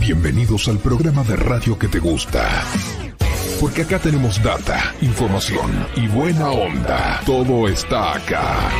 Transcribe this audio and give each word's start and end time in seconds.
Bienvenidos 0.00 0.66
al 0.68 0.78
programa 0.78 1.22
de 1.24 1.36
radio 1.36 1.78
que 1.78 1.86
te 1.86 1.98
gusta. 1.98 2.64
Porque 3.60 3.82
acá 3.82 3.98
tenemos 3.98 4.42
data, 4.42 4.94
información 5.02 5.70
y 5.94 6.08
buena 6.08 6.50
onda. 6.50 7.20
Todo 7.26 7.68
está 7.68 8.14
acá. 8.14 8.70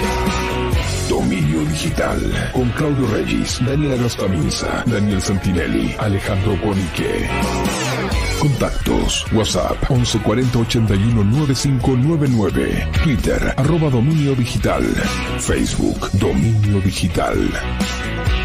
Dominio 1.10 1.60
Digital. 1.66 2.50
Con 2.54 2.70
Claudio 2.70 3.06
Reyes, 3.08 3.60
Daniela 3.64 3.96
Gastamisa, 4.02 4.82
Daniel 4.86 5.20
Santinelli, 5.20 5.94
Alejandro 5.98 6.56
Bonique. 6.56 7.28
Contactos. 8.40 9.26
WhatsApp 9.32 9.90
1140 9.90 10.58
81 10.58 11.22
9599. 11.22 12.88
Twitter 13.04 13.54
arroba 13.58 13.90
Dominio 13.90 14.34
Digital. 14.34 14.82
Facebook 15.38 16.10
Dominio 16.12 16.80
Digital. 16.80 17.36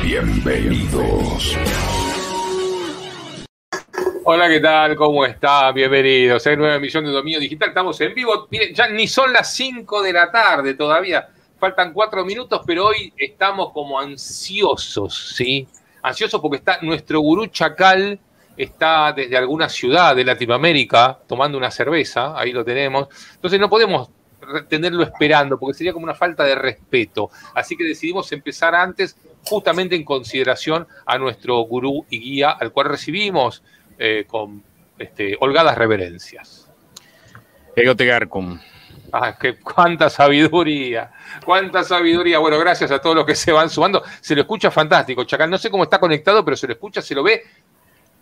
Bienvenidos. 0.04 1.56
Hola, 4.28 4.50
¿qué 4.50 4.60
tal? 4.60 4.96
¿Cómo 4.96 5.24
está? 5.24 5.72
Bienvenidos 5.72 6.48
a 6.48 6.56
nueva 6.56 6.78
emisión 6.78 7.06
de 7.06 7.12
Dominio 7.12 7.40
Digital. 7.40 7.70
Estamos 7.70 8.02
en 8.02 8.12
vivo. 8.16 8.48
Miren, 8.50 8.74
ya 8.74 8.88
ni 8.88 9.08
son 9.08 9.32
las 9.32 9.54
5 9.54 10.02
de 10.02 10.14
la 10.14 10.32
tarde 10.32 10.74
todavía. 10.74 11.30
Faltan 11.60 11.94
4 11.94 12.26
minutos, 12.26 12.62
pero 12.66 12.88
hoy 12.88 13.14
estamos 13.16 13.72
como 13.72 14.00
ansiosos, 14.00 15.36
¿sí? 15.36 15.68
Ansiosos 16.02 16.42
porque 16.42 16.58
está 16.58 16.80
nuestro 16.82 17.20
gurú 17.20 17.46
Chacal, 17.46 18.20
está 18.58 19.14
desde 19.14 19.38
alguna 19.38 19.70
ciudad 19.70 20.16
de 20.16 20.26
Latinoamérica 20.26 21.20
tomando 21.28 21.56
una 21.56 21.70
cerveza, 21.70 22.34
ahí 22.36 22.52
lo 22.52 22.66
tenemos. 22.66 23.08
Entonces 23.36 23.60
no 23.60 23.70
podemos 23.70 24.10
tenerlo 24.68 25.04
esperando 25.04 25.60
porque 25.60 25.78
sería 25.78 25.94
como 25.94 26.06
una 26.06 26.16
falta 26.16 26.44
de 26.44 26.56
respeto. 26.56 27.30
Así 27.54 27.78
que 27.78 27.84
decidimos 27.84 28.32
empezar 28.32 28.74
antes, 28.74 29.18
justamente 29.44 29.96
en 29.96 30.04
consideración 30.04 30.88
a 31.06 31.20
nuestro 31.20 31.60
gurú 31.60 32.08
y 32.10 32.20
guía, 32.20 32.50
al 32.50 32.72
cual 32.72 32.88
recibimos 32.88 33.62
eh, 33.98 34.26
con 34.28 34.64
este, 34.98 35.38
holgadas 35.40 35.78
reverencias. 35.78 36.70
Egotegarcum. 37.76 38.60
Ah, 39.12 39.38
qué, 39.40 39.58
cuánta 39.60 40.10
sabiduría, 40.10 41.12
cuánta 41.46 41.84
sabiduría. 41.84 42.40
Bueno, 42.40 42.60
gracias 42.60 42.92
a 42.92 43.00
todos 43.00 43.16
los 43.16 43.26
que 43.26 43.36
se 43.36 43.52
van 43.52 43.70
sumando. 43.70 44.04
Se 44.20 44.36
lo 44.36 44.42
escucha 44.42 44.72
fantástico, 44.72 45.24
Chacal. 45.24 45.50
No 45.50 45.58
sé 45.58 45.70
cómo 45.70 45.84
está 45.84 46.00
conectado, 46.00 46.44
pero 46.44 46.58
se 46.58 46.68
lo 46.68 46.74
escucha, 46.74 47.02
se 47.02 47.16
lo 47.16 47.24
ve 47.24 47.44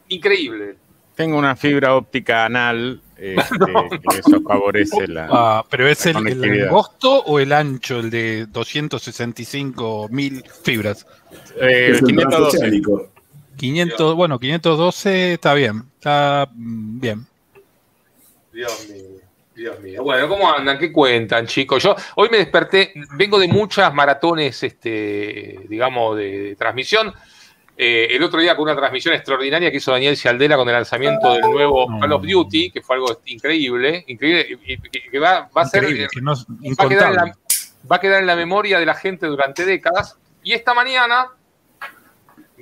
increíble. 0.09 0.75
Tengo 1.15 1.38
una 1.38 1.55
fibra 1.55 1.95
óptica 1.95 2.45
anal 2.45 3.02
este, 3.17 3.58
que 3.58 4.17
eso 4.19 4.41
favorece 4.41 5.08
la. 5.08 5.27
Ah, 5.31 5.65
pero 5.69 5.87
es 5.87 6.05
el, 6.05 6.27
el, 6.27 6.63
angosto 6.63 7.23
o 7.23 7.39
el 7.39 7.53
ancho, 7.53 7.99
el 7.99 8.09
de 8.09 8.45
265 8.47 10.09
mil 10.09 10.43
fibras. 10.63 11.05
Eh, 11.59 11.99
512. 12.05 13.12
500, 13.57 14.15
bueno, 14.15 14.39
512 14.39 15.33
está 15.33 15.53
bien, 15.53 15.83
está 15.95 16.49
mm, 16.53 16.99
bien. 16.99 17.25
Dios 18.51 18.87
mío, 18.89 19.19
Dios 19.55 19.79
mío. 19.79 20.03
Bueno, 20.03 20.27
¿cómo 20.27 20.51
andan? 20.53 20.77
¿Qué 20.77 20.91
cuentan, 20.91 21.47
chicos? 21.47 21.81
Yo 21.83 21.95
hoy 22.15 22.29
me 22.29 22.37
desperté, 22.37 22.93
vengo 23.15 23.39
de 23.39 23.47
muchas 23.47 23.93
maratones, 23.93 24.61
este, 24.63 25.59
digamos, 25.67 26.17
de, 26.17 26.39
de 26.39 26.55
transmisión. 26.55 27.13
Eh, 27.75 28.09
el 28.11 28.21
otro 28.21 28.39
día 28.39 28.55
con 28.55 28.63
una 28.63 28.75
transmisión 28.75 29.15
extraordinaria 29.15 29.71
que 29.71 29.77
hizo 29.77 29.91
Daniel 29.91 30.15
Cialdera 30.15 30.55
con 30.57 30.67
el 30.69 30.75
lanzamiento 30.75 31.33
del 31.33 31.41
nuevo 31.41 31.87
Call 31.99 32.13
of 32.13 32.23
Duty, 32.23 32.69
que 32.69 32.81
fue 32.83 32.97
algo 32.97 33.19
increíble, 33.25 34.03
increíble, 34.07 34.59
y, 34.63 34.77
que 35.09 35.19
va, 35.19 35.49
va 35.55 35.63
a 35.63 35.65
ser, 35.65 35.83
Increíble, 35.83 36.07
que 36.11 36.21
no- 36.21 36.35
va, 36.35 36.85
a 36.85 36.89
quedar 36.89 37.09
en 37.09 37.15
la, 37.15 37.27
incontable. 37.27 37.33
va 37.91 37.95
a 37.95 37.99
quedar 37.99 38.19
en 38.21 38.27
la 38.27 38.35
memoria 38.35 38.77
de 38.79 38.85
la 38.85 38.93
gente 38.93 39.25
durante 39.25 39.65
décadas. 39.65 40.17
Y 40.43 40.53
esta 40.53 40.75
mañana 40.75 41.29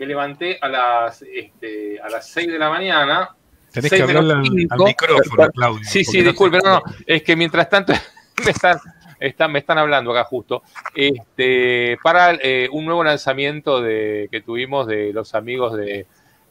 me 0.01 0.07
levanté 0.07 0.57
a 0.59 0.67
las, 0.67 1.21
este, 1.21 1.99
a 2.01 2.09
las 2.09 2.27
6 2.31 2.47
de 2.47 2.57
la 2.57 2.71
mañana. 2.71 3.29
Tenés 3.71 3.91
6 3.91 3.99
que 3.99 4.03
hablarle 4.17 4.33
al, 4.33 4.39
al 4.39 4.45
5. 4.47 4.85
micrófono, 4.85 5.49
Claudio. 5.51 5.83
Sí, 5.83 6.03
sí, 6.03 6.23
disculpe, 6.23 6.57
no, 6.63 6.77
no, 6.77 6.83
es 7.05 7.21
que 7.21 7.35
mientras 7.35 7.69
tanto 7.69 7.93
me 8.43 8.49
están, 8.49 8.79
están- 9.19 9.51
me 9.51 9.59
están 9.59 9.77
hablando 9.77 10.09
acá 10.11 10.23
justo, 10.23 10.63
este, 10.95 11.99
para 12.01 12.33
eh, 12.41 12.67
un 12.71 12.83
nuevo 12.85 13.03
lanzamiento 13.03 13.79
de, 13.79 14.27
que 14.31 14.41
tuvimos 14.41 14.87
de 14.87 15.13
los 15.13 15.35
amigos 15.35 15.77
de, 15.77 16.07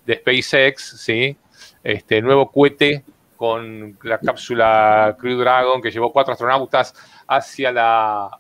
de 0.07 0.15
SpaceX, 0.15 1.01
¿sí? 1.01 1.37
Este 1.83 2.23
nuevo 2.23 2.53
cohete 2.53 3.03
con 3.37 3.99
la 4.05 4.19
cápsula 4.21 5.17
Crew 5.19 5.41
Dragon 5.41 5.83
que 5.83 5.91
llevó 5.91 6.13
cuatro 6.13 6.35
astronautas 6.35 6.95
hacia 7.27 7.73
la, 7.73 8.31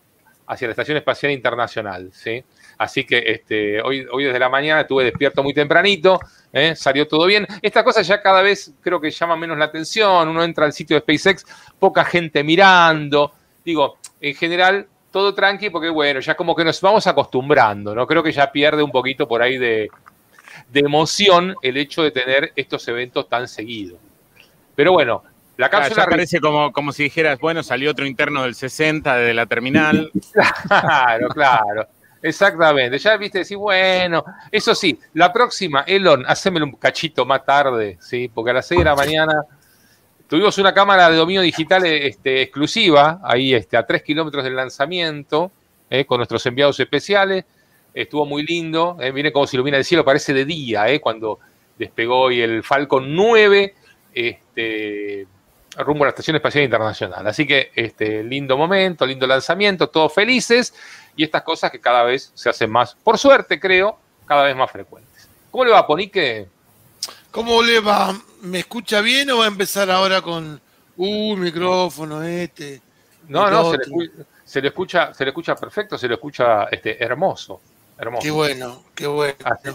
hacia 0.46 0.68
la 0.68 0.70
Estación 0.72 0.98
Espacial 0.98 1.32
Internacional, 1.32 2.10
¿sí? 2.12 2.44
Así 2.80 3.04
que 3.04 3.22
este, 3.26 3.82
hoy, 3.82 4.06
hoy 4.10 4.24
desde 4.24 4.38
la 4.38 4.48
mañana 4.48 4.80
estuve 4.80 5.04
despierto 5.04 5.42
muy 5.42 5.52
tempranito, 5.52 6.18
¿eh? 6.50 6.74
salió 6.74 7.06
todo 7.06 7.26
bien. 7.26 7.46
Esta 7.60 7.84
cosa 7.84 8.00
ya 8.00 8.22
cada 8.22 8.40
vez 8.40 8.72
creo 8.80 8.98
que 8.98 9.10
llama 9.10 9.36
menos 9.36 9.58
la 9.58 9.66
atención. 9.66 10.26
Uno 10.26 10.42
entra 10.42 10.64
al 10.64 10.72
sitio 10.72 10.96
de 10.96 11.02
SpaceX, 11.02 11.44
poca 11.78 12.06
gente 12.06 12.42
mirando. 12.42 13.32
Digo, 13.62 13.98
en 14.18 14.34
general, 14.34 14.88
todo 15.10 15.34
tranqui, 15.34 15.68
porque 15.68 15.90
bueno, 15.90 16.20
ya 16.20 16.34
como 16.34 16.56
que 16.56 16.64
nos 16.64 16.80
vamos 16.80 17.06
acostumbrando, 17.06 17.94
¿no? 17.94 18.06
Creo 18.06 18.22
que 18.22 18.32
ya 18.32 18.50
pierde 18.50 18.82
un 18.82 18.90
poquito 18.90 19.28
por 19.28 19.42
ahí 19.42 19.58
de, 19.58 19.90
de 20.70 20.80
emoción 20.80 21.54
el 21.60 21.76
hecho 21.76 22.02
de 22.02 22.12
tener 22.12 22.52
estos 22.56 22.88
eventos 22.88 23.28
tan 23.28 23.46
seguidos. 23.46 23.98
Pero 24.74 24.92
bueno, 24.92 25.22
la 25.58 25.68
Claro, 25.68 25.84
cápsula. 25.84 26.04
ya 26.06 26.10
parece 26.10 26.40
como, 26.40 26.72
como 26.72 26.92
si 26.92 27.02
dijeras, 27.02 27.38
bueno, 27.40 27.62
salió 27.62 27.90
otro 27.90 28.06
interno 28.06 28.44
del 28.44 28.54
60 28.54 29.16
de 29.16 29.34
la 29.34 29.44
terminal. 29.44 30.10
Claro, 30.66 31.28
claro. 31.28 31.86
Exactamente. 32.22 32.98
Ya 32.98 33.16
viste, 33.16 33.38
decir, 33.38 33.56
bueno, 33.56 34.24
eso 34.50 34.74
sí, 34.74 34.98
la 35.14 35.32
próxima, 35.32 35.84
Elon, 35.86 36.24
hacémelo 36.26 36.66
un 36.66 36.72
cachito 36.72 37.24
más 37.24 37.44
tarde, 37.44 37.96
¿sí? 38.00 38.30
Porque 38.32 38.50
a 38.50 38.54
las 38.54 38.66
6 38.66 38.80
de 38.80 38.84
la 38.84 38.94
mañana 38.94 39.42
tuvimos 40.28 40.56
una 40.58 40.74
cámara 40.74 41.10
de 41.10 41.16
dominio 41.16 41.40
digital 41.40 41.84
este, 41.86 42.42
exclusiva, 42.42 43.20
ahí 43.24 43.54
este, 43.54 43.76
a 43.76 43.86
3 43.86 44.02
kilómetros 44.02 44.44
del 44.44 44.54
lanzamiento, 44.54 45.50
¿eh? 45.88 46.04
con 46.04 46.18
nuestros 46.18 46.44
enviados 46.46 46.78
especiales. 46.78 47.44
Estuvo 47.92 48.24
muy 48.26 48.44
lindo, 48.44 48.96
¿eh? 49.00 49.12
miren 49.12 49.32
cómo 49.32 49.46
se 49.46 49.56
ilumina 49.56 49.78
el 49.78 49.84
cielo, 49.84 50.04
parece 50.04 50.32
de 50.32 50.44
día, 50.44 50.88
¿eh? 50.88 51.00
cuando 51.00 51.40
despegó 51.78 52.20
hoy 52.20 52.40
el 52.42 52.62
Falcon 52.62 53.14
9, 53.16 53.74
este, 54.14 55.26
rumbo 55.76 56.04
a 56.04 56.06
la 56.06 56.10
Estación 56.10 56.36
Espacial 56.36 56.64
Internacional. 56.64 57.26
Así 57.26 57.46
que 57.46 57.70
este 57.74 58.22
lindo 58.22 58.56
momento, 58.56 59.06
lindo 59.06 59.26
lanzamiento, 59.26 59.88
todos 59.88 60.12
felices 60.12 60.74
y 61.16 61.24
estas 61.24 61.42
cosas 61.42 61.70
que 61.70 61.80
cada 61.80 62.02
vez 62.02 62.32
se 62.34 62.48
hacen 62.50 62.70
más, 62.70 62.94
por 63.02 63.18
suerte 63.18 63.58
creo, 63.60 63.98
cada 64.26 64.44
vez 64.44 64.56
más 64.56 64.70
frecuentes. 64.70 65.28
¿Cómo 65.50 65.64
le 65.64 65.70
va, 65.72 65.86
Ponique? 65.86 66.48
¿Cómo 67.30 67.62
le 67.62 67.80
va? 67.80 68.16
¿Me 68.42 68.60
escucha 68.60 69.00
bien 69.00 69.30
o 69.30 69.38
va 69.38 69.44
a 69.44 69.48
empezar 69.48 69.90
ahora 69.90 70.20
con 70.22 70.60
uh, 70.96 71.36
micrófono 71.36 72.22
este? 72.22 72.80
No, 73.28 73.48
no, 73.50 73.70
se 73.72 73.78
le, 73.78 74.10
se 74.44 74.58
escucha, 74.66 75.14
se 75.14 75.24
le 75.24 75.30
escucha 75.30 75.54
perfecto, 75.54 75.96
se 75.96 76.08
le 76.08 76.14
escucha 76.14 76.64
este, 76.64 77.02
hermoso. 77.02 77.60
Hermoso. 77.96 78.22
Qué 78.22 78.30
bueno, 78.30 78.82
qué 78.94 79.06
bueno. 79.06 79.34
Así- 79.44 79.68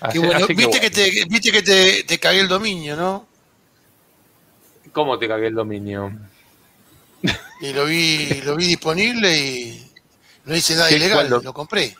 así- 0.00 0.12
Qué 0.12 0.18
bueno. 0.18 0.36
así 0.36 0.46
que 0.48 0.54
Viste 0.54 0.66
bueno. 0.66 0.80
que, 0.82 0.90
te, 0.90 1.10
viste 1.28 1.50
que 1.52 1.62
te, 1.62 2.04
te 2.04 2.18
cagué 2.18 2.40
el 2.40 2.48
dominio, 2.48 2.94
¿no? 2.94 3.26
¿Cómo 4.92 5.18
te 5.18 5.28
cagué 5.28 5.48
el 5.48 5.54
dominio? 5.54 6.12
Y 7.60 7.72
lo 7.72 7.84
vi, 7.84 8.40
lo 8.44 8.56
vi 8.56 8.66
disponible 8.66 9.36
y 9.38 9.92
no 10.46 10.56
hice 10.56 10.74
nada 10.74 10.88
¿Qué- 10.88 10.96
ilegal, 10.96 11.28
lo 11.28 11.52
compré. 11.52 11.94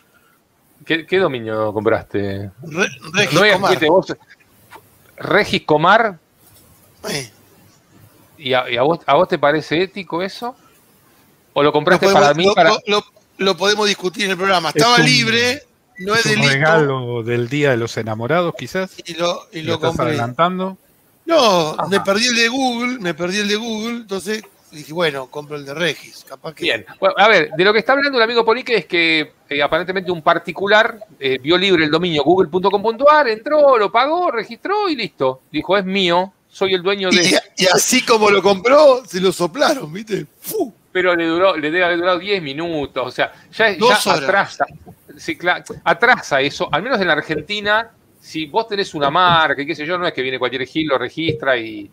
¿Qué, 0.85 1.05
qué 1.05 1.19
dominio 1.19 1.71
compraste? 1.73 2.49
Re, 2.63 2.87
Regis 3.13 3.33
No, 3.39 3.51
Comar. 3.53 3.85
vos- 3.87 4.15
Regis 5.17 5.61
Comar, 5.63 6.17
Eh, 7.09 7.31
¿y, 8.39 8.53
a, 8.53 8.67
y 8.69 8.77
a 8.77 8.81
vos, 8.81 8.99
a 9.05 9.13
vos 9.15 9.27
te 9.27 9.37
parece 9.37 9.83
ético 9.83 10.21
eso? 10.23 10.55
¿O 11.53 11.61
lo 11.61 11.67
lo, 11.69 11.71
compraste 11.73 12.05
podemos, 12.07 12.21
para 12.23 12.33
mí? 12.33 12.45
lo- 12.45 12.55
para... 12.55 12.69
lo- 12.71 12.79
lo- 12.87 13.05
lo 13.37 13.57
podemos 13.57 13.87
discutir 13.87 14.25
en 14.25 14.31
el 14.31 14.37
programa. 14.37 14.69
Estaba 14.69 14.95
un- 14.97 15.05
libre, 15.05 15.61
no 15.99 16.15
es 16.15 16.25
Es 16.25 16.35
un 16.35 16.41
delito. 16.41 16.53
regalo 16.53 17.23
del 17.23 17.47
Día 17.49 17.69
de 17.71 17.77
los 17.77 17.95
Enamorados, 17.97 18.53
quizás. 18.57 18.91
Y 19.05 19.13
lo, 19.13 19.47
y 19.51 19.59
Y 19.59 19.61
lo 19.61 19.69
lo 19.69 19.73
estás 19.75 19.89
compré. 19.89 20.07
adelantando. 20.07 20.77
No, 21.35 21.71
Ajá. 21.71 21.87
me 21.87 21.99
perdí 22.01 22.27
el 22.27 22.35
de 22.35 22.47
Google, 22.47 22.99
me 22.99 23.13
perdí 23.13 23.39
el 23.39 23.47
de 23.47 23.55
Google, 23.55 23.95
entonces 23.97 24.43
dije, 24.71 24.93
bueno, 24.93 25.27
compro 25.27 25.55
el 25.57 25.65
de 25.65 25.73
Regis, 25.73 26.23
capaz 26.27 26.53
que. 26.53 26.63
Bien, 26.63 26.85
bueno, 26.99 27.15
a 27.17 27.27
ver, 27.27 27.49
de 27.51 27.63
lo 27.65 27.73
que 27.73 27.79
está 27.79 27.93
hablando 27.93 28.17
el 28.17 28.23
amigo 28.23 28.45
Polique 28.45 28.75
es 28.75 28.85
que 28.85 29.33
eh, 29.49 29.61
aparentemente 29.61 30.11
un 30.11 30.21
particular 30.21 30.97
eh, 31.19 31.37
vio 31.41 31.57
libre 31.57 31.83
el 31.85 31.91
dominio 31.91 32.23
google.com.ar, 32.23 33.27
entró, 33.27 33.77
lo 33.77 33.91
pagó, 33.91 34.31
registró 34.31 34.87
y 34.89 34.95
listo. 34.95 35.41
Dijo, 35.51 35.77
es 35.77 35.83
mío, 35.85 36.31
soy 36.49 36.73
el 36.73 36.81
dueño 36.83 37.09
Y, 37.11 37.17
de... 37.17 37.41
y 37.57 37.65
así 37.67 38.03
como 38.05 38.29
lo 38.29 38.41
compró, 38.41 39.03
se 39.05 39.19
lo 39.19 39.31
soplaron, 39.31 39.91
¿viste? 39.91 40.25
¡Fu! 40.39 40.73
Pero 40.93 41.15
le 41.15 41.25
duró, 41.25 41.55
le 41.55 41.71
debe 41.71 41.85
haber 41.85 41.97
durado 41.97 42.19
10 42.19 42.41
minutos, 42.41 43.07
o 43.07 43.11
sea, 43.11 43.31
ya, 43.53 43.73
Dos 43.75 44.03
ya 44.03 44.11
horas. 44.11 44.23
atrasa, 44.23 44.65
sí, 45.17 45.37
claro, 45.37 45.63
atrasa 45.85 46.41
eso, 46.41 46.67
al 46.69 46.81
menos 46.83 46.99
en 46.99 47.07
la 47.07 47.13
Argentina, 47.13 47.89
si 48.21 48.45
vos 48.45 48.67
tenés 48.67 48.93
una 48.93 49.09
marca 49.09 49.61
y 49.61 49.65
qué 49.65 49.73
sé 49.73 49.85
yo, 49.85 49.97
no 49.97 50.05
es 50.05 50.13
que 50.13 50.21
viene 50.21 50.37
cualquier 50.37 50.65
gil, 50.67 50.87
lo 50.87 50.97
registra 50.97 51.57
y, 51.57 51.89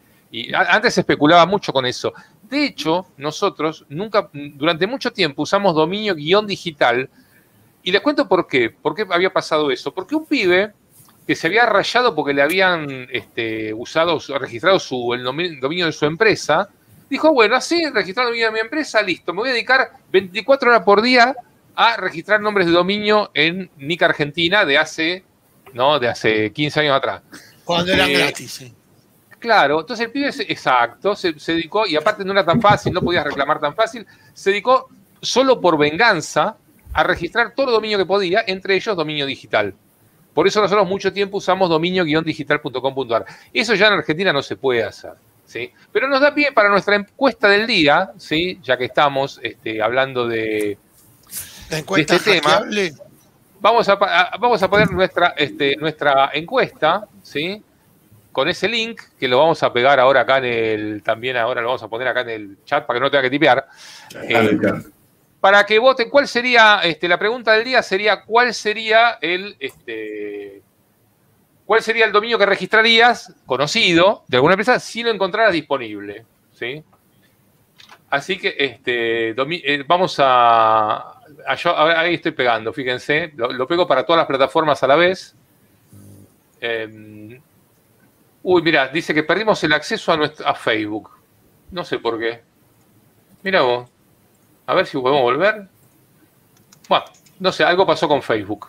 antes 0.54 0.92
se 0.92 1.00
especulaba 1.00 1.46
mucho 1.46 1.72
con 1.72 1.86
eso. 1.86 2.12
De 2.42 2.66
hecho, 2.66 3.06
nosotros 3.16 3.86
nunca, 3.88 4.28
durante 4.32 4.86
mucho 4.86 5.10
tiempo 5.10 5.42
usamos 5.42 5.74
dominio 5.74 6.14
guion 6.14 6.46
digital 6.46 7.08
y 7.82 7.90
les 7.90 8.02
cuento 8.02 8.28
por 8.28 8.46
qué, 8.46 8.68
por 8.68 8.94
qué 8.94 9.06
había 9.08 9.32
pasado 9.32 9.70
eso. 9.70 9.94
Porque 9.94 10.14
un 10.14 10.26
pibe 10.26 10.74
que 11.26 11.34
se 11.34 11.46
había 11.46 11.64
rayado 11.64 12.14
porque 12.14 12.34
le 12.34 12.42
habían 12.42 13.08
este, 13.10 13.72
usado, 13.72 14.20
registrado 14.38 14.78
su, 14.78 15.14
el 15.14 15.24
dominio 15.24 15.86
de 15.86 15.92
su 15.92 16.04
empresa, 16.04 16.68
dijo, 17.08 17.32
bueno, 17.32 17.56
así, 17.56 17.88
registrar 17.88 18.26
el 18.26 18.32
dominio 18.32 18.46
de 18.48 18.52
mi 18.52 18.60
empresa, 18.60 19.00
listo, 19.00 19.32
me 19.32 19.40
voy 19.40 19.48
a 19.48 19.52
dedicar 19.52 19.92
24 20.12 20.70
horas 20.70 20.82
por 20.84 21.00
día 21.00 21.34
a 21.74 21.96
registrar 21.96 22.42
nombres 22.42 22.66
de 22.66 22.72
dominio 22.72 23.30
en 23.32 23.70
Nica 23.78 24.06
Argentina 24.06 24.66
de 24.66 24.76
hace, 24.76 25.24
¿no? 25.74 25.98
De 25.98 26.08
hace 26.08 26.52
15 26.52 26.80
años 26.80 26.96
atrás. 26.96 27.22
Cuando 27.64 27.92
eran 27.92 28.10
eh, 28.10 28.18
gratis, 28.18 28.50
sí. 28.50 28.74
Claro, 29.38 29.80
entonces 29.80 30.06
el 30.06 30.12
pibe, 30.12 30.30
exacto, 30.48 31.14
se, 31.14 31.32
dedicó, 31.32 31.86
y 31.86 31.94
aparte 31.94 32.24
no 32.24 32.32
era 32.32 32.44
tan 32.44 32.60
fácil, 32.60 32.92
no 32.92 33.00
podías 33.00 33.24
reclamar 33.24 33.60
tan 33.60 33.74
fácil, 33.74 34.04
se 34.34 34.50
dedicó 34.50 34.88
solo 35.20 35.60
por 35.60 35.78
venganza 35.78 36.56
a 36.92 37.02
registrar 37.04 37.54
todo 37.54 37.68
el 37.68 37.72
dominio 37.74 37.98
que 37.98 38.06
podía, 38.06 38.42
entre 38.46 38.74
ellos 38.74 38.96
dominio 38.96 39.26
digital. 39.26 39.74
Por 40.34 40.46
eso 40.46 40.60
nosotros 40.60 40.88
mucho 40.88 41.12
tiempo 41.12 41.38
usamos 41.38 41.68
dominio-digital.com.ar. 41.68 43.24
Eso 43.52 43.74
ya 43.74 43.88
en 43.88 43.94
Argentina 43.94 44.32
no 44.32 44.42
se 44.42 44.56
puede 44.56 44.84
hacer. 44.84 45.12
¿sí? 45.44 45.72
Pero 45.92 46.08
nos 46.08 46.20
da 46.20 46.34
pie 46.34 46.52
para 46.52 46.68
nuestra 46.68 46.96
encuesta 46.96 47.48
del 47.48 47.66
día, 47.66 48.12
¿sí? 48.18 48.60
ya 48.62 48.76
que 48.76 48.84
estamos 48.84 49.40
este, 49.42 49.82
hablando 49.82 50.28
de, 50.28 50.78
este 51.96 52.18
tema. 52.20 52.62
Vamos 53.60 53.88
a, 53.88 53.96
vamos 54.38 54.62
a 54.62 54.70
poner 54.70 54.90
nuestra, 54.90 55.34
este, 55.36 55.76
nuestra 55.76 56.30
encuesta, 56.32 57.06
¿sí? 57.22 57.62
con 58.38 58.48
ese 58.48 58.68
link, 58.68 59.00
que 59.18 59.26
lo 59.26 59.38
vamos 59.38 59.62
a 59.64 59.72
pegar 59.72 59.98
ahora 59.98 60.20
acá 60.20 60.38
en 60.38 60.44
el, 60.44 61.02
también 61.02 61.36
ahora 61.36 61.60
lo 61.60 61.68
vamos 61.68 61.82
a 61.82 61.88
poner 61.88 62.06
acá 62.06 62.20
en 62.20 62.28
el 62.28 62.58
chat 62.64 62.86
para 62.86 62.98
que 62.98 63.02
no 63.02 63.10
tenga 63.10 63.22
que 63.22 63.30
tipear. 63.30 63.66
Eh, 64.28 64.58
para 65.40 65.66
que 65.66 65.78
voten, 65.78 66.08
¿cuál 66.08 66.28
sería, 66.28 66.80
este, 66.84 67.08
la 67.08 67.18
pregunta 67.18 67.52
del 67.52 67.64
día 67.64 67.82
sería, 67.82 68.22
¿cuál 68.22 68.54
sería 68.54 69.18
el, 69.20 69.56
este, 69.58 70.62
cuál 71.64 71.82
sería 71.82 72.04
el 72.04 72.12
dominio 72.12 72.38
que 72.38 72.46
registrarías, 72.46 73.34
conocido, 73.44 74.24
de 74.28 74.36
alguna 74.36 74.54
empresa, 74.54 74.78
si 74.78 75.02
lo 75.02 75.10
encontraras 75.10 75.52
disponible? 75.52 76.24
¿sí? 76.52 76.84
Así 78.10 78.38
que 78.38 78.54
este, 78.56 79.30
eh, 79.30 79.84
vamos 79.86 80.16
a, 80.18 81.17
ahí 81.48 82.14
estoy 82.14 82.32
pegando, 82.32 82.72
fíjense, 82.72 83.32
lo, 83.36 83.66
pego 83.66 83.86
para 83.86 84.04
todas 84.04 84.18
las 84.18 84.26
plataformas 84.26 84.82
a 84.82 84.86
la 84.86 84.96
vez. 84.96 85.34
Em, 86.60 87.40
Uy, 88.42 88.62
mira, 88.62 88.88
dice 88.88 89.12
que 89.12 89.24
perdimos 89.24 89.62
el 89.64 89.72
acceso 89.72 90.12
a, 90.12 90.16
nuestro, 90.16 90.54
Facebook. 90.54 91.10
No 91.70 91.84
sé 91.84 91.98
por 91.98 92.18
qué. 92.18 92.40
Mira 93.42 93.62
vos. 93.62 93.90
A 94.66 94.74
ver 94.74 94.86
si 94.86 94.98
podemos 94.98 95.22
volver. 95.22 95.68
Bueno, 96.88 97.04
no 97.40 97.52
sé, 97.52 97.64
algo 97.64 97.86
pasó 97.86 98.08
con 98.08 98.22
Facebook. 98.22 98.68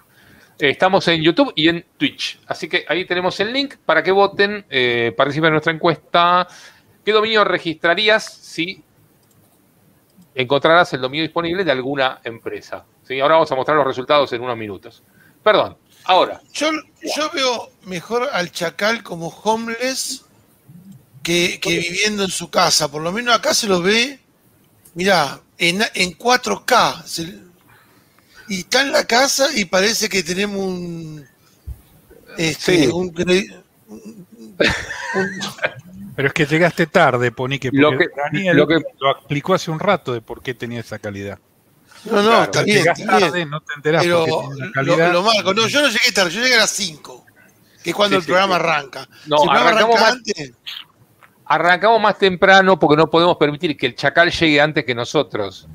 estamos 0.57 1.07
en 1.07 1.21
YouTube 1.21 1.53
y 1.55 1.69
en 1.69 1.85
Twitch. 1.97 2.41
Así 2.47 2.67
que 2.67 2.85
ahí 2.89 3.05
tenemos 3.05 3.39
el 3.39 3.53
link 3.53 3.75
para 3.85 4.03
que 4.03 4.11
voten, 4.11 4.65
eh, 4.69 5.13
participen 5.15 5.47
en 5.47 5.53
nuestra 5.53 5.71
encuesta. 5.71 6.47
¿Qué 7.05 7.11
dominio 7.11 7.43
registrarías 7.43 8.25
si 8.25 8.83
encontrarás 10.35 10.93
el 10.93 11.01
dominio 11.01 11.23
disponible 11.23 11.63
de 11.63 11.71
alguna 11.71 12.21
empresa? 12.23 12.85
¿Sí? 13.07 13.19
Ahora 13.19 13.35
vamos 13.35 13.51
a 13.51 13.55
mostrar 13.55 13.77
los 13.77 13.87
resultados 13.87 14.31
en 14.33 14.41
unos 14.41 14.57
minutos. 14.57 15.03
Perdón, 15.43 15.77
Ahora. 16.09 16.41
Yo, 16.53 16.71
yo 17.15 17.29
veo 17.31 17.71
mejor 17.83 18.27
al 18.31 18.51
chacal 18.51 19.03
como 19.03 19.27
homeless 19.27 20.25
que, 21.21 21.59
viviendo 21.63 22.23
en 22.23 22.31
su 22.31 22.49
casa. 22.49 22.89
Por 22.89 23.03
lo 23.03 23.11
menos 23.11 23.35
acá 23.35 23.53
se 23.53 23.67
lo 23.67 23.79
ve, 23.81 24.19
mira, 24.95 25.39
en, 25.57 25.83
en 25.93 26.17
4K. 26.17 27.43
y 28.49 28.59
está 28.61 28.81
en 28.81 28.91
la 28.91 29.05
casa 29.05 29.49
y 29.55 29.65
parece 29.65 30.09
que 30.09 30.23
tenemos 30.23 30.59
un. 30.59 31.27
Este, 32.37 32.89
pero 36.19 36.27
es 36.27 36.33
que 36.33 36.45
llegaste 36.45 36.85
tarde, 36.85 37.31
Ponique, 37.31 37.71
porque 37.71 37.81
lo 37.81 37.91
que, 37.97 38.07
lo, 38.53 38.67
que, 38.67 38.81
lo 38.99 39.11
explicó 39.11 39.53
hace 39.53 39.71
un 39.71 39.79
rato 39.79 40.11
de 40.11 40.19
por 40.19 40.41
qué 40.41 40.53
tenía 40.53 40.81
esa 40.81 40.99
calidad. 40.99 41.39
No, 42.03 42.21
no, 42.21 42.43
está 42.43 42.61
bien. 42.61 42.83
tarde, 42.83 43.45
no 43.45 43.61
te 43.61 43.73
enterás 43.73 44.03
pero 44.03 44.25
calidad... 44.73 45.13
lo, 45.13 45.23
marco, 45.23 45.53
no, 45.53 45.65
yo 45.67 45.81
no 45.81 45.87
llegué 45.87 46.11
tarde, 46.11 46.31
yo 46.31 46.41
llegué 46.41 46.55
a 46.55 46.57
las 46.57 46.71
5, 46.71 47.25
que 47.81 47.91
es 47.91 47.95
cuando 47.95 48.17
el 48.17 48.25
programa 48.25 48.57
arranca. 48.57 49.07
No, 49.27 49.37
si 49.37 49.47
arrancamos, 49.49 49.97
más, 49.97 50.17
arrancamos 51.45 52.01
más 52.01 52.17
temprano 52.17 52.77
porque 52.77 52.97
no 52.97 53.09
podemos 53.09 53.37
permitir 53.37 53.77
que 53.77 53.85
el 53.85 53.95
chacal 53.95 54.29
llegue 54.29 54.59
antes 54.59 54.83
que 54.83 54.93
nosotros. 54.93 55.69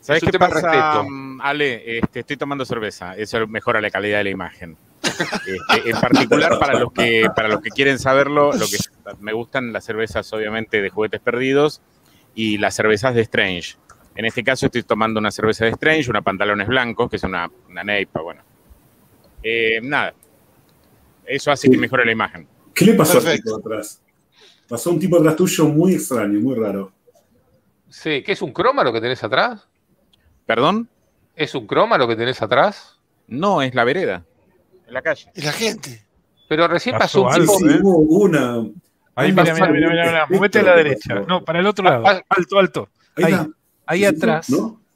¿Sabes 0.00 0.24
qué 0.28 0.36
pasa, 0.36 1.04
mm, 1.04 1.42
Ale? 1.42 1.98
Este, 1.98 2.18
estoy 2.18 2.36
tomando 2.36 2.64
cerveza, 2.64 3.14
eso 3.16 3.46
mejora 3.46 3.80
la 3.80 3.92
calidad 3.92 4.18
de 4.18 4.24
la 4.24 4.30
imagen. 4.30 4.76
Este, 5.02 5.90
en 5.90 6.00
particular 6.00 6.58
para 6.58 6.78
los 6.78 6.92
que 6.92 7.26
para 7.36 7.48
los 7.48 7.60
que 7.60 7.70
quieren 7.70 7.98
saberlo, 7.98 8.52
lo 8.52 8.66
que 8.66 8.78
me 9.20 9.32
gustan 9.32 9.72
las 9.72 9.84
cervezas 9.84 10.32
obviamente 10.32 10.82
de 10.82 10.90
juguetes 10.90 11.20
perdidos 11.20 11.80
y 12.34 12.58
las 12.58 12.74
cervezas 12.74 13.14
de 13.14 13.22
Strange. 13.22 13.76
En 14.14 14.24
este 14.24 14.44
caso 14.44 14.66
estoy 14.66 14.82
tomando 14.82 15.20
una 15.20 15.30
cerveza 15.30 15.64
de 15.64 15.70
Strange, 15.70 16.10
una 16.10 16.22
pantalones 16.22 16.68
blancos, 16.68 17.08
que 17.08 17.16
es 17.16 17.22
una, 17.22 17.50
una 17.68 17.84
neipa, 17.84 18.20
bueno. 18.20 18.42
Eh, 19.42 19.80
nada, 19.82 20.14
eso 21.24 21.50
hace 21.50 21.70
que 21.70 21.78
mejore 21.78 22.04
la 22.04 22.12
imagen. 22.12 22.46
¿Qué 22.74 22.86
le 22.86 22.94
pasó 22.94 23.18
a 23.18 23.32
tipo 23.32 23.56
atrás? 23.56 24.02
Pasó 24.68 24.90
un 24.90 24.98
tipo 24.98 25.16
atrás 25.16 25.36
tuyo 25.36 25.66
muy 25.66 25.94
extraño, 25.94 26.38
muy 26.40 26.56
raro. 26.56 26.92
Sí, 27.88 28.22
¿qué 28.22 28.32
es 28.32 28.42
un 28.42 28.52
croma 28.52 28.84
lo 28.84 28.92
que 28.92 29.00
tenés 29.00 29.24
atrás? 29.24 29.66
¿Perdón? 30.46 30.88
¿Es 31.34 31.54
un 31.54 31.66
croma 31.66 31.98
lo 31.98 32.06
que 32.06 32.16
tenés 32.16 32.42
atrás? 32.42 32.98
No, 33.26 33.62
es 33.62 33.74
la 33.74 33.84
vereda, 33.84 34.24
en 34.90 34.94
la 34.94 35.02
calle. 35.02 35.30
La 35.36 35.52
gente. 35.52 36.04
Pero 36.48 36.68
recién 36.68 36.98
pasó, 36.98 37.22
un 37.22 37.32
tipo... 37.32 37.58
Sí, 37.58 37.64
hubo 37.82 38.24
una... 38.24 38.56
Ahí, 39.14 39.32
mira, 39.32 39.54
mira, 39.54 39.68
mira, 39.68 39.90
mira, 39.90 40.26
mira, 40.28 40.60
a 40.60 40.62
la 40.62 40.76
derecha. 40.76 41.14
No, 41.26 41.44
para 41.44 41.60
el 41.60 41.66
otro 41.66 41.84
lado. 41.84 42.04
Alto, 42.28 42.58
alto. 42.58 42.88
Ahí. 43.16 43.34
Ahí 43.86 44.04
atrás, 44.04 44.46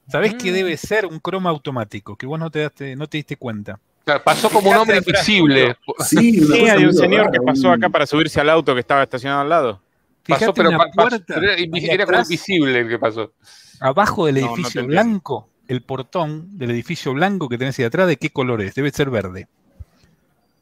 ¿sabés 0.09 0.35
qué 0.35 0.53
debe 0.53 0.77
ser 0.77 1.07
un 1.07 1.19
croma 1.19 1.51
automático? 1.51 2.17
Que 2.17 2.27
vos 2.27 2.39
no 2.39 2.51
te, 2.51 2.97
no 2.97 3.09
te 3.09 3.19
diste 3.19 3.37
cuenta. 3.37 3.81
pasó 4.25 4.49
como 4.51 4.71
un 4.71 4.77
hombre 4.77 4.99
invisible. 4.99 5.77
Sí, 6.07 6.41
hay 6.69 6.85
un 6.85 6.95
señor 6.95 7.31
que 7.31 7.41
pasó 7.41 7.73
acá 7.73 7.89
para 7.89 8.07
subirse 8.07 8.41
al 8.41 8.51
auto 8.51 8.73
que 8.73 8.81
estaba 8.81 9.03
estacionado 9.03 9.43
al 9.43 9.49
lado. 9.49 9.81
Pasó, 10.27 10.55
pero, 10.55 10.71
era 10.71 12.07
como 12.07 12.19
invisible 12.21 12.79
el 12.79 12.89
que 12.89 12.99
pasó. 12.99 13.33
Abajo 13.81 14.27
del 14.27 14.39
edificio 14.39 14.87
blanco, 14.87 15.51
el 15.69 15.83
portón 15.83 16.57
del 16.57 16.71
edificio 16.71 17.13
blanco 17.13 17.49
que 17.49 17.59
tenés 17.59 17.79
ahí 17.79 17.85
atrás, 17.85 18.07
¿de 18.07 18.17
qué 18.17 18.31
color 18.31 18.63
es? 18.63 18.75
Debe 18.75 18.91
ser 18.91 19.11
verde. 19.11 19.49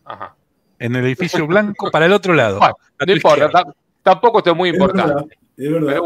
Ajá. 0.04 0.34
En 0.78 0.96
el 0.96 1.04
edificio 1.04 1.46
blanco, 1.46 1.90
para 1.90 2.06
el 2.06 2.12
otro 2.12 2.34
lado. 2.34 2.60
no 3.06 3.12
importa, 3.12 3.64
tampoco 4.02 4.42
es 4.44 4.56
muy 4.56 4.70
importante. 4.70 5.38
Es 5.56 5.70
verdad. 5.70 5.98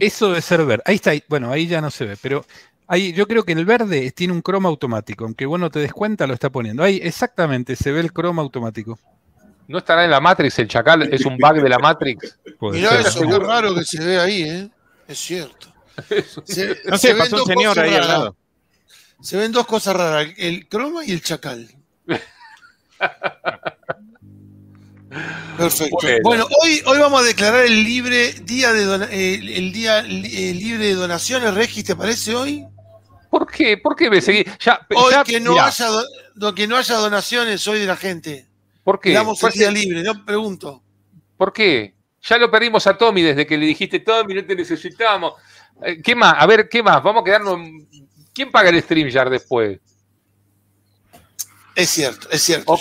Eso 0.00 0.28
debe 0.28 0.42
ser 0.42 0.64
verde. 0.64 0.82
Ahí 0.84 0.96
está, 0.96 1.12
bueno, 1.28 1.50
ahí 1.50 1.66
ya 1.66 1.80
no 1.80 1.90
se 1.90 2.04
ve, 2.04 2.16
pero 2.20 2.44
ahí 2.86 3.12
yo 3.12 3.26
creo 3.26 3.44
que 3.44 3.52
el 3.52 3.64
verde 3.64 4.10
tiene 4.10 4.32
un 4.32 4.42
croma 4.42 4.68
automático, 4.68 5.24
aunque 5.24 5.46
vos 5.46 5.58
no 5.58 5.70
te 5.70 5.78
des 5.78 5.92
cuenta, 5.92 6.26
lo 6.26 6.34
está 6.34 6.50
poniendo. 6.50 6.82
Ahí 6.82 7.00
exactamente 7.02 7.76
se 7.76 7.92
ve 7.92 8.00
el 8.00 8.12
croma 8.12 8.42
automático. 8.42 8.98
¿No 9.68 9.78
estará 9.78 10.04
en 10.04 10.10
la 10.10 10.20
Matrix 10.20 10.58
el 10.58 10.68
chacal? 10.68 11.02
¿Es 11.12 11.24
un 11.26 11.36
bug 11.36 11.62
de 11.62 11.68
la 11.68 11.78
Matrix? 11.78 12.38
Mirá 12.60 13.00
eso, 13.00 13.20
qué 13.20 13.38
raro 13.38 13.74
que 13.74 13.84
se 13.84 14.02
ve 14.02 14.18
ahí, 14.18 14.42
¿eh? 14.42 14.70
Es 15.06 15.18
cierto. 15.18 15.68
no 16.86 16.98
sé, 16.98 17.14
pasó 17.14 17.42
un 17.42 17.46
señor 17.46 17.78
ahí 17.78 17.94
al 17.94 18.08
lado. 18.08 18.36
Se 19.20 19.36
ven 19.36 19.52
dos 19.52 19.66
cosas 19.66 19.96
raras, 19.96 20.28
el 20.36 20.68
croma 20.68 21.04
y 21.04 21.12
el 21.12 21.22
chacal. 21.22 21.68
Perfecto. 25.56 25.96
Bueno, 26.22 26.46
hoy, 26.62 26.82
hoy 26.86 26.98
vamos 26.98 27.20
a 27.20 27.24
declarar 27.24 27.64
el 27.64 27.82
libre 27.82 28.32
día 28.42 28.72
de 28.72 28.84
el, 29.56 29.72
día 29.72 30.02
libre 30.02 30.86
de 30.86 30.94
donaciones, 30.94 31.52
Regis, 31.54 31.84
¿te 31.84 31.96
parece 31.96 32.36
hoy? 32.36 32.64
¿Por 33.28 33.50
qué? 33.50 33.76
¿Por 33.76 33.96
qué 33.96 34.08
me 34.08 34.20
seguí? 34.20 34.44
Ya, 34.60 34.86
hoy 34.94 35.14
que, 35.24 35.40
no 35.40 35.60
haya, 35.60 35.88
que 36.54 36.66
no 36.66 36.76
haya 36.76 36.94
donaciones 36.94 37.66
hoy 37.66 37.80
de 37.80 37.86
la 37.86 37.96
gente. 37.96 38.46
¿Por 38.84 39.00
qué? 39.00 39.12
Damos 39.12 39.42
el 39.42 39.52
día 39.52 39.70
libre, 39.70 40.02
no 40.02 40.24
pregunto. 40.24 40.82
¿Por 41.36 41.52
qué? 41.52 41.94
Ya 42.22 42.38
lo 42.38 42.50
perdimos 42.50 42.86
a 42.86 42.96
Tommy 42.96 43.22
desde 43.22 43.46
que 43.46 43.58
le 43.58 43.66
dijiste, 43.66 44.00
Tommy, 44.00 44.34
no 44.34 44.44
te 44.44 44.54
necesitamos. 44.54 45.34
Eh, 45.82 46.00
¿Qué 46.02 46.14
más? 46.14 46.34
A 46.38 46.46
ver, 46.46 46.68
¿qué 46.68 46.82
más? 46.82 47.02
Vamos 47.02 47.22
a 47.22 47.24
quedarnos. 47.24 47.58
¿Quién 48.32 48.50
paga 48.50 48.70
el 48.70 48.82
stream 48.82 49.08
ya 49.08 49.24
después? 49.24 49.78
Es 51.78 51.90
cierto, 51.90 52.28
es 52.32 52.42
cierto. 52.42 52.76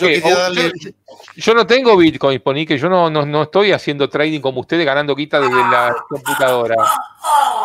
Yo, 1.36 1.54
no 1.54 1.68
tengo 1.68 1.96
Bitcoin, 1.96 2.66
que 2.66 2.80
yo 2.80 2.90
no, 2.90 3.12
no, 3.12 3.44
estoy 3.44 3.72
haciendo 3.72 4.10
trading 4.10 4.40
como 4.40 4.62
ustedes 4.62 4.88
ganando 4.88 5.16
guita 5.16 5.40
desde 5.40 5.56
la 5.56 5.96
computadora. 6.10 6.76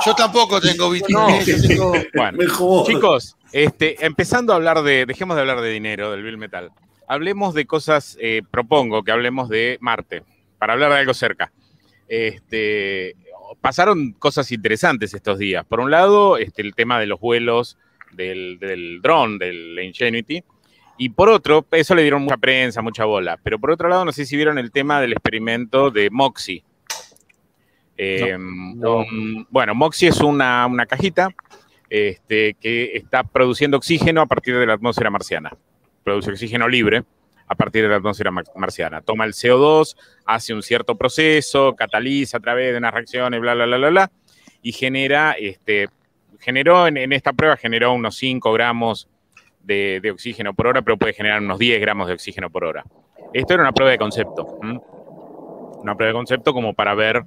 Yo 0.05 0.15
tampoco 0.15 0.61
tengo 0.61 0.91
Bitcoin. 0.91 1.43
Bueno, 2.15 2.39
chicos, 2.87 3.35
este, 3.51 4.05
empezando 4.05 4.53
a 4.53 4.57
hablar 4.57 4.83
de, 4.83 5.07
dejemos 5.07 5.35
de 5.37 5.41
hablar 5.41 5.62
de 5.62 5.71
dinero, 5.71 6.11
del 6.11 6.23
Bill 6.23 6.37
Metal. 6.37 6.71
Hablemos 7.09 7.55
de 7.55 7.65
cosas, 7.65 8.19
eh, 8.21 8.43
propongo 8.51 9.03
que 9.03 9.12
hablemos 9.12 9.49
de 9.49 9.79
Marte, 9.81 10.25
para 10.59 10.75
hablar 10.75 10.91
de 10.93 10.99
algo 10.99 11.15
cerca. 11.15 11.51
Este, 12.09 13.17
pasaron 13.62 14.12
cosas 14.19 14.53
interesantes 14.53 15.15
estos 15.15 15.39
días. 15.39 15.65
Por 15.65 15.81
un 15.81 15.91
lado, 15.91 16.37
este, 16.37 16.61
el 16.61 16.75
tema 16.75 17.01
de 17.01 17.07
los 17.07 17.19
vuelos 17.21 17.79
del, 18.12 18.59
del 18.59 19.01
dron, 19.01 19.39
del 19.39 19.79
Ingenuity, 19.79 20.45
Y 20.99 21.08
por 21.08 21.28
otro, 21.28 21.66
eso 21.72 21.94
le 21.94 22.02
dieron 22.02 22.22
mucha 22.22 22.37
prensa, 22.37 22.82
mucha 22.82 23.04
bola. 23.04 23.38
Pero 23.42 23.58
por 23.58 23.70
otro 23.70 23.88
lado, 23.88 24.04
no 24.04 24.12
sé 24.12 24.26
si 24.26 24.37
vieron 24.37 24.58
el 24.58 24.70
tema 24.70 25.00
del 25.00 25.12
experimento 25.12 25.90
de 25.90 26.11
Moxie. 26.11 26.64
Eh, 27.96 28.37
bueno, 29.50 29.75
Moxie 29.75 30.08
es 30.08 30.20
una, 30.20 30.68
cajita 30.88 31.34
este, 31.88 32.54
que 32.54 32.96
está 32.96 33.22
produciendo 33.22 33.76
oxígeno 33.76 34.22
a 34.22 34.26
partir 34.26 34.56
de 34.56 34.66
la 34.66 34.75
atmósfera 34.75 35.11
marciana. 35.11 35.52
Produce 36.04 36.30
oxígeno 36.30 36.68
libre 36.68 37.04
a 37.46 37.54
partir 37.54 37.82
de 37.82 37.88
la 37.88 37.96
atmósfera 37.96 38.30
marciana. 38.30 39.02
Toma 39.02 39.25
el 39.25 39.32
CO2, 39.32 39.96
hace 40.25 40.54
un 40.54 40.62
cierto 40.62 40.96
proceso, 40.96 41.75
cataliza 41.75 42.38
a 42.38 42.40
través 42.40 42.72
de 42.72 42.78
unas 42.78 42.94
reacciones, 42.94 43.40
bla, 43.40 43.54
bla, 43.54 43.66
bla, 43.66 43.76
bla, 43.76 43.90
bla, 43.90 44.12
y 44.62 44.72
genera, 44.72 45.32
este, 45.32 45.88
generó 46.40 46.87
en, 46.87 46.96
en 46.96 47.12
esta 47.12 47.32
prueba, 47.32 47.56
generó 47.56 47.92
unos 47.92 48.16
5 48.16 48.52
gramos 48.52 49.08
de, 49.64 50.11
oxígeno 50.12 50.54
por 50.54 50.66
hora, 50.66 50.83
pero 50.83 50.97
puede 50.97 51.12
generar 51.12 51.40
unos 51.40 51.59
10 51.59 51.81
gramos 51.81 52.09
de 52.09 52.14
oxígeno 52.14 52.50
por 52.50 52.64
hora. 52.64 52.85
Esto 53.33 53.54
era 53.54 53.62
una 53.62 53.73
prueba 53.73 53.90
de 53.92 53.99
concepto. 53.99 54.59
Una 54.62 55.95
prueba 55.97 56.09
de 56.09 56.12
concepto 56.12 56.52
como 56.52 56.75
para 56.75 56.95
ver 56.95 57.25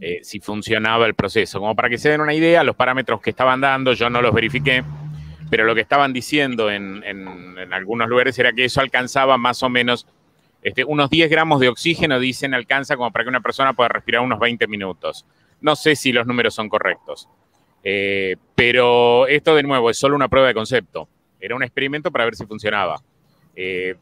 eh, 0.00 0.20
si 0.22 0.40
funcionaba 0.40 1.06
el 1.06 1.14
proceso. 1.14 1.58
Como 1.60 1.74
para 1.74 1.88
que 1.88 1.98
se 1.98 2.10
den 2.10 2.20
una 2.20 2.34
idea, 2.34 2.62
los 2.62 2.76
parámetros 2.76 3.20
que 3.20 3.30
estaban 3.30 3.60
dando, 3.60 3.92
yo 3.92 4.10
no 4.10 4.22
los 4.22 4.32
verifiqué, 4.32 4.84
pero 5.50 5.64
lo 5.64 5.74
que 5.74 5.80
estaban 5.80 6.12
diciendo 6.12 6.70
en, 6.70 7.02
algunos 7.72 8.08
lugares 8.08 8.38
era 8.38 8.52
que 8.52 8.64
eso 8.64 8.80
alcanzaba 8.80 9.36
más 9.38 9.62
o 9.62 9.68
menos 9.68 10.06
este, 10.62 10.84
unos 10.84 11.08
10 11.08 11.30
gramos 11.30 11.60
de 11.60 11.68
oxígeno, 11.68 12.18
dicen, 12.18 12.52
alcanza 12.52 12.96
como 12.96 13.10
para 13.10 13.24
que 13.24 13.28
una 13.30 13.40
persona 13.40 13.72
pueda 13.72 13.88
respirar 13.88 14.22
unos 14.22 14.38
20 14.38 14.66
minutos. 14.66 15.24
No 15.60 15.76
sé 15.76 15.96
si 15.96 16.12
los 16.12 16.26
números 16.26 16.54
son 16.54 16.68
correctos. 16.68 17.28
Eh, 17.82 18.36
pero 18.54 19.26
esto 19.28 19.54
de 19.54 19.62
nuevo 19.62 19.88
es 19.88 19.98
solo 19.98 20.16
una 20.16 20.28
prueba 20.28 20.48
de 20.48 20.54
concepto. 20.54 21.08
Era 21.40 21.54
un 21.54 21.62
experimento 21.62 22.10
para 22.10 22.24
ver 22.24 22.36
si 22.36 22.46
funcionaba. 22.46 23.00
Eh, 23.54 23.96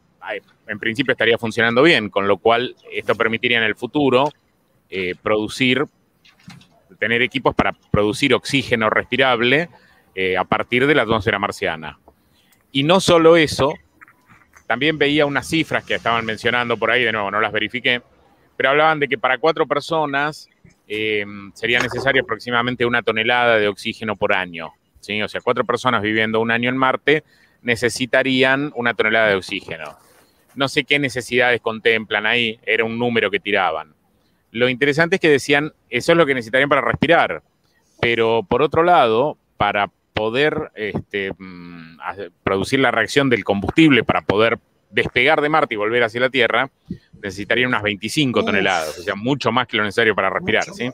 en 0.67 0.79
principio 0.79 1.13
estaría 1.13 1.37
funcionando 1.37 1.81
bien, 1.81 2.09
con 2.09 2.27
lo 2.27 2.37
cual 2.37 2.75
esto 2.91 3.15
permitiría 3.15 3.57
en 3.57 3.63
el 3.63 3.75
futuro 3.75 4.29
eh, 4.89 5.15
producir, 5.21 5.85
tener 6.99 7.21
equipos 7.21 7.55
para 7.55 7.73
producir 7.91 8.33
oxígeno 8.33 8.89
respirable 8.89 9.69
eh, 10.13 10.35
a 10.35 10.43
partir 10.43 10.85
de 10.85 10.95
la 10.95 11.03
atmósfera 11.03 11.39
marciana. 11.39 11.97
Y 12.71 12.83
no 12.83 12.99
solo 12.99 13.37
eso, 13.37 13.73
también 14.67 14.97
veía 14.97 15.25
unas 15.25 15.47
cifras 15.47 15.85
que 15.85 15.95
estaban 15.95 16.25
mencionando 16.25 16.77
por 16.77 16.91
ahí, 16.91 17.03
de 17.03 17.11
nuevo, 17.11 17.31
no 17.31 17.39
las 17.39 17.51
verifiqué, 17.51 18.01
pero 18.57 18.69
hablaban 18.69 18.99
de 18.99 19.07
que 19.07 19.17
para 19.17 19.37
cuatro 19.37 19.65
personas 19.65 20.49
sería 21.53 21.79
necesaria 21.79 22.21
aproximadamente 22.21 22.85
una 22.85 23.01
tonelada 23.01 23.57
de 23.57 23.67
oxígeno 23.67 24.15
por 24.15 24.33
año. 24.33 24.73
O 25.23 25.27
sea, 25.27 25.41
cuatro 25.41 25.65
personas 25.65 26.01
viviendo 26.01 26.39
un 26.39 26.51
año 26.51 26.69
en 26.69 26.77
Marte 26.77 27.23
necesitarían 27.61 28.71
una 28.75 28.93
tonelada 28.93 29.29
de 29.29 29.35
oxígeno. 29.35 29.97
No 30.55 30.67
sé 30.67 30.83
qué 30.83 30.99
necesidades 30.99 31.61
contemplan 31.61 32.25
ahí, 32.25 32.59
era 32.65 32.83
un 32.83 32.97
número 32.97 33.29
que 33.29 33.39
tiraban. 33.39 33.93
Lo 34.51 34.69
interesante 34.69 35.15
es 35.15 35.21
que 35.21 35.29
decían, 35.29 35.73
eso 35.89 36.11
es 36.11 36.17
lo 36.17 36.25
que 36.25 36.33
necesitarían 36.33 36.69
para 36.69 36.81
respirar, 36.81 37.43
pero 37.99 38.45
por 38.47 38.61
otro 38.61 38.83
lado, 38.83 39.37
para 39.57 39.91
poder 40.13 40.71
este, 40.75 41.31
mm, 41.37 41.99
producir 42.43 42.79
la 42.79 42.91
reacción 42.91 43.29
del 43.29 43.43
combustible, 43.43 44.03
para 44.03 44.21
poder 44.21 44.59
despegar 44.89 45.41
de 45.41 45.49
Marte 45.49 45.75
y 45.75 45.77
volver 45.77 46.03
hacia 46.03 46.21
la 46.21 46.29
Tierra, 46.29 46.69
necesitarían 47.21 47.69
unas 47.69 47.83
25 47.83 48.43
toneladas, 48.43 48.97
o 48.97 49.03
sea, 49.03 49.15
mucho 49.15 49.51
más 49.51 49.67
que 49.67 49.77
lo 49.77 49.83
necesario 49.83 50.15
para 50.15 50.29
respirar, 50.29 50.63
¿sí? 50.63 50.89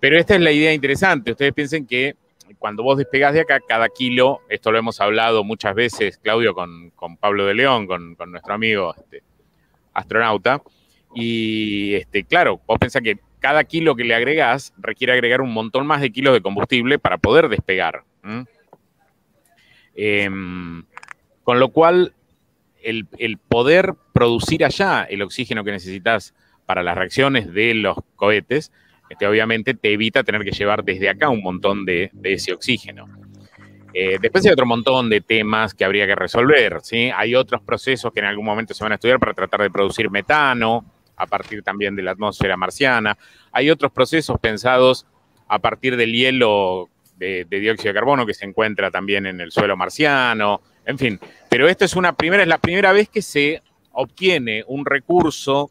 Pero 0.00 0.18
esta 0.18 0.34
es 0.34 0.40
la 0.40 0.52
idea 0.52 0.72
interesante. 0.72 1.30
Ustedes 1.30 1.52
piensen 1.52 1.86
que 1.86 2.16
cuando 2.58 2.82
vos 2.82 2.98
despegás 2.98 3.34
de 3.34 3.40
acá, 3.40 3.60
cada 3.60 3.88
kilo, 3.88 4.40
esto 4.48 4.72
lo 4.72 4.78
hemos 4.78 5.00
hablado 5.00 5.44
muchas 5.44 5.74
veces, 5.74 6.18
Claudio, 6.18 6.54
con, 6.54 6.92
Pablo 7.18 7.46
de 7.46 7.54
León, 7.54 7.86
con, 7.86 8.16
nuestro 8.26 8.54
amigo 8.54 8.94
este, 8.96 9.22
astronauta, 9.92 10.62
y 11.14 11.94
este, 11.94 12.24
claro, 12.24 12.60
vos 12.66 12.78
pensás 12.78 13.02
que 13.02 13.18
cada 13.40 13.64
kilo 13.64 13.94
que 13.94 14.04
le 14.04 14.14
agregás 14.14 14.72
requiere 14.78 15.12
agregar 15.12 15.40
un 15.40 15.52
montón 15.52 15.86
más 15.86 16.00
de 16.00 16.10
kilos 16.10 16.32
de 16.34 16.40
combustible 16.40 16.98
para 16.98 17.18
poder 17.18 17.48
despegar. 17.48 18.02
Em, 19.94 20.84
con 21.42 21.60
lo 21.60 21.68
cual, 21.68 22.14
el, 22.82 23.06
el, 23.18 23.38
poder 23.38 23.94
producir 24.12 24.64
allá 24.64 25.04
el 25.04 25.22
oxígeno 25.22 25.62
que 25.62 25.70
necesitas 25.70 26.34
para 26.66 26.82
las 26.82 26.96
reacciones 26.96 27.52
de 27.52 27.74
los 27.74 27.98
cohetes 28.16 28.72
este, 29.14 29.28
obviamente 29.28 29.74
te 29.74 29.92
evita 29.92 30.24
tener 30.24 30.42
que 30.42 30.50
llevar 30.50 30.82
desde 30.82 31.08
acá 31.08 31.28
un 31.28 31.40
montón 31.40 31.84
de, 31.84 32.10
ese 32.24 32.52
oxígeno. 32.52 33.06
Eh, 33.92 34.18
después 34.20 34.44
hay 34.44 34.50
otro 34.50 34.66
montón 34.66 35.08
de 35.08 35.20
temas 35.20 35.72
que 35.72 35.84
habría 35.84 36.04
que 36.04 36.16
resolver. 36.16 36.80
¿sí? 36.82 37.12
Hay 37.14 37.36
otros 37.36 37.62
procesos 37.62 38.12
que 38.12 38.18
en 38.18 38.26
algún 38.26 38.44
momento 38.44 38.74
se 38.74 38.82
van 38.82 38.90
a 38.90 38.96
estudiar 38.96 39.20
para 39.20 39.32
tratar 39.32 39.62
de 39.62 39.70
producir 39.70 40.10
metano 40.10 40.84
a 41.16 41.28
partir 41.28 41.62
también 41.62 41.94
de 41.94 42.02
la 42.02 42.10
atmósfera 42.10 42.56
marciana. 42.56 43.16
Hay 43.52 43.70
otros 43.70 43.92
procesos 43.92 44.36
pensados 44.40 45.06
a 45.46 45.60
partir 45.60 45.96
del 45.96 46.12
hielo 46.12 46.88
de, 47.16 47.46
dióxido 47.48 47.92
de 47.92 47.94
carbono 47.94 48.26
que 48.26 48.34
se 48.34 48.44
encuentra 48.44 48.90
también 48.90 49.26
en 49.26 49.40
el 49.40 49.52
suelo 49.52 49.76
marciano. 49.76 50.60
En 50.84 50.98
fin, 50.98 51.20
pero 51.48 51.68
esto 51.68 51.84
es 51.84 51.94
una 51.94 52.14
primera, 52.14 52.42
es 52.42 52.48
la 52.48 52.58
primera 52.58 52.90
vez 52.90 53.08
que 53.08 53.22
se 53.22 53.62
obtiene 53.92 54.64
un 54.66 54.84
recurso 54.84 55.70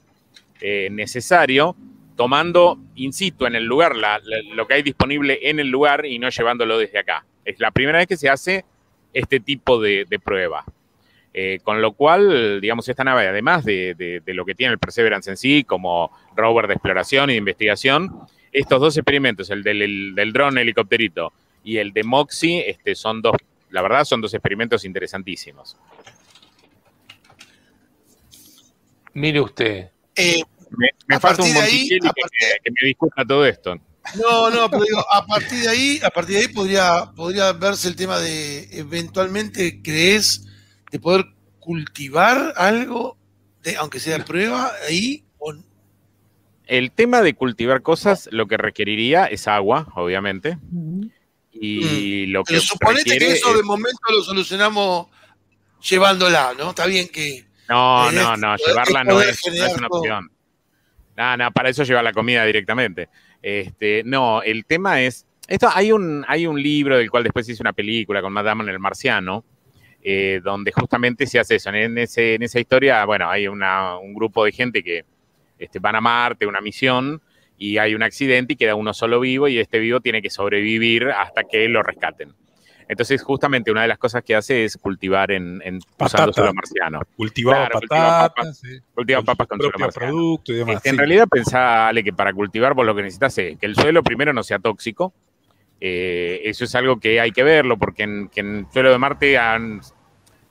eh, 0.62 0.88
necesario 0.90 1.76
tomando 2.15 2.77
in 2.96 3.13
situ 3.13 3.46
en 3.46 3.55
el 3.55 3.65
lugar 3.65 3.93
lo 4.53 4.67
que 4.67 4.75
hay 4.75 4.84
disponible 4.84 5.39
en 5.43 5.60
el 5.60 5.70
lugar 5.70 6.05
y 6.05 6.20
no 6.20 6.29
llevándolo 6.29 6.77
desde 6.77 7.00
acá. 7.00 7.25
Es 7.46 7.60
la 7.60 7.72
primera 7.72 8.00
vez 8.00 8.08
que 8.08 8.17
se 8.17 8.29
hace 8.29 8.65
este 9.13 9.39
tipo 9.39 9.79
de, 9.79 10.05
prueba. 10.24 10.65
Eh, 11.36 11.60
con 11.63 11.82
lo 11.82 11.93
cual, 11.93 12.62
digamos, 12.62 12.88
esta 12.88 13.03
nave, 13.03 13.27
además 13.27 13.65
de, 13.65 14.22
lo 14.27 14.46
que 14.46 14.55
tiene 14.55 14.74
el 14.74 14.79
Perseverance 14.79 15.29
en 15.29 15.38
sí, 15.38 15.63
como 15.63 16.12
rover 16.36 16.67
de 16.67 16.74
exploración 16.74 17.29
y 17.29 17.34
de 17.34 17.39
investigación, 17.39 18.22
estos 18.51 18.79
dos 18.79 18.98
experimentos, 18.98 19.50
el 19.50 19.63
del, 19.63 20.13
del 20.15 20.34
dron 20.34 20.58
helicópterito 20.58 21.34
y 21.63 21.77
el 21.77 21.91
de 21.91 22.03
Moxie, 22.03 22.70
este, 22.70 22.93
son 22.93 23.22
dos, 23.22 23.36
la 23.72 23.82
verdad, 23.82 24.05
son 24.05 24.22
dos 24.22 24.34
experimentos 24.34 24.86
interesantísimos. 24.86 25.77
Mire 29.13 29.41
usted. 29.41 29.89
Eh, 30.15 30.41
me, 31.08 31.20
falta 31.20 31.44
un 31.44 31.53
Monticelli 31.53 32.00
que, 32.00 32.72
me 32.72 32.88
discuta 32.88 33.25
todo 33.25 33.46
esto. 33.46 33.75
No, 34.22 34.50
no, 34.50 34.70
pero 34.70 34.84
digo, 34.84 35.06
a 35.12 35.25
partir 35.25 35.62
de 35.62 35.70
ahí, 35.70 36.00
a 36.03 36.10
partir 36.10 36.36
de 36.36 36.42
ahí 36.42 36.48
podría, 36.50 37.12
podría 37.15 37.53
verse 37.53 37.88
el 37.88 37.96
tema 37.96 38.20
de 38.20 38.68
eventualmente 38.72 39.82
crees 39.82 40.46
de 40.92 41.00
poder 41.00 41.25
cultivar 41.60 42.53
algo, 42.58 43.18
de, 43.63 43.77
aunque 43.77 44.00
sea 44.00 44.24
prueba, 44.25 44.72
ahí 44.88 45.24
El 46.65 46.92
tema 46.92 47.22
de 47.22 47.34
cultivar 47.34 47.82
cosas 47.82 48.27
lo 48.32 48.48
que 48.48 48.58
requeriría 48.58 49.25
es 49.25 49.48
agua, 49.48 49.88
obviamente. 49.96 50.58
Y 51.51 52.25
mm. 52.27 52.32
lo 52.32 52.44
que. 52.44 52.53
Pero 52.53 52.62
suponete 52.62 53.18
que 53.18 53.32
eso 53.32 53.56
de 53.56 53.63
momento 53.63 54.00
lo 54.10 54.24
solucionamos 54.24 55.08
llevándola, 55.88 56.53
¿no? 56.58 56.72
Está 56.72 56.86
bien 56.86 57.08
que. 57.08 57.46
No, 57.70 58.12
no, 58.12 58.36
no, 58.36 58.56
llevarla 58.58 59.03
no 59.03 59.22
es, 59.22 59.39
una 59.77 59.88
opción. 59.88 60.33
No, 61.15 61.38
no, 61.38 61.51
para 61.51 61.70
eso 61.70 61.84
lleva 61.84 62.01
la 62.01 62.13
comida 62.13 62.46
directamente. 62.46 63.10
Este, 63.41 64.03
no, 64.05 64.41
el 64.41 64.65
tema 64.65 65.01
es. 65.01 65.25
Esto 65.48 65.70
hay 65.74 65.91
un, 65.91 66.25
hay 66.27 66.48
un 66.48 66.62
libro 66.62 66.98
del 66.98 67.12
cual 67.12 67.24
después 67.24 67.48
hice 67.50 67.62
una 67.62 67.74
película 67.74 68.22
con 68.22 68.32
Madame 68.32 68.63
en 68.63 68.70
el 68.70 68.79
Marciano, 68.79 69.43
eh, 70.01 70.39
donde 70.43 70.72
justamente 70.72 71.27
se 71.27 71.39
hace 71.39 71.55
eso. 71.55 71.70
En, 71.70 71.98
ese, 71.98 72.36
en 72.36 72.43
esa 72.43 72.60
historia, 72.60 73.03
bueno, 73.05 73.29
hay 73.29 73.48
una, 73.48 73.98
un 73.98 74.13
grupo 74.13 74.46
de 74.46 74.51
gente 74.51 74.82
que 74.82 75.03
este, 75.60 75.79
van 75.79 75.96
a 75.96 76.01
Marte, 76.01 76.48
una 76.48 76.62
misión, 76.62 77.22
y 77.58 77.77
hay 77.77 77.93
un 77.93 78.03
accidente 78.03 78.53
y 78.53 78.55
queda 78.55 78.75
uno 78.75 78.93
solo 78.93 79.20
vivo, 79.20 79.48
y 79.48 79.60
este 79.60 79.79
vivo 79.79 80.00
tiene 80.00 80.22
que 80.22 80.29
sobrevivir 80.29 81.10
hasta 81.10 81.43
que 81.43 81.67
lo 81.67 81.84
rescaten. 81.84 82.34
Entonces, 82.88 83.22
justamente 83.22 83.72
una 83.72 83.84
de 83.84 83.88
las 83.88 83.98
cosas 83.98 84.24
que 84.24 84.36
hace 84.36 84.66
es 84.66 84.78
cultivar 84.78 85.32
en, 85.32 85.62
en 85.63 85.80
usando 86.00 86.34
suelo 86.34 86.54
marciano. 86.54 87.02
Cultivar 87.16 87.72
patatas. 87.72 88.62
Cultivar 88.94 89.24
papas, 89.24 89.48
con 89.48 89.60
suelo 89.60 89.78
marciano. 89.80 90.42
y 90.46 90.54
demás, 90.54 90.75
este, 90.78 90.90
En 90.90 90.98
realidad, 90.98 91.28
pensá, 91.30 91.88
Ale, 91.88 92.04
que 92.04 92.13
para 92.13 92.34
cultivar 92.34 92.74
vos 92.74 92.86
lo 92.86 92.96
que 92.96 93.04
necesitas 93.04 93.38
es 93.38 93.58
que 93.58 93.66
el 93.66 93.75
suelo 93.75 94.04
primero 94.04 94.34
no 94.34 94.44
sea 94.44 94.60
tóxico. 94.60 95.13
Eh, 95.80 96.42
eso 96.46 96.63
es 96.63 96.75
algo 96.75 97.00
que 97.00 97.20
hay 97.20 97.32
que 97.32 97.44
verlo, 97.44 97.78
porque 97.78 98.04
en, 98.04 98.30
el 98.36 98.66
suelo 98.72 98.92
de 98.92 98.98
Marte 98.98 99.38
han, 99.38 99.82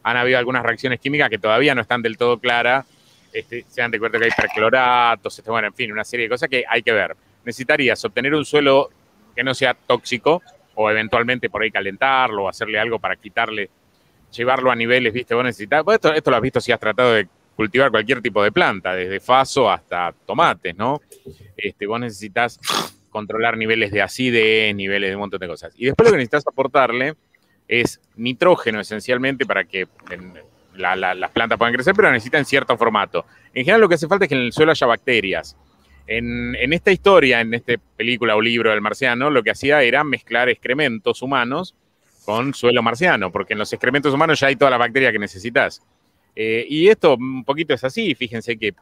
han 0.03 0.17
habido 0.17 0.39
algunas 0.39 0.63
reacciones 0.63 1.01
químicas 1.01 1.31
que 1.31 1.39
todavía 1.39 1.75
no 1.75 1.81
están 1.81 2.03
del 2.03 2.17
todo 2.17 2.39
claras. 2.39 2.87
Este, 3.33 3.65
se 3.69 3.81
dan 3.81 3.91
de 3.91 3.99
cuenta 3.99 4.19
que 4.19 4.27
hay 4.27 4.31
percloratos, 4.37 5.39
este, 5.39 5.51
bueno, 5.51 5.69
en 5.69 5.75
fin, 5.75 5.91
una 5.91 6.05
serie 6.05 6.27
de 6.27 6.31
cosas 6.31 6.49
que 6.49 6.65
hay 6.69 6.83
que 6.83 6.93
ver. 6.93 7.17
Necesitarías 7.45 8.05
obtener 8.05 8.35
un 8.35 8.45
suelo 8.45 8.91
que 9.35 9.43
no 9.43 9.55
sea 9.55 9.75
tóxico, 9.75 10.43
o 10.75 10.91
eventualmente 10.91 11.51
por 11.51 11.63
ahí 11.63 11.71
calentarlo 11.71 12.45
o 12.45 12.49
hacerle 12.49 12.79
algo 12.79 12.99
para 12.99 13.17
quitarle, 13.17 13.71
llevarlo 14.35 14.71
a 14.71 14.77
niveles, 14.77 15.13
viste, 15.13 15.35
vos 15.35 15.45
necesitas, 15.45 15.85
esto, 15.93 16.31
lo 16.31 16.37
has 16.37 16.43
visto 16.43 16.61
si 16.61 16.73
has 16.73 16.81
tratado 16.81 17.13
de 17.13 17.29
cultivar 17.57 17.91
cualquier 17.91 18.23
tipo 18.23 18.43
de 18.43 18.51
planta, 18.51 18.95
desde 18.95 19.21
faso 19.21 19.71
hasta 19.71 20.15
tomates, 20.27 20.77
¿no? 20.77 21.01
Este, 21.57 21.87
vos 21.87 22.01
necesitas 22.01 22.59
controlar 23.11 23.57
niveles 23.57 23.93
de 23.93 24.01
acidez, 24.01 24.75
niveles 24.75 25.11
de 25.11 25.17
un 25.17 25.21
montón 25.21 25.39
de 25.39 25.49
cosas. 25.49 25.75
Y 25.77 25.85
después 25.85 26.09
lo 26.09 26.13
que 26.13 26.17
necesitas 26.17 26.47
aportarle 26.47 27.15
es 27.69 28.01
nitrógeno 28.17 28.81
esencialmente 28.81 29.47
para 29.47 29.65
que 29.65 29.87
las 30.75 31.31
plantas 31.31 31.59
puedan 31.59 31.75
crecer, 31.75 31.95
pero 31.95 32.11
necesitan 32.11 32.45
cierto 32.45 32.77
formato. 32.77 33.27
En 33.55 33.65
general 33.65 33.83
lo 33.83 33.89
que 33.89 33.97
hace 33.97 34.09
falta 34.09 34.25
es 34.25 34.29
que 34.31 34.35
en 34.35 34.43
el 34.43 34.53
suelo 34.53 34.73
haya 34.73 34.87
bacterias. 34.87 35.57
En, 36.07 36.55
en 36.57 36.73
esta 36.73 36.91
historia, 36.91 37.41
en 37.41 37.55
esta 37.55 37.75
película 37.97 38.37
o 38.37 38.41
libro 38.41 38.71
del 38.71 38.81
marciano, 38.81 39.31
lo 39.31 39.43
que 39.43 39.51
hacía 39.51 39.83
era 39.83 40.05
mezclar 40.05 40.49
excrementos 40.49 41.23
humanos 41.23 41.75
con 42.25 42.55
suelo 42.55 42.83
marciano, 42.83 43.31
porque 43.31 43.53
en 43.55 43.59
los 43.59 43.73
excrementos 43.73 44.15
humanos 44.15 44.41
ya 44.41 44.49
hay 44.49 44.57
toda 44.57 44.71
la 44.71 44.79
bacteria 44.79 45.13
que 45.13 45.19
necesitas. 45.19 45.83
Eh, 46.35 46.67
y 46.69 46.89
esto 46.89 47.17
un 47.17 47.45
poquito 47.45 47.75
es 47.75 47.85
así, 47.85 48.15
fíjense 48.15 48.57
que 48.57 48.75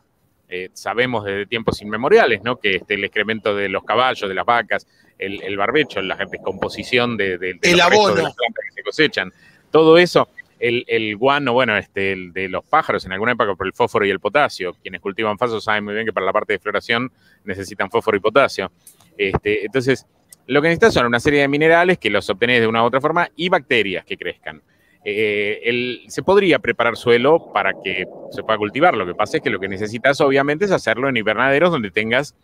eh, 0.49 0.71
sabemos 0.73 1.25
desde 1.25 1.47
tiempos 1.47 1.81
inmemoriales, 1.81 2.43
¿no? 2.43 2.57
Que 2.57 2.77
este, 2.77 2.95
el 2.95 3.05
excremento 3.05 3.55
de 3.55 3.69
los 3.69 3.85
caballos, 3.85 4.29
de 4.29 4.35
las 4.35 4.45
vacas, 4.45 4.87
el, 5.19 5.57
barbecho, 5.57 6.01
la 6.01 6.17
descomposición 6.17 7.17
de, 7.17 7.37
de, 7.37 7.55
de, 7.55 7.77
las 7.77 7.89
plantas 7.89 8.35
que 8.35 8.73
se 8.75 8.83
cosechan, 8.83 9.33
todo 9.71 9.99
eso, 9.99 10.29
el, 10.61 11.17
guano, 11.17 11.53
bueno, 11.53 11.77
este, 11.77 12.13
el 12.13 12.33
de 12.33 12.49
los 12.49 12.65
pájaros 12.65 13.05
en 13.07 13.13
alguna 13.13 13.33
época 13.33 13.55
por 13.55 13.67
el 13.67 13.73
fósforo 13.73 14.05
y 14.05 14.11
el 14.11 14.21
potasio. 14.21 14.77
Quienes 14.83 15.01
cultivan 15.01 15.39
falsos 15.39 15.65
saben 15.65 15.85
muy 15.85 15.95
bien 15.95 16.07
que 16.07 16.13
para 16.13 16.27
la 16.27 16.33
parte 16.33 16.53
de 16.53 16.59
floración 16.59 17.11
necesitan 17.45 17.91
fósforo 17.91 18.17
y 18.17 18.21
potasio. 18.21 18.71
Este, 19.17 19.65
entonces, 19.65 20.07
lo 20.47 20.61
que 20.61 20.69
necesitas 20.69 20.95
son 20.95 21.07
una 21.07 21.21
serie 21.21 21.41
de 21.41 21.49
minerales 21.49 21.99
que 21.99 22.11
los 22.11 22.29
obtenés 22.29 22.61
de 22.61 22.67
una 22.67 22.83
u 22.83 22.87
otra 22.87 23.01
forma 23.01 23.29
y 23.37 23.49
bacterias 23.49 24.05
que 24.05 24.17
crezcan. 24.17 24.63
Eh, 25.03 26.03
se 26.09 26.23
podría 26.23 26.59
preparar 26.59 26.95
suelo 26.95 27.51
para 27.55 27.73
que 27.83 28.05
se 28.31 28.43
pueda 28.43 28.59
cultivar. 28.59 28.95
Lo 28.95 29.07
que 29.07 29.15
pasa 29.15 29.39
es 29.39 29.43
que 29.43 29.49
lo 29.49 29.59
que 29.59 29.69
necesitas 29.69 30.21
obviamente 30.21 30.67
es 30.67 30.73
hacerlo 30.73 31.09
en 31.09 31.17
invernaderos 31.17 31.71
donde 31.71 31.91
tengas 31.91 32.37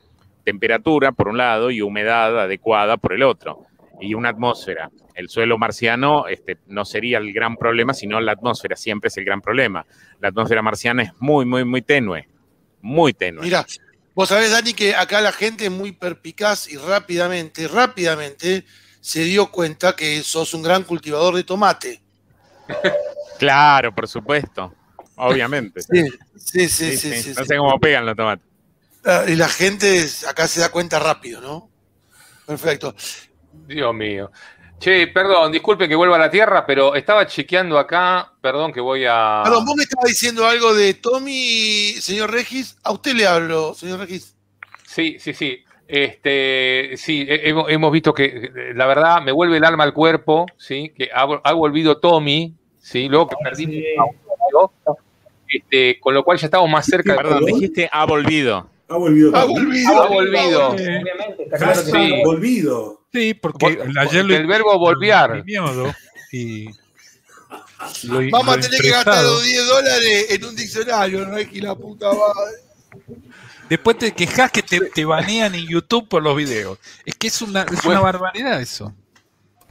temperatura 0.42 1.12
por 1.12 1.28
un 1.28 1.36
lado 1.36 1.70
y 1.70 1.82
humedad 1.82 2.40
adecuada 2.40 2.96
por 2.96 3.12
el 3.12 3.24
otro 3.24 3.66
y 4.00 4.14
una 4.14 4.30
atmósfera. 4.30 4.90
El 5.14 5.28
suelo 5.28 5.58
marciano 5.58 6.28
este, 6.28 6.58
no 6.66 6.84
sería 6.84 7.18
el 7.18 7.32
gran 7.32 7.56
problema, 7.56 7.94
sino 7.94 8.20
la 8.20 8.32
atmósfera 8.32 8.76
siempre 8.76 9.08
es 9.08 9.16
el 9.16 9.24
gran 9.24 9.40
problema. 9.40 9.86
La 10.20 10.28
atmósfera 10.28 10.62
marciana 10.62 11.02
es 11.02 11.10
muy, 11.18 11.44
muy, 11.44 11.64
muy 11.64 11.82
tenue, 11.82 12.28
muy 12.82 13.12
tenue. 13.12 13.42
Mira, 13.42 13.66
vos 14.14 14.28
sabés, 14.28 14.50
Dani, 14.50 14.74
que 14.74 14.94
acá 14.94 15.20
la 15.20 15.32
gente 15.32 15.66
es 15.66 15.70
muy 15.70 15.92
perpicaz 15.92 16.68
y 16.68 16.76
rápidamente, 16.76 17.68
rápidamente 17.68 18.64
se 19.00 19.20
dio 19.24 19.50
cuenta 19.50 19.94
que 19.94 20.22
sos 20.22 20.52
un 20.54 20.62
gran 20.62 20.82
cultivador 20.82 21.34
de 21.34 21.44
tomate. 21.44 22.02
Claro, 23.38 23.94
por 23.94 24.08
supuesto. 24.08 24.74
Obviamente. 25.16 25.82
Sí, 25.82 26.68
sí, 26.68 26.96
sí, 26.96 27.34
No 27.36 27.44
sé 27.44 27.56
cómo 27.56 27.78
pegan 27.78 28.06
los 28.06 28.16
tomates. 28.16 28.46
Ah, 29.04 29.24
y 29.28 29.36
la 29.36 29.48
gente 29.48 30.04
acá 30.26 30.48
se 30.48 30.60
da 30.60 30.70
cuenta 30.70 30.98
rápido, 30.98 31.40
¿no? 31.40 31.70
Perfecto. 32.46 32.94
Dios 33.66 33.94
mío. 33.94 34.30
Che, 34.78 35.06
perdón, 35.08 35.52
disculpen 35.52 35.88
que 35.88 35.94
vuelva 35.94 36.16
a 36.16 36.18
la 36.18 36.30
tierra, 36.30 36.66
pero 36.66 36.94
estaba 36.94 37.26
chequeando 37.26 37.78
acá, 37.78 38.32
perdón 38.42 38.72
que 38.72 38.80
voy 38.80 39.06
a... 39.08 39.40
Perdón, 39.42 39.64
vos 39.64 39.74
me 39.74 39.84
estabas 39.84 40.10
diciendo 40.10 40.46
algo 40.46 40.74
de 40.74 40.94
Tommy, 40.94 41.94
señor 41.98 42.30
Regis. 42.30 42.76
A 42.82 42.92
usted 42.92 43.14
le 43.14 43.26
hablo, 43.26 43.74
señor 43.74 44.00
Regis. 44.00 44.36
Sí, 44.86 45.16
sí, 45.18 45.32
sí. 45.32 45.64
Este, 45.88 46.96
sí, 46.96 47.24
hemos, 47.28 47.92
visto 47.92 48.12
que 48.12 48.50
la 48.74 48.86
verdad 48.86 49.22
me 49.22 49.30
vuelve 49.30 49.58
el 49.58 49.64
alma 49.64 49.84
al 49.84 49.94
cuerpo, 49.94 50.46
sí, 50.56 50.92
que 50.96 51.10
ha, 51.14 51.52
volvido 51.52 51.98
Tommy, 51.98 52.54
sí, 52.80 53.08
luego 53.08 53.28
que 53.28 53.36
perdí 53.42 53.84
este, 55.48 56.00
con 56.00 56.12
lo 56.12 56.24
cual 56.24 56.38
ya 56.38 56.46
estamos 56.46 56.68
más 56.68 56.86
cerca. 56.86 57.14
Perdón, 57.16 57.44
dijiste 57.44 57.88
ha 57.90 58.04
volvido. 58.04 58.68
Ha 58.88 58.96
volvido. 58.96 59.36
Ha 59.36 59.44
volvido. 59.44 60.02
Ha 60.02 60.08
volvido. 60.08 60.68
Obviamente, 60.68 61.48
sí. 61.84 62.22
volvido. 62.24 63.00
Sí, 63.12 63.34
porque, 63.34 63.78
el 64.12 64.46
verbo 64.46 64.78
volviar. 64.78 65.42
Y 66.32 66.66
Vamos 68.30 68.56
a 68.56 68.60
tener 68.60 68.80
que 68.80 68.90
gastar 68.90 69.22
los 69.22 69.44
10 69.44 69.66
dólares 69.66 70.26
en 70.30 70.44
un 70.44 70.56
diccionario, 70.56 71.26
no 71.26 71.36
es 71.36 71.48
que 71.48 71.60
la 71.60 71.74
puta 71.74 72.08
madre. 72.08 73.16
Después 73.68 73.98
te 73.98 74.12
quejas 74.12 74.50
que 74.50 74.62
te, 74.62 75.04
banean 75.04 75.54
en 75.54 75.66
YouTube 75.66 76.08
por 76.08 76.22
los 76.22 76.36
videos. 76.36 76.78
Es 77.04 77.16
que 77.16 77.26
es 77.26 77.42
una, 77.42 77.62
es 77.62 77.84
una 77.84 78.00
barbaridad 78.00 78.60
eso. 78.60 78.94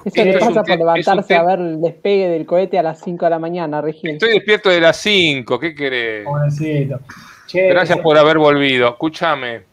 Eso 0.04 0.24
le 0.24 0.38
pasa 0.38 0.62
por 0.64 0.78
levantarse 0.78 1.36
a 1.36 1.44
ver 1.44 1.60
el 1.60 1.82
despegue 1.82 2.28
del 2.28 2.46
cohete 2.46 2.78
a 2.78 2.84
las 2.84 3.02
5 3.02 3.26
de 3.26 3.30
la 3.30 3.40
mañana, 3.40 3.82
Regina. 3.82 4.14
Estoy 4.14 4.34
despierto 4.34 4.70
de 4.70 4.82
las 4.82 4.98
5, 4.98 5.60
¿qué 5.60 5.74
querés? 5.74 6.28
Gracias 7.54 8.00
por 8.00 8.18
haber 8.18 8.38
volvido. 8.38 8.90
Escúchame. 8.90 9.64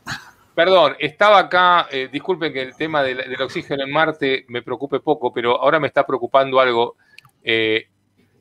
Perdón, 0.54 0.94
estaba 0.98 1.38
acá, 1.38 1.86
eh, 1.90 2.08
disculpen 2.12 2.52
que 2.52 2.60
el 2.60 2.76
tema 2.76 3.02
del, 3.02 3.40
oxígeno 3.40 3.84
en 3.84 3.90
Marte 3.90 4.44
me 4.48 4.62
preocupe 4.62 5.00
poco, 5.00 5.32
pero 5.32 5.60
ahora 5.60 5.80
me 5.80 5.86
está 5.86 6.04
preocupando 6.04 6.60
algo. 6.60 6.96
Eh, 7.42 7.86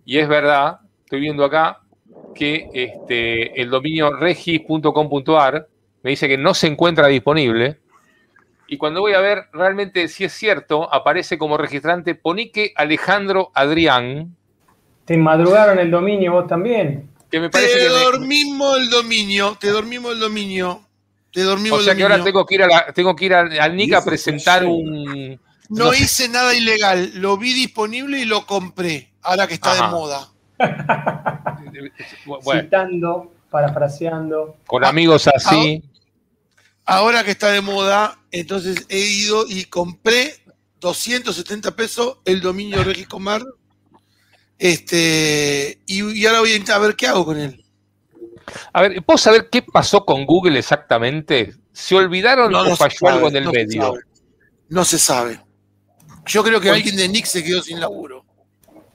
y 0.04 0.18
es 0.18 0.28
verdad, 0.28 0.80
estoy 1.06 1.22
viendo 1.22 1.46
acá 1.46 1.80
que 2.36 2.70
este, 2.74 3.62
el 3.62 3.70
dominio 3.70 4.12
regis.com.ar 4.18 5.68
me 6.04 6.10
dice 6.10 6.28
que 6.28 6.38
no 6.38 6.54
se 6.54 6.68
encuentra 6.68 7.08
disponible. 7.08 7.78
Y 8.68 8.78
cuando 8.78 9.02
voy 9.02 9.14
a 9.14 9.22
ver 9.22 9.46
realmente 9.54 10.08
si 10.08 10.26
es 10.26 10.34
cierto, 10.34 10.94
aparece 10.94 11.38
como 11.38 11.58
registrante 11.58 12.16
Ponique 12.16 12.74
Alejandro 12.76 13.52
Adrián. 13.54 14.36
¿Te 15.06 15.18
madrugaron 15.18 15.80
el 15.80 15.92
dominio 15.92 16.34
vos 16.34 16.48
también? 16.48 17.11
Que 17.32 17.40
me 17.40 17.50
parece 17.50 17.78
te 17.78 17.88
dormimos 17.88 18.78
el 18.78 18.90
dominio, 18.90 19.58
te 19.60 19.70
dormimos 19.70 20.14
el 20.14 20.20
dominio. 20.20 20.88
Te 21.32 21.44
dormimos 21.44 21.80
o 21.80 21.84
sea 21.84 21.96
que 21.96 22.04
ahora 22.04 22.22
tengo 22.22 22.46
que 22.46 22.56
ir, 22.56 22.64
a 22.64 22.92
tengo 22.94 23.16
que 23.16 23.26
ir 23.26 23.34
al 23.34 23.76
NIC 23.76 23.94
a 23.94 24.04
presentar 24.04 24.66
un... 24.66 25.40
No, 25.70 25.94
hice 25.94 26.28
nada 26.28 26.54
ilegal, 26.54 27.14
lo 27.16 27.38
vi 27.38 27.54
disponible 27.54 28.20
y 28.20 28.26
lo 28.26 28.46
compré, 28.46 29.14
ahora 29.22 29.48
que 29.48 29.54
está 29.54 29.74
de 29.76 29.82
moda. 29.84 30.28
Citando, 32.52 33.32
parafraseando. 33.50 34.58
Con 34.68 34.84
amigos 34.84 35.30
así 35.34 35.82
ahora 36.86 37.24
que 37.24 37.32
está 37.32 37.52
de 37.52 37.62
moda, 37.62 38.20
entonces 38.32 38.86
he 38.90 39.00
ido 39.00 39.46
y 39.48 39.66
compré 39.66 40.36
270 40.80 41.76
pesos 41.76 42.18
el 42.26 42.42
dominio 42.42 42.84
Regicomar. 42.84 43.44
Este, 44.62 45.80
y, 45.88 46.24
ahora 46.28 46.42
voy 46.42 46.64
a 46.72 46.78
ver 46.78 46.96
qué 46.96 47.08
hago 47.08 47.26
con 47.26 47.40
él. 47.40 47.66
A 48.72 48.84
ver, 48.84 49.02
¿puedo 49.04 49.18
saber 49.18 49.50
qué 49.52 49.64
pasó 49.64 50.06
con 50.06 50.24
Google 50.24 50.60
exactamente? 50.60 51.56
¿Se 51.72 51.96
olvidaron 51.96 52.54
o 52.54 52.76
falló 52.76 53.08
algo 53.08 53.30
en 53.30 53.38
el 53.38 53.50
medio? 53.50 53.96
no 54.70 54.86
se 54.86 55.00
sabe. 55.00 55.40
Yo 56.28 56.44
creo 56.44 56.62
que 56.62 56.70
alguien 56.70 56.96
de 56.96 57.10
Nick 57.10 57.26
se 57.26 57.44
quedó 57.44 57.64
sin 57.64 57.80
laburo. 57.80 58.24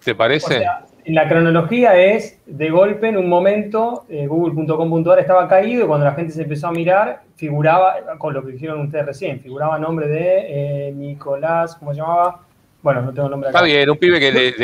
¿Te 0.05 0.15
parece? 0.15 0.65
la 1.07 1.29
cronología 1.29 1.97
es, 1.97 2.39
de 2.47 2.71
golpe, 2.71 3.09
en 3.09 3.17
un 3.17 3.29
momento, 3.29 4.07
eh, 4.09 4.29
google.com.ar 4.29 5.19
estaba 5.19 5.49
caído 5.49 5.85
y 5.85 5.87
cuando 5.89 6.07
la 6.07 6.15
gente 6.15 6.33
se 6.33 6.43
empezó 6.43 6.69
a 6.69 6.73
mirar, 6.73 7.23
figuraba, 7.35 7.97
con 8.19 8.35
lo 8.35 8.45
que 8.45 8.53
dijeron 8.53 8.83
ustedes 8.83 9.07
recién, 9.07 9.41
figuraba 9.41 9.81
nombre 9.81 10.07
de 10.07 10.89
eh, 10.89 10.93
Nicolás, 10.93 11.75
¿cómo 11.75 11.93
se 11.93 12.01
llamaba? 12.01 12.46
Bueno, 12.87 13.03
no 13.03 13.13
tengo 13.13 13.27
el 13.27 13.31
nombre 13.33 13.51
acá. 13.51 13.59
Está 13.59 13.67
bien, 13.67 13.91
un 13.91 13.99
pibe 13.99 14.21
que... 14.21 14.31
De, 14.31 14.55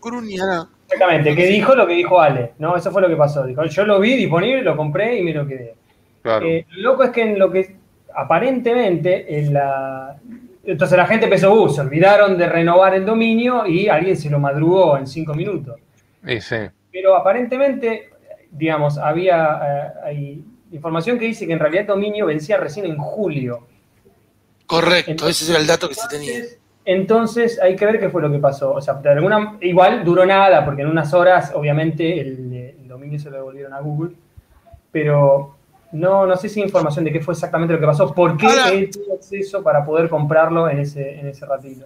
Crunia, 0.00 0.66
Exactamente, 0.86 1.36
que 1.36 1.44
dijo 1.44 1.74
lo 1.74 1.86
que 1.86 1.92
dijo 1.92 2.18
Ale, 2.18 2.52
¿no? 2.58 2.74
Eso 2.74 2.90
fue 2.90 3.02
lo 3.02 3.08
que 3.08 3.16
pasó. 3.16 3.44
Dijo, 3.44 3.66
yo 3.66 3.84
lo 3.84 4.00
vi 4.00 4.16
disponible, 4.16 4.62
lo 4.62 4.74
compré 4.78 5.18
y 5.18 5.22
me 5.22 5.34
lo 5.34 5.46
quedé. 5.46 5.74
Eh, 6.24 6.64
lo 6.70 6.92
loco 6.92 7.04
es 7.04 7.10
que 7.10 7.20
en 7.20 7.38
lo 7.38 7.50
que 7.50 7.76
aparentemente 8.14 9.38
en 9.38 9.52
la, 9.52 10.16
entonces 10.64 10.96
la 10.96 11.04
gente 11.04 11.26
empezó, 11.26 11.52
uh, 11.52 11.68
se 11.68 11.82
olvidaron 11.82 12.38
de 12.38 12.48
renovar 12.48 12.94
el 12.94 13.04
dominio 13.04 13.66
y 13.66 13.88
alguien 13.88 14.16
se 14.16 14.30
lo 14.30 14.38
madrugó 14.38 14.96
en 14.96 15.06
cinco 15.06 15.34
minutos. 15.34 15.78
Sí, 16.26 16.56
Pero 16.90 17.14
aparentemente, 17.14 18.08
digamos, 18.50 18.96
había 18.96 19.60
eh, 19.62 19.92
hay 20.02 20.44
información 20.72 21.18
que 21.18 21.26
dice 21.26 21.46
que 21.46 21.52
en 21.52 21.58
realidad 21.58 21.82
el 21.82 21.88
dominio 21.88 22.24
vencía 22.24 22.56
recién 22.56 22.86
en 22.86 22.96
julio. 22.96 23.66
Correcto, 24.64 25.28
ese 25.28 25.50
era 25.50 25.60
el 25.60 25.66
dato 25.66 25.90
que 25.90 25.94
se 25.94 26.08
tenía. 26.08 26.40
Entonces 26.84 27.60
hay 27.60 27.76
que 27.76 27.86
ver 27.86 28.00
qué 28.00 28.10
fue 28.10 28.22
lo 28.22 28.30
que 28.30 28.38
pasó. 28.38 28.72
O 28.72 28.80
sea, 28.80 28.94
de 28.94 29.10
alguna, 29.10 29.58
igual 29.60 30.04
duró 30.04 30.26
nada, 30.26 30.64
porque 30.64 30.82
en 30.82 30.88
unas 30.88 31.14
horas, 31.14 31.52
obviamente, 31.54 32.20
el, 32.20 32.52
el 32.80 32.88
dominio 32.88 33.18
se 33.18 33.30
lo 33.30 33.36
devolvieron 33.36 33.72
a 33.72 33.80
Google. 33.80 34.16
Pero 34.90 35.56
no, 35.92 36.26
no 36.26 36.36
sé 36.36 36.48
si 36.48 36.60
hay 36.60 36.66
información 36.66 37.04
de 37.04 37.12
qué 37.12 37.20
fue 37.20 37.34
exactamente 37.34 37.74
lo 37.74 37.80
que 37.80 37.86
pasó, 37.86 38.14
por 38.14 38.36
qué 38.36 38.46
él 38.72 38.90
tuvo 38.90 39.14
acceso 39.14 39.62
para 39.62 39.84
poder 39.84 40.08
comprarlo 40.08 40.68
en 40.68 40.80
ese, 40.80 41.20
en 41.20 41.28
ese 41.28 41.44
ratito. 41.44 41.84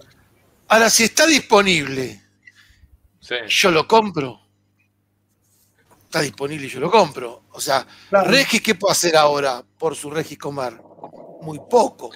Ahora, 0.69 0.89
si 0.89 1.03
está 1.03 1.27
disponible, 1.27 2.21
yo 3.47 3.71
lo 3.71 3.87
compro. 3.87 4.39
Está 6.05 6.21
disponible 6.21 6.67
y 6.67 6.69
yo 6.69 6.79
lo 6.79 6.89
compro. 6.89 7.43
O 7.51 7.59
sea, 7.59 7.85
Regis, 8.11 8.61
¿qué 8.61 8.75
puedo 8.75 8.91
hacer 8.91 9.17
ahora 9.17 9.61
por 9.77 9.93
su 9.93 10.09
Regis 10.09 10.37
Comar? 10.37 10.81
Muy 11.41 11.59
poco. 11.69 12.11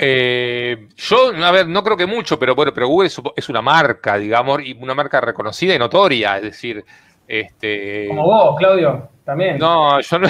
Eh, 0.00 0.88
yo, 0.96 1.32
a 1.34 1.50
ver, 1.50 1.66
no 1.66 1.82
creo 1.82 1.96
que 1.96 2.06
mucho, 2.06 2.38
pero 2.38 2.54
bueno, 2.54 2.72
pero 2.72 2.86
Google 2.86 3.08
es, 3.34 3.48
una 3.48 3.60
marca, 3.60 4.16
digamos, 4.16 4.60
y 4.64 4.72
una 4.80 4.94
marca 4.94 5.20
reconocida 5.20 5.74
y 5.74 5.78
notoria, 5.78 6.36
es 6.36 6.42
decir, 6.42 6.84
este. 7.26 8.06
Como 8.06 8.22
vos, 8.22 8.56
Claudio. 8.58 9.08
También. 9.24 9.58
No, 9.58 10.00
yo 10.00 10.18
no. 10.20 10.28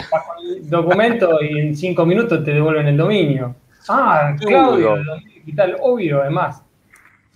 Documento 0.62 1.42
y 1.42 1.58
en 1.60 1.76
cinco 1.76 2.06
minutos 2.06 2.42
te 2.42 2.52
devuelven 2.52 2.88
el 2.88 2.96
dominio. 2.96 3.54
Ah, 3.88 4.34
Claudio, 4.40 4.96
el 4.96 5.04
dominio 5.04 5.34
digital, 5.34 5.76
obvio, 5.82 6.22
además. 6.22 6.62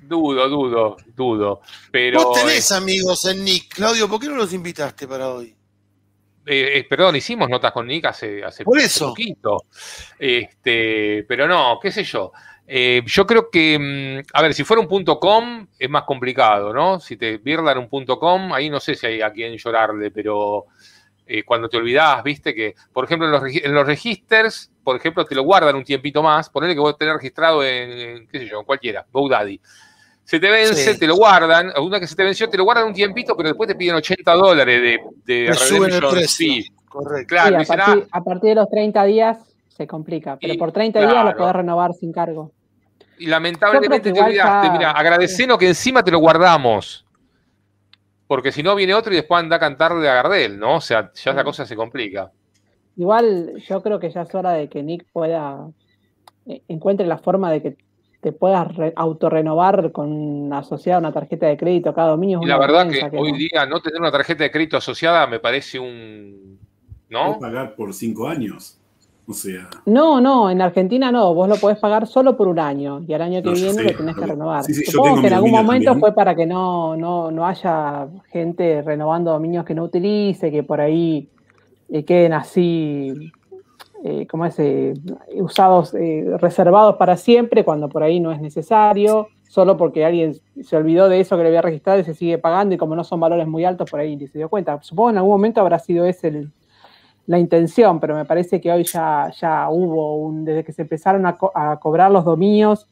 dudo, 0.01 0.49
dudo, 0.49 0.97
dudo. 1.15 1.61
Pero, 1.91 2.25
Vos 2.25 2.41
tenés 2.41 2.73
amigos 2.73 3.27
en 3.27 3.45
Nick, 3.45 3.75
Claudio, 3.75 4.09
¿por 4.09 4.19
qué 4.19 4.29
no 4.29 4.37
los 4.37 4.55
invitaste 4.55 5.07
para 5.07 5.29
hoy? 5.29 5.55
Eh, 6.45 6.79
eh, 6.79 6.87
perdón, 6.89 7.17
hicimos 7.17 7.49
notas 7.49 7.73
con 7.73 7.87
Nick 7.87 8.07
hace, 8.07 8.43
hace 8.45 8.65
Por 8.65 8.79
eso. 8.79 9.09
poquito. 9.11 9.67
Este, 10.19 11.25
pero 11.29 11.47
no, 11.47 11.79
qué 11.81 11.93
sé 11.93 12.03
yo. 12.05 12.33
Eh, 12.67 13.03
yo 13.05 13.27
creo 13.27 13.51
que, 13.51 13.79
mm, 13.79 14.29
a 14.33 14.43
ver, 14.43 14.55
si 14.55 14.65
fuera 14.65 14.81
un 14.81 14.89
punto 14.89 15.19
.com 15.19 15.67
es 15.79 15.91
más 15.91 16.05
complicado, 16.05 16.73
¿no? 16.73 17.01
Si 17.01 17.17
te 17.17 17.39
pierdan 17.39 17.79
un 17.79 17.89
punto 17.89 18.19
.com, 18.19 18.53
ahí 18.53 18.71
no 18.71 18.81
sé 18.81 18.95
si 18.95 19.07
hay 19.07 19.21
a 19.21 19.31
quién 19.33 19.57
llorarle, 19.57 20.11
pero 20.11 20.67
eh, 21.27 21.43
cuando 21.45 21.69
te 21.69 21.77
olvidás, 21.77 22.23
viste 22.23 22.55
que, 22.55 22.75
por 22.93 23.05
ejemplo, 23.05 23.27
en 23.27 23.33
los, 23.33 23.43
en 23.45 23.75
los 23.75 23.87
registers, 23.87 24.71
por 24.83 24.97
ejemplo, 24.97 25.25
te 25.25 25.35
lo 25.35 25.43
guardan 25.43 25.77
un 25.77 25.85
tiempito 25.85 26.23
más, 26.23 26.51
ponele 26.51 26.75
que 26.75 26.81
vos 26.81 26.97
tenés 26.97 27.15
registrado 27.15 27.65
en, 27.65 27.91
en, 27.91 28.29
qué 28.29 28.39
sé 28.39 28.47
yo, 28.49 28.61
en 28.61 28.65
cualquiera, 28.65 29.07
GoDaddy. 29.13 29.61
Se 30.33 30.41
te 30.41 30.49
vence, 30.51 30.95
Sí. 30.95 30.99
te 30.99 31.07
lo 31.07 31.17
guardan, 31.17 31.73
una 31.79 32.01
que 32.01 32.07
se 32.07 32.17
te 32.17 32.25
venció, 32.25 32.49
te 32.49 32.57
lo 32.57 32.65
guardan 32.65 32.87
un 32.87 32.95
tiempito, 32.95 33.37
pero 33.37 33.51
después 33.51 33.69
te 33.69 33.75
piden 33.75 33.97
80 33.97 34.33
dólares 34.33 34.81
de, 34.81 34.99
de 35.27 35.47
Te 35.49 35.53
suben 35.53 35.83
el 35.93 36.01
redemption 36.01 36.11
precio. 36.15 36.47
fee. 36.47 36.67
Correcto. 36.89 37.29
Claro, 37.29 37.49
Sí, 37.51 37.55
a, 37.55 37.59
dicen, 37.59 37.77
partir, 37.77 38.05
ah, 38.11 38.19
a 38.19 38.25
partir 38.25 38.49
de 38.49 38.55
los 38.55 38.71
30 38.71 39.05
días 39.05 39.39
se 39.69 39.87
complica, 39.87 40.39
pero 40.41 40.55
Y, 40.55 40.57
por 40.57 40.73
30 40.73 41.01
días 41.01 41.23
lo 41.23 41.37
podés 41.37 41.53
renovar 41.55 41.93
sin 41.93 42.13
cargo. 42.15 42.51
Y 43.19 43.27
lamentablemente 43.27 44.11
te 44.11 44.19
olvidaste. 44.23 44.69
ya- 44.69 44.73
Mira, 44.73 44.91
agradecenos 44.93 45.59
que 45.59 45.69
encima 45.69 46.03
te 46.03 46.11
lo 46.11 46.19
guardamos. 46.19 47.05
Porque 48.27 48.53
si 48.53 48.63
no 48.63 48.75
viene 48.75 48.95
otro 48.95 49.13
y 49.13 49.17
después 49.17 49.39
anda 49.39 49.57
a 49.57 49.61
cantar 49.61 49.95
de 49.99 50.09
Agardel, 50.09 50.59
¿no? 50.59 50.77
O 50.77 50.81
sea, 50.81 51.13
ya 51.13 51.35
la 51.35 51.45
cosa 51.45 51.67
se 51.67 51.77
complica. 51.77 52.31
Igual 52.97 53.63
yo 53.69 53.83
creo 53.83 54.01
que 54.01 54.09
ya 54.11 54.23
es 54.23 54.35
hora 54.35 54.53
de 54.53 54.71
que 54.71 54.83
Nick 54.83 55.05
pueda 55.13 55.69
eh, 56.47 56.63
encuentre 56.69 57.07
la 57.07 57.19
forma 57.19 57.53
de 57.53 57.61
que 57.61 57.77
te 58.23 58.33
puedas 58.33 58.75
re- 58.77 58.93
autorrenovar 58.95 59.91
con 59.93 60.53
asociada 60.53 61.01
una 61.01 61.13
tarjeta 61.13 61.47
de 61.47 61.57
crédito 61.57 61.91
a 61.91 61.95
cada 61.95 62.11
dominio. 62.11 62.39
es 62.39 62.45
Y 62.47 62.49
la 62.49 62.57
verdad 62.59 62.89
que 62.89 63.19
hoy 63.19 63.33
no. 63.33 63.39
día 63.39 63.67
no 63.67 63.81
tener 63.81 64.01
una 64.01 64.13
tarjeta 64.13 64.45
de 64.45 64.51
crédito 64.51 64.77
asociada 64.77 65.27
me 65.27 65.41
parece 65.41 65.79
un. 65.79 66.59
¿No? 67.11 67.39
Pagar 67.39 67.75
por 67.75 67.93
cinco 67.93 68.29
años. 68.29 68.79
O 69.27 69.33
sea, 69.35 69.69
No, 69.87 70.21
no, 70.21 70.51
en 70.51 70.61
Argentina 70.61 71.13
no, 71.13 71.33
vos 71.35 71.49
lo 71.49 71.57
podés 71.57 71.79
pagar 71.79 72.07
solo 72.07 72.37
por 72.37 72.49
un 72.49 72.59
año 72.59 73.03
y 73.07 73.13
al 73.15 73.23
año 73.23 73.41
que 73.43 73.51
No, 73.51 73.55
viene 73.55 73.73
sé, 73.73 73.83
lo 73.85 73.93
tenés 73.97 74.17
que 74.17 74.27
renovar. 74.27 74.65
sí, 74.65 74.75
sí, 74.75 74.85
yo 74.87 74.93
Supongo 74.93 75.09
tengo 75.11 75.21
que 75.23 75.27
en 75.29 75.35
algún 75.35 75.51
momento 75.53 75.85
también. 75.87 76.01
fue 76.01 76.15
para 76.15 76.35
que 76.35 76.47
no, 76.47 76.97
no, 76.97 77.31
no 77.31 77.47
haya 77.47 78.09
gente 78.33 78.83
renovando 78.83 79.31
dominios 79.33 79.65
que 79.65 79.75
no 79.75 79.85
utilice, 79.85 80.51
que 80.51 80.63
por 80.65 80.81
ahí 80.81 81.29
eh, 81.89 82.05
queden 82.05 82.33
así, 82.33 83.33
eh, 84.05 84.27
como 84.27 84.45
es, 84.47 84.59
eh, 84.59 84.95
usados, 85.37 85.95
eh, 85.95 86.25
reservados 86.39 86.97
para 86.97 87.17
siempre, 87.17 87.65
cuando 87.65 87.89
por 87.89 88.03
ahí 88.03 88.19
no 88.21 88.33
es 88.33 88.41
necesario, 88.41 89.29
solo 89.49 89.77
porque 89.77 90.05
alguien 90.05 90.35
se 90.63 90.77
olvidó 90.77 91.09
de 91.09 91.21
eso 91.21 91.37
que 91.37 91.43
le 91.43 91.49
había 91.49 91.63
registrado 91.63 92.01
y 92.01 92.05
se 92.05 92.15
sigue 92.15 92.39
pagando 92.39 92.75
y 92.75 92.79
como 92.79 92.97
no 92.97 93.05
son 93.05 93.21
valores 93.21 93.47
muy 93.47 93.65
altos, 93.65 93.91
por 93.91 94.01
ahí 94.01 94.17
ni 94.17 94.27
se 94.27 94.39
dio 94.39 94.49
cuenta. 94.49 94.81
Supongo 94.83 95.11
en 95.11 95.19
algún 95.19 95.33
momento 95.33 95.61
habrá 95.61 95.79
sido 95.79 96.05
el, 96.07 96.51
la 97.27 97.39
intención, 97.39 98.01
pero 98.01 98.15
me 98.17 98.25
parece 98.25 98.61
que 98.61 98.73
hoy 98.73 98.85
ya, 98.85 99.31
ya 99.41 99.69
hubo, 99.71 100.17
un, 100.17 100.45
desde 100.45 100.65
que 100.65 100.73
se 100.73 100.83
empezaron 100.83 101.25
a, 101.27 101.37
co- 101.37 101.53
a 101.55 101.79
cobrar 101.79 102.11
los 102.11 102.25
dominios, 102.25 102.89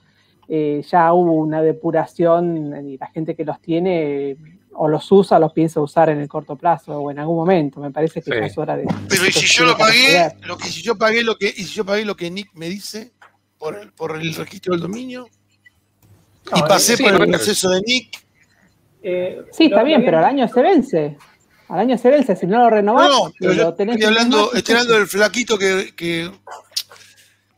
ya 0.48 1.12
hubo 1.12 1.32
una 1.34 1.62
depuración 1.62 2.74
y 2.84 2.98
la 2.98 3.06
gente 3.06 3.36
que 3.36 3.44
los 3.44 3.60
tiene 3.60 4.36
o 4.72 4.88
los 4.88 5.10
usa, 5.12 5.38
los 5.38 5.52
piensa 5.52 5.80
usar 5.80 6.10
en 6.10 6.20
el 6.20 6.28
corto 6.28 6.56
plazo 6.56 6.98
o 6.98 7.10
en 7.10 7.18
algún 7.18 7.36
momento. 7.36 7.80
Me 7.80 7.90
parece 7.90 8.22
que 8.22 8.30
Sí. 8.30 8.36
ya 8.38 8.46
es 8.46 8.58
hora 8.58 8.76
de... 8.76 8.86
Pero 9.08 9.26
y 9.26 9.32
si 9.32 9.46
yo 9.46 9.64
lo 9.64 9.76
pagué, 9.76 10.32
lo 10.42 10.56
que 10.56 10.68
si 10.68 10.82
yo 10.82 10.96
pagué 10.96 11.22
lo 11.22 11.36
que, 11.36 11.48
y 11.48 11.64
si 11.64 11.74
yo 11.74 11.84
pagué 11.84 12.04
lo 12.04 12.16
que 12.16 12.30
Nick 12.30 12.50
me 12.54 12.68
dice 12.68 13.12
por 13.58 13.76
el, 13.76 13.92
por 13.92 14.16
el 14.16 14.34
registro 14.34 14.72
del 14.72 14.82
dominio 14.82 15.26
y 16.54 16.60
No, 16.60 16.66
pasé 16.66 16.94
eh, 16.94 16.96
sí, 16.96 17.02
por 17.02 17.12
el 17.12 17.28
proceso 17.28 17.70
de 17.70 17.80
Nick, 17.82 18.24
eh, 19.02 19.42
Sí, 19.52 19.64
está 19.66 19.82
bien, 19.82 20.04
pero 20.04 20.18
al 20.18 20.24
año 20.24 20.46
se 20.48 20.62
vence. 20.62 21.16
Al 21.68 21.78
año 21.78 21.96
se 21.96 22.10
vence, 22.10 22.34
si 22.34 22.46
no 22.46 22.58
lo 22.58 22.70
renovás, 22.70 23.08
no, 23.08 23.32
pero 23.38 23.52
y 23.52 23.56
yo 23.56 23.62
lo 23.64 23.74
tenés 23.74 23.94
estoy 23.94 24.08
hablando, 24.08 24.52
estoy 24.52 24.74
hablando 24.74 24.94
del 24.94 25.06
flaquito 25.06 25.56
que, 25.56 25.92
que, 25.94 26.28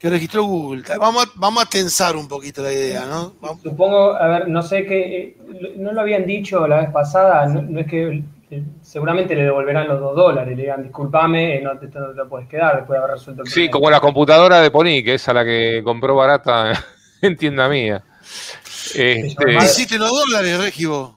que 0.03 0.11
registró 0.11 0.43
Google. 0.43 0.83
Vamos 0.99 1.25
a, 1.27 1.31
vamos 1.37 1.63
a 1.63 1.67
tensar 1.67 2.17
un 2.17 2.27
poquito 2.27 2.61
la 2.61 2.73
idea, 2.73 3.07
¿no? 3.07 3.35
Vamos- 3.41 3.63
Supongo, 3.63 4.17
a 4.17 4.27
ver, 4.27 4.49
no 4.49 4.61
sé 4.61 4.85
qué, 4.85 4.99
eh, 5.21 5.37
no 5.77 5.93
lo 5.93 6.01
habían 6.01 6.27
dicho 6.27 6.67
la 6.67 6.81
vez 6.81 6.91
pasada, 6.91 7.47
no, 7.47 7.63
no 7.63 7.79
es 7.79 7.87
que 7.87 8.25
eh, 8.51 8.65
seguramente 8.83 9.37
le 9.37 9.45
devolverán 9.45 9.87
los 9.87 10.01
dos 10.01 10.17
dólares, 10.17 10.57
le 10.57 10.63
digan, 10.63 10.83
discúlpame, 10.83 11.59
eh, 11.59 11.61
no 11.63 11.79
te, 11.79 11.87
no 11.87 12.09
te 12.11 12.15
lo 12.17 12.29
puedes 12.29 12.49
quedar 12.49 12.79
después 12.79 12.99
de 12.99 13.05
haber 13.05 13.17
resuelto 13.17 13.43
el 13.43 13.49
Sí, 13.49 13.53
problema". 13.55 13.71
como 13.71 13.91
la 13.93 14.01
computadora 14.01 14.61
de 14.61 14.73
Pony, 14.73 15.05
que 15.05 15.15
es 15.15 15.29
a 15.29 15.35
la 15.35 15.45
que 15.45 15.83
compró 15.85 16.17
barata 16.17 16.73
en 17.23 17.37
tienda 17.37 17.69
mía. 17.69 18.03
Este, 18.97 19.55
Hiciste 19.63 19.99
los 19.99 20.11
dólares, 20.11 20.59
Regivo. 20.61 21.17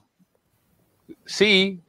sí, 1.24 1.80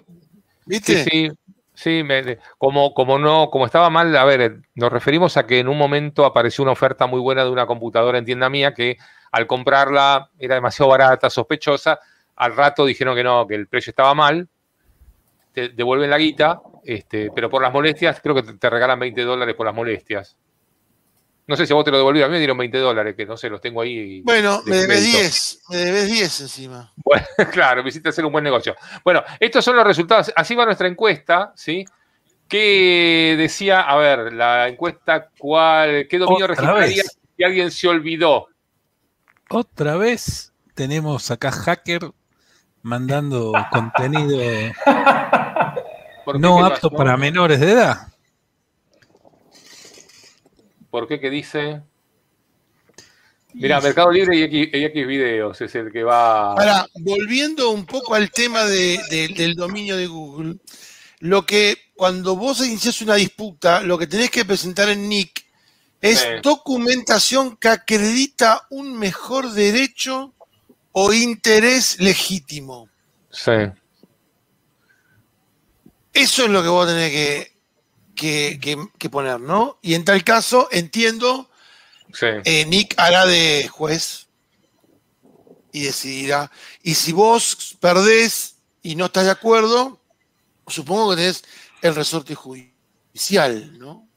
¿Viste? 0.66 1.04
Sí, 1.04 1.10
sí, 1.12 1.32
sí, 1.78 2.04
me- 2.04 2.40
como, 2.58 2.94
como 2.94 3.20
no, 3.20 3.50
como 3.50 3.66
estaba 3.66 3.90
mal, 3.90 4.16
a 4.16 4.26
ver, 4.26 4.62
nos 4.76 4.92
referimos 4.92 5.38
a 5.38 5.46
que 5.46 5.60
en 5.60 5.68
un 5.68 5.78
momento 5.78 6.26
apareció 6.26 6.64
una 6.64 6.72
oferta 6.74 7.08
muy 7.08 7.20
buena 7.20 7.44
de 7.44 7.52
una 7.52 7.66
computadora 7.68 8.18
en 8.18 8.26
tienda 8.26 8.50
mía 8.50 8.74
que 8.74 8.98
al 9.32 9.48
comprarla 9.48 10.30
era 10.40 10.56
demasiado 10.56 10.90
barata, 10.92 11.30
sospechosa, 11.30 12.00
al 12.36 12.56
rato 12.56 12.86
dijeron 12.86 13.16
que 13.16 13.24
no, 13.24 13.46
que 13.48 13.56
el 13.56 13.68
precio 13.68 13.92
estaba 13.92 14.14
mal, 14.14 14.48
te 15.54 15.70
devuelven 15.70 16.10
la 16.10 16.18
guita, 16.18 16.62
este, 16.84 17.32
pero 17.34 17.50
por 17.50 17.62
las 17.62 17.74
molestias, 17.74 18.20
creo 18.22 18.36
que 18.36 18.44
te, 18.44 18.54
te 18.58 18.70
regalan 18.70 19.00
20 19.00 19.24
dólares 19.24 19.56
por 19.56 19.66
las 19.66 19.76
molestias. 19.76 20.38
No 21.48 21.56
sé 21.56 21.66
si 21.66 21.72
a 21.72 21.76
vos 21.76 21.86
te 21.86 21.92
lo 21.92 21.98
devolvieron, 21.98 22.28
a 22.28 22.30
mí 22.30 22.34
me 22.34 22.40
dieron 22.40 22.58
20 22.58 22.78
dólares, 22.78 23.16
que 23.16 23.26
no 23.26 23.38
sé, 23.38 23.50
los 23.50 23.62
tengo 23.62 23.82
ahí. 23.82 24.22
Bueno, 24.22 24.62
de 24.64 24.72
me 24.72 24.78
debes 24.78 25.00
crédito. 25.00 25.18
10, 25.18 25.62
me 25.70 25.78
debes 25.78 26.08
10 26.08 26.42
encima. 26.42 26.94
Bueno, 26.98 27.26
claro, 27.52 27.84
me 27.84 27.90
hiciste 27.90 28.10
hacer 28.10 28.26
un 28.26 28.34
buen 28.34 28.44
negocio. 28.44 28.76
Bueno, 29.04 29.24
estos 29.40 29.64
son 29.64 29.78
los 29.78 29.86
resultados. 29.86 30.32
Así 30.36 30.56
va 30.56 30.66
nuestra 30.66 30.88
encuesta, 30.88 31.54
¿sí? 31.56 31.86
¿Qué 32.50 33.36
decía? 33.38 33.82
A 33.82 33.96
ver, 33.98 34.34
la 34.34 34.68
encuesta, 34.68 35.30
¿cuál? 35.38 36.08
¿Qué 36.10 36.18
dominio 36.18 36.46
Otra 36.46 36.56
registraría 36.56 37.04
vez. 37.04 37.18
si 37.38 37.44
alguien 37.44 37.72
se 37.72 37.88
olvidó? 37.88 38.48
Otra 39.50 39.96
vez 39.96 40.54
tenemos 40.76 41.32
acá 41.32 41.52
hacker 41.52 42.12
mandando 42.82 43.54
contenido 43.72 44.38
no 46.36 46.58
¿Qué 46.58 46.64
apto 46.66 46.90
para 46.90 47.16
menores 47.16 47.60
de 47.60 47.72
edad. 47.72 48.08
¿Por 50.98 51.08
qué? 51.08 51.20
¿Qué 51.20 51.30
dice? 51.30 51.82
Mira, 53.54 53.80
Mercado 53.80 54.12
Libre 54.12 54.36
y 54.36 54.42
X, 54.42 54.70
y 54.74 54.84
X 54.86 55.08
Videos 55.08 55.62
es 55.62 55.76
el 55.76 55.92
que 55.92 56.02
va. 56.04 56.54
Ahora, 56.54 56.88
volviendo 56.96 57.70
un 57.70 57.86
poco 57.86 58.16
al 58.16 58.32
tema 58.32 58.64
de- 58.66 59.00
de- 59.12 59.28
del 59.28 59.54
dominio 59.54 59.96
de 59.96 60.08
Google, 60.08 60.56
lo 61.20 61.46
que 61.46 61.78
cuando 61.96 62.36
vos 62.36 62.66
iniciás 62.66 63.00
una 63.04 63.14
disputa, 63.14 63.82
lo 63.82 63.96
que 64.00 64.08
tenés 64.08 64.32
que 64.32 64.44
presentar 64.44 64.90
en 64.90 65.08
NIC 65.08 65.46
es 66.02 66.20
Sí. 66.20 66.28
documentación 66.42 67.58
que 67.58 67.70
acredita 67.70 68.66
un 68.72 68.98
mejor 68.98 69.52
derecho 69.52 70.34
o 70.94 71.14
interés 71.14 72.00
legítimo. 72.00 72.90
Sí. 73.30 73.52
Eso 76.12 76.44
es 76.46 76.50
lo 76.50 76.64
que 76.64 76.70
vos 76.70 76.88
tenés 76.88 77.12
que, 77.12 77.57
que- 78.18 78.60
que- 78.62 78.78
que 78.98 79.10
poner, 79.10 79.40
¿no? 79.40 79.78
Y 79.82 79.94
en 79.94 80.04
tal 80.04 80.24
caso, 80.26 80.68
entiendo, 80.72 81.50
Sí. 82.14 82.26
eh, 82.44 82.66
Nick 82.66 82.94
hará 82.98 83.26
de 83.26 83.70
juez 83.72 84.28
y 85.72 85.84
decidirá. 85.84 86.52
Y 86.84 86.96
si 86.96 87.14
vos 87.14 87.78
perdés 87.80 88.58
y 88.82 88.96
no 88.96 89.06
estás 89.06 89.26
de 89.26 89.32
acuerdo, 89.32 90.02
supongo 90.68 91.12
que 91.12 91.18
tenés 91.18 91.44
el 91.82 91.96
resorte 91.96 92.36
judicial, 92.36 93.78
¿no? 93.78 94.08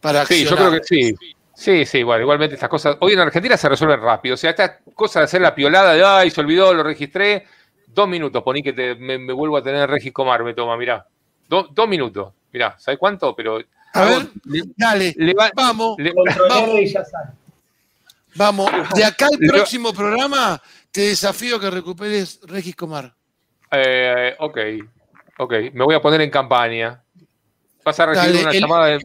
Para 0.00 0.24
Sí, 0.26 0.44
yo 0.44 0.54
creo 0.56 0.70
que 0.70 0.80
sí. 0.84 1.14
Sí, 1.54 1.84
sí, 1.84 2.04
bueno, 2.04 2.22
igualmente 2.22 2.54
estas 2.54 2.68
cosas. 2.70 2.96
Hoy 3.00 3.14
en 3.14 3.18
Argentina 3.18 3.56
se 3.56 3.68
resuelven 3.68 4.00
rápido. 4.00 4.34
O 4.34 4.36
sea, 4.36 4.50
estas 4.50 4.72
cosas 4.94 5.22
de 5.22 5.24
hacer 5.24 5.40
la 5.40 5.56
piolada 5.56 5.92
de 5.94 6.04
ay, 6.04 6.30
se 6.30 6.40
olvidó, 6.40 6.72
lo 6.72 6.84
registré. 6.84 7.46
Dos 7.88 8.06
minutos, 8.06 8.44
poní 8.44 8.62
que 8.62 8.72
te- 8.72 8.94
me, 8.94 9.18
me 9.18 9.32
vuelvo 9.32 9.56
a 9.56 9.62
tener 9.62 9.90
Regis 9.90 10.12
Comar, 10.12 10.44
me 10.44 10.54
toma, 10.54 10.76
mirá. 10.76 11.04
Do- 11.48 11.68
dos 11.72 11.88
minutos. 11.88 12.32
Mirá, 12.52 12.76
¿sabes 12.78 12.98
cuánto? 12.98 13.34
Pero. 13.34 13.58
A 13.94 14.04
ver, 14.04 14.28
dale, 14.76 15.14
le 15.16 15.32
va- 15.34 15.50
vamos, 15.54 15.96
le- 15.98 16.12
Vamos. 16.48 16.80
Y 16.80 16.86
ya 16.86 17.04
sale. 17.04 17.30
vamos. 18.34 18.70
De 18.94 19.04
acá 19.04 19.26
al 19.32 19.38
próximo 19.38 19.92
programa, 19.92 20.60
te 20.92 21.00
desafío 21.02 21.56
a 21.56 21.60
que 21.60 21.70
recuperes 21.70 22.40
Regis 22.46 22.76
Comar. 22.76 23.14
eh, 23.70 24.34
ok, 24.38 24.58
ok. 25.38 25.52
Me 25.72 25.84
voy 25.84 25.94
a 25.94 26.00
poner 26.02 26.20
en 26.20 26.30
campaña. 26.30 27.02
Vas 27.84 27.98
a 28.00 28.06
recibir 28.06 28.28
Dale, 28.32 28.42
una 28.42 28.50
el- 28.52 28.60
llamada 28.60 28.86
de. 28.86 29.04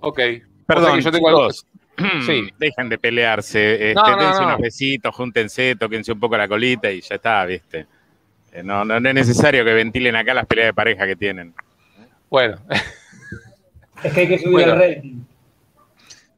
Ok. 0.00 0.20
Perdón, 0.66 0.84
O 0.84 0.86
sea 0.86 0.94
que 0.96 1.02
yo 1.02 1.10
tengo 1.12 1.28
algo- 1.28 1.50
chicos. 1.50 1.66
Sí. 2.26 2.50
Dejen 2.58 2.88
de 2.88 2.98
pelearse. 2.98 3.90
Este, 3.90 3.94
No, 3.94 4.16
no, 4.16 4.22
dense 4.22 4.40
no. 4.40 4.46
unos 4.48 4.58
besitos, 4.60 5.14
júntense, 5.14 5.76
tóquense 5.76 6.12
un 6.12 6.20
poco 6.20 6.36
la 6.36 6.46
colita 6.48 6.90
y 6.90 7.00
ya 7.00 7.14
está, 7.14 7.44
¿viste? 7.46 7.86
Eh, 8.56 8.62
No, 8.62 8.84
no, 8.84 8.98
no 8.98 9.08
es 9.08 9.14
necesario 9.14 9.64
que 9.64 9.72
ventilen 9.74 10.16
acá 10.16 10.34
las 10.34 10.46
peleas 10.46 10.68
de 10.68 10.74
pareja 10.74 11.06
que 11.06 11.16
tienen. 11.16 11.54
Bueno, 12.30 12.56
Es 14.02 14.12
que 14.12 14.20
hay 14.22 14.28
que 14.28 14.38
subir 14.38 14.52
Bueno. 14.52 14.72
el 14.74 14.78
rating. 14.96 15.20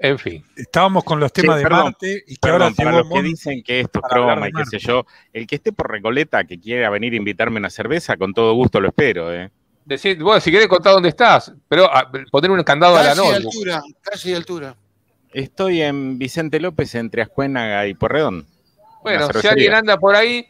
En 0.00 0.18
fin. 0.18 0.44
Estábamos 0.56 1.02
con 1.02 1.18
los 1.18 1.32
temas 1.32 1.58
de 1.58 1.68
Marte 1.68 2.22
y 2.26 2.36
que 2.36 2.48
ahora 2.48 2.70
para 2.70 2.92
los 2.92 3.08
que 3.08 3.22
dicen 3.22 3.62
que 3.64 3.80
esto 3.80 4.00
es 4.00 4.48
y 4.48 4.52
qué 4.52 4.64
sé 4.66 4.78
yo, 4.78 5.04
el 5.32 5.46
que 5.46 5.56
esté 5.56 5.72
por 5.72 5.90
Recoleta 5.90 6.44
que 6.44 6.60
quiera 6.60 6.88
venir 6.88 7.14
a 7.14 7.16
invitarme 7.16 7.58
una 7.58 7.70
cerveza, 7.70 8.16
con 8.16 8.32
todo 8.32 8.54
gusto 8.54 8.80
lo 8.80 8.88
espero, 8.88 9.34
¿eh? 9.34 9.50
Decir, 9.84 10.22
bueno, 10.22 10.40
si 10.40 10.50
quieres 10.50 10.68
contar 10.68 10.92
dónde 10.92 11.08
estás, 11.08 11.52
pero 11.68 11.88
ah, 11.92 12.12
poner 12.30 12.50
un 12.50 12.62
candado 12.62 12.96
a 12.96 13.02
la 13.02 13.14
noche. 13.14 13.36
altura, 13.36 13.82
casi 14.02 14.34
altura. 14.34 14.76
Estoy 15.32 15.82
en 15.82 16.18
Vicente 16.18 16.60
López, 16.60 16.94
entre 16.94 17.22
Ascuénaga 17.22 17.86
y 17.86 17.94
Porredón. 17.94 18.46
Bueno, 19.02 19.28
si 19.32 19.46
alguien 19.48 19.74
anda 19.74 19.96
por 19.98 20.14
ahí. 20.14 20.46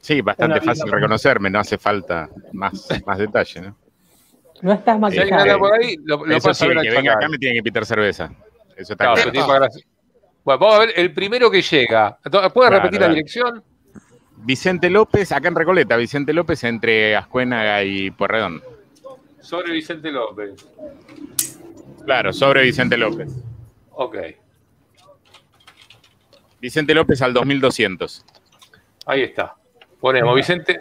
Sí, 0.00 0.20
bastante 0.20 0.60
fácil 0.60 0.90
reconocerme, 0.90 1.50
no 1.50 1.58
hace 1.60 1.76
falta 1.78 2.28
más, 2.52 2.88
más 3.06 3.18
detalle, 3.18 3.60
¿no? 3.60 3.76
No 4.62 4.72
estás 4.72 4.98
maquillado. 4.98 5.28
Si 5.28 5.34
anda 5.34 5.58
por 5.58 5.72
ahí, 5.74 5.96
lo, 6.04 6.24
lo 6.24 6.36
Eso 6.36 6.52
sí, 6.54 6.66
el 6.66 6.80
que 6.80 6.90
venga 6.90 7.12
acá 7.12 7.28
me 7.28 7.38
tiene 7.38 7.54
que 7.54 7.58
invitar 7.58 7.86
cerveza. 7.86 8.32
Eso 8.76 8.94
está 8.94 9.12
Claro, 9.12 9.68
Bueno, 10.44 10.58
vamos 10.60 10.74
a 10.74 10.78
ver 10.80 10.92
el 10.96 11.12
primero 11.12 11.50
que 11.50 11.62
llega. 11.62 12.18
¿Puedes 12.22 12.52
Claro, 12.52 12.76
repetir 12.76 13.00
la 13.00 13.08
dirección? 13.08 13.62
Vicente 14.38 14.88
López, 14.88 15.32
acá 15.32 15.48
en 15.48 15.56
Recoleta, 15.56 15.96
Vicente 15.96 16.32
López 16.32 16.62
entre 16.64 17.16
Ascuénaga 17.16 17.82
y 17.84 18.10
Porredón. 18.10 18.62
Sobre 19.40 19.72
Vicente 19.72 20.10
López. 20.12 20.66
Claro, 22.04 22.32
sobre 22.32 22.62
Vicente 22.62 22.96
López. 22.96 23.30
Ok. 23.92 24.16
Vicente 26.60 26.94
López 26.94 27.20
al 27.22 27.32
2200. 27.32 28.24
Ahí 29.06 29.22
está. 29.22 29.54
Ponemos 30.00 30.34
Vicente, 30.34 30.80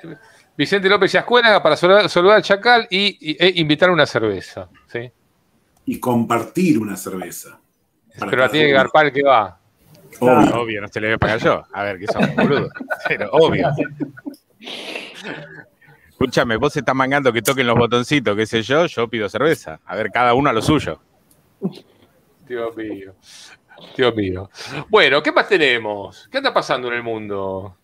Vicente 0.58 0.90
López 0.90 1.14
y 1.14 1.18
Ascuénaga 1.18 1.62
para 1.64 1.76
saludar, 1.76 2.10
saludar 2.10 2.38
al 2.38 2.44
Chacal 2.44 2.88
y, 2.90 3.32
y- 3.32 3.38
e 3.40 3.54
invitar 3.60 3.90
una 3.90 4.06
cerveza. 4.06 4.70
¿sí? 4.88 5.12
Y 5.86 6.00
compartir 6.00 6.78
una 6.80 6.96
cerveza. 6.98 7.60
Pero 8.20 8.38
la 8.38 8.50
tiene 8.50 8.68
que 8.68 8.74
garpar 8.74 9.06
el 9.08 9.12
que 9.14 9.24
va. 9.24 9.60
Obvio. 10.20 10.62
Obvio, 10.62 10.82
no 10.82 10.88
se 10.88 11.00
le 11.00 11.08
voy 11.08 11.14
a 11.16 11.18
pagar 11.18 11.40
yo. 11.40 11.64
A 11.72 11.84
ver, 11.84 12.00
¿qué 12.00 12.08
son, 12.08 12.36
boludo? 12.36 12.70
Pero, 13.08 13.30
obvio. 13.32 13.70
Escúchame, 16.10 16.58
vos 16.58 16.76
estás 16.76 16.96
mangando 16.96 17.32
que 17.32 17.42
toquen 17.42 17.68
los 17.68 17.78
botoncitos, 17.78 18.36
qué 18.36 18.46
sé 18.48 18.62
yo, 18.64 18.88
yo 18.88 19.08
pido 19.08 19.30
cerveza. 19.30 19.80
A 19.86 19.96
ver, 19.96 20.10
cada 20.12 20.34
uno 20.34 20.50
a 20.50 20.54
lo 20.54 20.62
suyo. 20.62 21.00
Dios 22.48 22.76
mío. 22.76 23.14
Dios 23.96 24.16
mío. 24.16 24.50
Bueno, 24.90 25.22
¿qué 25.22 25.32
más 25.32 25.48
tenemos? 25.48 26.28
¿Qué 26.32 26.38
anda 26.40 26.52
pasando 26.54 26.88
en 26.88 26.96
el 26.96 27.04
mundo? 27.04 27.78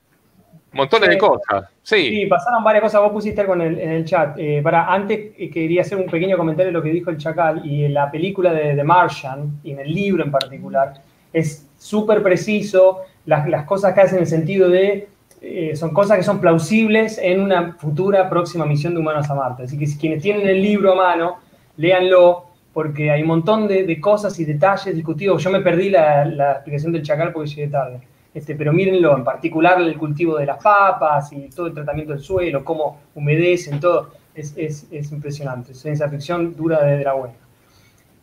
Montones 0.73 1.07
Sí. 1.09 1.13
de 1.13 1.17
cosas. 1.19 1.69
Sí. 1.83 1.95
Sí, 2.09 2.25
pasaron 2.25 2.63
varias 2.63 2.83
cosas. 2.83 3.01
Vos 3.01 3.11
pusiste 3.11 3.41
algo 3.41 3.53
en 3.55 3.61
el, 3.61 3.79
en 3.79 3.89
el 3.91 4.05
chat. 4.05 4.35
Eh, 4.39 4.61
para, 4.63 4.91
antes 4.91 5.31
eh, 5.37 5.49
quería 5.51 5.81
hacer 5.81 5.97
un 5.97 6.05
pequeño 6.07 6.35
comentario 6.37 6.67
de 6.67 6.73
lo 6.73 6.81
que 6.81 6.89
dijo 6.89 7.09
el 7.11 7.17
Chacal 7.17 7.65
y 7.65 7.85
en 7.85 7.93
la 7.93 8.09
película 8.09 8.51
de 8.53 8.75
The 8.75 8.83
Martian, 8.83 9.59
y 9.63 9.71
en 9.71 9.79
el 9.79 9.93
libro 9.93 10.23
en 10.23 10.31
particular, 10.31 10.93
es 11.31 11.67
súper 11.77 12.23
preciso 12.23 13.01
las, 13.25 13.47
las 13.47 13.65
cosas 13.65 13.93
que 13.93 14.01
hacen 14.01 14.17
en 14.17 14.23
el 14.23 14.27
sentido 14.27 14.67
de. 14.69 15.07
eh, 15.41 15.75
son 15.75 15.91
cosas 15.93 16.17
que 16.17 16.23
son 16.23 16.39
plausibles 16.39 17.17
en 17.21 17.41
una 17.41 17.73
futura 17.73 18.29
próxima 18.29 18.65
misión 18.65 18.93
de 18.93 18.99
humanos 19.01 19.29
a 19.29 19.35
Marte. 19.35 19.63
Así 19.63 19.77
que 19.77 19.85
si 19.85 19.97
quienes 19.99 20.23
tienen 20.23 20.47
el 20.47 20.61
libro 20.61 20.93
a 20.93 20.95
mano, 20.95 21.37
léanlo, 21.77 22.45
porque 22.73 23.11
hay 23.11 23.21
un 23.21 23.27
montón 23.27 23.67
de, 23.67 23.83
de 23.83 23.99
cosas 24.01 24.39
y 24.39 24.45
detalles 24.45 24.95
discutidos. 24.95 25.43
Yo 25.43 25.51
me 25.51 25.59
perdí 25.59 25.89
la, 25.89 26.25
la 26.25 26.51
explicación 26.53 26.91
del 26.93 27.03
Chacal 27.03 27.31
porque 27.33 27.49
llegué 27.49 27.67
tarde. 27.67 27.99
Este, 28.33 28.55
pero 28.55 28.73
mírenlo, 28.73 29.15
en 29.15 29.23
particular 29.23 29.79
el 29.79 29.97
cultivo 29.97 30.37
de 30.37 30.45
las 30.47 30.61
papas 30.61 31.31
y 31.33 31.49
todo 31.49 31.67
el 31.67 31.73
tratamiento 31.73 32.13
del 32.13 32.21
suelo, 32.21 32.63
cómo 32.65 32.99
humedecen, 33.13 33.79
todo, 33.79 34.09
es, 34.33 34.53
es- 34.57 34.87
es 34.91 35.11
impresionante. 35.11 35.73
Es 35.73 35.81
ciencia 35.81 36.09
ficción 36.09 36.55
dura 36.55 36.83
de 36.83 37.03
la 37.03 37.13
buena. 37.13 37.35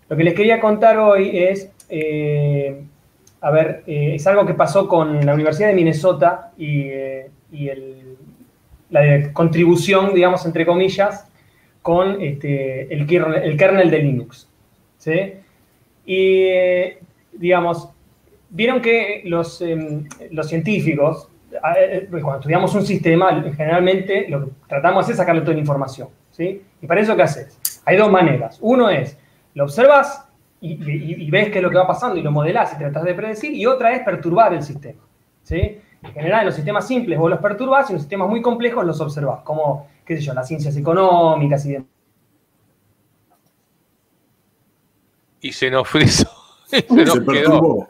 Lo 0.09 0.17
que 0.17 0.25
les 0.25 0.35
quería 0.35 0.61
contar 0.61 0.99
hoy 0.99 1.31
es, 1.39 1.71
eh, 1.89 2.83
a 3.41 3.51
ver, 3.53 3.85
eh, 3.87 4.15
es 4.17 4.27
algo 4.27 4.45
que 4.45 4.55
pasó 4.55 4.89
con 4.89 5.25
la 5.25 5.35
Universidad 5.35 5.69
de 5.69 5.75
Minnesota 5.75 6.53
y, 6.59 6.83
eh, 6.89 7.31
el- 7.53 8.17
la 8.91 9.33
contribución, 9.33 10.13
digamos, 10.15 10.45
entre 10.47 10.67
comillas, 10.67 11.27
con 11.83 12.21
este, 12.21 12.93
el, 12.93 13.07
kernel, 13.07 13.81
el 13.81 13.91
de 13.91 13.99
Linux. 14.01 14.49
¿sí? 14.99 15.35
Y, 16.05 16.49
digamos, 17.33 17.89
vieron 18.51 18.81
que 18.81 19.23
los, 19.25 19.61
em, 19.63 20.07
los 20.31 20.49
científicos, 20.49 21.29
eh, 21.53 21.59
eh, 22.05 22.09
cuando 22.11 22.37
estudiamos 22.39 22.75
un 22.75 22.85
sistema, 22.87 23.43
generalmente 23.57 24.29
lo 24.29 24.45
que 24.47 24.51
tratamos 24.69 24.97
de 24.97 25.01
hacer 25.05 25.13
es 25.13 25.19
sacarle 25.19 25.41
toda 25.43 25.55
la 25.55 25.61
información. 25.61 26.09
¿sí? 26.31 26.63
Y 26.81 26.87
para 26.87 27.01
eso, 27.01 27.17
¿qué 27.17 27.23
haces? 27.23 27.83
Hay 27.85 27.97
dos 27.97 28.11
maneras. 28.11 28.59
Uno 28.61 28.89
es, 28.91 29.17
lo 29.55 29.65
observas 29.65 30.27
y, 30.61 30.73
y- 30.75 31.23
y 31.27 31.31
ves 31.31 31.51
qué 31.51 31.59
es 31.59 31.63
lo 31.63 31.71
que 31.71 31.77
va 31.77 31.87
pasando 31.87 32.17
y 32.17 32.23
lo 32.23 32.31
modelás 32.31 32.73
y 32.75 32.79
tratas 32.79 33.03
de 33.05 33.15
predecir, 33.15 33.53
y 33.53 33.67
otra 33.67 33.93
es 33.95 34.03
perturbar 34.05 34.53
el 34.55 34.63
sistema. 34.63 35.01
¿sí? 35.43 35.79
En 36.03 36.13
general, 36.13 36.41
en 36.41 36.47
los 36.47 36.55
sistemas 36.55 36.87
simples 36.87 37.19
vos 37.19 37.29
los 37.31 37.41
perturbás 37.41 37.89
y 37.89 37.93
en 37.93 37.95
los 37.97 38.03
sistemas 38.03 38.29
muy 38.29 38.41
complejos 38.43 38.85
los 38.87 39.01
observás, 39.01 39.41
como, 39.43 39.87
qué 40.05 40.17
sé 40.17 40.23
yo, 40.23 40.35
las 40.35 40.47
ciencias 40.49 40.77
económicas 40.77 41.65
y 41.67 41.73
demás. 41.73 41.89
Y 45.41 45.53
se 45.53 45.71
nos 45.71 45.89
frizó. 45.89 46.29
Y 46.73 46.77
se 46.83 47.05
nos 47.05 47.15
Se 47.15 47.21
quedó. 47.21 47.27
perturbó. 47.27 47.89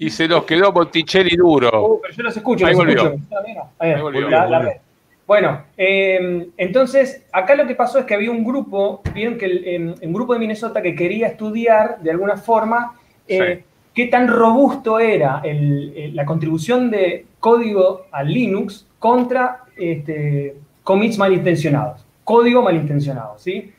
Y 0.00 0.10
se 0.10 0.28
nos 0.28 0.44
quedó 0.44 0.72
Monticelli 0.72 1.36
duro. 1.36 1.70
Oh, 1.74 2.00
pero 2.00 2.14
yo 2.14 2.22
los 2.22 2.36
escucho, 2.36 2.64
Ahí 2.66 2.72
los 2.72 2.78
volvió. 2.84 3.02
escucho. 3.06 3.36
Mira, 3.46 3.62
ahí, 3.80 3.90
Ahí 3.92 4.00
volvió, 4.00 4.28
la- 4.30 4.46
la 4.46 4.58
volvió. 4.58 4.72
red. 4.72 4.80
Bueno, 5.26 5.62
eh, 5.76 6.48
entonces, 6.56 7.26
acá 7.32 7.54
lo 7.56 7.66
que 7.66 7.74
pasó 7.74 7.98
es 7.98 8.04
que 8.06 8.14
había 8.14 8.30
un 8.30 8.44
grupo, 8.44 9.02
vieron 9.12 9.36
que 9.36 9.44
el, 9.44 9.66
em, 9.68 9.94
un 10.00 10.12
grupo 10.12 10.32
de 10.32 10.38
Minnesota 10.38 10.80
que 10.80 10.94
quería 10.94 11.26
estudiar 11.26 11.98
de 12.00 12.10
alguna 12.12 12.36
forma 12.38 12.94
eh, 13.30 13.62
qué 13.92 14.06
tan 14.06 14.26
robusto 14.28 14.98
era 14.98 15.42
el- 15.44 15.92
el- 15.94 16.16
la 16.16 16.24
contribución 16.24 16.90
de 16.90 17.26
código 17.40 18.06
al 18.10 18.28
Linux 18.32 18.86
contra 18.98 19.64
este, 19.76 20.56
commits 20.82 21.18
malintencionados. 21.18 22.06
Código 22.24 22.62
malintencionado, 22.62 23.36
¿sí? 23.38 23.70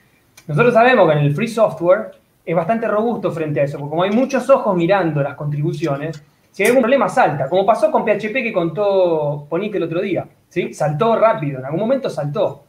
Nosotros 0.47 0.73
sabemos 0.73 1.07
que 1.11 1.17
en 1.17 1.25
el 1.25 1.33
free 1.35 1.47
software 1.47 2.11
es 2.49 2.55
bastante 2.55 2.87
robusto 2.87 3.31
frente 3.31 3.61
a 3.61 3.63
eso, 3.65 3.77
porque 3.77 3.91
como 3.91 4.01
hay 4.01 4.09
muchos 4.09 4.49
ojos 4.49 4.75
mirando 4.75 5.21
las 5.21 5.35
contribuciones, 5.35 6.23
si 6.49 6.63
hay 6.63 6.69
algún 6.69 6.81
problema 6.81 7.07
salta, 7.07 7.47
como 7.47 7.63
pasó 7.63 7.91
con 7.91 8.03
PHP 8.03 8.33
que 8.33 8.51
contó 8.51 9.45
Ponique 9.47 9.77
el 9.77 9.83
otro 9.83 10.01
día, 10.01 10.27
¿sí? 10.47 10.73
Saltó 10.73 11.15
rápido, 11.15 11.59
en 11.59 11.65
algún 11.65 11.81
momento 11.81 12.09
saltó. 12.09 12.63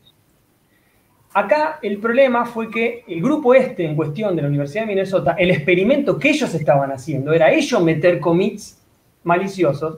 Acá 1.33 1.79
el 1.81 1.97
problema 1.97 2.45
fue 2.45 2.71
que 2.71 3.05
el 3.09 3.23
grupo 3.23 3.55
este 3.55 3.87
en 3.87 3.97
cuestión 3.97 4.37
de 4.37 4.43
la 4.43 4.49
Universidad 4.49 4.83
de 4.83 4.89
Minnesota, 4.89 5.35
el 5.39 5.51
experimento 5.51 6.19
que 6.19 6.29
ellos 6.29 6.53
estaban 6.55 6.93
haciendo 6.93 7.33
era 7.33 7.51
ellos 7.51 7.83
meter 7.83 8.21
commits 8.21 8.83
maliciosos. 9.23 9.97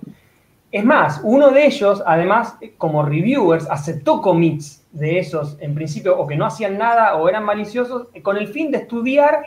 Es 0.70 0.84
más, 0.84 1.20
uno 1.24 1.50
de 1.50 1.66
ellos, 1.66 2.04
además, 2.06 2.56
como 2.78 3.02
reviewers, 3.02 3.68
aceptó 3.68 4.22
commits 4.22 4.86
de 4.92 5.18
esos, 5.18 5.56
en 5.60 5.74
principio, 5.74 6.16
o 6.16 6.24
que 6.24 6.36
no 6.36 6.46
hacían 6.46 6.78
nada 6.78 7.16
o 7.16 7.28
eran 7.28 7.44
maliciosos, 7.44 8.06
con 8.22 8.36
el 8.36 8.46
fin 8.46 8.70
de 8.70 8.78
estudiar 8.78 9.42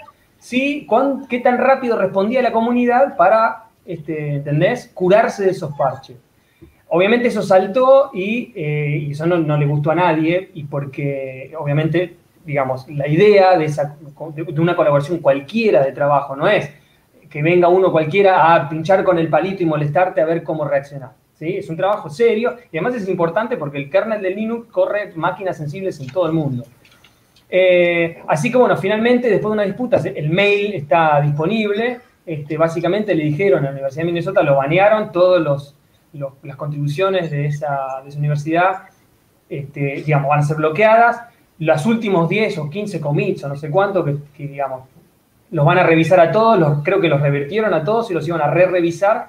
si, 0.46 0.86
cuán- 0.86 1.26
qué 1.28 1.40
tan 1.40 1.58
rápido 1.58 1.98
respondía 1.98 2.40
la 2.44 2.52
comunidad 2.52 3.18
para, 3.18 3.64
este, 3.84 4.36
¿entendés?, 4.36 4.92
curarse 4.94 5.44
de 5.44 5.50
esos 5.50 5.76
parches. 5.76 6.18
Obviamente 6.90 7.30
eso 7.30 7.42
saltó 7.42 8.12
y, 8.14 8.54
eh, 8.56 9.08
eso 9.10 9.26
no, 9.26 9.58
le 9.58 9.66
gustó 9.66 9.90
a 9.90 9.96
nadie, 9.96 10.52
y 10.54 10.66
porque 10.66 11.52
obviamente, 11.58 12.18
digamos, 12.46 12.88
la 12.88 13.08
idea 13.08 13.58
de, 13.58 13.66
esa, 13.66 13.98
una 14.56 14.76
colaboración 14.76 15.18
cualquiera 15.18 15.84
de 15.84 15.92
trabajo 15.92 16.36
no 16.36 16.48
es 16.48 16.70
que 17.28 17.42
venga 17.42 17.68
uno 17.68 17.92
cualquiera 17.92 18.54
a 18.54 18.70
pinchar 18.70 19.04
con 19.04 19.18
el 19.18 19.30
palito 19.30 19.64
y 19.64 19.66
molestarte 19.66 20.22
a 20.22 20.26
ver 20.26 20.44
cómo 20.44 20.64
reaccionar. 20.64 21.14
¿sí? 21.34 21.58
Es 21.58 21.68
un 21.72 21.76
trabajo 21.76 22.08
serio 22.08 22.56
y 22.72 22.78
además 22.78 23.02
es 23.02 23.10
importante 23.10 23.58
porque 23.58 23.80
el 23.80 23.90
kernel 23.90 24.22
de 24.22 24.30
Linux 24.30 24.68
corre 24.68 25.12
máquinas 25.16 25.58
sensibles 25.58 26.00
en 26.00 26.06
todo 26.06 26.28
el 26.28 26.34
mundo. 26.34 26.66
Eh, 27.58 28.22
así 28.28 28.52
que 28.52 28.58
bueno, 28.58 28.76
finalmente, 28.76 29.30
después 29.30 29.52
de 29.52 29.54
una 29.54 29.64
disputa, 29.64 30.02
el 30.04 30.30
mail 30.30 30.74
está 30.74 31.22
disponible. 31.22 32.02
Este, 32.26 32.58
básicamente 32.58 33.16
le 33.16 33.24
dijeron 33.24 33.60
a 33.60 33.68
la 33.68 33.72
Universidad 33.72 34.02
de 34.02 34.08
Minnesota, 34.08 34.44
lo 34.44 34.58
banearon, 34.58 35.10
todas 35.14 35.42
los, 35.42 35.74
las 36.44 36.58
contribuciones 36.58 37.32
de 37.32 37.46
esa, 37.46 38.02
de 38.04 38.10
esa 38.10 38.20
universidad 38.20 38.74
este, 39.48 40.04
digamos, 40.06 40.28
van 40.28 40.40
a 40.40 40.44
ser 40.44 40.58
bloqueadas. 40.58 41.22
Los 41.60 41.86
últimos 41.86 42.28
10 42.28 42.58
o 42.58 42.70
15 42.70 43.00
commits 43.00 43.46
o 43.46 43.48
no 43.48 43.56
sé 43.56 43.70
cuánto, 43.70 44.04
que, 44.04 44.18
digamos, 44.38 44.90
los 45.52 45.66
van 45.66 45.78
a 45.78 45.84
revisar 45.84 46.20
a 46.20 46.34
todos, 46.34 46.60
los, 46.60 46.84
creo 46.84 47.00
que 47.00 47.08
los 47.08 47.22
revirtieron 47.22 47.74
a 47.74 47.86
todos 47.86 48.12
y 48.12 48.14
los 48.14 48.28
iban 48.28 48.42
a 48.42 48.48
re-revisar. 48.48 49.28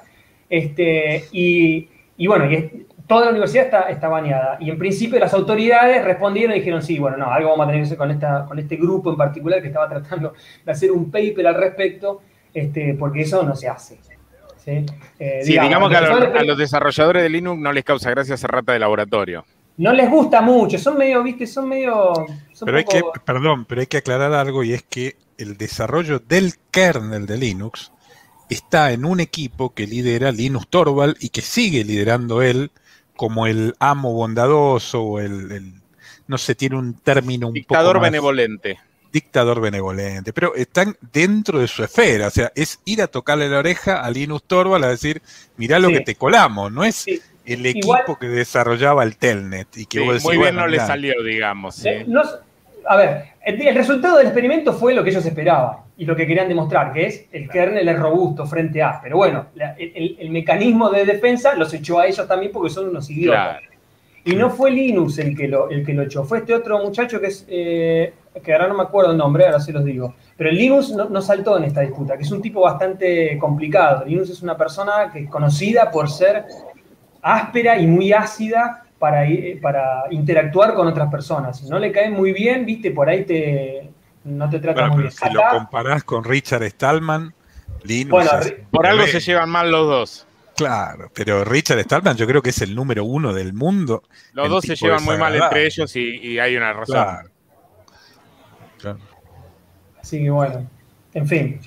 Este, 0.50 1.26
y, 1.30 1.88
y 2.16 2.26
bueno, 2.26 2.50
y 2.50 2.86
toda 3.06 3.26
la 3.26 3.30
universidad 3.30 3.64
está, 3.66 3.80
está 3.82 4.08
baneada. 4.08 4.56
Y 4.60 4.70
en 4.70 4.78
principio 4.78 5.18
las 5.18 5.32
autoridades 5.34 6.04
respondieron 6.04 6.54
y 6.56 6.58
dijeron, 6.60 6.82
sí, 6.82 6.98
bueno, 6.98 7.16
no, 7.16 7.30
algo 7.32 7.50
vamos 7.50 7.64
a 7.64 7.68
tener 7.68 7.82
que 7.82 7.86
hacer 7.86 7.98
con, 7.98 8.10
esta, 8.10 8.44
con 8.46 8.58
este 8.58 8.76
grupo 8.76 9.10
en 9.10 9.16
particular 9.16 9.60
que 9.60 9.68
estaba 9.68 9.88
tratando 9.88 10.34
de 10.64 10.72
hacer 10.72 10.90
un 10.92 11.10
paper 11.10 11.46
al 11.46 11.54
respecto, 11.54 12.20
este, 12.52 12.94
porque 12.98 13.22
eso 13.22 13.42
no 13.42 13.54
se 13.54 13.68
hace. 13.68 13.98
Sí, 14.64 14.84
Eh, 15.20 15.40
Sí, 15.44 15.52
digamos 15.58 15.88
que 15.90 15.96
a 15.96 16.00
los 16.42 16.56
a 16.56 16.60
desarrolladores 16.60 17.22
de 17.22 17.28
Linux 17.28 17.60
no 17.60 17.72
les 17.72 17.84
causa 17.84 18.10
gracia 18.10 18.34
esa 18.34 18.48
rata 18.48 18.72
de 18.72 18.80
laboratorio. 18.80 19.44
no 19.76 19.92
les 19.92 20.10
gusta 20.10 20.40
mucho, 20.40 20.78
son 20.78 20.98
medio, 20.98 21.22
viste, 21.22 21.46
son 21.46 21.68
medio... 21.68 22.12
son 22.52 22.66
Pero 22.66 22.78
hay 22.78 22.84
que, 22.84 23.00
poco- 23.00 23.12
perdón, 23.24 23.64
pero 23.66 23.82
hay 23.82 23.86
que 23.86 23.98
aclarar 23.98 24.32
algo 24.32 24.64
y 24.64 24.72
es 24.72 24.82
que 24.82 25.16
el 25.38 25.56
desarrollo 25.56 26.18
del 26.18 26.54
kernel 26.72 27.26
de 27.26 27.36
Linux 27.36 27.92
está 28.48 28.90
en 28.92 29.04
un 29.04 29.20
equipo 29.20 29.74
que 29.74 29.86
lidera 29.86 30.32
Linus 30.32 30.66
Torvald 30.68 31.16
y 31.20 31.28
que 31.28 31.42
sigue 31.42 31.84
liderando 31.84 32.42
él 32.42 32.70
como 33.16 33.46
el 33.46 33.74
amo 33.79 34.12
bondadoso 34.12 35.02
o 35.02 35.20
el, 35.20 35.72
no 36.26 36.38
sé, 36.38 36.55
tiene 36.55 36.76
un 36.76 36.94
término 36.94 37.48
un 37.48 37.55
Dictador 37.55 37.94
poco 37.94 38.00
más- 38.02 38.11
benevolente. 38.11 38.79
dictador 39.12 39.61
benevolente, 39.62 40.33
pero 40.35 40.55
están 40.55 40.94
dentro 41.12 41.59
de 41.59 41.68
su 41.68 41.83
esfera, 41.83 42.26
o 42.26 42.31
sea, 42.31 42.52
es 42.55 42.81
ir 42.85 43.00
a 43.00 43.07
tocarle 43.07 43.48
la 43.48 43.59
oreja 43.61 44.02
a 44.05 44.11
Linus 44.11 44.42
Torvald 44.44 44.85
a 44.85 44.88
decir, 44.88 45.22
mirá 45.57 45.79
lo 45.79 45.88
Sí. 45.88 45.94
que 45.94 46.00
te 46.00 46.14
colamos, 46.16 46.70
no 46.70 46.85
es 46.85 46.96
Sí. 46.96 47.22
el 47.46 47.64
equipo 47.64 47.96
Igual- 47.96 48.18
que 48.20 48.29
desarrollaba 48.29 49.05
el 49.05 49.16
Telnet 49.16 49.68
y 49.79 49.87
que 49.87 50.00
Sí, 50.00 50.05
vos 50.05 50.14
decís, 50.14 50.24
muy 50.24 50.33
bien 50.37 50.55
bueno, 50.55 50.61
no 50.62 50.66
le 50.66 50.79
salió, 50.79 51.22
digamos. 51.22 51.76
sí. 51.76 51.88
Eh, 51.88 52.05
no 52.07 52.22
a 52.88 52.96
ver, 52.96 53.24
el, 53.46 53.62
el 53.62 53.74
resultado 53.74 54.18
del 54.18 54.26
experimento 54.26 54.72
fue 54.72 54.92
lo 54.92 55.02
que 55.04 55.11
ellos 55.11 55.24
esperaban 55.24 55.78
y 55.96 56.04
lo 56.04 56.14
que 56.16 56.26
querían 56.26 56.48
demostrar, 56.48 56.92
que 56.92 57.06
es 57.06 57.26
el 57.32 57.48
kernel 57.48 57.88
es 57.88 57.98
robusto 57.98 58.44
frente 58.44 58.82
a. 58.82 59.00
Pero 59.00 59.16
bueno, 59.18 59.46
la- 59.54 59.74
el, 59.78 60.28
mecanismo 60.30 60.90
de 60.90 61.04
defensa 61.06 61.54
los 61.54 61.72
echó 61.72 62.00
a 62.00 62.06
ellos 62.06 62.26
también 62.26 62.50
porque 62.52 62.70
son 62.70 62.88
unos 62.88 63.09
idiotas. 63.09 63.59
Claro. 63.61 63.66
Y 64.24 64.35
no 64.35 64.50
fue 64.50 64.72
Linus 64.72 65.18
el 65.20 65.37
que 65.37 65.46
lo, 65.46 65.70
el 65.70 65.87
que 65.87 65.94
lo 65.94 66.02
echó, 66.02 66.24
fue 66.24 66.38
este 66.38 66.52
otro 66.52 66.82
muchacho 66.82 67.20
que 67.20 67.28
es, 67.28 67.46
eh, 67.48 68.12
que 68.42 68.52
ahora 68.52 68.66
no 68.66 68.74
me 68.74 68.82
acuerdo 68.82 69.12
el 69.12 69.16
nombre, 69.16 69.46
ahora 69.46 69.61
se 69.61 69.72
los 69.72 69.85
digo. 69.85 70.16
Pero 70.37 70.50
Linus 70.50 70.90
no, 70.90 71.09
no 71.09 71.22
saltó 71.22 71.56
en 71.56 71.64
esta 71.64 71.82
disputa, 71.82 72.16
que 72.16 72.24
es 72.24 72.30
un 72.32 72.42
tipo 72.42 72.61
bastante 72.61 73.38
complicado. 73.38 74.04
Linus 74.04 74.28
es 74.30 74.42
una 74.42 74.56
persona 74.56 75.11
que 75.12 75.20
es 75.20 75.30
conocida 75.30 75.88
por 75.92 76.11
ser 76.11 76.44
áspera 77.22 77.78
y 77.78 77.87
muy 77.87 78.12
ácida 78.12 78.86
para, 78.98 79.28
i- 79.28 79.56
para 79.56 80.04
interactuar 80.11 80.74
con 80.74 80.87
otras 80.87 81.11
personas. 81.11 81.59
Si 81.59 81.68
no 81.68 81.78
le 81.78 81.92
cae 81.92 82.11
muy 82.11 82.32
bien, 82.32 82.64
viste, 82.66 82.90
por 82.90 83.09
ahí 83.09 83.24
te, 83.24 83.90
no 84.24 84.48
te 84.50 84.59
trata 84.59 84.82
bueno, 84.88 84.94
muy 84.96 85.04
pero 85.04 85.14
bien. 85.20 85.30
si 85.30 85.35
lo 85.35 85.59
comparás 85.59 86.04
con 86.04 86.24
Richard 86.24 86.62
Stallman, 86.70 87.32
Linus 87.82 88.11
Bueno, 88.11 88.30
Por 88.70 88.87
algo 88.87 89.06
se 89.06 89.20
llevan 89.20 89.50
mal 89.50 89.70
los 89.70 89.87
dos. 89.87 90.26
Claro, 90.56 91.11
pero 91.14 91.44
Richard 91.44 91.80
Stallman 91.80 92.16
yo 92.16 92.26
creo 92.26 92.40
que 92.40 92.48
es 92.50 92.62
el 92.62 92.74
número 92.74 93.04
uno 93.04 93.32
del 93.35 93.52
mundo. 93.52 94.02
Los 94.32 94.48
dos 94.48 94.64
se 94.64 94.74
llevan 94.74 95.04
muy 95.04 95.18
mal 95.18 95.35
entre 95.35 95.66
ellos 95.66 95.94
y, 95.96 96.00
y 96.16 96.38
hay 96.38 96.56
una 96.56 96.72
razón. 96.72 96.94
Claro. 96.94 97.28
Claro. 98.78 98.98
Así 100.00 100.22
que 100.22 100.30
bueno, 100.30 100.66
en 101.14 101.26
fin. 101.26 101.61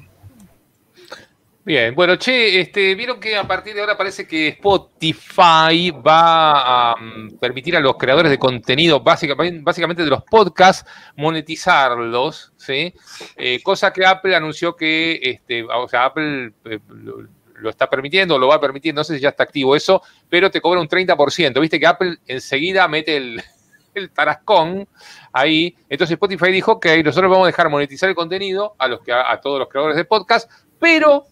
Bien, 1.66 1.94
bueno, 1.94 2.16
che, 2.16 2.62
este, 2.62 2.96
vieron 2.96 3.20
que 3.20 3.36
a 3.36 3.46
partir 3.46 3.76
de 3.76 3.82
ahora 3.82 3.98
parece 3.98 4.26
que 4.26 4.48
Spotify 4.48 5.92
va 5.92 6.92
a 6.92 6.96
mm, 6.96 7.38
permitir 7.38 7.76
a 7.76 7.80
los 7.82 7.98
creadores 7.98 8.32
de 8.32 8.40
contenido, 8.40 9.02
básicamente, 9.02 10.04
de 10.04 10.10
los 10.10 10.24
podcasts, 10.24 10.90
monetizarlos, 11.18 12.54
¿sí? 12.56 12.94
Eh, 13.36 13.62
cosa 13.62 13.92
que 13.92 14.06
Apple 14.06 14.36
anunció 14.36 14.76
que, 14.76 15.20
este, 15.22 15.64
o 15.64 15.88
sea, 15.88 16.06
Apple 16.06 16.54
eh, 16.66 16.80
lo, 16.88 17.28
lo 17.60 17.70
está 17.70 17.90
permitiendo, 17.90 18.38
lo 18.40 18.48
va 18.48 18.56
a 18.56 18.62
permitir, 18.62 18.94
no 18.94 19.04
sé 19.04 19.16
si 19.16 19.22
ya 19.22 19.30
está 19.30 19.44
activo 19.44 19.76
eso, 19.76 20.02
pero 20.30 20.50
te 20.50 20.62
cobra 20.62 20.80
un 20.80 20.88
30%. 20.88 21.60
Viste 21.60 21.80
que 21.80 21.88
Apple 21.88 22.18
enseguida 22.26 22.88
mete 22.88 23.18
el, 23.18 23.44
el 23.94 24.10
tarascón 24.12 24.88
ahí. 25.32 25.76
Entonces 25.90 26.14
Spotify 26.14 26.52
dijo 26.52 26.80
que 26.80 27.04
nosotros 27.04 27.30
vamos 27.30 27.46
a 27.46 27.52
dejar 27.52 27.70
monetizar 27.70 28.10
el 28.10 28.16
contenido 28.16 28.76
a, 28.78 28.88
los 28.88 29.02
que, 29.02 29.12
a, 29.12 29.32
a 29.32 29.42
todos 29.42 29.60
los 29.60 29.68
creadores 29.68 29.98
de 29.98 30.06
podcast, 30.06 30.50
pero 30.80 31.26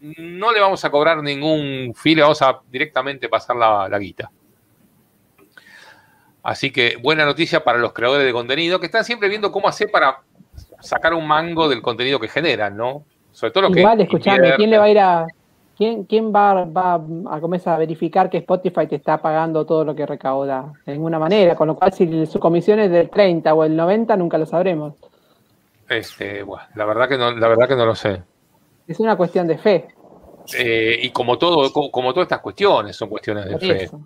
no 0.00 0.52
le 0.52 0.60
vamos 0.60 0.84
a 0.84 0.90
cobrar 0.90 1.22
ningún 1.22 1.92
fee, 1.94 2.14
le 2.14 2.22
vamos 2.22 2.40
a 2.42 2.60
directamente 2.70 3.28
pasar 3.28 3.56
la, 3.56 3.88
la 3.88 3.98
guita. 3.98 4.30
Así 6.42 6.70
que 6.70 6.96
buena 6.96 7.24
noticia 7.24 7.62
para 7.62 7.78
los 7.78 7.92
creadores 7.92 8.24
de 8.24 8.32
contenido 8.32 8.80
que 8.80 8.86
están 8.86 9.04
siempre 9.04 9.28
viendo 9.28 9.52
cómo 9.52 9.68
hacer 9.68 9.90
para 9.90 10.20
sacar 10.80 11.12
un 11.14 11.26
mango 11.26 11.68
del 11.68 11.82
contenido 11.82 12.20
que 12.20 12.28
generan, 12.28 12.76
¿no? 12.76 13.04
Sobre 13.32 13.52
todo 13.52 13.70
que. 13.70 13.80
Igual, 13.80 14.00
escuchame, 14.00 14.36
invierten. 14.36 14.56
¿quién 14.56 14.70
le 14.70 14.78
va 14.78 14.84
a 14.84 14.90
ir 14.90 14.98
a. 14.98 15.26
¿Quién, 15.76 16.04
quién 16.04 16.32
va, 16.34 16.64
va 16.64 16.94
a 17.30 17.40
comenzar 17.40 17.74
a 17.74 17.78
verificar 17.78 18.28
que 18.28 18.38
Spotify 18.38 18.88
te 18.88 18.96
está 18.96 19.18
pagando 19.18 19.64
todo 19.64 19.84
lo 19.84 19.94
que 19.94 20.06
recauda? 20.06 20.72
De 20.84 20.92
ninguna 20.92 21.20
manera, 21.20 21.54
con 21.54 21.68
lo 21.68 21.76
cual 21.76 21.92
si 21.92 22.26
su 22.26 22.40
comisión 22.40 22.80
es 22.80 22.90
del 22.90 23.08
30 23.10 23.54
o 23.54 23.62
el 23.62 23.76
90, 23.76 24.16
nunca 24.16 24.38
lo 24.38 24.46
sabremos. 24.46 24.94
Este, 25.88 26.42
bueno, 26.42 26.64
la 26.74 26.84
verdad 26.84 27.08
que 27.08 27.16
no, 27.16 27.30
la 27.30 27.46
verdad 27.46 27.68
que 27.68 27.76
no 27.76 27.86
lo 27.86 27.94
sé. 27.94 28.22
Es 28.88 28.98
una 28.98 29.16
cuestión 29.16 29.46
de 29.46 29.58
fe. 29.58 29.86
Eh, 30.56 30.98
y 31.02 31.10
como 31.10 31.36
todo, 31.38 31.70
co- 31.72 31.90
como 31.90 32.12
todas 32.14 32.24
estas 32.26 32.40
cuestiones 32.40 32.96
son 32.96 33.08
cuestiones 33.10 33.44
de 33.44 33.50
por 33.52 33.60
fe. 33.60 33.84
eso. 33.84 34.00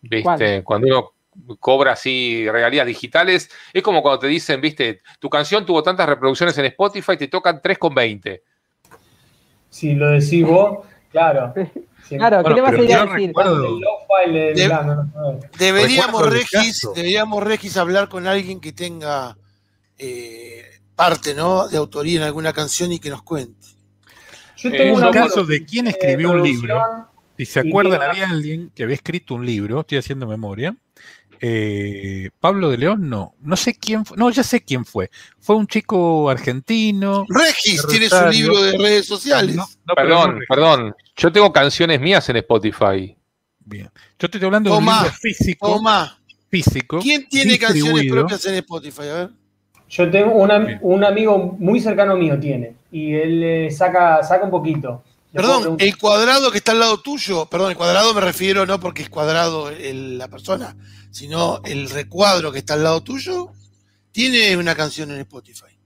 ¿Viste? 0.00 0.64
Cuando 0.64 0.86
uno 0.88 1.56
cobra 1.60 1.92
así 1.92 2.48
regalías 2.50 2.86
digitales, 2.86 3.50
es 3.72 3.82
como 3.82 4.00
cuando 4.02 4.20
te 4.20 4.26
dicen, 4.28 4.60
viste, 4.60 5.02
tu 5.18 5.28
canción 5.28 5.66
tuvo 5.66 5.82
tantas 5.82 6.08
reproducciones 6.08 6.56
en 6.58 6.64
Spotify, 6.66 7.16
te 7.18 7.28
tocan 7.28 7.60
3,20. 7.60 8.40
Si 9.68 9.94
lo 9.94 10.08
decís 10.10 10.44
vos, 10.46 10.86
claro. 11.10 11.52
Si- 12.04 12.18
Claro, 12.18 12.36
¿qué 12.36 12.42
Bueno, 12.42 12.56
le 12.56 12.62
vas 12.62 12.72
a 12.72 12.74
ir 12.84 12.92
a 12.92 13.04
decir? 13.06 13.28
recuerdo- 13.28 13.62
de- 13.62 13.80
De-. 14.54 14.68
Deberíamos, 15.58 16.22
Regis, 16.30 16.80
deberíamos, 16.94 17.42
Regis, 17.42 17.76
hablar 17.78 18.08
con 18.10 18.26
alguien 18.26 18.60
que 18.60 18.72
tenga 18.72 19.36
eh, 19.98 20.64
parte, 20.94 21.34
¿no? 21.34 21.66
De 21.68 21.78
autoría 21.78 22.18
en 22.18 22.24
alguna 22.24 22.52
canción 22.52 22.92
y 22.92 22.98
que 22.98 23.08
nos 23.10 23.22
cuente. 23.22 23.68
Yo 24.64 24.70
Eh, 24.70 24.78
tengo 24.78 24.96
Un 24.96 25.12
caso 25.12 25.44
de 25.44 25.64
quién 25.64 25.86
escribió 25.88 26.30
un 26.32 26.42
libro. 26.42 26.80
Si 27.36 27.44
se 27.44 27.60
acuerdan, 27.60 28.00
había 28.02 28.30
alguien 28.30 28.70
que 28.74 28.82
había 28.84 28.94
escrito 28.94 29.34
un 29.34 29.44
libro, 29.44 29.80
estoy 29.80 29.98
haciendo 29.98 30.26
memoria. 30.26 30.74
eh, 31.46 32.30
Pablo 32.40 32.70
de 32.70 32.78
León, 32.78 33.10
no, 33.10 33.34
no 33.42 33.56
sé 33.56 33.74
quién 33.74 34.06
fue, 34.06 34.16
no, 34.16 34.30
ya 34.30 34.42
sé 34.42 34.62
quién 34.64 34.84
fue. 34.86 35.10
Fue 35.40 35.56
un 35.56 35.66
chico 35.66 36.30
argentino. 36.30 37.26
Regis 37.28 37.84
tiene 37.86 38.08
su 38.08 38.24
libro 38.30 38.62
de 38.62 38.78
redes 38.78 39.04
sociales. 39.06 39.54
No, 39.56 39.66
Perdón, 39.94 40.38
no- 40.38 40.44
perdón. 40.48 40.94
Yo 41.16 41.30
tengo 41.30 41.52
canciones 41.52 42.00
mías 42.00 42.26
en 42.30 42.36
Spotify. 42.36 43.14
Bien. 43.58 43.90
Yo 44.18 44.30
te 44.30 44.38
estoy 44.38 44.46
hablando 44.46 44.70
de 44.70 44.76
un 44.78 44.84
Tomá, 44.84 45.02
libro 45.02 45.16
físico. 45.20 45.66
Toma, 45.74 46.18
físico 46.48 47.00
¿quién 47.00 47.28
tiene 47.28 47.58
canciones 47.58 48.10
propias 48.10 48.44
en 48.46 48.54
Spotify? 48.54 49.02
A 49.02 49.14
ver. 49.14 49.30
Yo 49.88 50.10
tengo 50.10 50.32
una- 50.34 50.78
un 50.82 51.04
amigo 51.04 51.56
muy 51.58 51.80
cercano 51.80 52.16
mío 52.16 52.38
tiene. 52.38 52.74
Y 52.90 53.14
él 53.14 53.42
eh, 53.42 53.70
saca, 53.70 54.22
saca 54.22 54.44
un 54.44 54.50
poquito. 54.50 55.02
Perdón, 55.32 55.76
el 55.80 55.98
cuadrado 55.98 56.50
que 56.52 56.58
está 56.58 56.72
al 56.72 56.78
lado 56.80 57.00
tuyo, 57.00 57.46
perdón, 57.46 57.70
el 57.72 57.76
cuadrado 57.76 58.14
me 58.14 58.20
refiero 58.20 58.66
no 58.66 58.78
porque 58.78 59.02
es 59.02 59.08
cuadrado 59.10 59.68
el- 59.68 60.16
la 60.16 60.28
persona, 60.28 60.76
sino 61.10 61.60
el 61.64 61.90
recuadro 61.90 62.52
que 62.52 62.58
está 62.58 62.74
al 62.74 62.84
lado 62.84 63.02
tuyo, 63.02 63.50
tiene 64.12 64.56
una 64.56 64.76
canción 64.76 65.10
en 65.10 65.18
Spotify. 65.20 65.76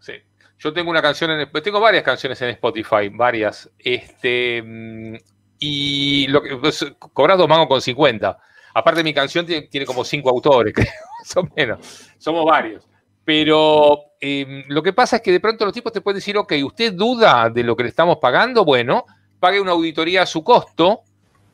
Sí. 0.00 0.12
Yo 0.58 0.72
tengo 0.74 0.90
una 0.90 1.00
canción 1.00 1.30
en 1.30 1.48
tengo 1.62 1.80
varias 1.80 2.02
canciones 2.02 2.40
en 2.42 2.50
Spotify, 2.50 3.08
varias. 3.10 3.70
Este 3.78 4.62
mm, 4.62 5.16
y 5.58 6.26
lo 6.26 6.42
que 6.42 6.56
pues, 6.56 6.84
cobras 6.98 7.38
dos 7.38 7.48
mangos 7.48 7.68
con 7.68 7.80
50. 7.80 8.38
Aparte 8.74 9.02
mi 9.02 9.14
canción 9.14 9.46
tiene, 9.46 9.66
tiene 9.68 9.86
como 9.86 10.04
cinco 10.04 10.28
autores, 10.28 10.74
creo, 10.76 10.92
más 11.20 11.36
o 11.38 11.48
menos. 11.56 12.10
Somos 12.18 12.44
varios. 12.44 12.84
Pero 13.24 13.98
eh, 14.20 14.64
lo 14.68 14.82
que 14.82 14.92
pasa 14.92 15.16
es 15.16 15.22
que 15.22 15.32
de 15.32 15.40
pronto 15.40 15.64
los 15.64 15.74
tipos 15.74 15.92
te 15.92 16.00
pueden 16.00 16.16
decir, 16.16 16.36
ok, 16.36 16.52
¿usted 16.64 16.92
duda 16.92 17.48
de 17.50 17.62
lo 17.62 17.76
que 17.76 17.84
le 17.84 17.88
estamos 17.88 18.18
pagando? 18.18 18.64
Bueno, 18.64 19.04
pague 19.38 19.60
una 19.60 19.72
auditoría 19.72 20.22
a 20.22 20.26
su 20.26 20.42
costo, 20.42 21.02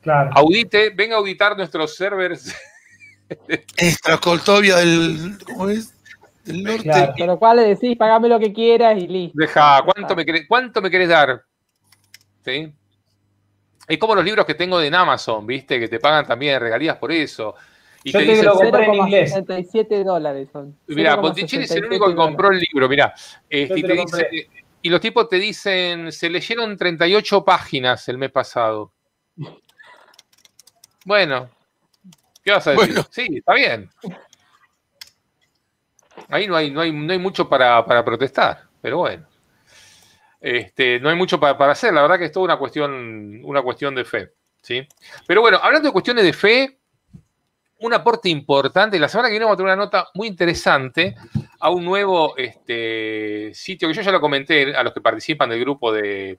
Claro. 0.00 0.30
audite, 0.34 0.90
venga 0.90 1.16
a 1.16 1.18
auditar 1.18 1.56
nuestros 1.56 1.94
servers. 1.96 2.54
Extracoltovia 3.76 4.76
del, 4.76 5.36
¿cómo 5.44 5.68
es? 5.68 5.94
Del 6.44 6.62
norte. 6.62 6.82
Claro. 6.84 7.12
Con 7.18 7.26
lo 7.26 7.38
cual 7.38 7.56
le 7.58 7.62
decís, 7.64 7.96
pagame 7.96 8.28
lo 8.28 8.38
que 8.38 8.52
quieras 8.52 8.96
y 8.96 9.06
listo. 9.06 9.38
Deja, 9.38 9.82
¿cuánto 9.84 10.16
me 10.16 10.24
querés, 10.24 10.46
cuánto 10.48 10.80
me 10.80 10.90
querés 10.90 11.08
dar? 11.08 11.42
¿Sí? 12.44 12.72
Es 13.86 13.98
como 13.98 14.14
los 14.14 14.24
libros 14.24 14.46
que 14.46 14.54
tengo 14.54 14.80
en 14.80 14.94
Amazon, 14.94 15.46
¿viste? 15.46 15.78
Que 15.78 15.88
te 15.88 15.98
pagan 15.98 16.26
también 16.26 16.60
regalías 16.60 16.96
por 16.96 17.12
eso. 17.12 17.54
Y 18.08 18.12
Yo 18.12 18.18
te 18.20 18.24
te 18.24 18.30
dicen, 18.30 18.46
lo 18.46 18.54
compré 18.54 18.84
en 18.86 18.94
inglés. 18.94 19.34
0,67 19.34 20.04
dólares 20.04 20.48
son. 20.50 20.78
mira, 20.86 21.20
Ponticelli 21.20 21.64
es 21.64 21.70
el 21.72 21.84
único 21.84 22.06
que 22.06 22.12
0,67 22.12 22.16
compró 22.16 22.50
el 22.50 22.58
libro, 22.58 22.88
mira. 22.88 23.12
Este, 23.50 23.78
y, 23.78 23.82
te 23.82 23.88
te 23.88 23.94
lo 23.94 24.02
dice- 24.02 24.50
y 24.80 24.88
los 24.88 25.00
tipos 25.00 25.28
te 25.28 25.36
dicen, 25.36 26.10
se 26.10 26.30
leyeron 26.30 26.76
38 26.76 27.44
páginas 27.44 28.08
el 28.08 28.16
mes 28.16 28.30
pasado. 28.30 28.92
Bueno, 31.04 31.50
¿qué 32.42 32.52
vas 32.52 32.66
a 32.66 32.70
decir? 32.70 32.86
Bueno. 32.94 33.08
Sí, 33.10 33.26
está 33.30 33.52
bien. 33.52 33.90
Ahí 36.30 36.46
no 36.46 36.56
hay, 36.56 36.70
no 36.70 36.80
hay, 36.80 36.92
no 36.92 37.12
hay 37.12 37.18
mucho 37.18 37.46
para, 37.46 37.84
para 37.84 38.02
protestar, 38.04 38.64
pero 38.80 38.98
bueno. 38.98 39.26
Este, 40.40 40.98
no 41.00 41.10
hay 41.10 41.16
mucho 41.16 41.38
para, 41.38 41.58
para 41.58 41.72
hacer, 41.72 41.92
la 41.92 42.00
verdad 42.02 42.18
que 42.18 42.24
es 42.26 42.32
toda 42.32 42.44
una 42.44 42.56
cuestión, 42.56 43.40
una 43.44 43.60
cuestión 43.60 43.94
de 43.94 44.04
fe. 44.06 44.32
¿sí? 44.62 44.86
Pero 45.26 45.40
bueno, 45.40 45.58
hablando 45.62 45.88
de 45.88 45.92
cuestiones 45.92 46.24
de 46.24 46.32
fe, 46.32 46.77
un 47.80 47.94
aporte 47.94 48.28
importante, 48.28 48.98
la 48.98 49.08
semana 49.08 49.28
que 49.28 49.32
viene 49.32 49.44
vamos 49.44 49.54
a 49.54 49.58
tener 49.58 49.72
una 49.72 49.84
nota 49.84 50.08
muy 50.14 50.26
interesante 50.28 51.14
a 51.60 51.70
un 51.70 51.84
nuevo 51.84 52.36
este, 52.36 53.52
sitio 53.54 53.88
que 53.88 53.94
yo 53.94 54.02
ya 54.02 54.12
lo 54.12 54.20
comenté 54.20 54.74
a 54.74 54.82
los 54.82 54.92
que 54.92 55.00
participan 55.00 55.50
del 55.50 55.60
grupo 55.60 55.92
de, 55.92 56.38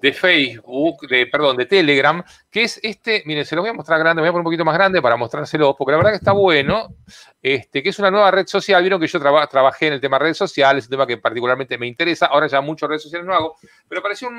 de 0.00 0.12
Facebook, 0.12 1.06
de, 1.08 1.26
perdón, 1.26 1.56
de 1.56 1.66
Telegram, 1.66 2.22
que 2.50 2.62
es 2.62 2.80
este, 2.82 3.22
miren, 3.26 3.44
se 3.44 3.56
lo 3.56 3.62
voy 3.62 3.70
a 3.70 3.74
mostrar 3.74 3.98
grande, 3.98 4.22
me 4.22 4.28
voy 4.28 4.30
a 4.30 4.32
poner 4.32 4.40
un 4.40 4.44
poquito 4.44 4.64
más 4.64 4.74
grande 4.74 5.02
para 5.02 5.16
mostrárselo, 5.16 5.76
porque 5.76 5.92
la 5.92 5.98
verdad 5.98 6.10
que 6.12 6.16
está 6.16 6.32
bueno, 6.32 6.94
este, 7.42 7.82
que 7.82 7.88
es 7.88 7.98
una 7.98 8.10
nueva 8.10 8.30
red 8.30 8.46
social, 8.46 8.82
vieron 8.82 9.00
que 9.00 9.06
yo 9.06 9.20
trabajé 9.20 9.88
en 9.88 9.94
el 9.94 10.00
tema 10.00 10.18
redes 10.18 10.36
sociales, 10.36 10.84
un 10.84 10.90
tema 10.90 11.06
que 11.06 11.18
particularmente 11.18 11.76
me 11.78 11.86
interesa, 11.86 12.26
ahora 12.26 12.46
ya 12.46 12.60
muchas 12.60 12.88
redes 12.88 13.02
sociales 13.02 13.26
no 13.26 13.34
hago, 13.34 13.56
pero 13.88 14.00
apareció 14.00 14.30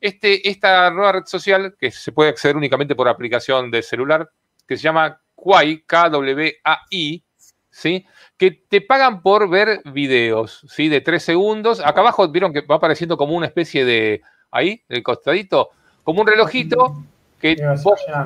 este, 0.00 0.48
esta 0.48 0.90
nueva 0.90 1.12
red 1.12 1.24
social, 1.26 1.76
que 1.78 1.90
se 1.90 2.12
puede 2.12 2.30
acceder 2.30 2.56
únicamente 2.56 2.94
por 2.94 3.08
aplicación 3.08 3.70
de 3.70 3.82
celular, 3.82 4.30
que 4.66 4.76
se 4.76 4.84
llama 4.84 5.20
Kwai, 5.40 5.82
K-W-A-I, 5.86 7.24
¿sí? 7.70 8.06
que 8.40 8.50
te 8.52 8.80
pagan 8.80 9.20
por 9.20 9.50
ver 9.50 9.82
videos, 9.84 10.64
¿sí? 10.66 10.88
De 10.88 11.02
tres 11.02 11.22
segundos. 11.22 11.80
Acá 11.80 12.00
abajo 12.00 12.26
vieron 12.28 12.54
que 12.54 12.62
va 12.62 12.76
apareciendo 12.76 13.18
como 13.18 13.34
una 13.34 13.46
especie 13.46 13.84
de, 13.84 14.22
ahí, 14.50 14.82
el 14.88 15.02
costadito, 15.02 15.68
como 16.02 16.22
un 16.22 16.26
relojito 16.26 17.04
que 17.38 17.56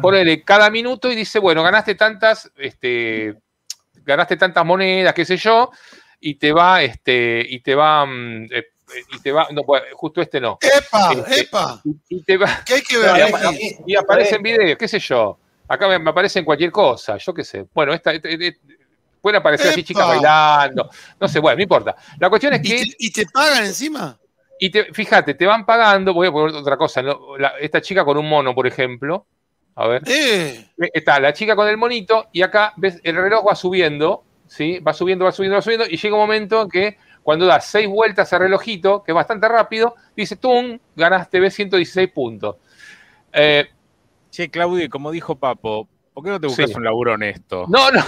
ponele 0.00 0.42
cada 0.42 0.70
minuto 0.70 1.10
y 1.10 1.16
dice, 1.16 1.40
bueno, 1.40 1.64
ganaste 1.64 1.96
tantas, 1.96 2.50
este, 2.56 3.36
ganaste 4.04 4.36
tantas 4.36 4.64
monedas, 4.64 5.14
qué 5.14 5.24
sé 5.24 5.36
yo, 5.36 5.70
y 6.20 6.36
te 6.36 6.52
va, 6.52 6.82
este, 6.82 7.44
y 7.48 7.60
te 7.60 7.74
va, 7.74 8.06
mm, 8.06 8.44
eh, 8.52 8.66
y 9.16 9.18
te 9.20 9.32
va, 9.32 9.48
no, 9.50 9.62
pues, 9.62 9.82
justo 9.94 10.20
este 10.20 10.40
no. 10.40 10.58
¡Epa! 10.60 11.12
Este, 11.12 11.40
¡Epa! 11.40 11.82
Y, 12.08 12.22
te 12.22 12.36
va, 12.36 12.62
¿Qué 12.64 12.74
hay 12.74 12.82
que 12.82 12.98
ver? 12.98 13.10
Y, 13.86 13.96
aparece 13.96 14.36
en 14.36 14.42
video, 14.42 14.78
qué 14.78 14.88
sé 14.88 14.98
yo. 15.00 15.38
Acá 15.74 15.98
me, 15.98 16.10
aparece 16.10 16.38
en 16.38 16.44
cualquier 16.44 16.70
cosa, 16.70 17.16
yo 17.16 17.34
qué 17.34 17.44
sé. 17.44 17.66
Bueno, 17.72 17.92
esta, 17.92 18.12
pueden 19.20 19.40
aparecer 19.40 19.70
así 19.70 19.82
chicas 19.82 20.06
bailando, 20.06 20.88
no 21.18 21.28
sé, 21.28 21.38
bueno, 21.40 21.56
no 21.56 21.62
importa. 21.62 21.96
La 22.18 22.28
cuestión 22.28 22.54
es 22.54 22.60
que... 22.60 22.82
¿Y 22.98 23.10
te, 23.10 23.26
pagan 23.26 23.64
encima? 23.64 24.18
Y 24.58 24.70
te, 24.70 24.92
fíjate, 24.92 25.34
te 25.34 25.46
van 25.46 25.64
pagando, 25.66 26.14
voy 26.14 26.28
a 26.28 26.32
poner 26.32 26.54
otra 26.54 26.76
cosa, 26.76 27.02
esta 27.60 27.80
chica 27.80 28.04
con 28.04 28.16
un 28.18 28.28
mono, 28.28 28.54
por 28.54 28.66
ejemplo, 28.66 29.26
a 29.76 29.88
ver. 29.88 30.02
Eh. 30.06 30.66
eh. 30.78 30.90
Está 30.92 31.18
la 31.20 31.32
chica 31.32 31.56
con 31.56 31.68
el 31.68 31.76
monito 31.76 32.28
y 32.32 32.42
acá 32.42 32.72
ves 32.76 33.00
el 33.02 33.16
reloj 33.16 33.46
va 33.48 33.54
subiendo, 33.54 34.24
¿sí? 34.46 34.78
Va 34.78 34.92
subiendo, 34.92 35.24
va 35.24 35.32
subiendo, 35.32 35.56
va 35.56 35.62
subiendo 35.62 35.86
y 35.88 35.96
llega 35.96 36.14
un 36.14 36.20
momento 36.20 36.62
en 36.62 36.68
que 36.68 36.98
cuando 37.22 37.46
das 37.46 37.66
seis 37.66 37.88
vueltas 37.88 38.32
al 38.32 38.40
relojito, 38.40 39.02
que 39.02 39.12
es 39.12 39.16
bastante 39.16 39.48
rápido, 39.48 39.94
dice, 40.14 40.36
tú 40.36 40.78
ganaste, 40.94 41.40
ves 41.40 41.54
116 41.54 42.10
puntos. 42.12 42.56
Eh, 43.32 43.66
che, 44.34 44.50
Claudio, 44.50 44.88
como 44.90 45.12
dijo 45.12 45.38
Papo, 45.38 45.88
¿Por 46.12 46.24
qué 46.24 46.30
no 46.30 46.40
te 46.40 46.46
buscas 46.46 46.74
un 46.76 46.84
laburo 46.84 47.14
honesto? 47.14 47.66
No, 47.68 47.90
no. 47.90 48.04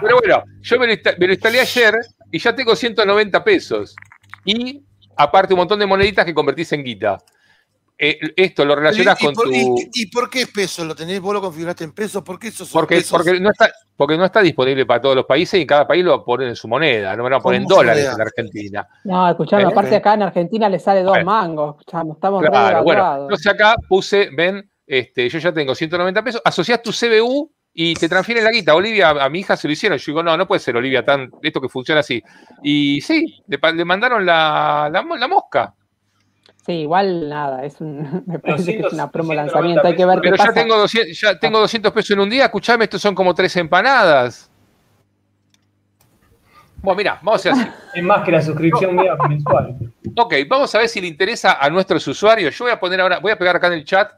Pero 0.00 0.18
bueno, 0.20 0.44
yo 0.62 0.78
me 0.78 0.86
lo, 0.86 1.32
instalé 1.32 1.60
ayer 1.60 1.94
y 2.30 2.38
ya 2.38 2.54
tengo 2.54 2.76
190 2.76 3.42
pesos. 3.42 3.96
Y 4.44 4.84
aparte 5.16 5.52
un 5.52 5.58
montón 5.58 5.80
de 5.80 5.86
moneditas 5.86 6.24
que 6.24 6.32
convertís 6.32 6.70
en 6.72 6.84
guita. 6.84 7.18
Eh, 8.00 8.18
esto 8.36 8.64
lo 8.64 8.76
relacionás 8.76 9.18
con 9.18 9.34
tu. 9.34 9.42
Y, 9.92 10.06
por 10.06 10.30
qué 10.30 10.42
es 10.42 10.48
peso? 10.48 10.84
¿Lo 10.84 10.94
tenés, 10.94 11.20
vos 11.20 11.34
lo 11.34 11.40
configuraste 11.40 11.82
en 11.82 11.92
pesos? 11.92 12.22
¿Por 12.22 12.38
qué 12.38 12.48
eso 12.48 12.64
son 12.64 12.80
porque, 12.80 12.96
pesos? 12.96 13.10
Porque 13.10 13.40
no, 13.40 13.50
está, 13.50 13.72
porque 13.96 14.16
no 14.16 14.24
está 14.24 14.40
disponible 14.40 14.86
para 14.86 15.00
todos 15.00 15.16
los 15.16 15.26
países 15.26 15.60
y 15.60 15.66
cada 15.66 15.86
país 15.86 16.04
lo 16.04 16.24
pone 16.24 16.46
en 16.46 16.54
su 16.54 16.68
moneda. 16.68 17.16
No 17.16 17.24
me 17.24 17.30
lo 17.30 17.40
ponen 17.40 17.62
en 17.62 17.68
dólares 17.68 18.08
en 18.14 18.20
Argentina. 18.20 18.86
No, 19.04 19.28
escuchame, 19.28 19.64
¿Eh? 19.64 19.66
aparte 19.66 19.96
acá 19.96 20.14
en 20.14 20.22
Argentina 20.22 20.68
le 20.68 20.78
sale 20.78 21.02
dos 21.02 21.24
mangos. 21.24 21.76
Estamos, 21.80 22.16
estamos 22.16 22.44
claro, 22.44 22.84
bueno, 22.84 23.22
entonces 23.22 23.52
acá 23.52 23.74
puse, 23.88 24.30
ven, 24.32 24.70
este, 24.86 25.28
yo 25.28 25.38
ya 25.38 25.52
tengo 25.52 25.74
190 25.74 26.22
pesos, 26.22 26.42
asociás 26.44 26.80
tu 26.80 26.92
CBU 26.92 27.50
y 27.80 27.94
te 27.94 28.08
transfieren 28.08 28.42
la 28.42 28.50
guita. 28.50 28.74
Olivia, 28.74 29.10
a 29.10 29.28
mi 29.28 29.40
hija 29.40 29.56
se 29.56 29.68
lo 29.68 29.72
hicieron. 29.72 29.98
Yo 29.98 30.04
digo, 30.06 30.22
no, 30.22 30.36
no 30.36 30.48
puede 30.48 30.58
ser, 30.58 30.76
Olivia, 30.76 31.04
tan, 31.04 31.30
esto 31.42 31.60
que 31.60 31.68
funciona 31.68 32.00
así. 32.00 32.20
Y 32.62 33.00
sí, 33.00 33.42
le, 33.46 33.84
mandaron 33.84 34.26
la, 34.26 34.90
la, 34.92 35.28
mosca. 35.28 35.74
Sí, 36.68 36.80
igual 36.80 37.30
nada, 37.30 37.64
es 37.64 37.80
un, 37.80 38.22
me 38.26 38.38
parece 38.38 38.76
que 38.76 38.86
es 38.86 38.92
una 38.92 39.10
promo 39.10 39.32
lanzamiento, 39.32 39.86
hay 39.86 39.96
que 39.96 40.04
ver 40.04 40.18
Pero 40.20 40.36
qué 40.36 40.42
ya, 40.44 40.52
Tengo 40.52 40.76
200, 40.76 41.18
ya 41.18 41.38
tengo 41.38 41.60
200 41.60 41.92
pesos 41.92 42.10
en 42.10 42.20
un 42.20 42.28
día, 42.28 42.44
escuchame, 42.44 42.84
estos 42.84 43.00
son 43.00 43.14
como 43.14 43.34
tres 43.34 43.56
empanadas. 43.56 44.50
Bueno, 46.82 46.98
mira, 46.98 47.18
vamos 47.22 47.46
a 47.46 47.52
hacer 47.52 47.52
así. 47.52 47.72
Es 47.94 48.04
más 48.04 48.22
que 48.22 48.32
la 48.32 48.42
suscripción 48.42 48.96
mía 48.96 49.16
mensual. 49.30 49.78
Ok, 50.14 50.34
vamos 50.46 50.74
a 50.74 50.78
ver 50.80 50.90
si 50.90 51.00
le 51.00 51.06
interesa 51.06 51.54
a 51.54 51.70
nuestros 51.70 52.06
usuarios. 52.06 52.54
Yo 52.58 52.66
voy 52.66 52.72
a 52.72 52.78
poner 52.78 53.00
ahora, 53.00 53.18
voy 53.18 53.32
a 53.32 53.38
pegar 53.38 53.56
acá 53.56 53.68
en 53.68 53.72
el 53.72 53.84
chat 53.86 54.12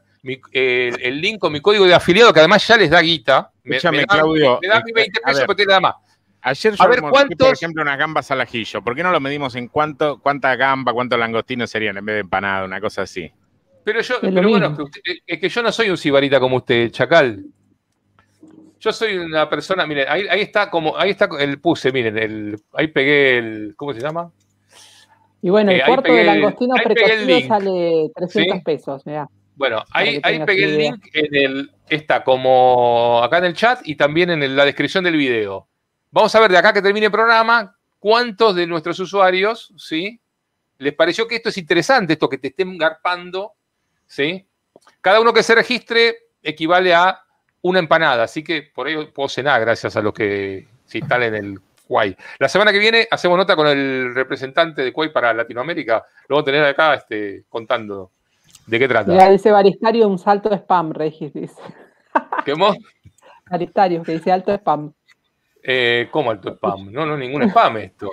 el, 0.52 1.20
link 1.20 1.38
con 1.38 1.52
mi 1.52 1.60
código 1.60 1.84
de 1.84 1.94
afiliado, 1.94 2.32
que 2.32 2.40
además 2.40 2.66
ya 2.66 2.76
les 2.76 2.90
da 2.90 3.00
guita. 3.00 3.52
Me, 3.62 3.78
da, 3.78 3.90
Claudio. 4.06 4.58
Me 4.60 4.66
da 4.66 4.82
20 4.84 5.00
eh, 5.02 5.22
pesos, 5.24 5.44
porque 5.46 5.64
te 5.64 5.70
da 5.70 5.78
más. 5.78 5.94
Ayer 6.42 6.74
yo 6.74 6.82
a 6.82 6.88
ver, 6.88 7.00
por 7.00 7.52
ejemplo, 7.52 7.82
unas 7.82 7.98
gambas 7.98 8.30
al 8.30 8.40
ajillo. 8.40 8.82
¿Por 8.82 8.96
qué 8.96 9.02
no 9.02 9.12
lo 9.12 9.20
medimos 9.20 9.54
en 9.56 9.68
cuánto, 9.68 10.18
cuánta 10.20 10.56
gamba, 10.56 10.92
cuántos 10.92 11.18
langostinos 11.18 11.70
serían 11.70 11.98
en 11.98 12.04
vez 12.04 12.14
de 12.14 12.20
empanada, 12.20 12.64
una 12.64 12.80
cosa 12.80 13.02
así? 13.02 13.30
Pero 13.84 14.00
yo, 14.00 14.16
pero 14.20 14.48
bueno, 14.48 14.76
es 15.26 15.38
que, 15.38 15.48
yo 15.48 15.62
no 15.62 15.72
soy 15.72 15.90
un 15.90 15.96
sibarita 15.96 16.40
como 16.40 16.56
usted, 16.56 16.90
Chacal. 16.90 17.44
Yo 18.78 18.92
soy 18.92 19.18
una 19.18 19.48
persona, 19.48 19.86
miren, 19.86 20.06
ahí, 20.08 20.40
está 20.40 20.70
como, 20.70 20.96
ahí 20.96 21.10
está 21.10 21.28
el 21.38 21.60
puse, 21.60 21.92
miren, 21.92 22.16
el, 22.16 22.56
ahí 22.72 22.88
pegué 22.88 23.38
el, 23.38 23.74
¿cómo 23.76 23.92
se 23.92 24.00
llama? 24.00 24.30
Y 25.42 25.50
bueno, 25.50 25.70
el 25.70 25.80
eh, 25.80 25.84
cuarto 25.86 26.12
de 26.12 26.24
langostino 26.24 26.74
precocido 26.82 27.40
sale 27.46 28.10
300 28.14 28.62
pesos, 28.62 29.06
mirá. 29.06 29.28
Bueno, 29.56 29.84
ahí, 29.92 30.20
pegué 30.46 30.64
el 30.64 30.78
link 30.78 31.06
en 31.12 31.34
el, 31.34 31.70
está 31.88 32.24
como 32.24 33.22
acá 33.22 33.38
en 33.38 33.44
el 33.44 33.54
chat 33.54 33.80
y 33.84 33.96
también 33.96 34.30
en 34.30 34.56
la 34.56 34.64
descripción 34.64 35.04
del 35.04 35.16
video. 35.16 35.69
Vamos 36.10 36.34
a 36.34 36.40
ver 36.40 36.50
de 36.50 36.58
acá 36.58 36.72
que 36.72 36.82
termine 36.82 37.06
el 37.06 37.12
programa 37.12 37.76
cuántos 37.98 38.54
de 38.54 38.66
nuestros 38.66 38.98
usuarios, 38.98 39.72
¿sí? 39.76 40.20
Les 40.78 40.94
pareció 40.94 41.28
que 41.28 41.36
esto 41.36 41.50
es 41.50 41.58
interesante, 41.58 42.14
esto 42.14 42.28
que 42.28 42.38
te 42.38 42.48
estén 42.48 42.76
garpando, 42.78 43.52
¿sí? 44.06 44.46
Cada 45.00 45.20
uno 45.20 45.32
que 45.32 45.42
se 45.42 45.54
registre 45.54 46.16
equivale 46.42 46.94
a 46.94 47.22
una 47.62 47.78
empanada, 47.78 48.24
así 48.24 48.42
que 48.42 48.62
por 48.74 48.88
ello 48.88 49.12
puedo 49.12 49.28
cenar 49.28 49.60
gracias 49.60 49.94
a 49.96 50.00
los 50.00 50.14
que 50.14 50.66
se 50.86 50.98
instalen 50.98 51.34
el 51.34 51.60
Kuwait. 51.86 52.18
La 52.38 52.48
semana 52.48 52.72
que 52.72 52.78
viene 52.78 53.06
hacemos 53.10 53.36
nota 53.36 53.54
con 53.54 53.66
el 53.66 54.14
representante 54.14 54.82
de 54.82 54.92
Kuwait 54.92 55.12
para 55.12 55.34
Latinoamérica, 55.34 56.04
lo 56.28 56.36
vamos 56.36 56.42
a 56.42 56.52
tener 56.52 56.64
acá 56.64 56.94
este, 56.94 57.44
contando 57.48 58.12
¿De 58.66 58.78
qué 58.78 58.86
trata? 58.86 59.12
Ya 59.12 59.28
dice 59.28 59.50
Baristario 59.50 60.06
un 60.06 60.18
salto 60.18 60.54
spam, 60.54 60.92
Regis, 60.92 61.32
dice. 61.32 61.60
¿Qué 62.44 62.54
Baristario, 63.50 64.02
que 64.04 64.12
dice 64.12 64.30
alto 64.30 64.52
spam. 64.52 64.92
Eh, 65.62 66.08
¿Cómo 66.10 66.30
alto 66.30 66.50
spam? 66.50 66.90
No, 66.90 67.04
no, 67.04 67.16
ningún 67.16 67.42
spam 67.44 67.76
esto. 67.78 68.12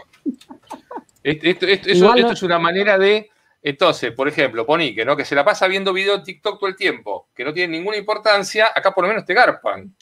Esto, 1.24 1.66
esto, 1.68 1.90
es 1.90 2.44
una 2.44 2.60
manera 2.60 2.98
de. 2.98 3.30
Entonces, 3.62 4.12
por 4.12 4.28
ejemplo, 4.28 4.66
Ponique, 4.66 5.04
¿no? 5.04 5.18
Que 5.18 5.26
se 5.26 5.36
la 5.36 5.44
pasa 5.44 5.68
viendo 5.68 5.92
video 5.92 6.24
TikTok 6.24 6.60
todo 6.60 6.70
el 6.70 6.76
tiempo, 6.76 7.28
que 7.36 7.44
no 7.44 7.54
tiene 7.54 7.78
ninguna 7.78 7.98
importancia, 7.98 8.70
acá 8.74 8.92
por 8.92 9.04
lo 9.04 9.10
menos 9.10 9.26
te 9.26 9.34
garpan. 9.34 9.94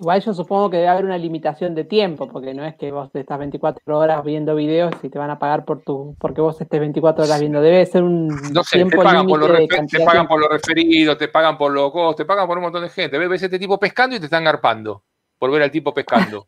Igual 0.00 0.22
yo 0.22 0.32
supongo 0.32 0.70
que 0.70 0.78
debe 0.78 0.88
haber 0.88 1.04
una 1.04 1.18
limitación 1.18 1.74
de 1.74 1.84
tiempo, 1.84 2.26
porque 2.26 2.54
no 2.54 2.64
es 2.64 2.74
que 2.76 2.90
vos 2.90 3.10
estás 3.14 3.38
24 3.38 3.98
horas 3.98 4.24
viendo 4.24 4.54
videos 4.54 4.92
y 5.02 5.10
te 5.10 5.18
van 5.18 5.28
a 5.28 5.38
pagar 5.38 5.66
por 5.66 5.82
tu, 5.82 6.16
porque 6.18 6.40
vos 6.40 6.58
estés 6.58 6.80
24 6.80 7.24
horas 7.24 7.38
viendo. 7.38 7.60
Debe 7.60 7.84
ser 7.84 8.02
un 8.02 8.28
no 8.28 8.64
sé, 8.64 8.76
tiempo 8.76 8.98
te 8.98 9.04
pagan, 9.04 9.26
por 9.26 9.38
los, 9.38 9.68
te 9.68 10.00
pagan 10.00 10.26
por 10.26 10.40
los 10.40 10.48
referidos, 10.48 11.18
te 11.18 11.28
pagan 11.28 11.58
por 11.58 11.72
los 11.72 12.16
te 12.16 12.24
pagan 12.24 12.46
por 12.46 12.56
un 12.56 12.64
montón 12.64 12.82
de 12.82 12.88
gente. 12.88 13.18
Ves 13.18 13.42
este 13.42 13.58
tipo 13.58 13.78
pescando 13.78 14.16
y 14.16 14.18
te 14.18 14.24
están 14.24 14.44
garpando 14.44 15.04
por 15.38 15.50
ver 15.50 15.62
al 15.62 15.70
tipo 15.70 15.92
pescando. 15.92 16.46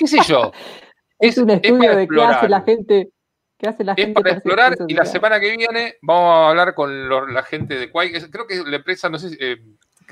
¿Qué 0.00 0.06
sé 0.06 0.16
yo? 0.26 0.50
es, 1.18 1.36
un 1.36 1.50
estudio 1.50 1.94
de 1.94 2.08
qué 2.08 2.22
hace 2.22 2.48
la 2.48 2.62
gente. 2.62 3.10
¿Qué 3.58 3.68
hace 3.68 3.84
la 3.84 3.92
es 3.92 4.08
para 4.14 4.30
explorar 4.30 4.74
y 4.88 4.94
la 4.94 5.04
semana 5.04 5.38
que 5.38 5.54
viene 5.54 5.96
vamos 6.00 6.34
a 6.34 6.48
hablar 6.48 6.72
con 6.74 7.34
la 7.34 7.42
gente 7.42 7.74
de 7.78 7.90
Quay. 7.90 8.12
Creo 8.30 8.46
que 8.46 8.62
la 8.64 8.76
empresa, 8.76 9.10
no 9.10 9.18
sé 9.18 9.28
si, 9.28 9.36
eh, 9.38 9.58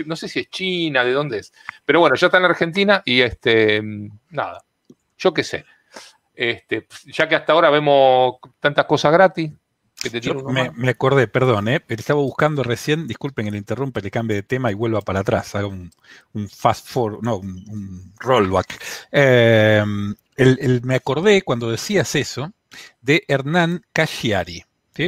no 0.05 0.15
sé 0.17 0.29
si 0.29 0.41
es 0.41 0.51
China, 0.51 1.03
de 1.03 1.13
dónde 1.13 1.39
es. 1.39 1.55
Pero 1.87 2.01
bueno, 2.01 2.15
ya 2.17 2.27
está 2.27 2.37
en 2.37 2.45
Argentina 2.45 3.03
y 3.07 3.23
este, 3.23 3.83
nada, 4.29 4.63
yo 5.17 5.33
qué 5.33 5.43
sé. 5.43 5.65
Este, 6.35 6.87
ya 7.07 7.27
que 7.27 7.37
hasta 7.37 7.55
ahora 7.55 7.71
vemos 7.71 8.35
tantas 8.61 8.85
cosas 8.85 9.11
gratis. 9.11 9.51
Me, 10.77 10.91
acordé, 10.91 11.29
perdón, 11.29 11.69
¿eh? 11.69 11.83
estaba 11.89 12.21
buscando 12.21 12.63
recién, 12.63 13.07
disculpen 13.07 13.47
que 13.47 13.51
le 13.51 13.59
interrumpe, 13.59 14.01
le 14.01 14.11
cambie 14.11 14.37
de 14.37 14.43
tema 14.43 14.71
y 14.71 14.75
vuelva 14.75 15.01
para 15.01 15.21
atrás, 15.21 15.55
haga 15.55 15.67
un, 15.67 15.91
fast 16.49 16.87
forward, 16.87 17.23
no, 17.23 17.39
un, 17.39 18.13
rollback. 18.19 18.81
Eh, 19.11 19.85
me 20.83 20.95
acordé 20.95 21.43
cuando 21.43 21.71
decías 21.71 22.15
eso 22.15 22.53
de 23.01 23.25
Hernán 23.27 23.83
Casciari. 23.93 24.65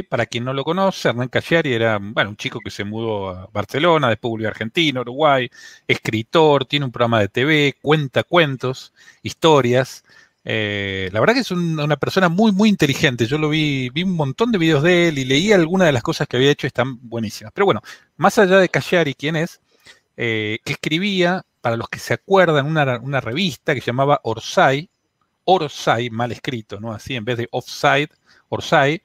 Para 0.07 0.25
quien 0.25 0.45
no 0.45 0.53
lo 0.53 0.63
conoce, 0.63 1.09
Hernán 1.09 1.27
Cagliari 1.27 1.73
era 1.73 1.99
bueno, 2.01 2.29
un 2.29 2.37
chico 2.37 2.59
que 2.63 2.69
se 2.71 2.85
mudó 2.85 3.29
a 3.29 3.49
Barcelona, 3.51 4.07
después 4.07 4.29
volvió 4.29 4.47
a 4.47 4.51
Argentina, 4.51 5.01
Uruguay, 5.01 5.49
escritor, 5.85 6.63
tiene 6.65 6.85
un 6.85 6.93
programa 6.93 7.19
de 7.19 7.27
TV, 7.27 7.75
cuenta 7.81 8.23
cuentos, 8.23 8.93
historias. 9.21 10.05
Eh, 10.43 11.09
la 11.13 11.19
verdad 11.19 11.35
que 11.35 11.41
es 11.41 11.51
una 11.51 11.97
persona 11.97 12.29
muy, 12.29 12.51
muy 12.51 12.69
inteligente. 12.69 13.25
Yo 13.25 13.37
lo 13.37 13.49
vi, 13.49 13.89
vi 13.89 14.03
un 14.03 14.15
montón 14.15 14.51
de 14.51 14.57
videos 14.57 14.83
de 14.83 15.09
él 15.09 15.19
y 15.19 15.25
leí 15.25 15.51
algunas 15.51 15.87
de 15.87 15.91
las 15.91 16.03
cosas 16.03 16.27
que 16.27 16.37
había 16.37 16.51
hecho, 16.51 16.67
están 16.67 16.97
buenísimas. 17.07 17.53
Pero 17.53 17.65
bueno, 17.65 17.81
más 18.17 18.37
allá 18.37 18.57
de 18.59 18.69
Cagliari, 18.69 19.13
¿quién 19.13 19.35
es? 19.35 19.61
Eh, 20.17 20.59
que 20.65 20.73
escribía, 20.73 21.43
para 21.61 21.77
los 21.77 21.89
que 21.89 21.99
se 21.99 22.13
acuerdan, 22.13 22.65
una, 22.65 22.99
una 22.99 23.21
revista 23.21 23.73
que 23.73 23.81
se 23.81 23.87
llamaba 23.87 24.19
Orsay, 24.23 24.89
Orsay, 25.45 26.09
mal 26.09 26.31
escrito, 26.31 26.79
¿no? 26.79 26.93
Así, 26.93 27.15
en 27.15 27.25
vez 27.25 27.37
de 27.37 27.47
offside, 27.51 28.09
Orsay. 28.49 29.01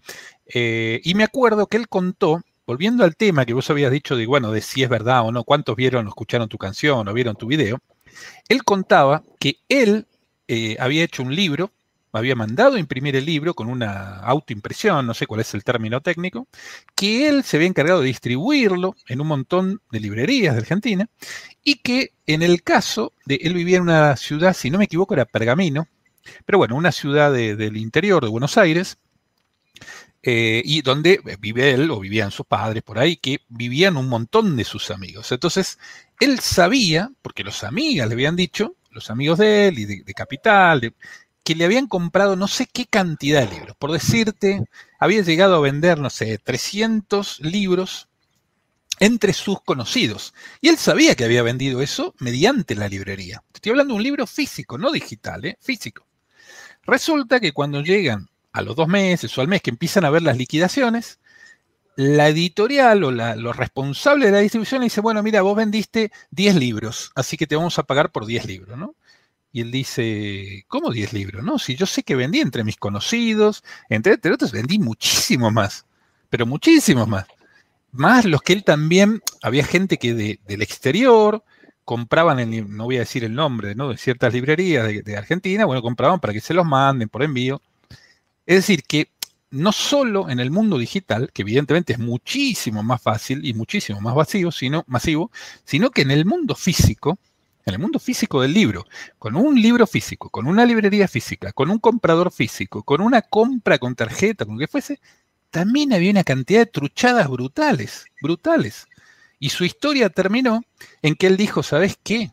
Eh, 0.47 1.01
y 1.05 1.15
me 1.15 1.25
acuerdo 1.25 1.67
que 1.67 1.77
él 1.77 1.89
contó, 1.89 2.43
volviendo 2.67 3.05
al 3.05 3.17
tema 3.17 3.45
que 3.45 3.55
vos 3.55 3.69
habías 3.71 3.93
dicho 3.93 4.17
de, 4.17 4.27
bueno, 4.27 4.53
de 4.53 4.61
si 4.61 4.83
es 4.83 4.89
verdad 4.89 5.27
o 5.27 5.33
no, 5.33 5.45
cuántos 5.45 5.77
vieron 5.77 6.07
o 6.07 6.09
escucharon 6.09 6.49
tu 6.49 6.59
canción 6.59 7.07
o 7.09 7.13
vieron 7.13 7.37
tu 7.37 7.47
video, 7.47 7.79
él 8.49 8.65
contaba 8.65 9.23
que 9.39 9.59
él 9.69 10.07
eh, 10.49 10.77
había 10.79 11.05
hecho 11.05 11.23
un 11.23 11.35
libro, 11.35 11.73
había 12.13 12.35
mandado 12.35 12.79
imprimir 12.79 13.17
el 13.17 13.27
libro 13.27 13.55
con 13.55 13.69
una 13.69 14.21
autoimpresión, 14.21 15.07
no 15.07 15.15
sé 15.15 15.27
cuál 15.27 15.41
es 15.41 15.53
el 15.55 15.65
término 15.65 16.01
técnico, 16.01 16.49
que 16.95 17.29
él 17.29 17.45
se 17.45 17.57
había 17.57 17.69
encargado 17.69 18.01
de 18.01 18.07
distribuirlo 18.07 18.97
en 19.09 19.21
un 19.21 19.27
montón 19.27 19.81
de 19.91 20.01
librerías 20.01 20.55
de 20.55 20.61
Argentina 20.61 21.09
y 21.63 21.77
que 21.77 22.13
en 22.27 22.43
el 22.43 22.63
caso 22.63 23.13
de 23.27 23.37
él 23.43 23.55
vivía 23.55 23.77
en 23.77 23.83
una 23.83 24.17
ciudad, 24.17 24.55
si 24.55 24.71
no 24.71 24.79
me 24.79 24.85
equivoco, 24.85 25.15
era 25.15 25.27
Pergamino, 25.27 25.89
pero 26.45 26.59
bueno, 26.59 26.77
una 26.77 26.93
ciudad 26.93 27.33
del 27.33 27.77
interior 27.77 28.23
de 28.25 28.31
Buenos 28.31 28.59
Aires, 28.59 28.99
eh, 30.29 30.61
y 30.65 30.83
donde 30.83 31.21
vive 31.39 31.71
él 31.71 31.89
o 31.91 32.01
vivían 32.01 32.33
sus 32.33 32.47
padres 32.47 32.83
por 32.83 32.99
ahí, 32.99 33.17
que 33.17 33.43
vivían 33.49 33.97
un 33.97 34.09
montón 34.09 34.57
de 34.57 34.65
sus 34.65 34.91
amigos. 34.91 35.31
Entonces, 35.31 35.79
él 36.19 36.41
sabía, 36.41 37.13
porque 37.23 37.45
los 37.45 37.63
amigas 37.63 38.09
le 38.09 38.15
habían 38.15 38.35
dicho, 38.35 38.75
los 38.97 39.11
amigos 39.11 39.39
de 39.39 39.69
él 39.69 39.79
y 39.79 39.85
de, 39.85 40.15
Capital, 40.15 40.95
que 41.45 41.55
le 41.55 41.67
habían 41.67 41.87
comprado 41.87 42.35
no 42.35 42.49
sé 42.49 42.67
qué 42.67 42.87
cantidad 42.87 43.47
de 43.47 43.55
libros. 43.55 43.77
Por 43.77 43.93
decirte, 43.93 44.65
había 44.99 45.21
llegado 45.21 45.55
a 45.55 45.61
vender, 45.61 45.99
no 45.99 46.09
sé, 46.11 46.39
300 46.39 47.41
libros 47.41 48.09
entre 48.99 49.35
sus 49.35 49.61
conocidos. 49.61 50.33
Y 50.63 50.71
él 50.71 50.79
sabía 50.79 51.15
que 51.15 51.25
había 51.25 51.43
vendido 51.43 51.83
eso 51.83 52.15
mediante 52.19 52.75
la 52.75 52.89
librería. 52.89 53.45
Estoy 53.53 53.71
hablando 53.71 53.93
de 53.93 53.99
un 53.99 54.03
libro 54.03 54.27
físico, 54.27 54.79
no 54.79 54.91
digital, 54.91 55.45
¿eh? 55.45 55.59
físico. 55.61 56.07
Resulta 56.85 57.39
que 57.39 57.53
cuando 57.53 57.83
llegan 57.83 58.31
a 58.53 58.63
los 58.63 58.75
dos 58.75 58.89
meses 58.89 59.37
o 59.37 59.43
al 59.43 59.49
mes 59.49 59.61
que 59.61 59.71
empiezan 59.71 60.07
a 60.07 60.11
ver 60.11 60.23
las 60.23 60.39
liquidaciones, 60.39 61.21
la 61.97 62.29
editorial 62.29 63.03
o 63.05 63.11
los 63.11 63.57
responsables 63.57 64.27
de 64.27 64.33
la 64.33 64.41
distribución 64.41 64.81
le 64.81 64.87
dice, 64.87 65.01
bueno, 65.01 65.23
mira, 65.23 65.41
vos 65.41 65.57
vendiste 65.57 66.13
10 66.31 66.57
libros, 66.57 67.11
así 67.15 67.39
que 67.39 67.47
te 67.47 67.57
vamos 67.57 67.79
a 67.79 67.85
pagar 67.85 68.13
por 68.13 68.27
10 68.27 68.45
libros, 68.45 68.79
¿no? 68.79 68.95
Y 69.51 69.63
él 69.63 69.71
dice, 69.71 70.67
¿cómo 70.69 70.91
10 70.91 71.15
libros? 71.15 71.43
No, 71.43 71.59
si 71.59 71.75
yo 71.75 71.87
sé 71.87 72.03
que 72.03 72.15
vendí 72.15 72.41
entre 72.41 72.65
mis 72.65 72.77
conocidos, 72.77 73.65
entre, 73.89 74.13
otros 74.31 74.53
vendí 74.53 74.79
muchísimo 74.79 75.51
más, 75.51 75.87
pero 76.29 76.45
muchísimos 76.45 77.09
más. 77.09 77.27
Más 77.93 78.27
los 78.27 78.43
que 78.43 78.53
él 78.53 78.65
también, 78.65 79.23
había 79.43 79.65
gente 79.65 79.97
que 79.97 80.13
del 80.15 80.63
exterior 80.63 81.43
compraban, 81.85 82.39
el, 82.41 82.77
no 82.77 82.85
voy 82.85 82.97
a 82.97 83.01
decir 83.01 83.25
el 83.25 83.35
nombre, 83.35 83.75
¿no? 83.75 83.89
De 83.89 83.97
ciertas 83.97 84.35
librerías 84.35 84.87
de, 84.87 85.03
de 85.03 85.17
Argentina, 85.17 85.65
bueno, 85.65 85.81
compraban 85.81 86.21
para 86.21 86.35
que 86.35 86.41
se 86.43 86.53
los 86.53 86.67
manden 86.67 87.09
por 87.09 87.23
envío. 87.23 87.63
Es 88.45 88.57
decir, 88.57 88.83
que 88.83 89.11
no 89.57 89.73
solo 89.73 90.31
en 90.31 90.41
el 90.41 90.51
mundo 90.51 90.79
digital, 90.79 91.31
que 91.33 91.43
evidentemente 91.43 91.95
es 91.95 91.99
muchísimo 91.99 92.83
más 92.83 93.03
fácil 93.03 93.45
y 93.45 93.55
muchísimo 93.55 94.01
más 94.01 94.15
vacío, 94.15 94.53
sino, 94.53 94.85
masivo, 94.87 95.31
sino 95.65 95.91
que 95.91 96.03
en 96.03 96.11
el 96.11 96.25
mundo 96.25 96.55
físico, 96.55 97.19
en 97.65 97.75
el 97.75 97.81
mundo 97.81 97.99
físico 97.99 98.43
del 98.43 98.53
libro, 98.53 98.85
con 99.19 99.37
un 99.37 99.61
libro 99.61 99.87
físico, 99.87 100.31
con 100.31 100.47
una 100.47 100.65
librería 100.65 101.09
física, 101.09 101.53
con 101.53 101.71
un 101.71 101.79
comprador 101.79 102.31
físico, 102.31 102.83
con 102.83 103.01
una 103.01 103.23
compra 103.23 103.79
con 103.79 103.95
tarjeta, 103.95 104.45
con 104.45 104.55
lo 104.55 104.61
que 104.61 104.69
fuese, 104.69 105.01
también 105.51 105.93
había 105.93 106.11
una 106.11 106.25
cantidad 106.25 106.61
de 106.61 106.67
truchadas 106.67 107.29
brutales, 107.29 108.05
brutales. 108.21 108.87
Y 109.39 109.51
su 109.51 109.65
historia 109.65 110.11
terminó 110.11 110.63
en 111.03 111.15
que 111.15 111.27
él 111.27 111.37
dijo, 111.37 111.63
¿sabes 111.63 111.99
qué? 112.03 112.33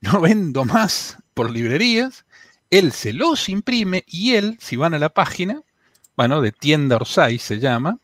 No 0.00 0.20
vendo 0.20 0.64
más 0.64 1.18
por 1.34 1.50
librerías, 1.50 2.24
él 2.70 2.92
se 2.92 3.12
los 3.12 3.48
imprime 3.48 4.04
y 4.06 4.34
él, 4.34 4.56
si 4.60 4.76
van 4.76 4.94
a 4.94 4.98
la 4.98 5.10
página, 5.10 5.62
bueno, 6.20 6.42
de 6.42 6.52
tienda 6.52 6.96
Orsay 6.96 7.38
se 7.38 7.58
llama, 7.58 7.96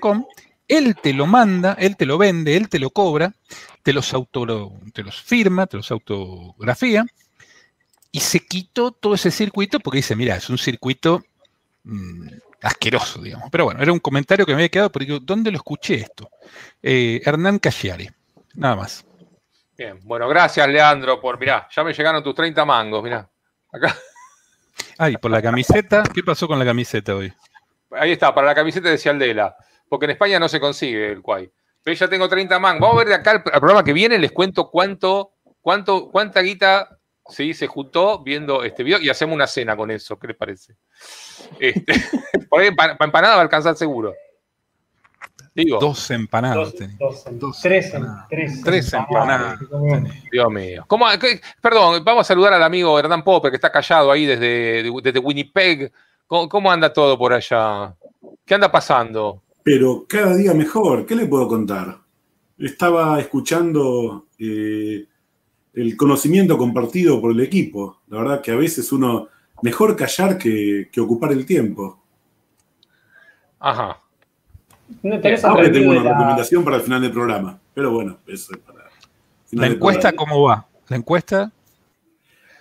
.com, 0.00 0.26
él 0.66 0.96
te 1.00 1.12
lo 1.12 1.28
manda, 1.28 1.76
él 1.78 1.96
te 1.96 2.06
lo 2.06 2.18
vende, 2.18 2.56
él 2.56 2.68
te 2.68 2.80
lo 2.80 2.90
cobra, 2.90 3.34
te 3.84 3.92
los, 3.92 4.12
auto, 4.14 4.72
te 4.92 5.04
los 5.04 5.22
firma, 5.22 5.68
te 5.68 5.76
los 5.76 5.92
autografía, 5.92 7.06
y 8.10 8.18
se 8.18 8.40
quitó 8.40 8.90
todo 8.90 9.14
ese 9.14 9.30
circuito 9.30 9.78
porque 9.78 9.98
dice, 9.98 10.16
mira, 10.16 10.34
es 10.34 10.50
un 10.50 10.58
circuito 10.58 11.22
mm, 11.84 12.30
asqueroso, 12.62 13.22
digamos. 13.22 13.48
Pero 13.52 13.66
bueno, 13.66 13.80
era 13.80 13.92
un 13.92 14.00
comentario 14.00 14.44
que 14.44 14.50
me 14.50 14.56
había 14.56 14.68
quedado, 14.68 14.90
porque 14.90 15.20
¿dónde 15.22 15.52
lo 15.52 15.58
escuché 15.58 15.94
esto? 15.94 16.30
Eh, 16.82 17.22
Hernán 17.24 17.60
Cagliari, 17.60 18.10
nada 18.54 18.74
más. 18.74 19.04
Bien, 19.78 20.00
bueno, 20.02 20.28
gracias 20.28 20.66
Leandro 20.66 21.20
por, 21.20 21.38
mirá, 21.38 21.68
ya 21.70 21.84
me 21.84 21.92
llegaron 21.92 22.24
tus 22.24 22.34
30 22.34 22.64
mangos, 22.64 23.04
mirá. 23.04 23.30
Acá. 23.72 23.96
Ay, 24.98 25.16
por 25.16 25.30
la 25.30 25.40
camiseta. 25.40 26.02
¿Qué 26.12 26.24
pasó 26.24 26.48
con 26.48 26.58
la 26.58 26.64
camiseta 26.64 27.14
hoy? 27.14 27.32
Ahí 27.94 28.12
está, 28.12 28.34
para 28.34 28.46
la 28.46 28.54
camiseta 28.54 28.88
de 28.88 28.98
Cialdela. 28.98 29.56
Porque 29.88 30.06
en 30.06 30.12
España 30.12 30.38
no 30.38 30.48
se 30.48 30.60
consigue 30.60 31.12
el 31.12 31.22
cuay. 31.22 31.50
Pero 31.82 31.96
ya 31.96 32.08
tengo 32.08 32.28
30 32.28 32.58
man. 32.58 32.78
Vamos 32.80 32.96
a 32.96 32.98
ver 32.98 33.08
de 33.08 33.14
acá 33.14 33.32
el, 33.32 33.42
programa 33.42 33.84
que 33.84 33.92
viene, 33.92 34.18
les 34.18 34.32
cuento 34.32 34.70
cuánto, 34.70 35.32
cuánto, 35.60 36.10
cuánta 36.10 36.40
guita 36.40 36.98
¿sí? 37.28 37.54
se 37.54 37.66
juntó 37.66 38.22
viendo 38.22 38.62
este 38.62 38.82
video 38.82 39.00
y 39.00 39.10
hacemos 39.10 39.34
una 39.34 39.46
cena 39.46 39.76
con 39.76 39.90
eso. 39.90 40.18
¿Qué 40.18 40.28
les 40.28 40.36
parece? 40.36 40.76
Este, 41.58 41.92
por 42.48 42.60
ahí 42.60 42.70
para 42.74 42.96
empanada 43.00 43.34
va 43.34 43.40
a 43.40 43.44
alcanzar 43.44 43.76
seguro. 43.76 44.14
Dos 45.54 46.10
empanadas. 46.10 46.72
Dos, 46.98 47.60
tres, 47.60 47.92
empanadas. 48.94 49.58
Dios 50.30 50.50
mío. 50.50 50.86
perdón, 51.60 52.02
vamos 52.02 52.22
a 52.22 52.24
saludar 52.24 52.54
al 52.54 52.62
amigo 52.62 52.98
Hernán 52.98 53.22
Popper, 53.22 53.50
que 53.50 53.56
está 53.56 53.70
callado 53.70 54.10
ahí 54.10 54.24
desde, 54.24 54.90
desde 55.02 55.18
Winnipeg. 55.18 55.92
¿Cómo, 56.48 56.72
anda 56.72 56.90
todo 56.90 57.18
por 57.18 57.34
allá? 57.34 57.94
¿Qué 58.46 58.54
anda 58.54 58.72
pasando? 58.72 59.42
Pero 59.62 60.06
cada 60.08 60.34
día 60.34 60.54
mejor. 60.54 61.04
¿Qué 61.04 61.14
le 61.14 61.26
puedo 61.26 61.46
contar? 61.46 61.98
Estaba 62.56 63.20
escuchando 63.20 64.28
eh, 64.38 65.04
el 65.74 65.94
conocimiento 65.94 66.56
compartido 66.56 67.20
por 67.20 67.32
el 67.32 67.40
equipo. 67.40 68.00
La 68.08 68.18
verdad 68.18 68.40
que 68.40 68.50
a 68.50 68.56
veces 68.56 68.90
uno 68.92 69.28
mejor 69.60 69.94
callar 69.94 70.38
que, 70.38 70.88
que 70.90 71.00
ocupar 71.02 71.32
el 71.32 71.44
tiempo. 71.44 72.02
Ajá. 73.60 73.98
Ahora 75.44 75.70
tengo 75.70 75.90
una 75.90 76.02
recomendación 76.02 76.64
para 76.64 76.76
el 76.76 76.82
final 76.82 77.02
del 77.02 77.12
programa, 77.12 77.60
pero 77.74 77.92
bueno, 77.92 78.18
eso 78.26 78.54
es 78.54 78.58
para. 78.58 78.88
¿La 79.50 79.66
encuesta 79.66 80.12
cómo 80.12 80.42
va? 80.42 80.66
¿La 80.88 80.96
encuesta? 80.96 81.52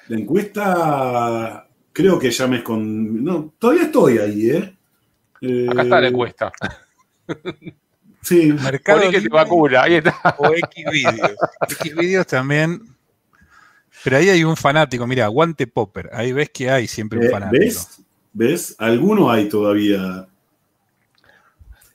La 0.09 0.17
encuesta, 0.19 1.67
creo 1.91 2.19
que 2.19 2.31
ya 2.31 2.47
me 2.47 2.63
con. 2.63 3.23
No, 3.23 3.53
todavía 3.57 3.83
estoy 3.83 4.17
ahí, 4.17 4.49
¿eh? 4.49 4.77
Acá 5.69 5.81
está 5.83 6.01
la 6.01 6.07
eh, 6.07 6.09
encuesta. 6.09 6.51
Sí. 8.21 8.53
Mercado 8.53 9.09
que 9.09 9.19
te 9.19 9.29
vacuna, 9.29 9.81
ahí 9.81 9.95
está. 9.95 10.35
O 10.37 10.49
Xvideos. 10.49 11.31
Xvideos 11.67 12.27
también. 12.27 12.81
Pero 14.03 14.17
ahí 14.17 14.29
hay 14.29 14.43
un 14.43 14.55
fanático, 14.55 15.07
mira, 15.07 15.25
Guante 15.27 15.65
Popper. 15.65 16.09
Ahí 16.13 16.31
ves 16.31 16.51
que 16.51 16.69
hay 16.69 16.87
siempre 16.87 17.17
un 17.17 17.25
eh, 17.25 17.29
fanático. 17.29 17.63
¿Ves? 17.63 18.01
¿Ves? 18.33 18.75
Alguno 18.77 19.31
hay 19.31 19.49
todavía 19.49 20.27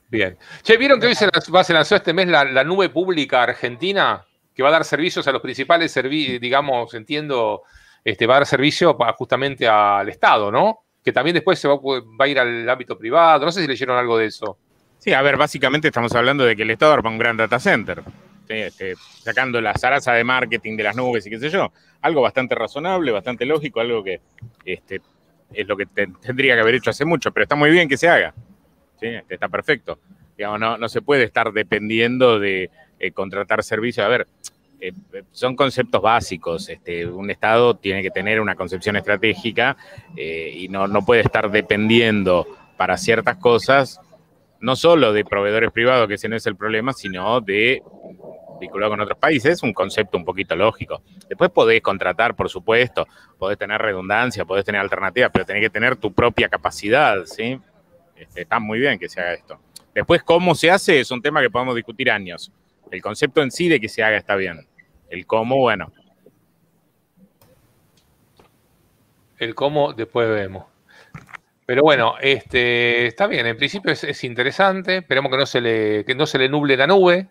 Bien. 0.09 0.39
Che, 0.63 0.77
¿vieron 0.77 1.01
que 1.01 1.09
hoy 1.09 1.15
se, 1.15 1.29
lanzó 1.73 1.97
este 1.97 2.13
mes 2.13 2.29
la, 2.29 2.65
nube 2.65 2.89
pública 2.89 3.43
argentina? 3.43 4.25
Que 4.55 4.63
va 4.63 4.69
a 4.69 4.73
dar 4.73 4.85
servicios 4.85 5.27
a 5.27 5.33
los 5.33 5.43
principales 5.43 5.93
servicios, 5.93 6.41
digamos, 6.41 6.95
entiendo, 6.95 7.63
este, 8.07 8.25
va 8.25 8.35
a 8.35 8.39
dar 8.39 8.47
servicio 8.47 8.97
justamente 9.17 9.67
al 9.67 10.09
Estado, 10.09 10.53
¿no? 10.53 10.85
Que 11.03 11.11
también 11.11 11.35
después 11.35 11.59
se 11.59 11.67
va, 11.67 11.77
a 12.21 12.29
ir 12.29 12.39
al 12.39 12.69
ámbito 12.69 12.97
privado. 12.97 13.45
No 13.45 13.51
sé 13.51 13.63
si 13.63 13.67
leyeron 13.67 13.99
algo 13.99 14.17
de 14.17 14.27
eso. 14.27 14.57
Sí, 14.97 15.13
a 15.13 15.21
ver, 15.23 15.37
básicamente 15.37 15.89
estamos 15.89 16.15
hablando 16.15 16.45
de 16.45 16.55
que 16.55 16.63
el 16.63 16.71
Estado 16.71 16.93
arma 16.93 17.11
un 17.11 17.19
gran 17.19 17.37
data 17.37 17.59
center. 17.59 18.05
Este, 18.49 18.95
sacando 18.95 19.61
la 19.61 19.75
zaraza 19.75 20.13
de 20.13 20.23
marketing 20.23 20.77
de 20.77 20.85
las 20.85 20.95
nubes 20.95 21.27
y 21.27 21.31
qué 21.31 21.41
sé 21.41 21.51
yo. 21.51 21.73
Algo 22.01 22.23
bastante 22.23 22.55
razonable, 22.55 23.11
bastante 23.11 23.45
lógico, 23.45 23.81
algo 23.81 24.05
que 24.05 24.21
este, 24.65 25.01
es 25.53 25.67
lo 25.67 25.77
que 25.77 25.87
tendría 25.87 26.55
que 26.55 26.61
haber 26.61 26.77
hecho 26.77 26.91
hace 26.91 27.05
mucho, 27.05 27.33
pero 27.33 27.43
está 27.43 27.57
muy 27.57 27.73
bien 27.73 27.89
que 27.89 27.97
se 27.97 28.09
haga. 28.09 28.33
Este, 29.01 29.25
está 29.29 29.49
perfecto. 29.49 29.99
Digamos, 30.39 30.61
no, 30.79 30.89
se 30.89 31.03
puede 31.03 31.25
estar 31.25 31.53
dependiendo 31.53 32.39
de 32.39 32.71
eh, 33.01 33.11
contratar 33.11 33.65
servicios. 33.65 34.07
A 34.07 34.09
ver, 34.09 34.29
eh, 34.81 34.93
son 35.31 35.57
conceptos 35.57 36.01
básicos. 36.03 36.69
Este, 36.69 37.07
un 37.07 37.31
Estado 37.31 37.77
tiene 37.77 38.03
que 38.03 38.11
tener 38.11 38.41
una 38.41 38.55
concepción 38.55 38.97
estratégica 38.97 39.77
eh, 40.17 40.53
y 40.55 40.69
no, 40.69 40.87
no 40.87 41.05
puede 41.05 41.23
estar 41.23 41.51
dependiendo 41.51 42.47
para 42.77 42.97
ciertas 42.97 43.37
cosas, 43.37 44.01
no 44.61 44.77
solo 44.77 45.13
de 45.13 45.25
proveedores 45.25 45.73
privados, 45.73 46.09
que 46.09 46.15
ese 46.15 46.29
no 46.29 46.37
es 46.37 46.47
el 46.47 46.57
problema, 46.57 46.93
sino 46.93 47.41
de 47.41 47.83
vinculado 48.59 48.93
con 48.93 49.01
otros 49.01 49.19
países, 49.19 49.63
un 49.63 49.73
concepto 49.73 50.17
un 50.17 50.25
poquito 50.25 50.57
lógico. 50.57 51.03
Después 51.29 51.51
podés 51.51 51.83
contratar, 51.83 52.35
por 52.35 52.49
supuesto, 52.49 53.07
podés 53.39 53.59
tener 53.59 53.81
redundancia, 53.81 54.45
podés 54.45 54.65
tener 54.65 54.81
alternativas, 54.81 55.31
pero 55.33 55.45
tenés 55.45 55.63
que 55.63 55.71
tener 55.71 55.97
tu 55.97 56.13
propia 56.13 56.49
capacidad, 56.49 57.25
¿sí? 57.25 57.59
Este, 58.17 58.43
está 58.43 58.59
muy 58.59 58.79
bien 58.79 58.99
que 58.99 59.09
se 59.09 59.21
haga 59.21 59.35
esto. 59.35 59.61
Después, 59.95 60.23
cómo 60.23 60.55
se 60.55 60.71
hace 60.71 61.01
es 61.01 61.11
un 61.11 61.23
tema 61.23 61.41
que 61.41 61.51
podemos 61.51 61.75
discutir 61.75 62.11
años. 62.11 62.51
El 62.91 63.03
concepto 63.03 63.43
en 63.43 63.51
sí 63.51 63.69
de 63.69 63.81
que 63.81 63.89
se 63.89 64.03
haga 64.03 64.17
está 64.17 64.37
bien. 64.37 64.67
El 65.11 65.27
cómo, 65.27 65.57
bueno. 65.57 65.93
El 69.39 69.55
cómo 69.55 69.93
después 69.93 70.29
vemos. 70.29 70.65
Pero 71.67 71.83
bueno, 71.83 72.15
este, 72.21 73.09
está 73.09 73.27
bien, 73.27 73.45
en 73.45 73.57
principio 73.57 73.91
es, 73.91 74.25
interesante, 74.25 74.99
esperemos 74.99 75.33
que 75.33 75.37
no 75.37 75.47
se 75.47 75.61
le, 75.61 76.05
que 76.05 76.15
no 76.15 76.25
se 76.25 76.39
le 76.39 76.49
nuble 76.49 76.77
la 76.77 76.87
nube. 76.87 77.29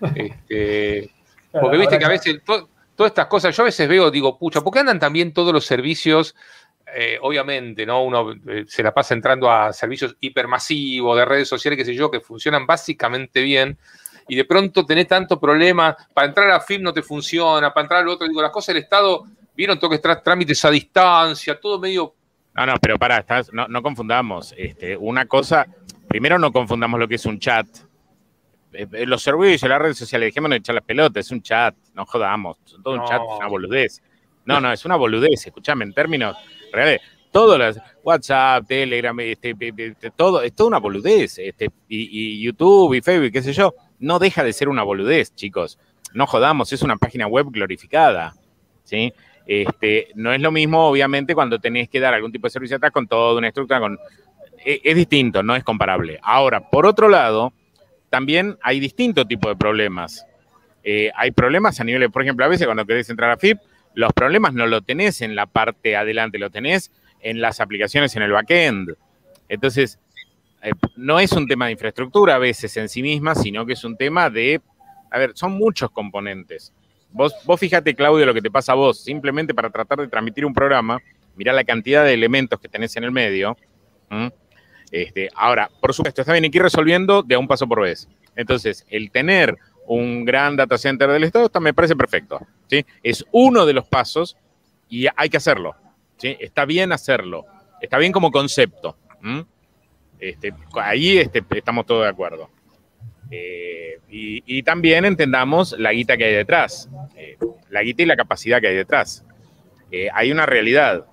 Este, 0.14 1.10
porque 1.52 1.78
viste 1.78 1.98
que 1.98 2.04
a 2.04 2.08
veces 2.08 2.42
todas 2.44 3.10
estas 3.10 3.26
cosas, 3.26 3.56
yo 3.56 3.62
a 3.62 3.66
veces 3.66 3.88
veo, 3.88 4.10
digo, 4.10 4.38
pucha, 4.38 4.60
¿por 4.60 4.72
qué 4.72 4.80
andan 4.80 4.98
también 4.98 5.32
todos 5.32 5.52
los 5.52 5.64
servicios? 5.64 6.34
Eh, 6.94 7.18
obviamente, 7.22 7.86
¿no? 7.86 8.02
Uno 8.04 8.32
eh, 8.46 8.64
se 8.66 8.82
la 8.82 8.92
pasa 8.92 9.14
entrando 9.14 9.50
a 9.50 9.72
servicios 9.72 10.16
hipermasivos 10.20 11.16
de 11.16 11.24
redes 11.24 11.48
sociales, 11.48 11.78
qué 11.78 11.84
sé 11.84 11.94
yo, 11.94 12.10
que 12.10 12.20
funcionan 12.20 12.66
básicamente 12.66 13.40
bien, 13.40 13.78
y 14.28 14.36
de 14.36 14.44
pronto 14.44 14.84
tenés 14.84 15.08
tanto 15.08 15.38
problema, 15.38 15.96
para 16.12 16.28
entrar 16.28 16.50
a 16.50 16.60
FIM 16.60 16.82
no 16.82 16.92
te 16.92 17.02
funciona, 17.02 17.72
para 17.72 17.84
entrar 17.84 18.00
al 18.02 18.08
otro, 18.08 18.26
digo, 18.26 18.42
las 18.42 18.50
cosas 18.50 18.74
del 18.74 18.82
Estado, 18.82 19.24
vieron 19.56 19.78
todo 19.78 19.90
que 19.90 19.98
trámites 19.98 20.64
a 20.64 20.70
distancia, 20.70 21.58
todo 21.60 21.78
medio 21.78 22.14
no, 22.54 22.66
no, 22.66 22.74
pero 22.80 22.98
para, 22.98 23.24
no, 23.52 23.82
confundamos. 23.82 24.54
Este, 24.56 24.96
una 24.96 25.26
cosa, 25.26 25.66
primero 26.06 26.38
no 26.38 26.52
confundamos 26.52 27.00
lo 27.00 27.08
que 27.08 27.16
es 27.16 27.26
un 27.26 27.38
chat. 27.40 27.66
Eh, 28.72 28.86
eh, 28.92 29.06
los 29.06 29.22
servicios 29.22 29.68
las 29.68 29.80
redes 29.80 29.98
sociales, 29.98 30.28
dejémonos 30.28 30.54
de 30.54 30.58
echar 30.58 30.74
las 30.76 30.84
pelotas, 30.84 31.26
es 31.26 31.32
un 31.32 31.42
chat, 31.42 31.74
no 31.94 32.06
jodamos. 32.06 32.58
Todo 32.82 32.94
un 32.94 33.04
chat 33.06 33.20
es 33.20 33.38
una 33.38 33.48
boludez. 33.48 34.02
No, 34.44 34.60
no, 34.60 34.72
es 34.72 34.84
una 34.84 34.94
boludez, 34.94 35.46
escúchame, 35.46 35.84
en 35.84 35.92
términos 35.92 36.36
reales. 36.72 37.00
Todo 37.32 37.58
las 37.58 37.80
WhatsApp, 38.04 38.64
Telegram, 38.68 39.18
este, 39.18 39.56
todo, 40.14 40.40
es 40.42 40.54
toda 40.54 40.68
una 40.68 40.78
boludez. 40.78 41.38
Este, 41.38 41.70
y, 41.88 42.36
y 42.36 42.40
YouTube 42.40 42.94
y 42.94 43.00
Facebook, 43.00 43.32
qué 43.32 43.42
sé 43.42 43.52
yo, 43.52 43.74
no 44.04 44.18
deja 44.18 44.44
de 44.44 44.52
ser 44.52 44.68
una 44.68 44.82
boludez, 44.82 45.34
chicos. 45.34 45.78
No 46.12 46.26
jodamos, 46.26 46.72
es 46.72 46.82
una 46.82 46.96
página 46.96 47.26
web 47.26 47.46
glorificada. 47.50 48.34
¿sí? 48.84 49.12
Este, 49.46 50.08
no 50.14 50.32
es 50.32 50.40
lo 50.40 50.52
mismo, 50.52 50.86
obviamente, 50.86 51.34
cuando 51.34 51.58
tenés 51.58 51.88
que 51.88 52.00
dar 52.00 52.14
algún 52.14 52.30
tipo 52.30 52.46
de 52.46 52.50
servicio 52.50 52.76
atrás 52.76 52.92
con 52.92 53.08
toda 53.08 53.38
una 53.38 53.48
estructura, 53.48 53.80
con, 53.80 53.98
e, 54.64 54.80
es, 54.84 54.94
distinto, 54.94 55.42
no 55.42 55.56
es 55.56 55.64
comparable. 55.64 56.18
Ahora, 56.22 56.70
por 56.70 56.86
otro 56.86 57.08
lado, 57.08 57.52
también 58.10 58.58
hay 58.62 58.78
distintos 58.78 59.26
tipos 59.26 59.50
de 59.50 59.56
problemas. 59.56 60.26
Eh, 60.82 61.10
hay 61.16 61.30
problemas 61.30 61.80
a 61.80 61.84
nivel, 61.84 62.10
por 62.10 62.22
ejemplo, 62.22 62.44
a 62.44 62.48
veces 62.48 62.66
cuando 62.66 62.84
querés 62.84 63.08
entrar 63.08 63.30
a 63.30 63.38
FIP, 63.38 63.58
los 63.94 64.12
problemas 64.12 64.52
no 64.52 64.66
lo 64.66 64.82
tenés 64.82 65.22
en 65.22 65.34
la 65.34 65.46
parte 65.46 65.96
adelante, 65.96 66.38
lo 66.38 66.50
tenés 66.50 66.90
en 67.20 67.40
las 67.40 67.60
aplicaciones 67.60 68.14
en 68.16 68.22
el 68.22 68.32
backend. 68.32 68.96
Entonces, 69.48 69.98
no 70.96 71.20
es 71.20 71.32
un 71.32 71.46
tema 71.46 71.66
de 71.66 71.72
infraestructura 71.72 72.36
a 72.36 72.38
veces 72.38 72.76
en 72.76 72.88
sí 72.88 73.02
misma, 73.02 73.34
sino 73.34 73.66
que 73.66 73.74
es 73.74 73.84
un 73.84 73.96
tema 73.96 74.30
de, 74.30 74.60
a 75.10 75.18
ver, 75.18 75.32
son 75.34 75.52
muchos 75.52 75.90
componentes. 75.90 76.72
Vos, 77.10 77.34
vos 77.44 77.60
fíjate, 77.60 77.94
Claudio, 77.94 78.26
lo 78.26 78.34
que 78.34 78.42
te 78.42 78.50
pasa 78.50 78.72
a 78.72 78.74
vos, 78.74 79.02
simplemente 79.02 79.54
para 79.54 79.70
tratar 79.70 79.98
de 79.98 80.08
transmitir 80.08 80.44
un 80.44 80.52
programa, 80.52 81.00
mirá 81.36 81.52
la 81.52 81.64
cantidad 81.64 82.04
de 82.04 82.14
elementos 82.14 82.58
que 82.60 82.68
tenés 82.68 82.96
en 82.96 83.04
el 83.04 83.12
medio. 83.12 83.56
Este, 84.90 85.28
ahora, 85.34 85.70
por 85.80 85.92
supuesto, 85.92 86.20
está 86.20 86.32
bien, 86.32 86.44
hay 86.44 86.50
que 86.50 86.58
ir 86.58 86.62
resolviendo 86.62 87.22
de 87.22 87.36
un 87.36 87.48
paso 87.48 87.66
por 87.66 87.80
vez. 87.82 88.08
Entonces, 88.36 88.86
el 88.88 89.10
tener 89.10 89.56
un 89.86 90.24
gran 90.24 90.56
data 90.56 90.78
center 90.78 91.10
del 91.10 91.24
Estado 91.24 91.50
me 91.60 91.74
parece 91.74 91.96
perfecto. 91.96 92.40
¿sí? 92.68 92.84
Es 93.02 93.24
uno 93.32 93.66
de 93.66 93.72
los 93.72 93.86
pasos 93.86 94.36
y 94.88 95.06
hay 95.16 95.28
que 95.28 95.36
hacerlo. 95.36 95.74
¿sí? 96.16 96.36
Está 96.40 96.64
bien 96.64 96.92
hacerlo. 96.92 97.44
Está 97.80 97.98
bien 97.98 98.12
como 98.12 98.30
concepto. 98.30 98.96
Este, 100.18 100.52
ahí 100.74 101.18
este, 101.18 101.42
estamos 101.50 101.86
todos 101.86 102.04
de 102.04 102.08
acuerdo. 102.08 102.50
Eh, 103.30 103.98
y, 104.08 104.62
también 104.62 105.04
entendamos 105.04 105.74
la 105.78 105.92
guita 105.92 106.16
que 106.16 106.24
hay 106.24 106.34
detrás, 106.34 106.88
eh, 107.16 107.36
la 107.68 107.82
guita 107.82 108.02
y 108.02 108.06
la 108.06 108.16
capacidad 108.16 108.60
que 108.60 108.68
hay 108.68 108.76
detrás. 108.76 109.24
Eh, 109.90 110.08
hay 110.12 110.30
una 110.30 110.46
realidad. 110.46 111.06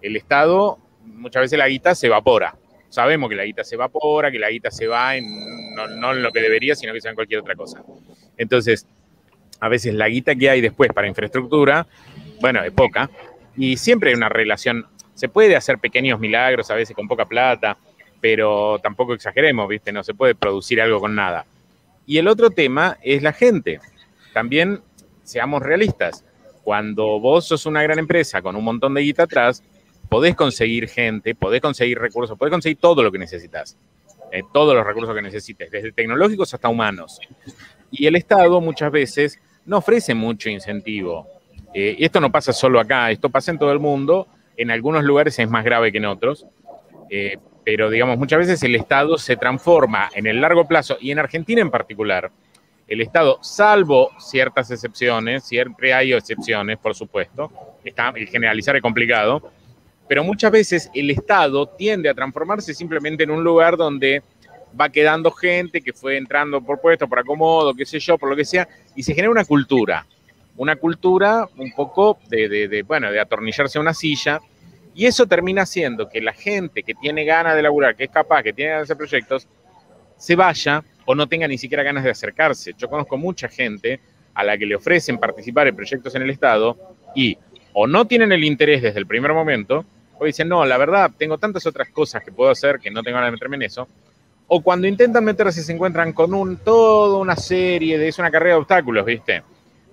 El 0.00 0.16
Estado, 0.16 0.78
muchas 1.04 1.42
veces 1.42 1.58
la 1.58 1.68
guita 1.68 1.94
se 1.94 2.06
evapora. 2.06 2.56
Sabemos 2.88 3.28
que 3.28 3.34
la 3.34 3.44
guita 3.44 3.64
se 3.64 3.74
evapora, 3.74 4.30
que 4.30 4.38
la 4.38 4.50
guita 4.50 4.70
se 4.70 4.86
va 4.86 5.16
en, 5.16 5.74
no, 5.74 6.12
en 6.12 6.22
lo 6.22 6.30
que 6.30 6.40
debería, 6.40 6.76
sino 6.76 6.92
que 6.92 7.00
se 7.00 7.08
va 7.08 7.10
en 7.10 7.16
cualquier 7.16 7.40
otra 7.40 7.56
cosa. 7.56 7.82
Entonces, 8.36 8.86
a 9.58 9.68
veces 9.68 9.94
la 9.94 10.08
guita 10.08 10.34
que 10.36 10.50
hay 10.50 10.60
después 10.60 10.92
para 10.92 11.08
infraestructura, 11.08 11.86
bueno, 12.40 12.62
es 12.62 12.72
poca. 12.72 13.10
Y 13.56 13.76
siempre 13.76 14.10
hay 14.10 14.16
una 14.16 14.28
relación. 14.28 14.86
Se 15.14 15.28
puede 15.28 15.56
hacer 15.56 15.78
pequeños 15.78 16.20
milagros 16.20 16.70
a 16.70 16.74
veces 16.74 16.94
con 16.94 17.08
poca 17.08 17.26
plata, 17.26 17.76
pero 18.24 18.78
tampoco 18.78 19.12
exageremos, 19.12 19.68
¿viste? 19.68 19.92
No 19.92 20.02
se 20.02 20.14
puede 20.14 20.34
producir 20.34 20.80
algo 20.80 20.98
con 20.98 21.14
nada. 21.14 21.44
Y 22.06 22.16
el 22.16 22.26
otro 22.26 22.48
tema 22.48 22.96
es 23.02 23.22
la 23.22 23.34
gente. 23.34 23.80
También 24.32 24.80
seamos 25.22 25.62
realistas. 25.62 26.24
Cuando 26.62 27.20
vos 27.20 27.46
sos 27.46 27.66
una 27.66 27.82
gran 27.82 27.98
empresa 27.98 28.40
con 28.40 28.56
un 28.56 28.64
montón 28.64 28.94
de 28.94 29.02
guita 29.02 29.24
atrás, 29.24 29.62
podés 30.08 30.34
conseguir 30.34 30.88
gente, 30.88 31.34
podés 31.34 31.60
conseguir 31.60 31.98
recursos, 31.98 32.38
podés 32.38 32.50
conseguir 32.50 32.78
todo 32.78 33.02
lo 33.02 33.12
que 33.12 33.18
necesitas. 33.18 33.76
Eh, 34.32 34.42
todos 34.54 34.74
los 34.74 34.86
recursos 34.86 35.14
que 35.14 35.20
necesites, 35.20 35.70
desde 35.70 35.92
tecnológicos 35.92 36.54
hasta 36.54 36.70
humanos. 36.70 37.20
Y 37.90 38.06
el 38.06 38.16
Estado 38.16 38.58
muchas 38.62 38.90
veces 38.90 39.38
no 39.66 39.76
ofrece 39.76 40.14
mucho 40.14 40.48
incentivo. 40.48 41.28
Eh, 41.74 41.96
esto 41.98 42.22
no 42.22 42.32
pasa 42.32 42.54
solo 42.54 42.80
acá, 42.80 43.10
esto 43.10 43.28
pasa 43.28 43.50
en 43.50 43.58
todo 43.58 43.70
el 43.70 43.80
mundo. 43.80 44.28
En 44.56 44.70
algunos 44.70 45.04
lugares 45.04 45.38
es 45.38 45.50
más 45.50 45.62
grave 45.62 45.92
que 45.92 45.98
en 45.98 46.06
otros. 46.06 46.46
Eh, 47.10 47.36
pero 47.64 47.88
digamos, 47.88 48.18
muchas 48.18 48.40
veces 48.40 48.62
el 48.62 48.74
Estado 48.74 49.16
se 49.16 49.36
transforma 49.36 50.10
en 50.14 50.26
el 50.26 50.40
largo 50.40 50.68
plazo 50.68 50.98
y 51.00 51.10
en 51.10 51.18
Argentina 51.18 51.62
en 51.62 51.70
particular. 51.70 52.30
El 52.86 53.00
Estado, 53.00 53.38
salvo 53.42 54.10
ciertas 54.18 54.70
excepciones, 54.70 55.44
siempre 55.44 55.94
hay 55.94 56.12
excepciones, 56.12 56.78
por 56.78 56.94
supuesto, 56.94 57.50
está, 57.82 58.12
el 58.14 58.28
generalizar 58.28 58.76
es 58.76 58.82
complicado, 58.82 59.50
pero 60.06 60.22
muchas 60.22 60.52
veces 60.52 60.90
el 60.94 61.10
Estado 61.10 61.66
tiende 61.66 62.10
a 62.10 62.14
transformarse 62.14 62.74
simplemente 62.74 63.24
en 63.24 63.30
un 63.30 63.42
lugar 63.42 63.78
donde 63.78 64.22
va 64.78 64.90
quedando 64.90 65.30
gente 65.30 65.80
que 65.80 65.94
fue 65.94 66.18
entrando 66.18 66.60
por 66.60 66.80
puesto, 66.80 67.08
por 67.08 67.20
acomodo, 67.20 67.72
qué 67.72 67.86
sé 67.86 67.98
yo, 67.98 68.18
por 68.18 68.28
lo 68.28 68.36
que 68.36 68.44
sea, 68.44 68.68
y 68.94 69.02
se 69.02 69.14
genera 69.14 69.30
una 69.30 69.46
cultura, 69.46 70.06
una 70.56 70.76
cultura 70.76 71.48
un 71.56 71.72
poco 71.72 72.18
de, 72.28 72.68
de 72.68 72.82
bueno, 72.82 73.10
de 73.10 73.20
atornillarse 73.20 73.78
a 73.78 73.80
una 73.80 73.94
silla, 73.94 74.40
y 74.94 75.06
eso 75.06 75.26
termina 75.26 75.62
haciendo 75.62 76.08
que 76.08 76.20
la 76.20 76.32
gente 76.32 76.82
que 76.82 76.94
tiene 76.94 77.24
ganas 77.24 77.56
de 77.56 77.62
laburar, 77.62 77.96
que 77.96 78.04
es 78.04 78.10
capaz, 78.10 78.42
que 78.42 78.52
tiene 78.52 78.70
ganas 78.70 78.88
de 78.88 78.92
hacer 78.92 78.96
proyectos, 78.96 79.48
se 80.16 80.36
vaya 80.36 80.84
o 81.04 81.14
no 81.14 81.26
tenga 81.26 81.48
ni 81.48 81.58
siquiera 81.58 81.82
ganas 81.82 82.04
de 82.04 82.10
acercarse. 82.10 82.72
Yo 82.78 82.88
conozco 82.88 83.18
mucha 83.18 83.48
gente 83.48 84.00
a 84.34 84.44
la 84.44 84.56
que 84.56 84.66
le 84.66 84.76
ofrecen 84.76 85.18
participar 85.18 85.66
en 85.68 85.76
proyectos 85.76 86.14
en 86.14 86.22
el 86.22 86.30
Estado 86.30 86.76
y 87.14 87.36
o 87.72 87.86
no 87.86 88.06
tienen 88.06 88.30
el 88.32 88.44
interés 88.44 88.82
desde 88.82 89.00
el 89.00 89.06
primer 89.06 89.32
momento, 89.32 89.84
o 90.18 90.24
dicen, 90.24 90.48
no, 90.48 90.64
la 90.64 90.78
verdad, 90.78 91.10
tengo 91.18 91.38
tantas 91.38 91.66
otras 91.66 91.88
cosas 91.88 92.22
que 92.22 92.30
puedo 92.30 92.50
hacer 92.50 92.78
que 92.78 92.90
no 92.90 93.02
tengo 93.02 93.16
ganas 93.16 93.28
de 93.28 93.32
meterme 93.32 93.56
en 93.56 93.62
eso, 93.62 93.88
o 94.46 94.62
cuando 94.62 94.86
intentan 94.86 95.24
meterse 95.24 95.60
se 95.60 95.72
encuentran 95.72 96.12
con 96.12 96.34
un, 96.34 96.58
toda 96.58 97.18
una 97.18 97.34
serie 97.34 97.98
de, 97.98 98.06
es 98.06 98.18
una 98.20 98.30
carrera 98.30 98.54
de 98.54 98.60
obstáculos, 98.60 99.04
¿viste? 99.04 99.42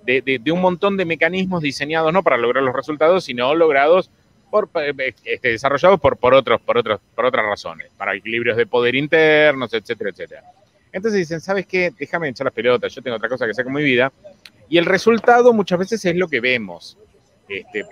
De, 0.06 0.40
de 0.42 0.52
un 0.52 0.62
montón 0.62 0.96
de 0.96 1.06
mecanismos 1.06 1.62
diseñados 1.62 2.12
no 2.14 2.22
para 2.22 2.38
lograr 2.38 2.64
los 2.64 2.76
resultados, 2.76 3.24
sino 3.24 3.54
logrados 3.56 4.12
por, 4.52 4.70
eh, 4.76 5.14
este, 5.24 5.50
desarrollados 5.50 6.00
por, 6.00 6.18
por, 6.18 6.36
otros, 6.36 6.62
por, 6.62 6.78
otros, 6.78 7.00
por 7.16 7.26
otras 7.26 7.44
razones, 7.44 7.90
para 7.98 8.14
equilibrios 8.14 8.58
de 8.58 8.68
poder 8.68 8.94
internos, 8.94 9.74
etcétera, 9.74 10.12
etcétera. 10.12 10.44
Entonces 10.92 11.20
dicen, 11.20 11.42
¿sabes 11.42 11.66
qué? 11.66 11.92
Déjame 11.98 12.30
echar 12.30 12.46
las 12.46 12.54
pelotas, 12.54 12.94
yo 12.94 13.02
tengo 13.02 13.18
otra 13.18 13.30
cosa 13.30 13.46
que 13.46 13.52
hacer 13.52 13.66
con 13.66 13.74
mi 13.74 13.84
vida. 13.84 14.12
Y 14.70 14.78
el 14.78 14.86
resultado 14.86 15.54
muchas 15.54 15.80
veces 15.80 16.06
es 16.06 16.16
lo 16.16 16.28
que 16.28 16.40
vemos. 16.40 16.98
Este, 17.48 17.86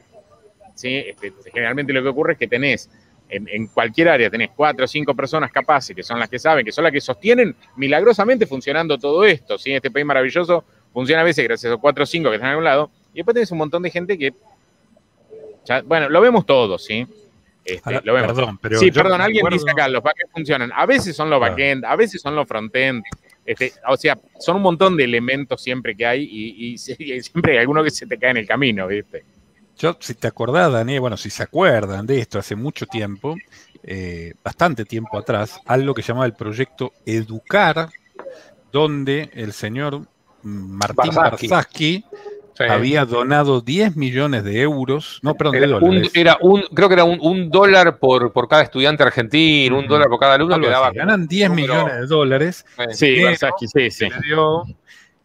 ¿sí? 0.75 0.95
Este, 1.07 1.33
generalmente 1.51 1.91
lo 1.93 2.03
que 2.03 2.09
ocurre 2.09 2.33
es 2.33 2.39
que 2.39 2.47
tenés 2.47 2.89
en, 3.29 3.67
cualquier 3.67 4.09
área, 4.09 4.29
tenés 4.29 4.49
cuatro 4.55 4.85
o 4.85 4.87
cinco 4.87 5.13
personas 5.13 5.51
capaces, 5.51 5.95
que 5.95 6.03
son 6.03 6.19
las 6.19 6.29
que 6.29 6.39
saben, 6.39 6.65
que 6.65 6.71
son 6.71 6.83
las 6.83 6.91
que 6.91 7.01
sostienen 7.01 7.55
milagrosamente 7.75 8.45
funcionando 8.45 8.97
todo 8.97 9.23
esto. 9.23 9.57
¿sí? 9.57 9.73
Este 9.73 9.91
país 9.91 10.05
maravilloso 10.05 10.63
funciona 10.91 11.21
a 11.21 11.25
veces 11.25 11.45
gracias 11.45 11.71
a 11.71 11.77
cuatro 11.77 12.03
o 12.03 12.07
cinco 12.07 12.29
que 12.29 12.35
están 12.35 12.53
a 12.53 12.57
un 12.57 12.63
lado. 12.63 12.89
Y 13.13 13.17
después 13.17 13.33
tenés 13.33 13.51
un 13.51 13.59
montón 13.59 13.83
de 13.83 13.91
gente 13.91 14.17
que 14.17 14.33
bueno, 15.85 16.09
lo 16.09 16.21
vemos 16.21 16.45
todos, 16.45 16.83
¿sí? 16.83 17.07
Este, 17.65 18.01
lo 18.03 18.13
vemos. 18.13 18.33
Perdón, 18.33 18.57
pero 18.61 18.79
sí, 18.79 18.91
perdón, 18.91 19.21
alguien 19.21 19.45
dice 19.51 19.69
acá, 19.69 19.87
los 19.87 20.01
backends 20.01 20.31
funcionan. 20.31 20.71
A 20.73 20.85
veces 20.85 21.15
son 21.15 21.29
los 21.29 21.39
backend, 21.39 21.85
a 21.85 21.95
veces 21.95 22.21
son 22.21 22.35
los 22.35 22.47
frontend. 22.47 23.03
Este, 23.45 23.73
o 23.87 23.97
sea, 23.97 24.17
son 24.39 24.57
un 24.57 24.61
montón 24.61 24.95
de 24.95 25.03
elementos 25.03 25.61
siempre 25.61 25.95
que 25.95 26.05
hay 26.05 26.23
y, 26.23 26.77
siempre 26.77 27.53
hay 27.53 27.57
alguno 27.59 27.83
que 27.83 27.91
se 27.91 28.05
te 28.05 28.17
cae 28.17 28.31
en 28.31 28.37
el 28.37 28.47
camino, 28.47 28.87
¿viste? 28.87 29.23
Yo, 29.77 29.97
si 29.99 30.13
te 30.13 30.27
acordás, 30.27 30.71
Dani, 30.71 30.99
bueno, 30.99 31.15
si 31.15 31.29
se 31.29 31.43
acuerdan 31.43 32.05
de 32.05 32.19
esto 32.19 32.37
hace 32.37 32.55
mucho 32.55 32.85
tiempo, 32.85 33.35
eh, 33.81 34.33
bastante 34.43 34.83
tiempo 34.83 35.17
atrás, 35.17 35.59
algo 35.65 35.93
que 35.93 36.01
llamaba 36.01 36.25
el 36.25 36.33
proyecto 36.33 36.91
Educar, 37.05 37.89
donde 38.71 39.29
el 39.33 39.53
señor 39.53 40.01
Martín 40.43 41.15
Barzaski 41.15 42.03
había 42.67 43.05
donado 43.05 43.61
10 43.61 43.95
millones 43.95 44.43
de 44.43 44.61
euros, 44.61 45.19
no, 45.21 45.35
perdón, 45.35 45.55
era 45.55 45.67
de 45.67 45.73
dólares. 45.73 46.11
Un, 46.13 46.19
era 46.19 46.37
un, 46.41 46.61
creo 46.73 46.89
que 46.89 46.93
era 46.93 47.03
un, 47.03 47.49
dólar 47.49 47.97
por, 47.99 48.33
por 48.33 48.47
cada 48.47 48.63
estudiante 48.63 49.03
argentino, 49.03 49.79
un 49.79 49.87
dólar 49.87 50.09
por 50.09 50.19
cada 50.19 50.35
alumno. 50.35 50.59
que 50.59 50.67
daba 50.67 50.91
ganan 50.91 51.27
10 51.27 51.51
millones 51.51 51.93
de 51.95 52.05
dólares. 52.07 52.65
Sí, 52.91 53.17
sí, 53.67 53.91
sí. 53.91 54.07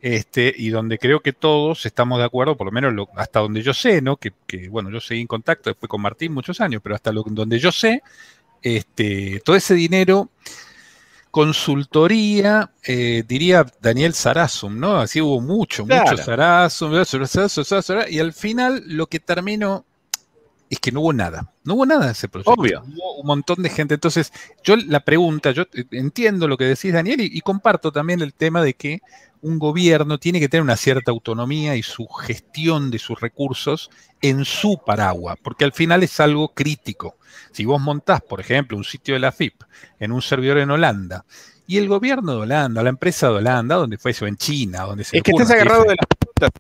este, 0.01 0.55
y 0.57 0.69
donde 0.69 0.99
creo 0.99 1.21
que 1.21 1.33
todos 1.33 1.87
estamos 1.87 2.19
de 2.19 2.25
acuerdo, 2.25 2.57
por 2.57 2.67
lo 2.67 2.73
menos 2.73 3.09
hasta 3.17 3.41
donde 3.41 3.63
yo 3.63 3.75
sé, 3.75 4.01
¿no? 4.01 4.17
Que, 4.17 4.33
bueno, 4.69 4.91
yo 4.91 5.01
seguí 5.01 5.21
en 5.21 5.27
contacto 5.27 5.71
después 5.71 5.89
con 5.89 6.01
Martín 6.01 6.33
muchos 6.33 6.61
años, 6.61 6.81
pero 6.83 6.95
hasta 6.95 7.11
donde 7.11 7.59
yo 7.59 7.73
sé, 7.73 8.03
este, 8.63 9.41
todo 9.45 9.57
ese 9.57 9.75
dinero, 9.75 10.31
consultoría, 11.35 12.71
eh, 12.85 13.25
diría 13.27 13.67
Daniel 13.83 14.15
Sarasum, 14.15 14.79
¿no? 14.79 14.99
Así 14.99 15.21
hubo 15.21 15.41
mucho, 15.41 15.85
mucho 15.85 16.17
Sarasum, 16.17 16.93
y 18.09 18.19
al 18.21 18.33
final 18.33 18.85
lo 18.87 19.09
que 19.09 19.19
terminó 19.19 19.85
es 20.71 20.79
que 20.79 20.93
no 20.93 21.01
hubo 21.01 21.13
nada. 21.13 21.53
No 21.65 21.75
hubo 21.75 21.87
nada 21.87 22.07
de 22.07 22.13
ese 22.13 22.29
proyecto. 22.29 22.53
Obvio. 22.53 22.85
Hubo 22.87 23.17
un 23.17 23.27
montón 23.27 23.65
de 23.65 23.69
gente. 23.69 23.95
Entonces, 23.95 24.33
yo 24.63 24.77
la 24.77 25.01
pregunta, 25.01 25.51
yo 25.51 25.65
entiendo 25.91 26.47
lo 26.47 26.57
que 26.57 26.67
decís, 26.67 26.93
Daniel, 26.93 27.21
y, 27.21 27.41
comparto 27.41 27.91
también 27.91 28.23
el 28.23 28.33
tema 28.33 28.63
de 28.63 28.75
que 28.75 29.01
un 29.45 29.59
gobierno 29.59 30.19
tiene 30.19 30.41
que 30.41 30.49
tener 30.49 30.63
una 30.63 30.77
cierta 30.77 31.11
autonomía 31.11 31.77
y 31.77 31.83
su 31.83 32.07
gestión 32.09 32.91
de 32.91 32.99
sus 32.99 33.21
recursos 33.21 33.91
en 34.23 34.47
su 34.47 34.81
paraguas, 34.85 35.37
porque 35.43 35.65
al 35.67 35.73
final 35.73 36.03
es 36.03 36.19
algo 36.19 36.49
crítico. 36.55 37.17
Si 37.53 37.67
vos 37.67 37.81
montás, 37.81 38.23
por 38.23 38.41
ejemplo, 38.41 38.79
un 38.79 38.85
sitio 38.85 39.15
de 39.15 39.21
la 39.21 39.33
FIP 39.33 39.63
en 40.01 40.13
un 40.13 40.23
servidor 40.23 40.59
en 40.59 40.71
Holanda, 40.71 41.27
y 41.67 41.77
el 41.77 41.89
gobierno 41.89 42.33
de 42.33 42.39
Holanda, 42.39 42.83
la 42.83 42.89
empresa 42.89 43.29
de 43.29 43.35
Holanda, 43.35 43.77
donde 43.77 43.99
fue 43.99 44.13
eso, 44.13 44.27
en 44.27 44.37
China, 44.37 44.83
donde 44.85 45.05
se... 45.05 45.19
Es 45.19 45.23
que 45.23 45.33
estás 45.33 45.51
agarrado 45.51 45.85
de 45.85 45.97
las 46.41 46.51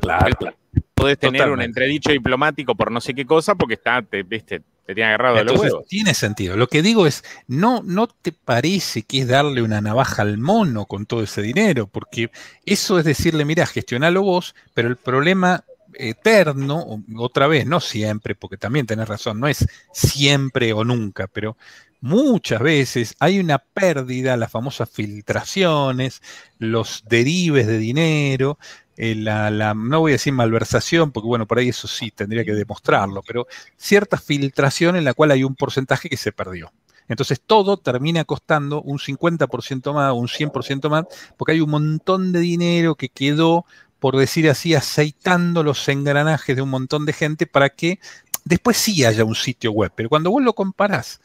Claro, 0.00 0.36
claro. 0.36 0.56
Podés 0.94 1.18
tener 1.18 1.50
un 1.50 1.60
entredicho 1.60 2.12
diplomático 2.12 2.74
por 2.74 2.90
no 2.90 3.00
sé 3.00 3.14
qué 3.14 3.26
cosa 3.26 3.54
porque 3.54 3.74
está, 3.74 4.00
te, 4.00 4.22
viste, 4.22 4.62
te 4.86 4.94
tiene 4.94 5.08
agarrado 5.08 5.36
de 5.36 5.44
los 5.44 5.58
huevos. 5.58 5.86
Tiene 5.88 6.14
sentido. 6.14 6.56
Lo 6.56 6.68
que 6.68 6.80
digo 6.80 7.08
es, 7.08 7.24
no, 7.48 7.82
no 7.84 8.06
te 8.06 8.30
parece 8.30 9.02
que 9.02 9.22
es 9.22 9.28
darle 9.28 9.62
una 9.62 9.80
navaja 9.80 10.22
al 10.22 10.38
mono 10.38 10.86
con 10.86 11.06
todo 11.06 11.22
ese 11.22 11.42
dinero, 11.42 11.88
porque 11.88 12.30
eso 12.64 12.98
es 12.98 13.04
decirle, 13.04 13.44
mira, 13.44 13.66
gestionalo 13.66 14.22
vos, 14.22 14.54
pero 14.74 14.86
el 14.88 14.96
problema 14.96 15.64
eterno, 15.94 17.02
otra 17.16 17.48
vez, 17.48 17.66
no 17.66 17.80
siempre, 17.80 18.36
porque 18.36 18.58
también 18.58 18.86
tenés 18.86 19.08
razón, 19.08 19.40
no 19.40 19.48
es 19.48 19.66
siempre 19.92 20.72
o 20.72 20.84
nunca, 20.84 21.26
pero 21.26 21.56
muchas 22.00 22.60
veces 22.60 23.16
hay 23.18 23.40
una 23.40 23.58
pérdida, 23.58 24.36
las 24.36 24.52
famosas 24.52 24.88
filtraciones, 24.88 26.22
los 26.58 27.02
derives 27.08 27.66
de 27.66 27.78
dinero, 27.78 28.58
eh, 28.96 29.14
la, 29.14 29.74
no 29.74 30.00
voy 30.00 30.12
a 30.12 30.14
decir 30.14 30.32
malversación, 30.32 31.12
porque 31.12 31.26
bueno, 31.26 31.46
por 31.46 31.58
ahí 31.58 31.68
eso 31.68 31.86
sí 31.86 32.10
tendría 32.10 32.44
que 32.44 32.54
demostrarlo, 32.54 33.22
pero 33.22 33.46
cierta 33.76 34.16
filtración 34.16 34.96
en 34.96 35.04
la 35.04 35.14
cual 35.14 35.30
hay 35.30 35.44
un 35.44 35.54
porcentaje 35.54 36.08
que 36.08 36.16
se 36.16 36.32
perdió. 36.32 36.72
Entonces 37.08 37.40
todo 37.44 37.76
termina 37.76 38.24
costando 38.24 38.82
un 38.82 38.98
50% 38.98 39.92
más, 39.92 40.12
un 40.12 40.28
100% 40.28 40.88
más, 40.88 41.04
porque 41.36 41.52
hay 41.52 41.60
un 41.60 41.70
montón 41.70 42.32
de 42.32 42.40
dinero 42.40 42.94
que 42.94 43.08
quedó, 43.08 43.64
por 44.00 44.16
decir 44.16 44.48
así, 44.50 44.74
aceitando 44.74 45.62
los 45.62 45.88
engranajes 45.88 46.56
de 46.56 46.62
un 46.62 46.70
montón 46.70 47.06
de 47.06 47.12
gente 47.12 47.46
para 47.46 47.70
que 47.70 48.00
después 48.44 48.76
sí 48.76 49.04
haya 49.04 49.24
un 49.24 49.34
sitio 49.34 49.72
web. 49.72 49.92
Pero 49.94 50.08
cuando 50.08 50.30
vos 50.30 50.42
lo 50.42 50.54
comparás 50.54 51.20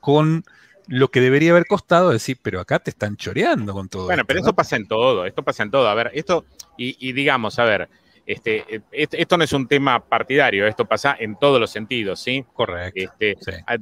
con 0.00 0.44
lo 0.88 1.10
que 1.10 1.20
debería 1.20 1.50
haber 1.50 1.66
costado 1.66 2.10
decir, 2.10 2.38
pero 2.40 2.60
acá 2.60 2.78
te 2.78 2.90
están 2.90 3.16
choreando 3.16 3.72
con 3.72 3.88
todo. 3.88 4.04
Bueno, 4.04 4.24
pero 4.24 4.38
esto 4.38 4.54
pasa 4.54 4.76
en 4.76 4.86
todo, 4.86 5.26
esto 5.26 5.42
pasa 5.42 5.62
en 5.64 5.70
todo. 5.70 5.88
A 5.88 5.94
ver, 5.94 6.10
esto, 6.14 6.44
y, 6.76 7.12
digamos, 7.12 7.58
a 7.58 7.64
ver, 7.64 7.88
este, 8.26 8.82
esto 8.90 9.36
no 9.36 9.44
es 9.44 9.52
un 9.52 9.68
tema 9.68 10.04
partidario, 10.04 10.66
esto 10.66 10.84
pasa 10.84 11.16
en 11.18 11.38
todos 11.38 11.60
los 11.60 11.70
sentidos, 11.70 12.20
¿sí? 12.20 12.44
Correcto. 12.52 13.12
Este, 13.18 13.36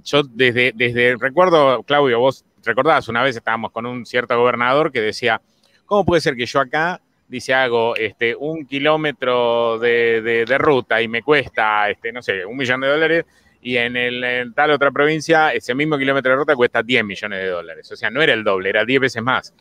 Yo 0.04 0.22
desde, 0.22 0.72
desde, 0.74 1.16
recuerdo, 1.16 1.82
Claudio, 1.82 2.20
vos 2.20 2.44
recordabas 2.62 3.08
una 3.08 3.22
vez 3.22 3.36
estábamos 3.36 3.72
con 3.72 3.86
un 3.86 4.04
cierto 4.06 4.38
gobernador 4.38 4.92
que 4.92 5.00
decía, 5.00 5.40
¿cómo 5.86 6.04
puede 6.04 6.20
ser 6.20 6.36
que 6.36 6.46
yo 6.46 6.60
acá, 6.60 7.00
dice, 7.26 7.54
hago 7.54 7.96
este, 7.96 8.36
un 8.36 8.66
kilómetro 8.66 9.78
de, 9.78 10.44
de 10.46 10.58
ruta 10.58 11.00
y 11.00 11.08
me 11.08 11.22
cuesta, 11.22 11.88
este, 11.90 12.12
no 12.12 12.22
sé, 12.22 12.44
un 12.44 12.56
millón 12.56 12.80
de 12.80 12.88
dólares? 12.88 13.24
y 13.64 13.78
en, 13.78 13.96
el, 13.96 14.52
tal 14.54 14.72
otra 14.72 14.90
provincia 14.90 15.52
ese 15.54 15.74
mismo 15.74 15.96
kilómetro 15.96 16.32
de 16.32 16.36
ruta 16.36 16.54
cuesta 16.54 16.82
10 16.82 17.02
millones 17.02 17.40
de 17.40 17.48
dólares. 17.48 17.90
O 17.90 17.96
sea, 17.96 18.10
no 18.10 18.20
era 18.20 18.34
el 18.34 18.44
doble, 18.44 18.68
era 18.68 18.84
10 18.84 19.00
veces 19.00 19.22
más. 19.22 19.54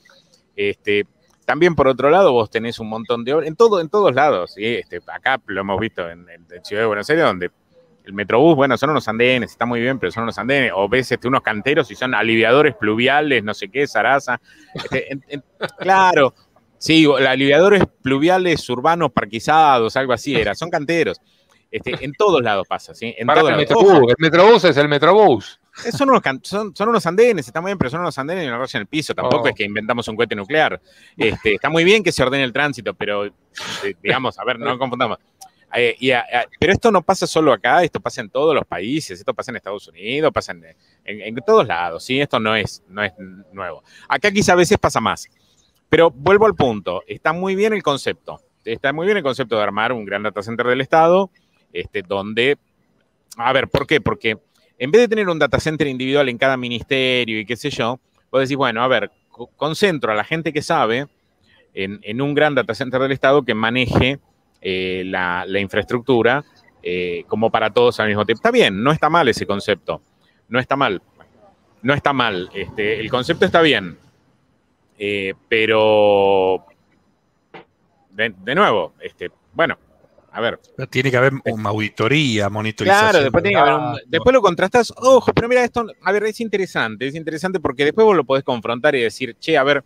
Este, 0.58 1.08
también 1.46 1.76
por 1.76 1.88
otro 1.88 2.10
lado, 2.10 2.32
vos 2.32 2.50
tenés 2.50 2.80
un 2.80 2.90
montón 2.90 3.24
de 3.24 3.34
obras, 3.34 3.48
en, 3.48 3.56
todo, 3.56 3.80
en 3.80 3.90
todos 3.90 4.14
lados. 4.14 4.54
Este, 4.58 5.00
acá 5.08 5.42
lo 5.46 5.62
hemos 5.62 5.80
visto 5.80 6.10
en, 6.10 6.28
en, 6.30 6.46
Ciudad 6.64 6.84
de 6.84 6.88
Buenos 6.88 7.10
Aires, 7.10 7.26
donde 7.26 7.52
el 8.06 8.14
Metrobús, 8.14 8.56
bueno, 8.56 8.78
son 8.78 8.90
unos 8.90 9.08
andenes, 9.08 9.52
está 9.52 9.66
muy 9.66 9.80
bien, 9.80 10.00
pero 10.00 10.12
son 10.12 10.24
unos 10.24 10.38
andenes. 10.38 10.72
O 10.76 10.90
ves 10.90 11.12
este, 11.12 11.28
unos 11.28 11.42
canteros 11.42 11.90
y 11.92 11.96
son 11.96 12.14
aliviadores 12.14 12.76
pluviales, 12.76 13.44
no 13.44 13.54
sé 13.54 13.70
qué, 13.70 13.88
zaraza. 13.88 14.40
Este, 14.74 15.42
claro, 15.80 16.34
sí, 16.78 17.06
aliviadores 17.06 17.84
pluviales 18.02 18.70
urbanos 18.70 19.12
parquizados, 19.12 19.96
algo 19.96 20.14
así 20.14 20.36
era, 20.36 20.56
son 20.56 20.70
canteros. 20.70 21.20
Este, 21.72 22.06
en 22.06 22.14
todos 22.14 22.42
lados 22.44 22.68
pasa, 22.68 22.94
¿sí? 22.94 23.16
En 23.18 23.28
el, 23.30 23.56
Metrobús, 23.56 24.10
el 24.10 24.16
Metrobús 24.20 24.64
es 24.66 24.78
el 24.78 24.88
Metrobús. 24.88 25.60
Son 25.92 26.10
unos, 26.10 26.22
son, 26.44 26.74
unos 26.88 27.06
andenes, 27.06 27.48
está 27.48 27.60
muy 27.60 27.70
bien, 27.70 27.78
pero 27.78 27.90
son 27.90 28.02
unos 28.02 28.18
andenes 28.18 28.46
y 28.46 28.48
no 28.48 28.64
en 28.64 28.82
el 28.82 28.88
piso. 28.88 29.16
Tampoco 29.16 29.44
oh. 29.44 29.48
es 29.48 29.56
que 29.56 29.64
inventamos 29.64 30.08
un 30.08 30.16
cohete 30.16 30.36
nuclear. 30.36 30.80
Este, 31.18 31.56
está 31.56 31.70
muy 31.70 31.84
bien 31.84 32.04
que 32.04 32.12
se 32.12 32.22
ordene 32.22 32.44
el 32.44 32.54
tránsito, 32.54 32.94
pero 32.94 33.26
eh, 33.26 33.32
digamos, 34.02 34.38
a 34.38 34.46
ver, 34.46 34.60
no 34.60 34.78
confundamos. 34.80 35.18
Eh, 35.76 35.98
pero 36.60 36.74
esto 36.74 36.92
no 36.92 37.02
pasa 37.02 37.26
solo 37.26 37.52
acá, 37.52 37.84
esto 37.84 38.00
pasa 38.00 38.22
en 38.22 38.30
todos 38.30 38.54
los 38.54 38.64
países, 38.66 39.18
esto 39.18 39.34
pasa 39.34 39.52
en 39.52 39.58
Estados 39.58 39.88
Unidos, 39.88 40.32
pasa 40.32 40.52
en, 40.52 40.64
en, 41.04 41.36
todos 41.38 41.66
lados, 41.66 42.04
¿sí? 42.04 42.22
Esto 42.22 42.40
no 42.40 42.56
es, 42.56 42.84
no 42.88 43.04
es 43.04 43.12
nuevo. 43.52 43.84
Acá 44.08 44.32
quizá 44.32 44.54
a 44.54 44.58
veces 44.58 44.78
pasa 44.78 45.00
más. 45.00 45.28
Pero 45.90 46.12
vuelvo 46.12 46.46
al 46.46 46.54
punto, 46.54 47.02
está 47.08 47.34
muy 47.34 47.56
bien 47.56 47.74
el 47.74 47.82
concepto. 47.82 48.40
Está 48.64 48.94
muy 48.94 49.06
bien 49.06 49.18
el 49.18 49.24
concepto 49.24 49.58
de 49.58 49.64
armar 49.64 49.92
un 49.92 50.06
gran 50.06 50.22
data 50.22 50.44
center 50.44 50.68
del 50.68 50.82
Estado, 50.82 51.32
este, 51.74 52.04
donde, 52.04 52.58
a 53.38 53.52
ver, 53.52 53.68
¿por 53.68 53.88
qué? 53.88 54.00
Porque 54.00 54.38
en 54.84 54.92
vez 54.92 55.04
de 55.04 55.08
tener 55.08 55.30
un 55.30 55.40
data 55.40 55.62
center 55.62 55.88
individual 55.88 56.28
en 56.28 56.38
cada 56.38 56.58
ministerio 56.58 57.40
y 57.40 57.46
qué 57.46 57.56
sé 57.56 57.70
yo, 57.70 58.02
vos 58.30 58.42
decís, 58.42 58.58
bueno, 58.58 58.84
a 58.84 58.88
ver, 58.90 59.12
concentro 59.56 60.12
a 60.12 60.16
la 60.16 60.26
gente 60.26 60.52
que 60.52 60.62
sabe 60.62 61.08
en, 61.74 62.22
un 62.22 62.34
gran 62.34 62.54
data 62.54 62.76
center 62.76 63.00
del 63.00 63.14
Estado 63.14 63.44
que 63.44 63.54
maneje 63.54 64.20
eh, 64.60 65.04
la, 65.06 65.46
infraestructura 65.58 66.44
eh, 66.82 67.24
como 67.30 67.50
para 67.50 67.70
todos 67.70 67.98
al 68.02 68.10
mismo 68.10 68.26
tiempo. 68.26 68.40
Está 68.40 68.52
bien, 68.52 68.84
no 68.84 68.92
está 68.92 69.10
mal 69.10 69.30
ese 69.30 69.46
concepto, 69.46 70.02
no 70.50 70.60
está 70.60 70.76
mal, 70.76 71.02
no 71.82 71.94
está 71.94 72.12
mal, 72.12 72.50
este, 72.54 73.00
el 73.00 73.10
concepto 73.10 73.46
está 73.46 73.62
bien, 73.62 73.98
eh, 75.00 75.34
pero 75.48 76.66
de, 78.12 78.54
nuevo, 78.54 78.96
este, 79.00 79.32
bueno, 79.54 79.78
a 80.34 80.42
ver. 80.42 80.60
tiene 80.90 81.12
que 81.12 81.18
haber 81.18 81.34
una 81.46 81.70
auditoría, 81.70 82.50
monitorización. 82.50 83.10
Claro, 83.10 83.24
después 83.24 83.44
tiene 83.44 83.56
que 83.56 83.62
haber 83.62 83.74
un, 83.74 84.00
Después 84.08 84.34
lo 84.34 84.42
contrastas, 84.42 84.92
ojo, 84.98 85.32
pero 85.32 85.48
mira, 85.48 85.64
esto, 85.64 85.86
a 86.02 86.12
ver, 86.12 86.24
es 86.24 86.40
interesante, 86.40 87.08
es 87.08 87.14
interesante 87.14 87.60
porque 87.60 87.86
después 87.86 88.04
vos 88.04 88.16
lo 88.16 88.24
podés 88.24 88.44
confrontar 88.44 88.96
y 88.96 89.02
decir, 89.02 89.36
che, 89.40 89.58
a 89.58 89.64
ver, 89.64 89.84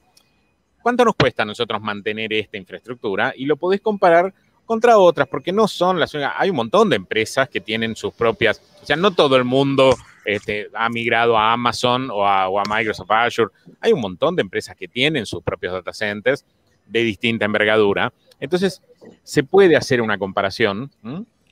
¿cuánto 0.82 1.04
nos 1.04 1.16
cuesta 1.16 1.44
a 1.44 1.46
nosotros 1.46 1.82
mantener 1.82 2.32
esta 2.32 2.56
infraestructura? 2.56 3.34
Y 3.36 3.46
lo 3.46 3.58
podés 3.58 3.82
comparar 3.82 4.34
contra 4.66 4.98
otras, 4.98 5.28
porque 5.28 5.52
no 5.52 5.68
son 5.68 6.00
las 6.00 6.14
únicas. 6.14 6.34
Hay 6.38 6.50
un 6.50 6.56
montón 6.56 6.90
de 6.90 6.96
empresas 6.96 7.50
que 7.50 7.60
tienen 7.60 7.98
sus 7.98 8.14
propias. 8.14 8.62
O 8.82 8.86
sea, 8.86 8.96
no 8.96 9.12
todo 9.12 9.36
el 9.36 9.44
mundo 9.44 9.96
este, 10.24 10.70
ha 10.74 10.90
migrado 10.90 11.38
a 11.38 11.52
Amazon 11.52 12.10
o 12.10 12.26
a, 12.26 12.48
o 12.48 12.60
a 12.60 12.64
Microsoft 12.70 13.12
Azure. 13.12 13.52
Hay 13.82 13.92
un 13.92 14.00
montón 14.00 14.36
de 14.38 14.44
empresas 14.44 14.78
que 14.78 14.88
tienen 14.88 15.26
sus 15.26 15.44
propios 15.44 15.74
data 15.74 15.92
centers 15.92 16.46
de 16.86 17.04
distinta 17.04 17.44
envergadura. 17.46 18.14
Entonces, 18.40 18.82
se 19.24 19.44
puede 19.44 19.76
hacer 19.76 20.02
una 20.02 20.18
comparación, 20.18 20.92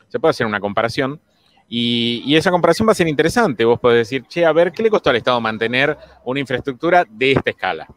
se 0.08 0.20
puede 0.20 0.32
hacer 0.32 0.48
una 0.48 0.60
comparación 0.60 1.20
y, 1.68 2.36
esa 2.36 2.52
comparación 2.52 2.88
va 2.88 2.92
a 2.92 2.96
ser 2.96 3.08
interesante. 3.08 3.66
Vos 3.66 3.80
podés 3.80 4.08
decir, 4.08 4.26
che, 4.28 4.46
a 4.46 4.52
ver, 4.52 4.72
¿qué 4.72 4.84
le 4.84 4.90
costó 4.90 5.10
al 5.10 5.16
Estado 5.16 5.42
mantener 5.42 5.98
una 6.24 6.40
infraestructura 6.40 7.06
de 7.10 7.32
esta 7.32 7.50
escala? 7.50 7.88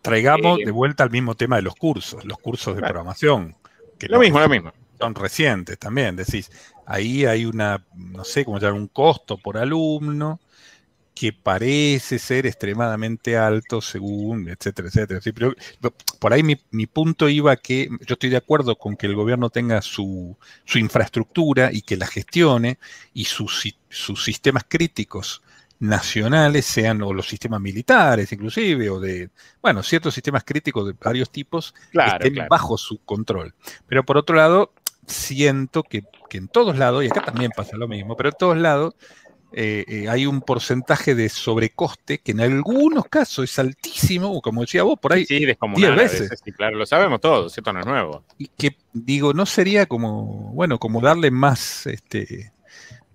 Traigamos 0.00 0.60
eh, 0.60 0.64
de 0.64 0.70
vuelta 0.70 1.04
al 1.04 1.10
mismo 1.10 1.34
tema 1.34 1.56
de 1.56 1.62
los 1.62 1.74
cursos, 1.74 2.24
los 2.24 2.38
cursos 2.38 2.74
de 2.74 2.82
programación. 2.82 3.56
Que 3.98 4.08
lo 4.08 4.18
mismo, 4.18 4.40
lo 4.40 4.48
mismo. 4.48 4.72
Son 4.98 5.14
recientes 5.14 5.78
también, 5.78 6.16
decís, 6.16 6.50
ahí 6.86 7.26
hay 7.26 7.44
una, 7.44 7.84
no 7.94 8.24
sé 8.24 8.44
cómo 8.44 8.58
llamar, 8.58 8.80
un 8.80 8.88
costo 8.88 9.36
por 9.36 9.58
alumno, 9.58 10.40
que 11.14 11.32
parece 11.32 12.18
ser 12.18 12.44
extremadamente 12.44 13.36
alto 13.36 13.80
según, 13.80 14.48
etcétera, 14.48 14.88
etcétera. 14.88 15.20
pero 15.32 15.54
por 16.18 16.32
ahí 16.32 16.42
mi, 16.42 16.86
punto 16.86 17.28
iba 17.28 17.56
que 17.56 17.88
yo 18.00 18.14
estoy 18.14 18.30
de 18.30 18.36
acuerdo 18.36 18.76
con 18.76 18.96
que 18.96 19.06
el 19.06 19.14
gobierno 19.14 19.48
tenga 19.48 19.80
su, 19.80 20.36
infraestructura 20.74 21.70
y 21.72 21.82
que 21.82 21.96
la 21.96 22.06
gestione 22.06 22.78
y 23.12 23.26
sus, 23.26 23.74
sus 23.88 24.24
sistemas 24.24 24.64
críticos 24.68 25.42
nacionales 25.78 26.66
sean, 26.66 27.02
o 27.02 27.12
los 27.12 27.28
sistemas 27.28 27.60
militares 27.60 28.32
inclusive, 28.32 28.90
o 28.90 28.98
de, 28.98 29.30
bueno, 29.62 29.82
ciertos 29.82 30.14
sistemas 30.14 30.42
críticos 30.44 30.86
de 30.86 30.94
varios 31.00 31.30
tipos 31.30 31.74
estén 31.92 32.46
bajo 32.48 32.76
su 32.76 32.98
control. 33.04 33.54
Pero 33.86 34.04
por 34.04 34.16
otro 34.16 34.34
lado, 34.34 34.72
siento 35.06 35.84
que, 35.84 36.04
que 36.28 36.38
en 36.38 36.48
todos 36.48 36.76
lados, 36.76 37.04
y 37.04 37.06
acá 37.06 37.22
también 37.22 37.52
pasa 37.54 37.76
lo 37.76 37.86
mismo, 37.86 38.16
pero 38.16 38.30
en 38.30 38.36
todos 38.38 38.56
lados, 38.56 38.94
eh, 39.56 39.84
eh, 39.86 40.08
hay 40.08 40.26
un 40.26 40.40
porcentaje 40.40 41.14
de 41.14 41.28
sobrecoste 41.28 42.18
que 42.18 42.32
en 42.32 42.40
algunos 42.40 43.04
casos 43.04 43.44
es 43.48 43.56
altísimo, 43.60 44.42
como 44.42 44.62
decía 44.62 44.82
vos, 44.82 44.98
por 44.98 45.12
ahí 45.12 45.24
sí, 45.24 45.46
10 45.46 45.96
veces. 45.96 46.42
Sí, 46.44 46.50
claro, 46.50 46.76
lo 46.76 46.84
sabemos 46.84 47.20
todos, 47.20 47.56
esto 47.56 47.72
no 47.72 47.78
es 47.78 47.86
nuevo. 47.86 48.24
Y 48.36 48.48
que, 48.48 48.76
digo, 48.92 49.32
no 49.32 49.46
sería 49.46 49.86
como, 49.86 50.50
bueno, 50.54 50.80
como 50.80 51.00
darle 51.00 51.30
más, 51.30 51.86
este, 51.86 52.52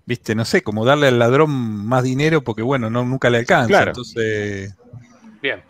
viste, 0.06 0.34
no 0.34 0.46
sé, 0.46 0.62
como 0.62 0.86
darle 0.86 1.08
al 1.08 1.18
ladrón 1.18 1.50
más 1.50 2.04
dinero 2.04 2.42
porque, 2.42 2.62
bueno, 2.62 2.88
no, 2.88 3.04
nunca 3.04 3.28
le 3.28 3.38
alcanza. 3.38 3.82
Entonces... 3.82 4.74
Bien. 5.42 5.62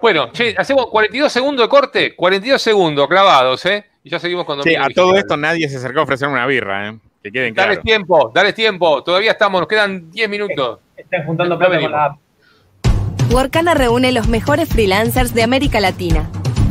Bueno, 0.00 0.30
che, 0.30 0.54
hacemos 0.56 0.86
42 0.86 1.32
segundos 1.32 1.64
de 1.64 1.68
corte, 1.68 2.14
42 2.14 2.62
segundos 2.62 3.08
clavados, 3.08 3.66
¿eh? 3.66 3.86
Y 4.04 4.10
ya 4.10 4.20
seguimos 4.20 4.44
con 4.44 4.62
Sí, 4.62 4.76
a 4.76 4.88
todo 4.94 5.16
esto 5.16 5.36
nadie 5.36 5.68
se 5.68 5.78
acercó 5.78 6.00
a 6.00 6.02
ofrecer 6.04 6.28
una 6.28 6.46
birra, 6.46 6.90
¿eh? 6.90 6.98
Que 7.22 7.30
queden 7.30 7.54
Dale 7.54 7.76
tiempo, 7.76 8.32
dale 8.34 8.52
tiempo. 8.52 9.02
Todavía 9.04 9.32
estamos, 9.32 9.60
nos 9.60 9.68
quedan 9.68 10.10
10 10.10 10.28
minutos. 10.28 10.80
Están 10.96 11.24
juntando 11.24 11.56
plata 11.58 11.80
con 11.80 11.92
la 11.92 12.04
app. 12.06 12.18
Workana 13.30 13.74
reúne 13.74 14.12
los 14.12 14.28
mejores 14.28 14.68
freelancers 14.68 15.32
de 15.32 15.42
América 15.42 15.80
Latina. 15.80 16.28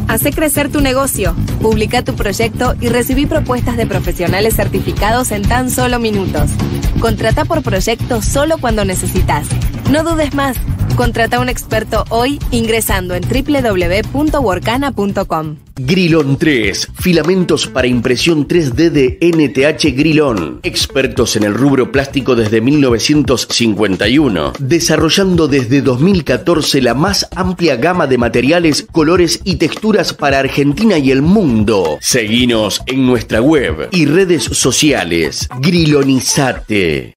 Hace 0.07 0.31
crecer 0.31 0.69
tu 0.69 0.81
negocio, 0.81 1.33
publica 1.61 2.03
tu 2.03 2.15
proyecto 2.15 2.75
y 2.81 2.89
recibí 2.89 3.25
propuestas 3.25 3.77
de 3.77 3.87
profesionales 3.87 4.55
certificados 4.55 5.31
en 5.31 5.43
tan 5.43 5.71
solo 5.71 5.99
minutos. 5.99 6.51
Contrata 6.99 7.45
por 7.45 7.63
proyecto 7.63 8.21
solo 8.21 8.57
cuando 8.57 8.83
necesitas. 8.83 9.47
No 9.91 10.03
dudes 10.05 10.33
más. 10.33 10.55
Contrata 10.95 11.35
a 11.35 11.41
un 11.41 11.49
experto 11.49 12.05
hoy 12.09 12.39
ingresando 12.51 13.13
en 13.13 13.23
www.workana.com. 13.23 15.57
Grilón 15.75 16.37
3, 16.37 16.87
filamentos 16.97 17.67
para 17.67 17.87
impresión 17.87 18.47
3D 18.47 18.89
de 18.89 19.17
NTH 19.19 19.93
Grilón. 19.97 20.61
Expertos 20.63 21.35
en 21.35 21.43
el 21.43 21.53
rubro 21.53 21.91
plástico 21.91 22.35
desde 22.35 22.61
1951, 22.61 24.53
desarrollando 24.59 25.49
desde 25.49 25.81
2014 25.81 26.81
la 26.81 26.93
más 26.93 27.27
amplia 27.35 27.75
gama 27.75 28.07
de 28.07 28.17
materiales, 28.17 28.87
colores 28.89 29.41
y 29.43 29.57
texturas 29.57 30.13
para 30.13 30.39
Argentina 30.39 30.99
y 30.99 31.11
el 31.11 31.21
mundo. 31.21 31.97
Seguinos 31.99 32.81
en 32.85 33.05
nuestra 33.05 33.41
web 33.41 33.89
y 33.91 34.05
redes 34.05 34.43
sociales. 34.43 35.49
Grilonizate. 35.59 37.15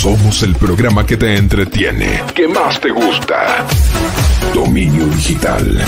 Somos 0.00 0.42
el 0.42 0.54
programa 0.56 1.06
que 1.06 1.16
te 1.16 1.34
entretiene, 1.36 2.22
que 2.34 2.46
más 2.46 2.78
te 2.78 2.90
gusta. 2.90 3.64
Dominio 4.52 5.06
Digital. 5.06 5.82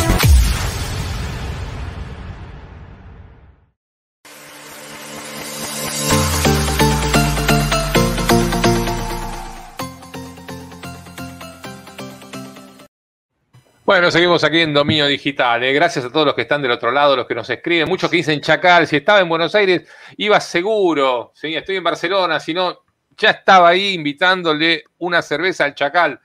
Bueno, 13.85 14.11
seguimos 14.11 14.43
aquí 14.45 14.61
en 14.61 14.73
Dominio 14.73 15.07
Digital. 15.07 15.63
¿eh? 15.63 15.73
Gracias 15.75 16.07
a 16.07 16.11
todos 16.11 16.27
los 16.27 16.35
que 16.35 16.43
están 16.43 16.63
del 16.63 16.71
otro 16.71 16.91
lado, 16.91 17.17
los 17.17 17.27
que 17.27 17.35
nos 17.35 17.51
escriben. 17.51 17.89
Muchos 17.89 18.09
que 18.09 18.17
dicen 18.17 18.41
Chacal, 18.41 18.87
si 18.87 18.97
estaba 18.97 19.21
en 19.21 19.29
Buenos 19.29 19.55
Aires, 19.55 19.87
iba 20.17 20.41
seguro. 20.41 21.33
¿sí? 21.35 21.55
Estoy 21.55 21.77
en 21.77 21.85
Barcelona, 21.85 22.41
si 22.41 22.55
no, 22.55 22.86
ya 23.17 23.31
estaba 23.31 23.69
ahí 23.69 23.95
invitándole 23.95 24.85
una 24.99 25.23
cerveza 25.23 25.65
al 25.65 25.75
Chacal. 25.75 26.21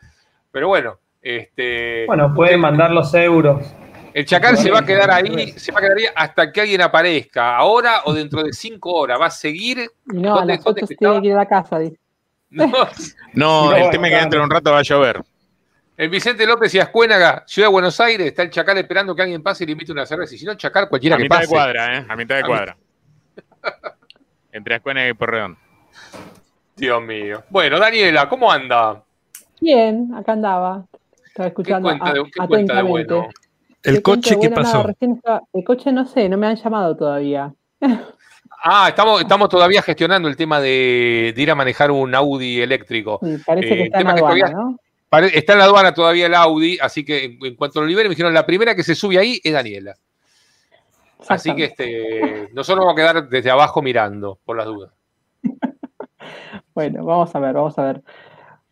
Pero 0.52 0.68
bueno, 0.68 1.00
este. 1.22 2.06
Bueno, 2.06 2.34
pueden 2.34 2.60
mandar 2.60 2.92
los 2.92 3.14
euros. 3.14 3.66
El 4.14 4.26
Chacal 4.26 4.58
se 4.58 4.70
va 4.70 4.80
a 4.80 4.86
quedar 4.86 5.10
ahí, 5.10 5.54
se 5.54 5.72
va 5.72 5.80
a 5.80 5.82
quedar 5.82 5.98
ahí 5.98 6.06
hasta 6.14 6.52
que 6.52 6.62
alguien 6.62 6.82
aparezca, 6.82 7.56
ahora 7.56 8.02
o 8.06 8.14
dentro 8.14 8.44
de 8.44 8.52
cinco 8.52 8.92
horas. 8.92 9.20
Va 9.22 9.28
a 9.28 9.32
seguir. 9.32 9.90
No, 10.06 10.38
a 10.38 10.46
las 10.46 10.62
tiene 10.64 11.22
que 11.22 11.28
ir 11.28 11.38
a 11.38 11.46
casa. 11.46 11.80
No, 13.34 13.74
el 13.74 13.90
tema 13.92 14.08
es 14.10 14.14
que 14.14 14.20
dentro 14.20 14.40
de 14.40 14.46
un 14.46 14.52
rato 14.52 14.72
va 14.74 14.80
a 14.80 14.84
llover. 14.84 15.22
El 15.96 16.10
Vicente 16.10 16.46
López 16.46 16.74
y 16.76 16.80
Ascuénaga, 16.80 17.44
Ciudad 17.48 17.70
de 17.70 17.72
Buenos 17.72 17.98
Aires, 18.02 18.28
está 18.28 18.44
el 18.44 18.50
Chacal 18.50 18.78
esperando 18.78 19.16
que 19.16 19.22
alguien 19.22 19.42
pase 19.42 19.64
y 19.64 19.68
le 19.68 19.72
invite 19.74 19.94
una 19.94 20.06
cerveza. 20.06 20.36
Y 20.36 20.38
si 20.38 20.46
no, 20.46 20.56
Chacal, 20.56 20.90
cualquiera 20.90 21.16
que 21.16 21.28
pase. 21.28 21.44
A 21.44 21.48
mitad 21.48 21.48
de 21.48 21.56
cuadra, 21.56 21.98
¿eh? 21.98 22.06
A 22.10 22.16
mitad 22.18 22.36
de 22.36 22.44
cuadra. 22.44 22.78
Entre 24.52 24.76
Ascuénaga 24.76 25.08
y 25.08 25.14
Porredón. 25.14 25.58
Dios 26.82 27.00
mío. 27.04 27.44
Bueno, 27.52 27.78
Daniela, 27.78 28.28
¿cómo 28.28 28.52
anda? 28.52 29.04
Bien, 29.62 30.12
acá 30.16 30.32
andaba. 30.32 30.84
Estaba 31.28 31.48
escuchando 31.50 31.90
¿Qué 31.90 32.00
cuenta 32.00 32.14
de, 32.14 32.24
qué 32.24 32.48
cuenta 32.48 32.76
de 32.76 32.82
bueno? 32.82 33.30
¿El 33.84 34.02
coche 34.02 34.38
qué 34.42 34.50
pasó? 34.50 34.88
el 35.54 35.64
coche 35.64 35.92
no 35.92 36.08
sé, 36.08 36.28
no 36.28 36.38
me 36.38 36.48
han 36.48 36.56
llamado 36.56 36.98
todavía. 36.98 37.54
Ah, 38.64 38.90
estamos, 38.90 39.22
estamos 39.22 39.50
todavía 39.50 39.82
gestionando 39.82 40.28
el 40.28 40.36
tema 40.36 40.60
de, 40.60 41.34
ir 41.36 41.50
a 41.52 41.56
manejar 41.56 41.90
un 41.90 42.14
Audi 42.14 42.62
eléctrico. 42.62 43.20
Sí, 43.24 43.38
parece 43.44 43.68
que 43.68 43.82
eh, 43.82 43.84
está 43.86 44.02
en 44.02 44.08
la 44.08 44.14
aduana, 44.14 44.50
¿no? 44.50 44.78
Está 45.34 45.54
en 45.54 45.60
la 45.60 45.66
aduana 45.66 45.94
todavía 45.96 46.28
el 46.28 46.36
Audi, 46.36 46.78
así 46.80 47.04
que 47.04 47.38
en, 47.42 47.56
cuanto 47.56 47.82
lo 47.82 47.88
liberen, 47.88 48.10
me 48.10 48.16
dijeron, 48.16 48.34
la 48.34 48.46
primera 48.46 48.76
que 48.76 48.84
se 48.84 48.94
sube 48.94 49.18
ahí 49.18 49.42
es 49.44 49.54
Daniela. 49.54 49.96
Así 51.28 51.56
que 51.56 51.66
este, 51.66 52.50
nosotros 52.54 52.86
vamos 52.86 52.94
a 52.94 52.96
quedar 52.96 53.30
desde 53.30 53.50
abajo 53.50 53.82
mirando, 53.82 54.40
por 54.46 54.58
las 54.58 54.66
dudas. 54.66 54.92
Bueno, 56.74 57.06
vamos 57.06 57.36
a 57.36 57.40
ver, 57.40 57.54
vamos 57.54 57.78
a 57.78 57.84
ver. 57.84 58.04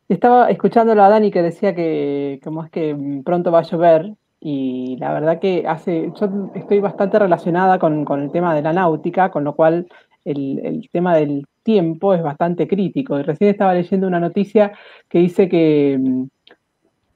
Estaba 0.08 0.50
escuchándolo 0.50 1.04
a 1.04 1.10
Dani 1.10 1.32
que 1.32 1.41
decía 1.41 1.76
que 1.76 2.39
como 2.43 2.64
es 2.64 2.72
que 2.72 2.95
pronto 3.24 3.52
va 3.52 3.60
a 3.60 3.64
llover 3.64 4.16
y 4.39 4.97
la 5.00 5.14
verdad 5.14 5.39
que 5.39 5.66
hace, 5.68 6.12
yo 6.20 6.52
estoy 6.56 6.80
bastante 6.80 7.20
relacionada 7.20 7.78
con, 7.80 8.06
el 8.22 8.32
tema 8.32 8.56
de 8.56 8.62
la 8.62 8.74
náutica, 8.74 9.32
con 9.32 9.43
lo 9.43 9.56
cual 9.56 9.88
el, 10.26 10.60
el 10.66 10.89
tema 10.91 11.16
del 11.16 11.45
tiempo 11.64 12.14
es 12.14 12.24
bastante 12.24 12.68
crítico. 12.68 13.20
Y 13.20 13.24
recién 13.24 13.52
estaba 13.52 13.74
leyendo 13.74 14.08
una 14.08 14.20
noticia 14.20 14.72
que 15.10 15.20
dice 15.20 15.50
que, 15.50 16.00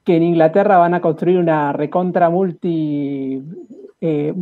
que 0.04 0.16
en 0.18 0.24
Inglaterra 0.24 0.78
van 0.78 0.94
a 0.94 1.02
construir 1.02 1.38
una 1.38 1.74
recontra 1.74 2.30
multi 2.30 3.42
eh, 4.02 4.34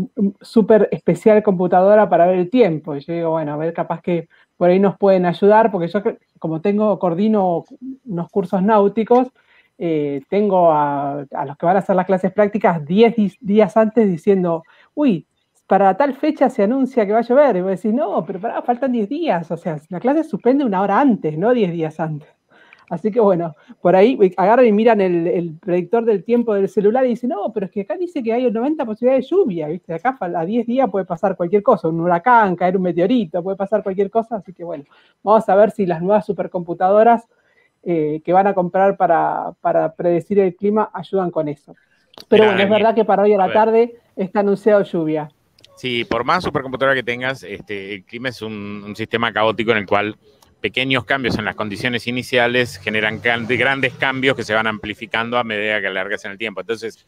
súper 0.42 0.89
especial 0.92 1.44
computadora 1.44 2.10
para 2.10 2.26
ver 2.26 2.39
el 2.39 2.50
tiempo. 2.50 2.96
Y 2.96 3.02
yo 3.02 3.14
digo, 3.14 3.30
bueno, 3.32 3.54
a 3.54 3.58
ver, 3.58 3.74
capaz 3.74 4.02
que 4.02 4.28
por 4.62 4.70
ahí 4.70 4.80
nos 4.80 4.95
pueden 4.95 5.26
ayudar, 5.26 5.72
porque 5.72 5.88
yo 5.88 6.03
como 6.38 6.62
tengo, 6.62 6.99
coordino 6.99 7.66
unos 8.05 8.30
cursos 8.30 8.62
náuticos, 8.62 9.30
eh, 9.80 10.22
tengo 10.30 10.72
a, 10.72 11.26
a, 11.34 11.45
los 11.47 11.57
que 11.57 11.66
van 11.66 11.78
a 11.78 11.80
hacer 11.80 11.95
las 11.95 12.05
clases 12.05 12.32
prácticas 12.32 12.86
10 12.86 13.39
días 13.39 13.76
antes 13.76 14.07
diciendo, 14.07 14.64
uy, 14.93 15.26
para 15.66 15.97
tal 15.97 16.14
fecha 16.14 16.47
se 16.51 16.62
anuncia 16.62 17.07
que 17.07 17.12
va 17.12 17.18
a 17.18 17.24
llover. 17.24 17.55
Y 17.55 17.62
vos 17.62 17.72
decís, 17.72 17.91
no, 17.91 18.24
pero 18.24 18.39
pará, 18.39 18.62
faltan 18.62 18.91
10 18.91 19.09
días. 19.09 19.49
O 19.49 19.57
sea, 19.57 19.80
la 19.89 19.99
clase 19.99 20.24
suspende 20.24 20.64
una 20.64 20.84
hora 20.84 20.99
antes, 20.99 21.36
no 21.39 21.55
10 21.55 21.72
días 21.72 21.99
antes. 21.99 22.30
Así 22.92 23.10
que 23.10 23.22
bueno, 23.22 23.56
por 23.80 23.96
ahí 23.96 24.20
agarran 24.36 24.66
y 24.66 24.74
miran 24.74 25.00
el, 25.00 25.56
predictor 25.62 26.04
del 26.04 26.26
tiempo 26.26 26.54
del 26.54 26.68
celular 26.68 27.06
y 27.06 27.10
dicen, 27.10 27.30
no, 27.30 27.52
pero 27.54 27.68
es 27.68 27.72
que 27.72 27.82
acá 27.82 27.96
dice 27.96 28.22
que 28.22 28.34
hay 28.34 28.48
el 28.48 28.54
90 28.54 28.84
posibilidades 28.86 29.30
de 29.30 29.34
lluvia, 29.34 29.68
¿viste? 29.70 29.94
Acá 29.94 30.18
a 30.20 30.46
10 30.46 30.68
días 30.68 30.89
puede 30.89 31.06
pasar 31.06 31.38
cualquier 31.38 31.64
cosa, 31.64 31.88
un 31.88 32.02
huracán, 32.02 32.54
caer 32.58 32.76
un 32.76 32.84
meteorito, 32.84 33.42
puede 33.42 33.56
pasar 33.56 33.82
cualquier 33.82 34.12
cosa. 34.12 34.36
Así 34.36 34.52
que 34.52 34.66
bueno, 34.66 34.84
vamos 35.24 35.48
a 35.48 35.56
ver 35.56 35.72
si 35.72 35.86
las 35.86 36.02
nuevas 36.02 36.26
supercomputadoras 36.26 37.30
eh, 37.84 38.22
que 38.26 38.34
van 38.34 38.48
a 38.48 38.54
comprar 38.54 38.98
para, 38.98 39.54
para 39.62 39.96
predecir 39.96 40.39
el 40.39 40.54
clima 40.54 40.89
ayudan 40.94 41.32
con 41.32 41.48
eso. 41.48 41.74
Pero 42.28 42.44
bueno, 42.44 42.62
es 42.62 42.70
verdad 42.70 42.94
que 42.94 43.06
para 43.06 43.24
hoy 43.24 43.32
a 43.32 43.38
la 43.38 43.54
tarde 43.54 43.96
está 44.18 44.42
anunciado 44.42 44.84
lluvia. 44.84 45.30
Sí, 45.78 46.04
por 46.04 46.26
más 46.26 46.44
supercomputadora 46.44 46.94
que 46.94 47.04
tengas, 47.04 47.44
este, 47.44 47.96
el 47.96 48.04
clima 48.04 48.28
es 48.28 48.42
un, 48.42 48.94
sistema 48.98 49.32
caótico 49.32 49.72
en 49.72 49.78
el 49.78 49.86
cual 49.86 50.18
pequeños 50.62 51.03
cambios 51.05 51.38
en 51.38 51.45
las 51.45 51.55
condiciones 51.55 52.07
iniciales 52.07 52.78
generan 52.78 53.22
grandes 53.22 53.93
cambios 53.95 54.36
que 54.36 54.43
se 54.43 54.53
van 54.53 54.68
amplificando 54.68 55.38
a 55.38 55.43
medida 55.43 55.82
que 55.82 55.88
alargas 55.88 56.24
el 56.26 56.38
tiempo. 56.38 56.62
Entonces, 56.62 57.05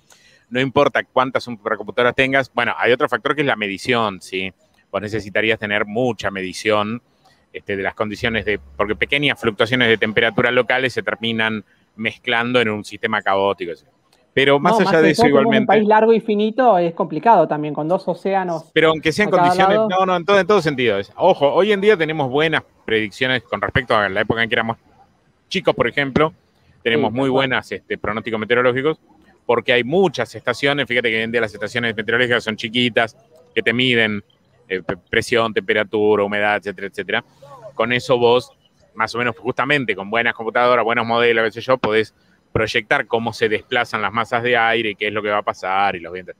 no 0.49 0.59
importa 0.59 1.03
cuántas 1.03 1.43
supercomputadoras 1.43 2.15
tengas, 2.15 2.51
bueno, 2.53 2.73
hay 2.77 2.91
otro 2.91 3.07
factor 3.07 3.35
que 3.35 3.41
es 3.41 3.47
la 3.47 3.55
medición, 3.55 4.21
¿sí? 4.21 4.51
Vos 4.91 5.01
necesitarías 5.01 5.59
tener 5.59 5.85
mucha 5.85 6.29
medición 6.29 7.01
este, 7.51 7.75
de 7.75 7.83
las 7.83 7.93
condiciones 7.93 8.45
de, 8.45 8.59
porque 8.77 8.95
pequeñas 8.95 9.39
fluctuaciones 9.39 9.87
de 9.87 9.97
temperatura 9.97 10.51
locales 10.51 10.93
se 10.93 11.03
terminan 11.03 11.63
mezclando 11.95 12.59
en 12.59 12.69
un 12.69 12.83
sistema 12.83 13.21
caótico. 13.21 13.75
¿sí? 13.75 13.85
Pero 14.33 14.59
más 14.59 14.79
allá 14.79 15.01
de 15.01 15.11
eso, 15.11 15.27
igualmente. 15.27 15.61
Un 15.61 15.67
país 15.67 15.87
largo 15.87 16.11
y 16.11 16.19
finito 16.19 16.77
es 16.77 16.93
complicado 16.93 17.47
también, 17.47 17.73
con 17.73 17.87
dos 17.87 18.07
océanos. 18.07 18.71
Pero 18.73 18.89
aunque 18.89 19.11
sean 19.11 19.29
condiciones. 19.29 19.77
No, 19.89 20.05
no, 20.05 20.15
en 20.15 20.25
todo, 20.25 20.39
en 20.39 20.47
todo 20.47 20.61
sentido. 20.61 20.99
Ojo, 21.15 21.53
hoy 21.53 21.71
en 21.71 21.81
día 21.81 21.95
tenemos 21.95 22.29
buenas 22.29 22.63
predicciones 22.85 23.43
con 23.43 23.61
respecto 23.61 23.95
a 23.95 24.09
la 24.09 24.21
época 24.21 24.41
en 24.41 24.49
que 24.49 24.55
éramos 24.55 24.77
chicos, 25.49 25.75
por 25.75 25.87
ejemplo. 25.87 26.33
Tenemos 26.81 27.13
muy 27.13 27.29
buenas 27.29 27.71
este, 27.71 27.97
pronósticos 27.97 28.39
meteorológicos, 28.39 28.99
porque 29.45 29.71
hay 29.71 29.83
muchas 29.83 30.33
estaciones. 30.33 30.87
Fíjate 30.87 31.09
que 31.09 31.17
hoy 31.17 31.23
en 31.23 31.31
día 31.31 31.41
las 31.41 31.53
estaciones 31.53 31.95
meteorológicas 31.95 32.43
son 32.43 32.55
chiquitas, 32.55 33.15
que 33.53 33.61
te 33.61 33.71
miden 33.71 34.23
eh, 34.67 34.81
presión, 35.09 35.53
temperatura, 35.53 36.23
humedad, 36.23 36.57
etcétera, 36.57 36.87
etcétera. 36.87 37.23
Con 37.75 37.93
eso 37.93 38.17
vos, 38.17 38.51
más 38.95 39.13
o 39.13 39.19
menos, 39.19 39.37
justamente 39.37 39.95
con 39.95 40.09
buenas 40.09 40.33
computadoras, 40.33 40.83
buenos 40.83 41.05
modelos, 41.05 41.45
qué 41.45 41.51
sé 41.51 41.61
yo, 41.61 41.77
podés 41.77 42.13
proyectar 42.53 43.07
cómo 43.07 43.33
se 43.33 43.49
desplazan 43.49 44.01
las 44.01 44.13
masas 44.13 44.43
de 44.43 44.55
aire 44.55 44.91
y 44.91 44.95
qué 44.95 45.07
es 45.07 45.13
lo 45.13 45.21
que 45.21 45.29
va 45.29 45.39
a 45.39 45.43
pasar 45.43 45.95
y 45.95 45.99
los 45.99 46.13
vientos. 46.13 46.35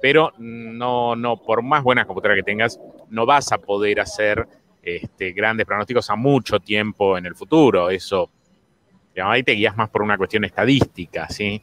Pero 0.00 0.32
no, 0.38 1.16
no, 1.16 1.42
por 1.42 1.62
más 1.62 1.82
buenas 1.82 2.06
computadoras 2.06 2.38
que 2.38 2.50
tengas, 2.50 2.80
no 3.10 3.26
vas 3.26 3.50
a 3.52 3.58
poder 3.58 4.00
hacer 4.00 4.46
este, 4.82 5.32
grandes 5.32 5.66
pronósticos 5.66 6.08
a 6.08 6.16
mucho 6.16 6.60
tiempo 6.60 7.18
en 7.18 7.26
el 7.26 7.34
futuro. 7.34 7.90
Eso, 7.90 8.30
ahí 9.22 9.42
te 9.42 9.52
guías 9.52 9.76
más 9.76 9.90
por 9.90 10.02
una 10.02 10.16
cuestión 10.16 10.44
estadística, 10.44 11.28
¿sí? 11.28 11.60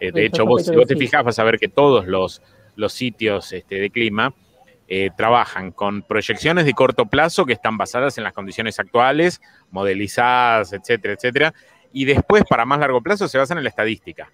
Eh, 0.00 0.12
de 0.12 0.26
hecho, 0.26 0.44
vos, 0.44 0.66
si 0.66 0.76
vos 0.76 0.86
te 0.86 0.96
fijas, 0.96 1.24
vas 1.24 1.38
a 1.38 1.44
ver 1.44 1.58
que 1.58 1.68
todos 1.68 2.06
los, 2.06 2.42
los 2.76 2.92
sitios 2.92 3.52
este, 3.52 3.76
de 3.76 3.90
clima 3.90 4.34
eh, 4.86 5.10
trabajan 5.16 5.72
con 5.72 6.02
proyecciones 6.02 6.64
de 6.64 6.72
corto 6.72 7.06
plazo 7.06 7.44
que 7.44 7.52
están 7.52 7.76
basadas 7.76 8.16
en 8.16 8.24
las 8.24 8.32
condiciones 8.32 8.78
actuales, 8.78 9.40
modelizadas, 9.70 10.72
etcétera, 10.72 11.14
etcétera. 11.14 11.54
Y 11.92 12.04
después, 12.04 12.44
para 12.48 12.64
más 12.64 12.78
largo 12.80 13.00
plazo, 13.00 13.28
se 13.28 13.38
basan 13.38 13.58
en 13.58 13.64
la 13.64 13.70
estadística. 13.70 14.30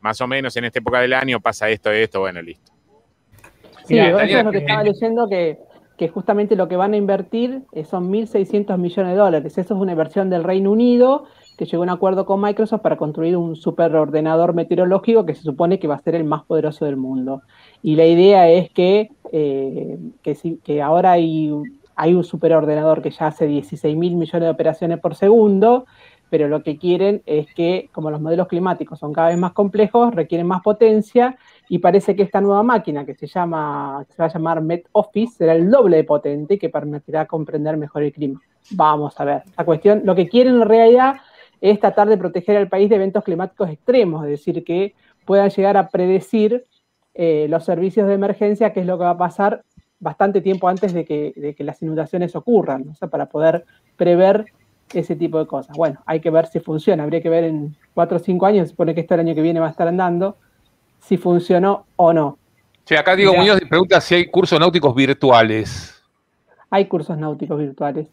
Más 0.00 0.20
o 0.20 0.26
menos 0.26 0.56
en 0.56 0.64
esta 0.64 0.78
época 0.78 1.00
del 1.00 1.12
año 1.12 1.40
pasa 1.40 1.68
esto, 1.68 1.90
esto, 1.90 2.20
bueno, 2.20 2.40
listo. 2.40 2.72
Sí, 3.84 3.98
eso 3.98 4.18
es 4.18 4.44
lo 4.44 4.52
que 4.52 4.58
estaba 4.58 4.84
leyendo 4.84 5.28
que 5.28 5.58
que 6.00 6.08
justamente 6.08 6.56
lo 6.56 6.66
que 6.66 6.76
van 6.76 6.94
a 6.94 6.96
invertir 6.96 7.60
eh, 7.72 7.84
son 7.84 8.10
1.600 8.10 8.78
millones 8.78 9.12
de 9.12 9.18
dólares. 9.18 9.58
Eso 9.58 9.74
es 9.74 9.80
una 9.82 9.92
inversión 9.92 10.30
del 10.30 10.44
Reino 10.44 10.72
Unido 10.72 11.24
que 11.58 11.66
llegó 11.66 11.82
a 11.82 11.84
un 11.84 11.90
acuerdo 11.90 12.24
con 12.24 12.40
Microsoft 12.40 12.80
para 12.80 12.96
construir 12.96 13.36
un 13.36 13.54
superordenador 13.54 14.54
meteorológico 14.54 15.26
que 15.26 15.34
se 15.34 15.42
supone 15.42 15.78
que 15.78 15.88
va 15.88 15.96
a 15.96 16.00
ser 16.00 16.14
el 16.14 16.24
más 16.24 16.44
poderoso 16.44 16.86
del 16.86 16.96
mundo. 16.96 17.42
Y 17.82 17.96
la 17.96 18.06
idea 18.06 18.48
es 18.48 18.70
que, 18.70 19.10
eh, 19.30 19.98
que, 20.64 20.80
ahora 20.80 21.12
hay, 21.12 21.52
hay 21.96 22.14
un 22.14 22.24
superordenador 22.24 23.02
que 23.02 23.10
ya 23.10 23.26
hace 23.26 23.44
16 23.44 23.94
mil 23.94 24.16
millones 24.16 24.46
de 24.46 24.50
operaciones 24.50 25.00
por 25.00 25.14
segundo, 25.14 25.84
pero 26.30 26.48
lo 26.48 26.62
que 26.62 26.78
quieren 26.78 27.22
es 27.26 27.52
que, 27.54 27.90
como 27.92 28.10
los 28.10 28.20
modelos 28.20 28.48
climáticos 28.48 28.98
son 28.98 29.12
cada 29.12 29.28
vez 29.28 29.38
más 29.38 29.52
complejos, 29.52 30.14
requieren 30.14 30.46
más 30.46 30.62
potencia 30.62 31.36
y 31.68 31.78
parece 31.78 32.16
que 32.16 32.22
esta 32.22 32.40
nueva 32.40 32.62
máquina 32.62 33.04
que 33.04 33.14
se 33.14 33.26
llama, 33.26 34.06
se 34.08 34.22
va 34.22 34.26
a 34.26 34.32
llamar 34.32 34.62
Met 34.62 34.86
Office, 34.92 35.34
será 35.38 35.54
el 35.54 35.70
doble 35.70 35.98
de 35.98 36.04
potente 36.04 36.58
que 36.58 36.68
permitirá 36.68 37.26
comprender 37.26 37.76
mejor 37.76 38.04
el 38.04 38.12
clima. 38.12 38.40
Vamos 38.70 39.18
a 39.20 39.24
ver. 39.24 39.42
La 39.58 39.64
cuestión, 39.64 40.02
lo 40.04 40.14
que 40.14 40.28
quieren 40.28 40.54
en 40.54 40.68
realidad 40.68 41.16
es 41.60 41.80
tratar 41.80 42.08
de 42.08 42.16
proteger 42.16 42.56
al 42.56 42.68
país 42.68 42.88
de 42.88 42.96
eventos 42.96 43.24
climáticos 43.24 43.68
extremos, 43.68 44.24
es 44.24 44.30
decir, 44.30 44.64
que 44.64 44.94
puedan 45.26 45.50
llegar 45.50 45.76
a 45.76 45.88
predecir 45.88 46.64
eh, 47.14 47.46
los 47.50 47.64
servicios 47.64 48.06
de 48.06 48.14
emergencia, 48.14 48.72
qué 48.72 48.80
es 48.80 48.86
lo 48.86 48.96
que 48.96 49.04
va 49.04 49.10
a 49.10 49.18
pasar 49.18 49.64
bastante 49.98 50.40
tiempo 50.40 50.68
antes 50.68 50.92
de 50.94 51.04
que, 51.04 51.54
las 51.58 51.82
inundaciones 51.82 52.34
ocurran, 52.34 52.88
o 52.88 52.94
sea, 52.94 53.08
para 53.08 53.26
poder 53.26 53.66
prever 53.96 54.46
ese 54.94 55.16
tipo 55.16 55.38
de 55.38 55.46
cosas. 55.46 55.76
Bueno, 55.76 56.00
hay 56.06 56.20
que 56.20 56.30
ver 56.30 56.46
si 56.46 56.60
funciona, 56.60 57.02
habría 57.02 57.20
que 57.20 57.28
ver 57.28 57.44
en 57.44 57.76
cuatro 57.94 58.16
o 58.16 58.20
cinco 58.20 58.46
años, 58.46 58.68
se 58.68 58.70
supone 58.70 58.94
que 58.94 59.00
esto 59.00 59.14
el 59.14 59.20
año 59.20 59.34
que 59.34 59.42
viene 59.42 59.60
va 59.60 59.68
a 59.68 59.70
estar 59.70 59.88
andando, 59.88 60.36
si 61.00 61.16
funcionó 61.16 61.84
o 61.96 62.12
no. 62.12 62.38
Sí, 62.84 62.96
acá 62.96 63.14
Diego 63.14 63.34
Muñoz 63.34 63.60
pregunta 63.68 64.00
si 64.00 64.16
hay 64.16 64.26
cursos 64.26 64.58
náuticos 64.58 64.94
virtuales. 64.94 66.02
Hay 66.70 66.86
cursos 66.86 67.16
náuticos 67.16 67.58
virtuales. 67.58 68.08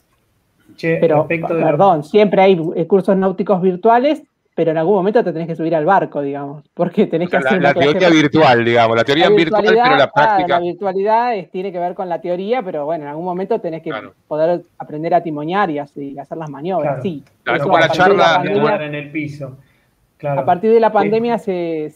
pero, 0.82 1.28
perdón, 1.28 2.04
siempre 2.04 2.42
hay 2.42 2.86
cursos 2.86 3.18
náuticos 3.18 3.62
virtuales, 3.62 4.24
pero 4.58 4.72
en 4.72 4.78
algún 4.80 4.96
momento 4.96 5.24
te 5.24 5.32
tenés 5.32 5.48
que 5.48 5.56
subir 5.56 5.76
al 5.76 5.86
barco, 5.86 6.20
digamos, 6.20 6.64
porque 6.74 7.06
tenés 7.06 7.30
que 7.30 7.38
hacer 7.38 7.62
la, 7.62 7.76
teoría 7.76 8.10
virtual, 8.10 8.66
digamos, 8.66 8.98
la 8.98 9.04
teoría 9.04 9.30
virtual, 9.30 9.64
pero 9.64 9.96
la 9.96 10.12
práctica. 10.12 10.48
la 10.48 10.60
virtualidad 10.60 11.34
tiene 11.52 11.72
que 11.72 11.78
ver 11.78 11.94
con 11.94 12.10
la 12.10 12.20
teoría, 12.20 12.64
pero 12.64 12.84
bueno, 12.84 13.04
en 13.04 13.12
algún 13.12 13.24
momento 13.24 13.62
tenés 13.62 13.84
que 13.84 13.92
poder 14.28 14.64
aprender 14.80 15.14
a 15.14 15.22
timonear 15.22 15.70
y, 15.70 15.78
hacer 15.78 16.38
las 16.40 16.50
maniobras, 16.50 17.04
sí. 17.04 17.24
como 17.62 17.78
la 17.78 17.88
charla 17.90 18.42
en 18.44 18.96
el 18.96 19.12
piso. 19.12 19.58
A 20.24 20.44
partir 20.44 20.72
de 20.72 20.80
la 20.80 20.92
pandemia 20.92 21.38
se 21.38 21.92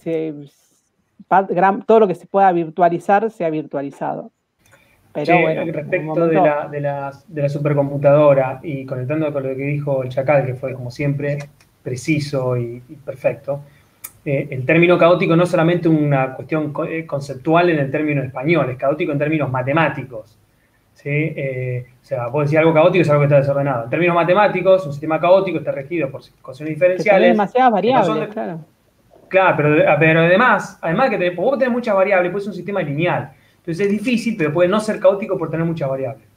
todo 1.88 2.00
lo 2.00 2.08
que 2.08 2.14
se 2.14 2.28
pueda 2.28 2.52
virtualizar 2.52 3.32
se 3.32 3.44
ha 3.44 3.50
virtualizado. 3.50 4.30
Pero 5.14 5.34
respecto 5.74 6.28
de, 6.28 6.36
la, 6.36 6.70
de, 7.28 7.42
la, 7.42 7.50
supercomputadora 7.50 8.60
y 8.62 8.86
conectando 8.86 9.34
con 9.34 9.42
lo 9.42 9.50
que 9.50 9.64
dijo 9.64 10.04
el 10.04 10.10
Chacal, 10.10 10.46
que 10.46 10.54
fue 10.54 10.74
como 10.76 10.92
siempre 10.92 11.40
preciso 11.84 12.58
y, 12.58 12.80
perfecto, 13.04 13.64
eh, 14.24 14.48
el 14.52 14.66
término 14.66 14.98
caótico 14.98 15.36
no 15.36 15.44
es 15.44 15.50
solamente 15.50 15.90
una 15.90 16.34
cuestión 16.34 16.74
eh, 16.88 17.06
conceptual 17.06 17.70
en 17.70 17.80
el 17.80 17.92
término 17.92 18.22
español, 18.22 18.70
es 18.70 18.78
caótico 18.78 19.12
en 19.12 19.20
términos 19.20 19.50
matemáticos. 19.50 20.38
¿sí? 20.94 21.10
Eh, 21.10 21.86
o 22.02 22.06
sea, 22.06 22.28
vos 22.28 22.44
decir 22.44 22.60
algo 22.60 22.74
caótico 22.74 23.02
es 23.02 23.10
algo 23.10 23.22
que 23.22 23.26
está 23.26 23.38
desordenado. 23.38 23.86
En 23.86 23.90
términos 23.90 24.16
matemáticos, 24.16 24.86
un 24.86 24.92
sistema 24.92 25.20
caótico 25.20 25.58
está 25.58 25.72
regido 25.72 26.10
por 26.10 26.22
ecuaciones 26.22 26.76
diferenciales. 26.76 27.32
demasiadas 27.32 27.72
variables, 27.72 28.28
claro. 28.30 28.60
Claro, 29.28 29.56
pero, 29.56 29.86
pero 29.98 30.20
además, 30.20 30.78
además 30.82 31.10
que 31.10 31.18
te, 31.18 31.30
vos 31.30 31.58
tenés 31.58 31.72
muchas 31.72 31.96
variables, 31.96 32.32
pues 32.32 32.44
es 32.44 32.50
un 32.50 32.54
sistema 32.54 32.82
lineal. 32.82 33.32
Entonces 33.58 33.86
es 33.86 33.92
difícil, 33.92 34.36
pero 34.38 34.52
puede 34.52 34.68
no 34.68 34.80
ser 34.80 35.00
caótico 35.00 35.38
por 35.38 35.50
tener 35.50 35.66
muchas 35.66 35.88
variables. 35.90 36.28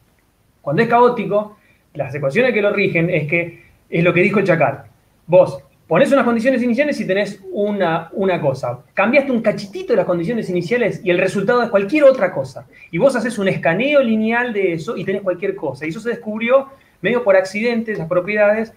Cuando 0.60 0.82
es 0.82 0.88
caótico, 0.88 1.56
las 1.94 2.14
ecuaciones 2.14 2.52
que 2.52 2.62
lo 2.62 2.72
rigen 2.72 3.10
es 3.10 3.26
que 3.26 3.64
es 3.90 4.04
lo 4.04 4.14
que 4.14 4.20
dijo 4.20 4.38
el 4.38 4.46
Chacal. 4.46 4.84
Vos 5.26 5.58
ponés 5.86 6.10
unas 6.12 6.24
condiciones 6.24 6.62
iniciales 6.62 7.00
y 7.00 7.06
tenés 7.06 7.40
una, 7.52 8.10
una 8.12 8.40
cosa. 8.40 8.80
Cambiaste 8.94 9.30
un 9.30 9.42
cachitito 9.42 9.92
de 9.92 9.98
las 9.98 10.06
condiciones 10.06 10.48
iniciales 10.48 11.00
y 11.04 11.10
el 11.10 11.18
resultado 11.18 11.62
es 11.62 11.70
cualquier 11.70 12.04
otra 12.04 12.32
cosa. 12.32 12.66
Y 12.90 12.98
vos 12.98 13.14
haces 13.16 13.38
un 13.38 13.48
escaneo 13.48 14.02
lineal 14.02 14.52
de 14.52 14.74
eso 14.74 14.96
y 14.96 15.04
tenés 15.04 15.22
cualquier 15.22 15.54
cosa. 15.54 15.86
Y 15.86 15.90
eso 15.90 16.00
se 16.00 16.10
descubrió 16.10 16.68
medio 17.00 17.22
por 17.22 17.36
accidente, 17.36 17.92
esas 17.92 18.08
propiedades, 18.08 18.72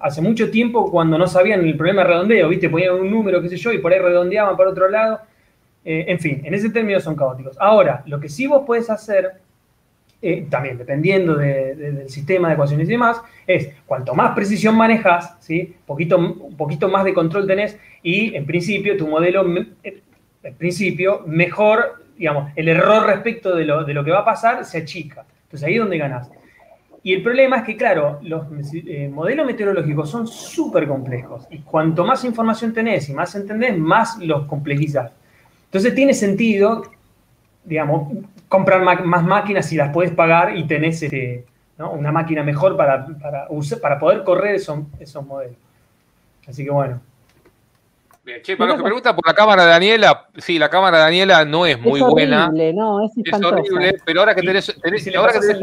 hace 0.00 0.20
mucho 0.20 0.50
tiempo 0.50 0.90
cuando 0.90 1.18
no 1.18 1.26
sabían 1.26 1.64
el 1.64 1.76
problema 1.76 2.02
de 2.02 2.08
redondeo, 2.08 2.48
¿viste? 2.48 2.68
Ponían 2.68 2.94
un 2.94 3.10
número, 3.10 3.40
qué 3.42 3.48
sé 3.48 3.56
yo, 3.56 3.72
y 3.72 3.78
por 3.78 3.92
ahí 3.92 3.98
redondeaban 3.98 4.56
para 4.56 4.70
otro 4.70 4.88
lado. 4.88 5.20
Eh, 5.84 6.06
en 6.08 6.18
fin, 6.18 6.42
en 6.44 6.54
ese 6.54 6.70
término 6.70 7.00
son 7.00 7.14
caóticos. 7.16 7.56
Ahora, 7.58 8.02
lo 8.06 8.20
que 8.20 8.28
sí 8.28 8.46
vos 8.46 8.62
puedes 8.66 8.90
hacer, 8.90 9.40
eh, 10.20 10.46
también 10.50 10.76
dependiendo 10.78 11.36
del 11.36 12.08
sistema 12.08 12.48
de 12.48 12.54
ecuaciones 12.54 12.88
y 12.88 12.92
demás, 12.92 13.20
es 13.46 13.70
cuanto 13.86 14.14
más 14.14 14.34
precisión 14.34 14.76
manejas, 14.76 15.36
¿sí? 15.40 15.76
Un 15.86 16.56
poquito 16.56 16.88
más 16.88 17.04
de 17.04 17.14
control 17.14 17.46
tenés 17.46 17.78
y 18.02 18.34
en 18.34 18.44
principio 18.44 18.96
tu 18.96 19.06
modelo, 19.06 19.44
en 19.44 20.54
principio, 20.56 21.22
mejor, 21.26 22.04
digamos, 22.16 22.52
el 22.56 22.68
error 22.68 23.06
respecto 23.06 23.54
de 23.54 23.64
lo, 23.64 23.84
de 23.84 23.94
lo 23.94 24.04
que 24.04 24.10
va 24.10 24.20
a 24.20 24.24
pasar 24.24 24.64
se 24.64 24.78
achica. 24.78 25.24
Entonces 25.44 25.66
ahí 25.66 25.74
es 25.74 25.80
donde 25.80 25.98
ganás. 25.98 26.30
Y 27.02 27.14
el 27.14 27.22
problema 27.22 27.58
es 27.58 27.64
que, 27.64 27.76
claro, 27.76 28.18
los 28.22 28.46
eh, 28.74 29.08
modelos 29.08 29.46
meteorológicos 29.46 30.10
son 30.10 30.26
súper 30.26 30.86
complejos 30.86 31.46
y 31.50 31.60
cuanto 31.60 32.04
más 32.04 32.24
información 32.24 32.74
tenés 32.74 33.08
y 33.08 33.14
más 33.14 33.34
entendés, 33.34 33.78
más 33.78 34.18
los 34.18 34.46
complejizás. 34.46 35.12
Entonces 35.66 35.94
tiene 35.94 36.12
sentido, 36.12 36.82
digamos, 37.64 38.12
comprar 38.48 38.82
más 38.82 39.24
máquinas 39.24 39.66
si 39.66 39.76
las 39.76 39.92
puedes 39.92 40.12
pagar 40.12 40.56
y 40.56 40.66
tenés 40.66 41.02
este, 41.02 41.44
una 41.78 42.12
máquina 42.12 42.42
mejor 42.42 42.76
para, 42.76 43.06
para, 43.80 43.98
poder 43.98 44.24
correr 44.24 44.56
esos, 44.56 44.80
esos 44.98 45.24
modelos. 45.24 45.56
Así 46.46 46.64
que 46.64 46.70
bueno. 46.70 47.00
Bien, 48.24 48.42
che, 48.42 48.56
para 48.56 48.70
los 48.70 48.78
que 48.78 48.84
preguntan 48.84 49.14
por 49.14 49.26
la 49.26 49.34
cámara 49.34 49.64
de 49.64 49.70
Daniela, 49.70 50.26
sí, 50.36 50.58
la 50.58 50.68
cámara 50.68 50.98
de 50.98 51.02
Daniela 51.04 51.44
no 51.44 51.66
es 51.66 51.80
muy 51.80 52.00
buena. 52.00 52.50
No, 52.50 53.04
es, 53.04 53.12
es 53.16 53.42
horrible, 53.42 53.96
pero 54.04 54.20
ahora 54.20 54.34
que 54.34 54.42
tenés, 54.42 54.76
ahora 55.16 55.32
que 55.32 55.40
tenés 55.40 55.62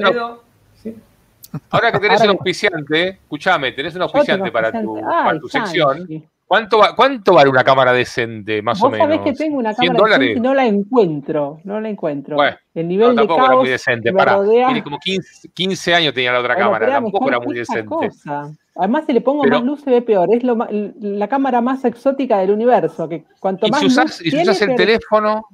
Ahora 1.70 1.92
que 1.92 2.00
tenés 2.00 2.22
un 2.22 2.30
auspiciante, 2.30 3.10
escúchame, 3.10 3.72
tenés 3.72 3.96
un 3.96 4.02
auspiciante 4.02 4.52
para 4.52 4.72
tu, 4.72 5.00
para 5.00 5.40
tu 5.40 5.48
sección. 5.48 6.08
¿Cuánto, 6.48 6.80
¿Cuánto 6.96 7.34
vale 7.34 7.50
una 7.50 7.64
cámara 7.64 7.92
decente, 7.92 8.62
más 8.62 8.82
o 8.84 8.90
menos? 8.90 9.08
sabés 9.08 9.22
que 9.22 9.34
tengo 9.34 9.58
una 9.58 9.74
cámara 9.74 10.18
decente 10.18 10.38
y 10.38 10.40
no 10.40 10.54
la 10.54 10.68
encuentro, 10.68 11.60
no 11.64 11.82
la 11.82 11.90
encuentro. 11.90 12.36
Bueno, 12.36 12.56
el 12.76 12.88
nivel 12.88 13.16
de 13.16 13.28
caos 13.28 13.48
era 13.48 13.56
muy 13.58 13.70
decente. 13.70 14.14
Para, 14.14 14.44
tiene 14.44 14.84
como 14.84 15.00
15, 15.00 15.50
15, 15.50 15.96
años 15.96 16.14
tenía 16.14 16.32
la 16.32 16.40
otra 16.40 16.56
cámara, 16.56 16.88
tampoco 16.88 17.28
era 17.30 17.40
muy 17.40 17.56
decente. 17.56 17.88
Cosa. 17.88 18.52
Además, 18.76 19.06
si 19.08 19.14
le 19.14 19.22
pongo 19.22 19.44
más 19.46 19.64
luz 19.64 19.82
se 19.82 19.90
ve 19.90 20.02
peor. 20.02 20.28
Es 20.36 20.44
lo, 20.44 20.56
la 21.00 21.28
cámara 21.28 21.62
más 21.62 21.84
exótica 21.84 22.38
del 22.40 22.52
universo. 22.52 23.10
Que 23.10 23.24
cuanto 23.40 23.66
¿Y 23.66 23.72
más 23.72 23.80
si 23.80 23.86
usas, 23.88 24.22
¿y 24.22 24.30
si 24.30 24.42
usas 24.42 24.62
el 24.62 24.76
teléfono? 24.76 25.48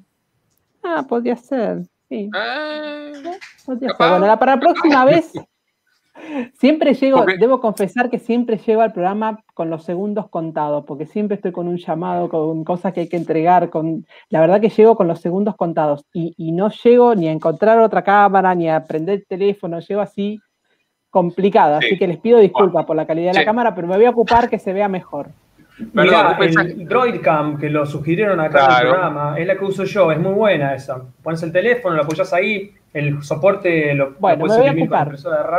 Ah, 0.83 1.05
podría 1.07 1.37
ser, 1.37 1.83
sí. 2.09 2.29
Ah, 2.35 3.11
podría 3.65 3.95
ser. 3.95 4.09
Bueno, 4.09 4.39
para 4.39 4.55
la 4.55 4.59
próxima 4.59 5.05
vez 5.05 5.31
Siempre 6.53 6.93
llego, 6.93 7.25
debo 7.39 7.61
confesar 7.61 8.09
que 8.09 8.19
siempre 8.19 8.57
llego 8.57 8.81
al 8.81 8.93
programa 8.93 9.43
con 9.53 9.69
los 9.69 9.83
segundos 9.83 10.29
contados, 10.29 10.85
porque 10.85 11.05
siempre 11.05 11.35
estoy 11.35 11.51
con 11.51 11.67
un 11.67 11.77
llamado, 11.77 12.29
con 12.29 12.63
cosas 12.63 12.93
que 12.93 13.01
hay 13.01 13.07
que 13.07 13.17
entregar, 13.17 13.69
con 13.69 14.05
la 14.29 14.41
verdad 14.41 14.61
que 14.61 14.69
llego 14.69 14.95
con 14.95 15.07
los 15.07 15.19
segundos 15.21 15.55
contados 15.55 16.05
y, 16.13 16.51
no 16.51 16.69
llego 16.69 17.15
ni 17.15 17.27
a 17.27 17.31
encontrar 17.31 17.79
otra 17.79 18.03
cámara, 18.03 18.53
ni 18.53 18.69
a 18.69 18.83
prender 18.83 19.19
el 19.19 19.25
teléfono, 19.25 19.79
llego 19.79 20.01
así 20.01 20.39
complicada, 21.09 21.77
así 21.77 21.97
que 21.97 22.07
les 22.07 22.17
pido 22.17 22.39
disculpas 22.39 22.85
por 22.85 22.95
la 22.95 23.05
calidad 23.05 23.31
de 23.31 23.39
la 23.39 23.45
cámara, 23.45 23.73
pero 23.73 23.87
me 23.87 23.95
voy 23.95 24.05
a 24.05 24.11
ocupar 24.11 24.49
que 24.49 24.59
se 24.59 24.73
vea 24.73 24.87
mejor. 24.87 25.29
Mira, 25.93 26.37
el 26.39 26.87
Droidcam 26.87 27.57
que 27.57 27.69
lo 27.69 27.85
sugirieron 27.85 28.39
acá 28.39 28.65
en 28.65 28.71
el 28.71 28.91
programa, 28.91 29.35
es 29.37 29.47
la 29.47 29.57
que 29.57 29.65
uso 29.65 29.83
yo, 29.83 30.11
es 30.11 30.19
muy 30.19 30.33
buena 30.33 30.75
esa. 30.75 31.01
Pones 31.21 31.43
el 31.43 31.51
teléfono, 31.51 31.95
lo 31.95 32.03
apoyas 32.03 32.33
ahí, 32.33 32.73
el 32.93 33.21
soporte 33.23 33.93
lo, 33.93 34.15
bueno, 34.19 34.45
me 34.45 34.57
voy 34.57 34.67
a 34.67 34.71
ocupar, 34.71 35.11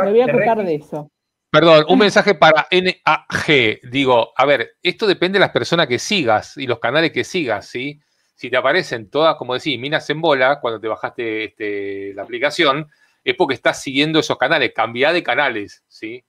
me 0.03 0.11
voy 0.11 0.21
a 0.21 0.25
ocupar 0.25 0.65
de 0.65 0.75
eso. 0.75 1.09
Perdón, 1.53 1.85
un 1.87 1.99
mensaje 1.99 2.33
para 2.33 2.67
NAG. 2.71 3.79
Digo, 3.91 4.33
a 4.35 4.45
ver, 4.45 4.71
esto 4.81 5.05
depende 5.05 5.37
de 5.37 5.41
las 5.41 5.51
personas 5.51 5.85
que 5.85 5.99
sigas 5.99 6.57
y 6.57 6.65
los 6.65 6.79
canales 6.79 7.11
que 7.11 7.23
sigas, 7.23 7.67
¿sí? 7.67 8.01
Si 8.33 8.49
te 8.49 8.57
aparecen 8.57 9.11
todas, 9.11 9.35
como 9.35 9.53
decís, 9.53 9.79
minas 9.79 10.09
en 10.09 10.19
bola 10.19 10.59
cuando 10.59 10.79
te 10.79 10.87
bajaste 10.87 11.43
este, 11.43 12.13
la 12.15 12.23
aplicación, 12.23 12.89
es 13.23 13.35
porque 13.35 13.53
estás 13.53 13.81
siguiendo 13.81 14.19
esos 14.19 14.37
canales, 14.37 14.71
cambia 14.75 15.13
de 15.13 15.21
canales, 15.21 15.83
¿sí? 15.87 16.25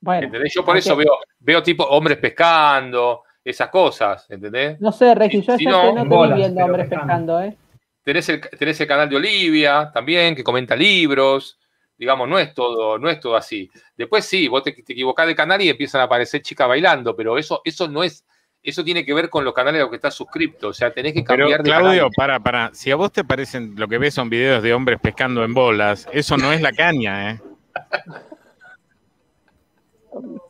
¿Entendés? 0.00 0.54
Yo 0.54 0.64
por 0.64 0.76
eso 0.78 0.96
veo, 0.96 1.18
veo 1.38 1.62
tipo 1.62 1.84
hombres 1.84 2.18
pescando, 2.18 3.22
esas 3.44 3.68
cosas, 3.68 4.26
¿entendés? 4.28 4.80
No 4.80 4.90
sé, 4.90 5.14
Regi, 5.14 5.40
yo 5.40 5.56
si 5.56 5.64
no, 5.64 5.92
no 5.92 6.02
estoy 6.02 6.38
viendo 6.38 6.64
hombres 6.64 6.88
pescando, 6.88 7.40
¿eh? 7.40 7.56
Tenés 8.02 8.28
el, 8.28 8.40
tenés 8.40 8.80
el 8.80 8.86
canal 8.86 9.08
de 9.08 9.16
Olivia 9.16 9.90
también, 9.92 10.34
que 10.34 10.44
comenta 10.44 10.76
libros, 10.76 11.58
digamos, 11.96 12.28
no 12.28 12.38
es 12.38 12.54
todo, 12.54 12.98
no 12.98 13.08
es 13.08 13.20
todo 13.20 13.36
así. 13.36 13.70
Después 13.96 14.24
sí, 14.24 14.48
vos 14.48 14.62
te, 14.62 14.72
te 14.72 14.92
equivocás 14.92 15.26
de 15.26 15.34
canal 15.34 15.60
y 15.62 15.68
empiezan 15.68 16.00
a 16.00 16.04
aparecer 16.04 16.42
chicas 16.42 16.68
bailando, 16.68 17.14
pero 17.14 17.38
eso, 17.38 17.62
eso 17.64 17.88
no 17.88 18.02
es, 18.02 18.24
eso 18.62 18.82
tiene 18.82 19.04
que 19.04 19.14
ver 19.14 19.30
con 19.30 19.44
los 19.44 19.54
canales 19.54 19.80
a 19.80 19.82
los 19.82 19.90
que 19.90 19.96
estás 19.96 20.14
suscrito. 20.14 20.68
O 20.68 20.72
sea, 20.72 20.92
tenés 20.92 21.12
que 21.12 21.22
cambiar 21.22 21.62
Pero, 21.62 21.78
Claudio, 21.78 22.10
para, 22.16 22.40
para. 22.40 22.74
Si 22.74 22.90
a 22.90 22.96
vos 22.96 23.12
te 23.12 23.22
parecen, 23.22 23.74
lo 23.76 23.86
que 23.86 23.98
ves 23.98 24.14
son 24.14 24.28
videos 24.28 24.62
de 24.62 24.74
hombres 24.74 24.98
pescando 25.00 25.44
en 25.44 25.54
bolas, 25.54 26.08
eso 26.12 26.36
no 26.36 26.52
es 26.52 26.60
la 26.60 26.72
caña, 26.72 27.30
¿eh? 27.30 27.40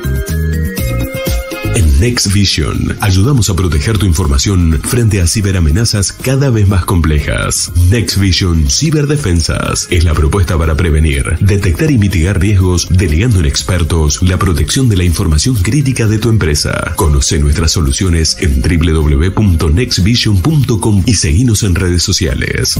Next 2.01 2.32
Vision 2.32 2.97
ayudamos 3.01 3.49
a 3.49 3.57
proteger 3.57 3.97
tu 3.97 4.07
información 4.07 4.80
frente 4.82 5.22
a 5.22 5.26
ciberamenazas 5.26 6.12
cada 6.12 6.51
vez 6.51 6.68
más 6.68 6.84
complejas. 6.84 7.72
Next 7.90 8.18
Vision 8.18 8.70
Ciberdefensas 8.70 9.88
es 9.90 10.05
la 10.05 10.12
propuesta 10.12 10.59
para 10.59 10.76
prevenir, 10.76 11.38
detectar 11.40 11.90
y 11.90 11.97
mitigar 11.97 12.38
riesgos, 12.38 12.88
delegando 12.90 13.40
en 13.40 13.47
expertos 13.47 14.22
la 14.22 14.38
protección 14.38 14.90
de 14.90 14.97
la 14.97 15.05
información 15.05 15.55
crítica 15.57 16.07
de 16.07 16.18
tu 16.18 16.28
empresa. 16.28 16.92
Conoce 16.97 17.38
nuestras 17.38 17.72
soluciones 17.72 18.36
en 18.40 18.61
www.nextvision.com 18.61 21.03
y 21.07 21.14
seguinos 21.14 21.62
en 21.62 21.74
redes 21.74 22.03
sociales. 22.03 22.78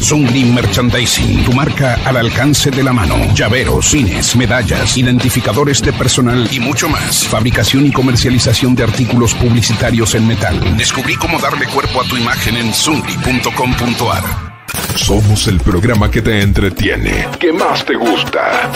Zungri 0.00 0.44
Merchandising, 0.44 1.44
tu 1.44 1.52
marca 1.52 1.98
al 2.04 2.16
alcance 2.16 2.70
de 2.70 2.82
la 2.82 2.92
mano. 2.92 3.16
Llaveros, 3.34 3.90
pines, 3.90 4.36
medallas, 4.36 4.96
identificadores 4.96 5.82
de 5.82 5.92
personal 5.92 6.48
y 6.50 6.60
mucho 6.60 6.88
más. 6.88 7.26
Fabricación 7.26 7.86
y 7.86 7.92
comercialización 7.92 8.74
de 8.74 8.84
artículos 8.84 9.34
publicitarios 9.34 10.14
en 10.14 10.26
metal. 10.26 10.76
Descubrí 10.76 11.14
cómo 11.16 11.38
darle 11.38 11.66
cuerpo 11.66 12.00
a 12.00 12.04
tu 12.04 12.16
imagen 12.16 12.56
en 12.56 12.72
zungri.com.ar. 12.72 14.48
Somos 14.96 15.46
el 15.46 15.60
programa 15.60 16.10
que 16.10 16.22
te 16.22 16.42
entretiene, 16.42 17.28
que 17.38 17.52
más 17.52 17.84
te 17.84 17.94
gusta. 17.94 18.70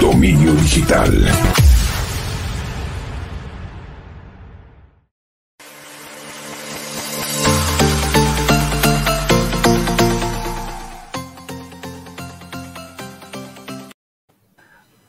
Dominio 0.00 0.52
Digital. 0.54 1.30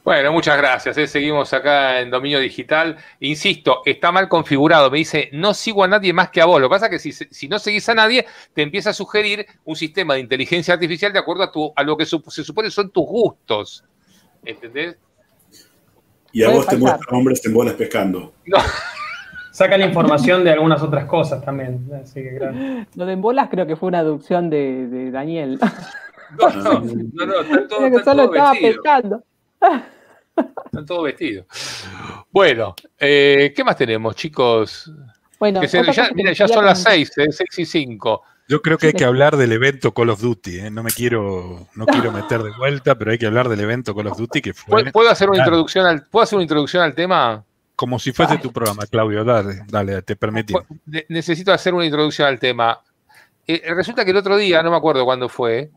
Bueno, 0.03 0.31
muchas 0.31 0.57
gracias. 0.57 0.97
¿eh? 0.97 1.07
Seguimos 1.07 1.53
acá 1.53 1.99
en 1.99 2.09
dominio 2.09 2.39
digital. 2.39 2.97
Insisto, 3.19 3.81
está 3.85 4.11
mal 4.11 4.27
configurado. 4.27 4.89
Me 4.89 4.97
dice, 4.97 5.29
no 5.31 5.53
sigo 5.53 5.83
a 5.83 5.87
nadie 5.87 6.11
más 6.11 6.31
que 6.31 6.41
a 6.41 6.45
vos. 6.45 6.59
Lo 6.59 6.67
que 6.67 6.73
pasa 6.73 6.87
es 6.87 7.03
que 7.03 7.11
si, 7.11 7.47
no 7.47 7.59
seguís 7.59 7.87
a 7.89 7.93
nadie, 7.93 8.25
te 8.53 8.63
empieza 8.63 8.89
a 8.89 8.93
sugerir 8.93 9.45
un 9.63 9.75
sistema 9.75 10.15
de 10.15 10.21
inteligencia 10.21 10.73
artificial 10.73 11.13
de 11.13 11.19
acuerdo 11.19 11.43
a, 11.43 11.51
tu, 11.51 11.71
a 11.75 11.83
lo 11.83 11.95
que 11.95 12.05
se 12.05 12.43
supone 12.43 12.71
son 12.71 12.89
tus 12.89 13.05
gustos. 13.05 13.83
¿Entendés? 14.43 14.97
Y 16.31 16.43
a 16.43 16.49
vos 16.49 16.65
te 16.65 16.77
muestra 16.77 17.05
hombres 17.15 17.45
en 17.45 17.53
bolas 17.53 17.75
pescando. 17.75 18.33
No. 18.45 18.57
Saca 19.51 19.77
la 19.77 19.85
información 19.85 20.43
de 20.43 20.51
algunas 20.51 20.81
otras 20.81 21.05
cosas 21.05 21.43
también. 21.43 21.87
Lo 22.95 23.05
de 23.05 23.13
en 23.13 23.21
bolas 23.21 23.49
creo 23.51 23.67
que 23.67 23.75
fue 23.75 23.89
una 23.89 23.99
aducción 23.99 24.49
de, 24.49 25.11
Daniel. 25.11 25.59
No, 26.39 26.49
no, 26.49 26.79
no, 26.79 27.25
no, 27.25 27.41
está 27.41 27.67
todo, 27.67 27.91
que 27.91 28.03
solo 28.05 28.23
estaba 28.23 28.53
pescando. 28.53 29.23
Están 30.65 30.85
todos 30.85 31.03
vestidos. 31.03 31.45
Bueno, 32.31 32.75
eh, 32.97 33.53
¿qué 33.55 33.63
más 33.63 33.75
tenemos, 33.75 34.15
chicos? 34.15 34.91
Bueno, 35.39 35.61
ya, 35.63 36.47
son 36.47 36.65
las 36.65 36.83
6, 36.83 37.11
6 37.15 37.39
eh, 37.41 37.45
y 37.57 37.65
5. 37.65 38.23
Yo 38.47 38.61
creo 38.61 38.77
que 38.77 38.87
hay 38.87 38.93
que 38.93 39.05
hablar 39.05 39.37
del 39.37 39.51
evento 39.53 39.93
Call 39.93 40.09
of 40.09 40.21
Duty. 40.21 40.59
¿eh? 40.59 40.71
No 40.71 40.83
me 40.83 40.91
quiero, 40.91 41.67
no 41.75 41.85
quiero 41.85 42.11
meter 42.11 42.43
de 42.43 42.51
vuelta, 42.57 42.97
pero 42.97 43.11
hay 43.11 43.17
que 43.17 43.25
hablar 43.25 43.49
del 43.49 43.59
evento 43.61 43.95
Call 43.95 44.07
of 44.07 44.17
Duty 44.17 44.41
que 44.41 44.53
fue. 44.53 44.91
¿Puedo 44.91 45.09
hacer 45.09 45.29
una 45.29 45.39
introducción 45.39 45.85
al, 45.85 46.05
¿puedo 46.05 46.23
hacer 46.23 46.35
una 46.35 46.43
introducción 46.43 46.83
al 46.83 46.93
tema? 46.93 47.43
Como 47.75 47.97
si 47.97 48.11
fuese 48.11 48.37
tu 48.37 48.51
programa, 48.51 48.85
Claudio. 48.85 49.23
Dale, 49.23 49.63
dale, 49.67 50.01
te 50.03 50.15
permití. 50.15 50.53
Necesito 51.09 51.51
hacer 51.51 51.73
una 51.73 51.85
introducción 51.85 52.27
al 52.27 52.39
tema. 52.39 52.79
resulta 53.47 54.05
que 54.05 54.11
el 54.11 54.17
otro 54.17 54.37
día, 54.37 54.61
no 54.61 54.69
me 54.69 54.77
acuerdo 54.77 55.05
cuándo 55.05 55.27
fue, 55.27 55.71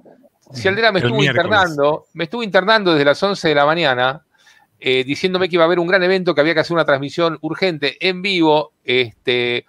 si 0.53 0.69
Aldera 0.69 0.93
me 0.93 1.01
estuvo 1.01 1.23
internando, 1.23 2.07
me 2.13 2.25
estuvo 2.25 2.43
internando 2.43 2.93
desde 2.93 3.05
las 3.05 3.23
11 3.23 3.49
de 3.49 3.55
la 3.55 3.67
mañana, 3.67 4.25
eh, 4.79 5.05
diciéndome 5.05 5.49
que 5.49 5.57
iba 5.57 5.65
a 5.65 5.67
haber 5.67 5.79
un 5.79 5.87
gran 5.87 6.03
evento, 6.03 6.35
que 6.35 6.41
había 6.41 6.55
que 6.55 6.61
hacer 6.61 6.75
una 6.75 6.85
transmisión 6.85 7.39
urgente 7.41 7.97
en 8.07 8.21
vivo, 8.21 8.73
este, 8.85 9.65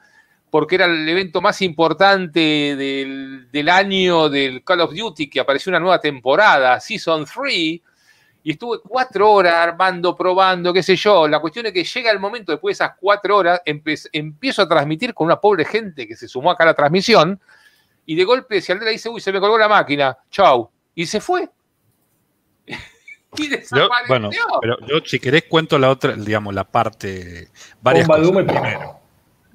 porque 0.50 0.76
era 0.76 0.86
el 0.86 1.08
evento 1.08 1.42
más 1.42 1.62
importante 1.62 2.40
del, 2.40 3.70
año 3.70 4.30
del 4.30 4.64
Call 4.64 4.82
of 4.82 4.94
Duty, 4.94 5.30
que 5.30 5.40
apareció 5.40 5.70
una 5.70 5.80
nueva 5.80 6.00
temporada, 6.00 6.80
Season 6.80 7.26
3, 7.26 7.54
y 7.54 7.82
estuve 8.52 8.78
cuatro 8.88 9.32
horas 9.32 9.56
armando, 9.56 10.16
probando, 10.16 10.72
qué 10.72 10.84
sé 10.84 10.96
yo. 10.96 11.28
La 11.28 11.40
cuestión 11.40 11.66
es 11.66 11.74
que 11.74 11.84
llega 11.84 12.12
el 12.12 12.20
momento, 12.20 12.52
después 12.52 12.78
de 12.78 12.84
esas 12.84 12.96
cuatro 13.00 13.38
horas, 13.38 13.62
empiezo 13.66 14.62
a 14.62 14.68
transmitir 14.68 15.14
con 15.14 15.26
una 15.26 15.42
pobre 15.42 15.66
gente 15.66 16.08
que 16.08 16.16
se 16.16 16.28
sumó 16.28 16.52
acá 16.52 16.64
a 16.64 16.68
la 16.68 16.74
transmisión, 16.74 17.40
y 18.06 18.16
de 18.16 18.24
golpe 18.24 18.62
si 18.62 18.72
Aldera 18.72 18.92
dice, 18.92 19.10
uy, 19.10 19.22
se 19.22 19.32
me 19.32 19.40
colgó 19.40 19.58
la 19.58 19.68
máquina, 19.68 20.18
chau, 20.30 20.70
y 20.94 21.06
se 21.06 21.20
fue. 21.20 21.50
y 23.38 23.48
desapareció. 23.48 24.08
bueno, 24.08 24.30
pero 24.62 24.78
yo 24.88 25.00
si 25.06 25.20
querés 25.20 25.44
cuento 25.44 25.78
la 25.78 25.90
otra, 25.90 26.14
digamos, 26.14 26.54
la 26.54 26.64
parte, 26.64 27.50
varias 27.82 28.08
cosas. 28.08 28.30
Primero, 28.30 29.00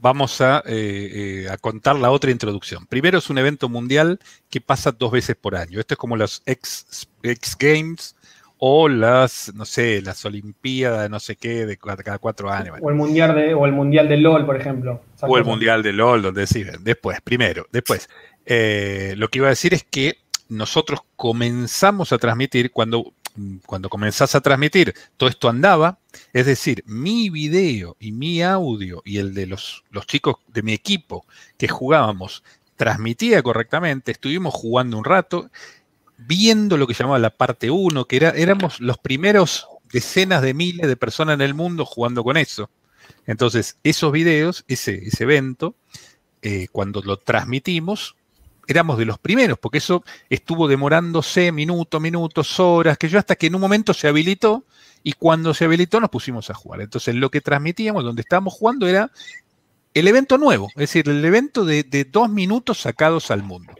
vamos 0.00 0.40
a, 0.40 0.62
eh, 0.66 1.44
eh, 1.44 1.48
a, 1.50 1.56
contar 1.58 1.96
la 1.96 2.10
otra 2.10 2.30
introducción. 2.30 2.86
Primero 2.86 3.18
es 3.18 3.30
un 3.30 3.38
evento 3.38 3.68
mundial 3.68 4.18
que 4.48 4.60
pasa 4.60 4.92
dos 4.92 5.12
veces 5.12 5.36
por 5.36 5.56
año. 5.56 5.78
Esto 5.78 5.94
es 5.94 5.98
como 5.98 6.16
los 6.16 6.42
X, 6.46 7.08
X 7.22 7.56
Games 7.58 8.16
o 8.62 8.88
las, 8.88 9.52
no 9.54 9.64
sé, 9.64 10.02
las 10.02 10.22
Olimpiadas, 10.26 11.08
no 11.08 11.18
sé 11.18 11.36
qué, 11.36 11.64
de 11.64 11.78
cada 11.78 12.18
cuatro 12.18 12.50
años. 12.50 12.76
O 12.80 12.90
el 12.90 12.94
mundial 12.94 13.34
de, 13.34 13.54
o 13.54 13.64
el 13.64 13.72
mundial 13.72 14.06
de 14.06 14.18
LOL, 14.18 14.44
por 14.44 14.56
ejemplo. 14.56 15.02
O 15.22 15.38
el 15.38 15.44
mundial 15.44 15.82
de 15.82 15.94
LOL, 15.94 16.20
donde 16.20 16.42
deciden. 16.42 16.84
Después, 16.84 17.20
primero, 17.22 17.66
después. 17.72 18.08
Eh, 18.46 19.14
lo 19.16 19.28
que 19.28 19.38
iba 19.38 19.46
a 19.46 19.50
decir 19.50 19.74
es 19.74 19.84
que 19.84 20.18
nosotros 20.48 21.00
comenzamos 21.16 22.12
a 22.12 22.18
transmitir 22.18 22.72
cuando, 22.72 23.14
cuando 23.66 23.88
comenzás 23.88 24.34
a 24.34 24.40
transmitir, 24.40 24.94
todo 25.16 25.28
esto 25.28 25.48
andaba, 25.48 25.98
es 26.32 26.46
decir, 26.46 26.82
mi 26.86 27.30
video 27.30 27.96
y 28.00 28.12
mi 28.12 28.42
audio 28.42 29.02
y 29.04 29.18
el 29.18 29.34
de 29.34 29.46
los, 29.46 29.84
los 29.90 30.06
chicos 30.06 30.36
de 30.48 30.62
mi 30.62 30.72
equipo 30.72 31.24
que 31.56 31.68
jugábamos 31.68 32.42
transmitía 32.76 33.42
correctamente, 33.42 34.12
estuvimos 34.12 34.54
jugando 34.54 34.96
un 34.98 35.04
rato, 35.04 35.50
viendo 36.16 36.76
lo 36.76 36.86
que 36.86 36.94
llamaba 36.94 37.18
la 37.18 37.30
parte 37.30 37.70
1, 37.70 38.06
que 38.06 38.16
era, 38.16 38.30
éramos 38.30 38.80
los 38.80 38.98
primeros 38.98 39.68
decenas 39.92 40.42
de 40.42 40.54
miles 40.54 40.88
de 40.88 40.96
personas 40.96 41.34
en 41.34 41.42
el 41.42 41.54
mundo 41.54 41.84
jugando 41.84 42.24
con 42.24 42.36
eso. 42.36 42.70
Entonces, 43.26 43.76
esos 43.84 44.12
videos, 44.12 44.64
ese, 44.66 44.94
ese 45.06 45.24
evento, 45.24 45.74
eh, 46.42 46.68
cuando 46.72 47.02
lo 47.02 47.18
transmitimos, 47.18 48.16
éramos 48.72 48.98
de 48.98 49.04
los 49.04 49.18
primeros, 49.18 49.58
porque 49.58 49.78
eso 49.78 50.04
estuvo 50.28 50.68
demorándose 50.68 51.52
minutos, 51.52 52.00
minutos, 52.00 52.60
horas, 52.60 52.98
que 52.98 53.08
yo 53.08 53.18
hasta 53.18 53.36
que 53.36 53.46
en 53.46 53.54
un 53.54 53.60
momento 53.60 53.94
se 53.94 54.08
habilitó 54.08 54.64
y 55.02 55.14
cuando 55.14 55.54
se 55.54 55.64
habilitó 55.64 56.00
nos 56.00 56.10
pusimos 56.10 56.50
a 56.50 56.54
jugar. 56.54 56.80
Entonces 56.80 57.14
lo 57.14 57.30
que 57.30 57.40
transmitíamos, 57.40 58.04
donde 58.04 58.22
estábamos 58.22 58.54
jugando, 58.54 58.86
era 58.86 59.10
el 59.94 60.08
evento 60.08 60.38
nuevo, 60.38 60.68
es 60.70 60.92
decir, 60.92 61.08
el 61.08 61.24
evento 61.24 61.64
de, 61.64 61.82
dos 62.10 62.28
minutos 62.30 62.80
sacados 62.80 63.30
al 63.30 63.42
mundo. 63.42 63.72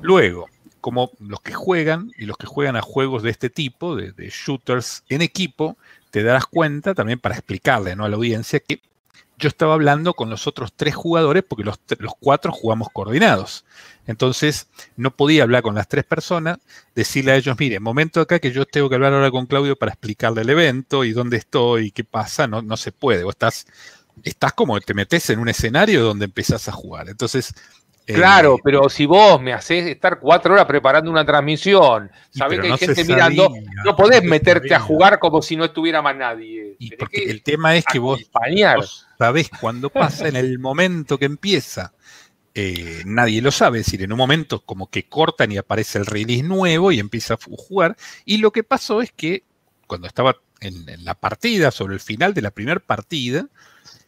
Luego, 0.00 0.46
como 0.80 1.10
los 1.18 1.40
que 1.40 1.52
juegan 1.52 2.10
y 2.18 2.26
los 2.26 2.36
que 2.36 2.46
juegan 2.46 2.76
a 2.76 2.82
juegos 2.82 3.22
de 3.22 3.30
este 3.30 3.50
tipo, 3.50 3.96
de, 3.96 4.12
de 4.12 4.30
shooters 4.30 5.02
en 5.08 5.22
equipo, 5.22 5.76
te 6.10 6.22
darás 6.22 6.46
cuenta 6.46 6.94
también 6.94 7.18
para 7.18 7.34
explicarle 7.34 7.96
¿no? 7.96 8.04
a 8.04 8.08
la 8.08 8.16
audiencia 8.16 8.60
que 8.60 8.80
yo 9.38 9.48
estaba 9.48 9.74
hablando 9.74 10.14
con 10.14 10.30
los 10.30 10.46
otros 10.46 10.72
tres 10.74 10.94
jugadores 10.94 11.42
porque 11.46 11.64
los, 11.64 11.78
los, 11.98 12.12
cuatro 12.18 12.52
jugamos 12.52 12.88
coordinados. 12.92 13.64
Entonces, 14.06 14.68
no 14.96 15.16
podía 15.16 15.42
hablar 15.42 15.62
con 15.62 15.74
las 15.74 15.88
tres 15.88 16.04
personas, 16.04 16.58
decirle 16.94 17.32
a 17.32 17.36
ellos, 17.36 17.56
mire, 17.58 17.80
momento 17.80 18.20
acá 18.20 18.38
que 18.38 18.52
yo 18.52 18.66
tengo 18.66 18.88
que 18.88 18.94
hablar 18.94 19.12
ahora 19.12 19.30
con 19.30 19.46
Claudio 19.46 19.76
para 19.76 19.92
explicarle 19.92 20.42
el 20.42 20.50
evento 20.50 21.04
y 21.04 21.12
dónde 21.12 21.38
estoy 21.38 21.86
y 21.86 21.90
qué 21.90 22.04
pasa, 22.04 22.46
no, 22.46 22.62
no 22.62 22.76
se 22.76 22.92
puede. 22.92 23.24
O 23.24 23.30
estás, 23.30 23.66
estás 24.22 24.52
como 24.52 24.78
te 24.80 24.94
metes 24.94 25.30
en 25.30 25.38
un 25.38 25.48
escenario 25.48 26.02
donde 26.04 26.26
empezás 26.26 26.68
a 26.68 26.72
jugar. 26.72 27.08
Entonces, 27.08 27.54
Claro, 28.06 28.56
eh, 28.56 28.60
pero 28.62 28.88
si 28.90 29.06
vos 29.06 29.40
me 29.40 29.52
haces 29.52 29.86
estar 29.86 30.18
cuatro 30.18 30.52
horas 30.52 30.66
preparando 30.66 31.10
una 31.10 31.24
transmisión, 31.24 32.10
sabés 32.30 32.60
que 32.60 32.70
hay 32.70 32.78
gente 32.78 33.04
mirando, 33.04 33.50
no 33.84 33.96
podés 33.96 34.22
meterte 34.22 34.74
a 34.74 34.80
jugar 34.80 35.18
como 35.18 35.40
si 35.40 35.56
no 35.56 35.64
estuviera 35.64 36.02
más 36.02 36.14
nadie. 36.14 36.76
Y 36.78 36.94
porque 36.96 37.24
el 37.24 37.42
tema 37.42 37.74
es 37.76 37.84
que 37.84 37.98
vos, 37.98 38.20
vos, 38.30 39.06
sabés 39.18 39.48
cuándo 39.60 39.88
pasa, 39.88 40.28
en 40.28 40.36
el 40.36 40.58
momento 40.58 41.18
que 41.18 41.24
empieza. 41.24 41.92
Eh, 42.56 43.02
nadie 43.04 43.42
lo 43.42 43.50
sabe, 43.50 43.80
es 43.80 43.86
decir, 43.86 44.02
en 44.02 44.12
un 44.12 44.18
momento 44.18 44.60
como 44.60 44.88
que 44.88 45.08
cortan 45.08 45.50
y 45.50 45.56
aparece 45.56 45.98
el 45.98 46.06
release 46.06 46.44
nuevo 46.44 46.92
y 46.92 47.00
empieza 47.00 47.34
a 47.34 47.38
jugar. 47.38 47.96
Y 48.24 48.36
lo 48.36 48.52
que 48.52 48.62
pasó 48.62 49.00
es 49.00 49.12
que 49.12 49.44
cuando 49.86 50.06
estaba 50.06 50.36
en, 50.60 50.88
en 50.88 51.04
la 51.04 51.14
partida, 51.14 51.70
sobre 51.70 51.94
el 51.94 52.00
final 52.00 52.32
de 52.32 52.42
la 52.42 52.50
primera 52.52 52.80
partida, 52.80 53.48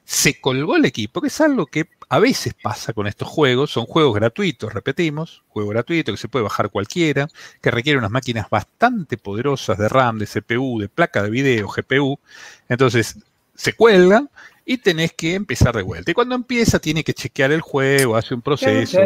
se 0.07 0.41
colgó 0.41 0.77
el 0.77 0.85
equipo, 0.85 1.21
que 1.21 1.27
es 1.27 1.41
algo 1.41 1.67
que 1.67 1.89
a 2.09 2.21
veces 2.21 2.55
pasa 2.55 2.93
con 2.93 3.09
estos 3.09 3.27
juegos. 3.27 3.73
Son 3.73 3.87
juegos 3.87 4.15
gratuitos, 4.15 4.73
repetimos, 4.73 5.43
juego 5.49 5.71
gratuito 5.71 6.13
que 6.13 6.17
se 6.17 6.29
puede 6.29 6.45
bajar 6.45 6.71
cualquiera, 6.71 7.29
que 7.61 7.73
requiere 7.73 7.99
unas 7.99 8.13
máquinas 8.13 8.49
bastante 8.49 9.17
poderosas 9.17 9.77
de 9.77 9.89
RAM, 9.89 10.19
de 10.19 10.29
CPU, 10.29 10.79
de 10.79 10.89
placa 10.89 11.25
de 11.25 11.31
video, 11.31 11.67
GPU. 11.67 12.21
Entonces, 12.69 13.19
se 13.57 13.73
cuelga 13.73 14.25
y 14.65 14.79
tenés 14.79 15.13
que 15.13 15.35
empezar 15.35 15.75
de 15.75 15.83
vuelta. 15.83 16.13
Y 16.13 16.15
cuando 16.15 16.37
empieza, 16.37 16.79
tiene 16.79 17.03
que 17.03 17.13
chequear 17.13 17.51
el 17.51 17.61
juego, 17.61 18.15
hace 18.15 18.33
un 18.33 18.43
proceso. 18.43 19.01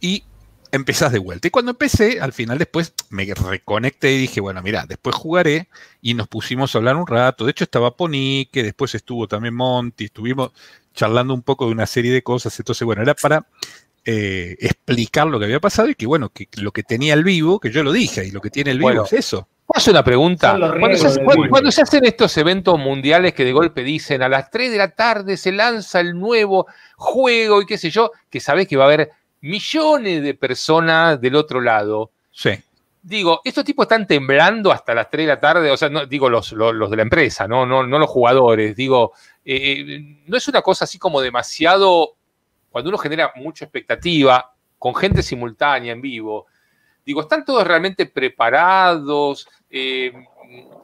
Y 0.00 0.24
empezás 0.72 1.12
de 1.12 1.18
vuelta. 1.18 1.48
Y 1.48 1.50
cuando 1.50 1.72
empecé, 1.72 2.20
al 2.20 2.32
final 2.32 2.58
después 2.58 2.94
me 3.10 3.24
reconecté 3.24 4.12
y 4.12 4.18
dije, 4.18 4.40
bueno, 4.40 4.62
mira, 4.62 4.86
después 4.86 5.14
jugaré 5.16 5.68
y 6.00 6.14
nos 6.14 6.28
pusimos 6.28 6.74
a 6.74 6.78
hablar 6.78 6.96
un 6.96 7.06
rato. 7.06 7.44
De 7.44 7.50
hecho 7.50 7.64
estaba 7.64 7.96
Ponique, 7.96 8.62
después 8.62 8.94
estuvo 8.94 9.28
también 9.28 9.54
Monty, 9.54 10.06
estuvimos 10.06 10.52
charlando 10.94 11.34
un 11.34 11.42
poco 11.42 11.66
de 11.66 11.72
una 11.72 11.86
serie 11.86 12.12
de 12.12 12.22
cosas. 12.22 12.58
Entonces, 12.58 12.84
bueno, 12.84 13.02
era 13.02 13.14
para 13.14 13.46
eh, 14.04 14.56
explicar 14.60 15.26
lo 15.26 15.38
que 15.38 15.44
había 15.44 15.60
pasado 15.60 15.88
y 15.88 15.94
que, 15.94 16.06
bueno, 16.06 16.30
que 16.30 16.48
lo 16.56 16.72
que 16.72 16.82
tenía 16.82 17.14
el 17.14 17.24
vivo, 17.24 17.60
que 17.60 17.70
yo 17.70 17.82
lo 17.82 17.92
dije, 17.92 18.26
y 18.26 18.30
lo 18.30 18.40
que 18.40 18.50
tiene 18.50 18.70
el 18.70 18.78
vivo 18.78 19.04
es 19.04 19.12
eso. 19.12 19.48
hacer 19.74 19.92
una 19.92 20.02
pregunta. 20.02 20.58
Cuando 21.50 21.70
se, 21.70 21.82
hacen 21.82 22.04
estos 22.04 22.36
eventos 22.38 22.78
mundiales 22.78 23.34
que 23.34 23.44
de 23.44 23.52
golpe 23.52 23.82
dicen 23.84 24.22
a 24.22 24.28
las 24.28 24.50
3 24.50 24.72
de 24.72 24.78
la 24.78 24.90
tarde 24.94 25.36
se 25.36 25.52
lanza 25.52 26.00
el 26.00 26.18
nuevo 26.18 26.66
juego 26.96 27.60
y 27.60 27.66
qué 27.66 27.76
sé 27.76 27.90
yo, 27.90 28.10
que 28.30 28.40
sabés 28.40 28.66
que 28.66 28.76
va 28.76 28.84
a 28.84 28.86
haber 28.86 29.10
millones 29.40 30.22
de 30.22 30.34
personas 30.34 31.20
del 31.20 31.36
otro 31.36 31.60
lado. 31.60 32.10
Sí. 32.30 32.50
Digo, 33.02 33.40
estos 33.44 33.64
tipos 33.64 33.84
están 33.84 34.06
temblando 34.06 34.72
hasta 34.72 34.94
las 34.94 35.08
3 35.08 35.26
de 35.26 35.32
la 35.32 35.40
tarde, 35.40 35.70
o 35.70 35.76
sea, 35.76 35.88
no, 35.88 36.04
digo 36.06 36.28
los, 36.28 36.52
los, 36.52 36.90
de 36.90 36.96
la 36.96 37.02
empresa, 37.02 37.46
no, 37.46 37.64
no, 37.64 37.86
no 37.86 37.98
los 37.98 38.10
jugadores. 38.10 38.76
Digo, 38.76 39.12
eh, 39.44 40.16
no 40.26 40.36
es 40.36 40.48
una 40.48 40.62
cosa 40.62 40.84
así 40.84 40.98
como 40.98 41.20
demasiado, 41.20 42.16
cuando 42.70 42.90
uno 42.90 42.98
genera 42.98 43.32
mucha 43.36 43.64
expectativa, 43.64 44.52
con 44.78 44.94
gente 44.94 45.22
simultánea 45.22 45.92
en 45.92 46.00
vivo, 46.00 46.46
digo, 47.04 47.22
¿están 47.22 47.44
todos 47.44 47.66
realmente 47.66 48.06
preparados? 48.06 49.48
Eh, 49.70 50.12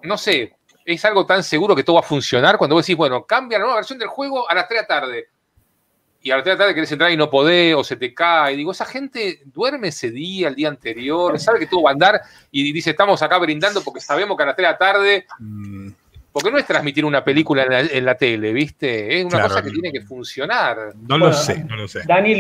no 0.03 0.17
sé, 0.17 0.57
¿es 0.85 1.05
algo 1.05 1.27
tan 1.27 1.43
seguro 1.43 1.77
que 1.77 1.85
todo 1.85 1.97
va 1.97 2.01
a 2.01 2.05
funcionar? 2.05 2.57
Cuando 2.57 2.77
vos 2.77 2.87
decís, 2.87 2.97
bueno, 2.97 3.25
cambia 3.27 3.59
la 3.59 3.65
nueva 3.65 3.77
versión 3.77 3.99
del 3.99 4.09
juego 4.09 4.49
a 4.49 4.55
las 4.55 4.69
3 4.69 4.79
de 4.79 4.83
la 4.83 4.87
tarde 4.87 5.29
y 6.25 6.31
a 6.31 6.39
la 6.39 6.43
tarde 6.43 6.75
querés 6.75 6.91
entrar 6.91 7.13
y 7.13 7.19
no 7.19 7.29
podés, 7.29 7.75
o 7.75 7.85
se 7.85 7.97
te 7.97 8.15
cae. 8.15 8.57
Digo, 8.57 8.73
esa 8.73 8.87
gente 8.87 9.43
duerme 9.45 9.89
ese 9.89 10.11
día, 10.11 10.49
el 10.49 10.55
día 10.55 10.69
anterior, 10.69 11.39
sabe 11.39 11.59
que 11.59 11.67
todo 11.67 11.83
va 11.83 11.91
a 11.91 11.93
andar 11.93 12.19
y 12.51 12.73
dice, 12.73 12.91
estamos 12.91 13.21
acá 13.23 13.37
brindando 13.37 13.83
porque 13.85 14.01
sabemos 14.01 14.35
que 14.35 14.43
a 14.43 14.47
las 14.47 14.57
3 14.57 14.67
de 14.67 14.73
la 14.73 14.79
tarde. 14.79 15.27
Mm. 15.39 15.89
Porque 16.33 16.51
no 16.51 16.57
es 16.57 16.67
transmitir 16.67 17.05
una 17.05 17.23
película 17.23 17.63
en 17.63 18.05
la, 18.05 18.17
tele, 18.17 18.53
¿viste? 18.55 19.21
Es 19.21 19.25
una 19.27 19.43
cosa 19.43 19.63
que 19.63 19.71
tiene 19.71 19.93
que 19.93 20.01
funcionar. 20.01 20.95
No 21.07 21.17
lo 21.17 21.33
sé, 21.33 21.63
no 21.63 21.77
lo 21.77 21.87
sé. 21.87 22.01
Dani, 22.09 22.35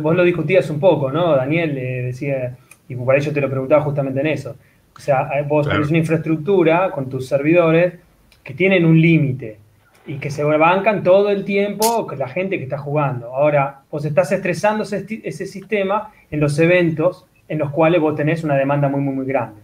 vos 0.00 0.16
lo 0.16 0.24
discutías 0.24 0.68
un 0.70 0.80
poco, 0.80 1.12
¿no? 1.12 1.36
Daniel 1.36 1.72
le 1.72 2.02
decía, 2.02 2.56
y 2.88 2.96
para 2.96 3.18
ello 3.18 3.32
te 3.32 3.40
lo 3.40 3.48
preguntaba 3.48 3.82
justamente 3.82 4.20
en 4.20 4.26
eso. 4.26 4.56
O 4.96 4.98
sea, 4.98 5.28
vos 5.46 5.68
tenés 5.68 5.88
una 5.88 5.98
infraestructura 5.98 6.90
con 6.90 7.08
tus 7.08 7.28
servidores 7.28 7.94
que 8.42 8.54
tienen 8.54 8.84
un 8.84 9.00
límite 9.00 9.61
y 10.06 10.18
que 10.18 10.30
se 10.30 10.42
bancan 10.42 11.02
todo 11.02 11.30
el 11.30 11.44
tiempo 11.44 12.06
con 12.06 12.18
la 12.18 12.28
gente 12.28 12.58
que 12.58 12.64
está 12.64 12.78
jugando. 12.78 13.34
Ahora, 13.34 13.82
vos 13.90 14.04
estás 14.04 14.32
estresando 14.32 14.82
ese, 14.82 15.06
ese, 15.24 15.46
sistema 15.46 16.12
en 16.30 16.40
los 16.40 16.58
eventos 16.58 17.26
en 17.48 17.58
los 17.58 17.70
cuales 17.70 18.00
vos 18.00 18.16
tenés 18.16 18.42
una 18.42 18.56
demanda 18.56 18.88
muy, 18.88 19.00
muy, 19.00 19.14
muy 19.14 19.26
grande. 19.26 19.60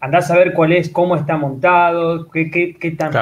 Andás 0.00 0.30
a 0.30 0.36
ver 0.36 0.52
cuál 0.52 0.72
es, 0.72 0.90
cómo 0.90 1.16
está 1.16 1.36
montado, 1.36 2.28
qué, 2.30 2.50
qué, 2.50 2.74
qué 2.74 2.90
tan 2.90 3.12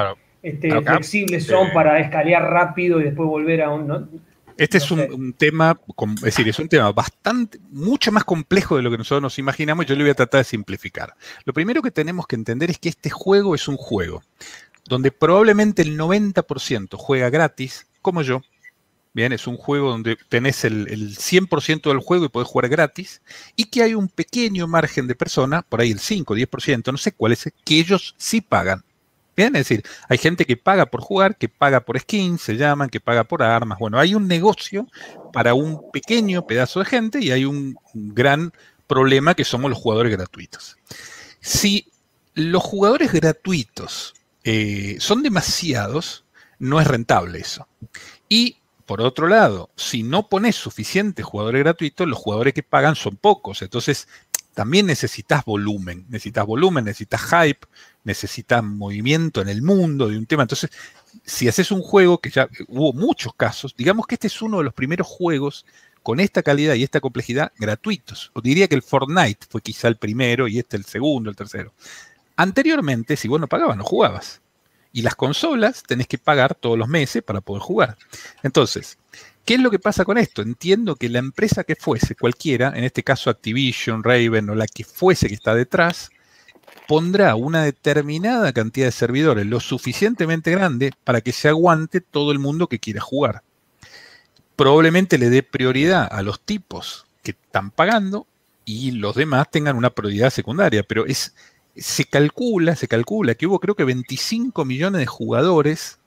este, 0.42 0.80
flexibles 0.82 1.46
son 1.46 1.68
eh, 1.68 1.70
para 1.72 2.00
escalear 2.00 2.42
rápido 2.50 3.00
y 3.00 3.04
después 3.04 3.28
volver 3.28 3.62
a 3.62 3.70
un... 3.70 4.20
Este 4.58 4.78
es 4.78 4.90
un, 4.90 5.32
tema, 5.32 5.78
es 6.16 6.20
decir, 6.20 6.48
es 6.48 6.58
un 6.58 6.68
tema 6.68 6.92
bastante, 6.92 7.58
mucho 7.70 8.12
más 8.12 8.24
complejo 8.24 8.76
de 8.76 8.82
lo 8.82 8.90
que 8.90 8.98
nosotros 8.98 9.22
nos 9.22 9.38
imaginamos. 9.38 9.86
Yo 9.86 9.94
le 9.94 10.02
voy 10.02 10.10
a 10.10 10.14
tratar 10.14 10.40
de 10.40 10.44
simplificar. 10.44 11.14
Lo 11.44 11.52
primero 11.52 11.80
que 11.82 11.90
tenemos 11.90 12.26
que 12.26 12.36
entender 12.36 12.70
es 12.70 12.78
que 12.78 12.90
este 12.90 13.10
juego 13.10 13.54
es 13.54 13.66
un 13.66 13.76
juego 13.76 14.22
donde 14.86 15.12
probablemente 15.12 15.82
el 15.82 15.98
90% 15.98 16.96
juega 16.96 17.30
gratis, 17.30 17.86
como 18.00 18.22
yo. 18.22 18.42
Bien, 19.14 19.32
es 19.32 19.46
un 19.46 19.58
juego 19.58 19.90
donde 19.90 20.16
tenés 20.28 20.64
el, 20.64 20.86
100% 20.86 21.82
del 21.82 21.98
juego 21.98 22.24
y 22.24 22.28
podés 22.30 22.48
jugar 22.48 22.70
gratis, 22.70 23.20
y 23.56 23.66
que 23.66 23.82
hay 23.82 23.94
un 23.94 24.08
pequeño 24.08 24.66
margen 24.66 25.06
de 25.06 25.14
personas, 25.14 25.64
por 25.68 25.80
ahí 25.82 25.90
el 25.90 25.98
5, 25.98 26.34
10%, 26.34 26.92
no 26.92 26.98
sé 26.98 27.12
cuál 27.12 27.32
es, 27.32 27.52
que 27.64 27.78
ellos 27.78 28.14
sí 28.16 28.40
pagan. 28.40 28.82
Bien, 29.36 29.54
es 29.56 29.68
decir, 29.68 29.82
hay 30.08 30.18
gente 30.18 30.44
que 30.44 30.56
paga 30.56 30.86
por 30.86 31.00
jugar, 31.00 31.36
que 31.36 31.48
paga 31.48 31.80
por 31.80 31.98
skins, 31.98 32.42
se 32.42 32.56
llaman, 32.56 32.90
que 32.90 33.00
paga 33.00 33.24
por 33.24 33.42
armas. 33.42 33.78
Bueno, 33.78 33.98
hay 33.98 34.14
un 34.14 34.28
negocio 34.28 34.88
para 35.32 35.54
un 35.54 35.90
pequeño 35.90 36.46
pedazo 36.46 36.80
de 36.80 36.86
gente 36.86 37.18
y 37.20 37.30
hay 37.30 37.46
un 37.46 37.74
gran 37.94 38.52
problema 38.86 39.34
que 39.34 39.44
somos 39.44 39.70
los 39.70 39.78
jugadores 39.78 40.12
gratuitos. 40.12 40.76
Si 41.40 41.90
los 42.34 42.62
jugadores 42.62 43.10
gratuitos 43.12 44.14
eh, 44.44 44.96
son 44.98 45.22
demasiados, 45.22 46.24
no 46.58 46.80
es 46.80 46.86
rentable 46.86 47.38
eso. 47.40 47.66
Y 48.28 48.56
por 48.86 49.00
otro 49.00 49.28
lado, 49.28 49.70
si 49.76 50.02
no 50.02 50.28
pones 50.28 50.56
suficientes 50.56 51.24
jugadores 51.24 51.62
gratuitos, 51.62 52.06
los 52.08 52.18
jugadores 52.18 52.52
que 52.52 52.62
pagan 52.62 52.96
son 52.96 53.16
pocos. 53.16 53.62
Entonces, 53.62 54.08
también 54.54 54.86
necesitas 54.86 55.44
volumen, 55.44 56.04
necesitas 56.08 56.44
volumen, 56.44 56.84
necesitas 56.84 57.22
hype, 57.22 57.66
necesitas 58.04 58.62
movimiento 58.62 59.40
en 59.40 59.48
el 59.48 59.62
mundo 59.62 60.08
de 60.08 60.18
un 60.18 60.26
tema. 60.26 60.42
Entonces, 60.42 60.70
si 61.24 61.48
haces 61.48 61.70
un 61.70 61.80
juego, 61.80 62.18
que 62.18 62.30
ya 62.30 62.48
hubo 62.68 62.92
muchos 62.92 63.34
casos, 63.34 63.74
digamos 63.76 64.06
que 64.06 64.16
este 64.16 64.26
es 64.26 64.42
uno 64.42 64.58
de 64.58 64.64
los 64.64 64.74
primeros 64.74 65.06
juegos 65.06 65.64
con 66.02 66.20
esta 66.20 66.42
calidad 66.42 66.74
y 66.74 66.82
esta 66.82 67.00
complejidad 67.00 67.52
gratuitos. 67.56 68.30
O 68.34 68.40
diría 68.40 68.68
que 68.68 68.74
el 68.74 68.82
Fortnite 68.82 69.46
fue 69.48 69.62
quizá 69.62 69.88
el 69.88 69.96
primero 69.96 70.48
y 70.48 70.58
este 70.58 70.76
el 70.76 70.84
segundo, 70.84 71.30
el 71.30 71.36
tercero. 71.36 71.72
Anteriormente, 72.36 73.16
si 73.16 73.28
vos 73.28 73.40
no 73.40 73.48
pagabas, 73.48 73.76
no 73.76 73.84
jugabas. 73.84 74.40
Y 74.92 75.02
las 75.02 75.14
consolas 75.14 75.82
tenés 75.86 76.06
que 76.06 76.18
pagar 76.18 76.54
todos 76.54 76.78
los 76.78 76.88
meses 76.88 77.22
para 77.22 77.40
poder 77.40 77.62
jugar. 77.62 77.96
Entonces, 78.42 78.98
¿qué 79.44 79.54
es 79.54 79.60
lo 79.60 79.70
que 79.70 79.78
pasa 79.78 80.04
con 80.04 80.18
esto? 80.18 80.42
Entiendo 80.42 80.96
que 80.96 81.08
la 81.08 81.18
empresa 81.18 81.64
que 81.64 81.76
fuese, 81.76 82.14
cualquiera, 82.14 82.72
en 82.76 82.84
este 82.84 83.02
caso 83.02 83.30
Activision, 83.30 84.04
Raven 84.04 84.50
o 84.50 84.54
la 84.54 84.66
que 84.66 84.84
fuese 84.84 85.28
que 85.28 85.34
está 85.34 85.54
detrás, 85.54 86.10
pondrá 86.86 87.34
una 87.36 87.64
determinada 87.64 88.52
cantidad 88.52 88.86
de 88.86 88.92
servidores 88.92 89.46
lo 89.46 89.60
suficientemente 89.60 90.50
grande 90.50 90.92
para 91.04 91.20
que 91.20 91.32
se 91.32 91.48
aguante 91.48 92.00
todo 92.00 92.32
el 92.32 92.38
mundo 92.38 92.68
que 92.68 92.78
quiera 92.78 93.00
jugar. 93.00 93.42
Probablemente 94.56 95.16
le 95.16 95.30
dé 95.30 95.42
prioridad 95.42 96.08
a 96.10 96.22
los 96.22 96.40
tipos 96.40 97.06
que 97.22 97.32
están 97.32 97.70
pagando 97.70 98.26
y 98.64 98.92
los 98.92 99.16
demás 99.16 99.50
tengan 99.50 99.76
una 99.76 99.90
prioridad 99.90 100.30
secundaria, 100.30 100.82
pero 100.82 101.06
es 101.06 101.34
se 101.76 102.04
calcula, 102.04 102.76
se 102.76 102.88
calcula 102.88 103.34
que 103.34 103.46
hubo 103.46 103.60
creo 103.60 103.74
que 103.74 103.84
25 103.84 104.64
millones 104.64 105.00
de 105.00 105.06
jugadores 105.06 105.98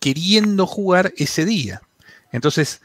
queriendo 0.00 0.66
jugar 0.66 1.12
ese 1.16 1.44
día. 1.44 1.80
Entonces, 2.32 2.80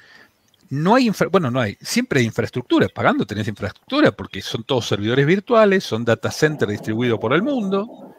no 0.70 0.96
hay, 0.96 1.12
bueno, 1.32 1.50
no 1.50 1.60
hay, 1.60 1.78
siempre 1.82 2.20
hay 2.20 2.26
infraestructura, 2.26 2.88
pagando 2.90 3.26
tenés 3.26 3.48
infraestructura 3.48 4.12
porque 4.12 4.42
son 4.42 4.64
todos 4.64 4.88
servidores 4.88 5.26
virtuales, 5.26 5.84
son 5.84 6.06
data 6.06 6.32
centers 6.32 6.72
distribuidos 6.72 7.20
por 7.20 7.34
el 7.34 7.42
mundo. 7.42 8.14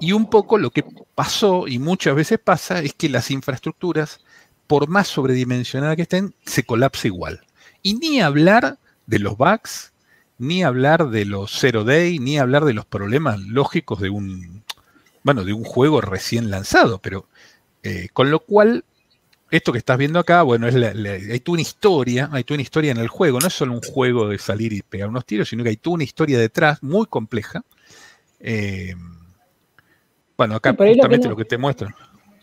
Y 0.00 0.12
un 0.12 0.28
poco 0.28 0.58
lo 0.58 0.70
que 0.70 0.84
pasó 1.14 1.66
y 1.68 1.78
muchas 1.78 2.14
veces 2.14 2.38
pasa 2.42 2.80
es 2.80 2.94
que 2.94 3.08
las 3.08 3.30
infraestructuras, 3.30 4.20
por 4.66 4.88
más 4.88 5.08
sobredimensionadas 5.08 5.96
que 5.96 6.02
estén, 6.02 6.34
se 6.44 6.64
colapsa 6.64 7.06
igual. 7.06 7.40
Y 7.82 7.94
ni 7.94 8.20
hablar 8.20 8.78
de 9.06 9.18
los 9.20 9.36
bugs, 9.36 9.92
ni 10.38 10.62
hablar 10.62 11.10
de 11.10 11.24
los 11.24 11.52
zero 11.52 11.84
day, 11.84 12.18
ni 12.18 12.38
hablar 12.38 12.64
de 12.64 12.74
los 12.74 12.84
problemas 12.84 13.40
lógicos 13.40 14.00
de 14.00 14.10
un, 14.10 14.62
bueno, 15.22 15.44
de 15.44 15.52
un 15.52 15.64
juego 15.64 16.00
recién 16.00 16.50
lanzado, 16.50 16.98
pero 16.98 17.26
eh, 17.82 18.08
con 18.12 18.30
lo 18.30 18.40
cual, 18.40 18.84
esto 19.50 19.72
que 19.72 19.78
estás 19.78 19.98
viendo 19.98 20.18
acá, 20.18 20.42
bueno, 20.42 20.66
es 20.66 20.74
hay 20.74 21.40
toda 21.40 21.54
una 21.54 21.62
historia, 21.62 22.28
hay 22.32 22.44
toda 22.44 22.56
una 22.56 22.62
historia 22.62 22.90
en 22.90 22.98
el 22.98 23.08
juego, 23.08 23.38
no 23.38 23.46
es 23.46 23.54
solo 23.54 23.72
un 23.72 23.82
juego 23.82 24.28
de 24.28 24.38
salir 24.38 24.72
y 24.72 24.82
pegar 24.82 25.08
unos 25.08 25.24
tiros, 25.24 25.48
sino 25.48 25.62
que 25.62 25.70
hay 25.70 25.76
toda 25.76 25.94
una 25.94 26.04
historia 26.04 26.38
detrás 26.38 26.82
muy 26.82 27.06
compleja. 27.06 27.62
Eh, 28.40 28.94
bueno, 30.36 30.56
acá 30.56 30.74
justamente 30.76 31.28
lo 31.28 31.36
que, 31.36 31.44
te 31.44 31.58
muestran. 31.58 31.94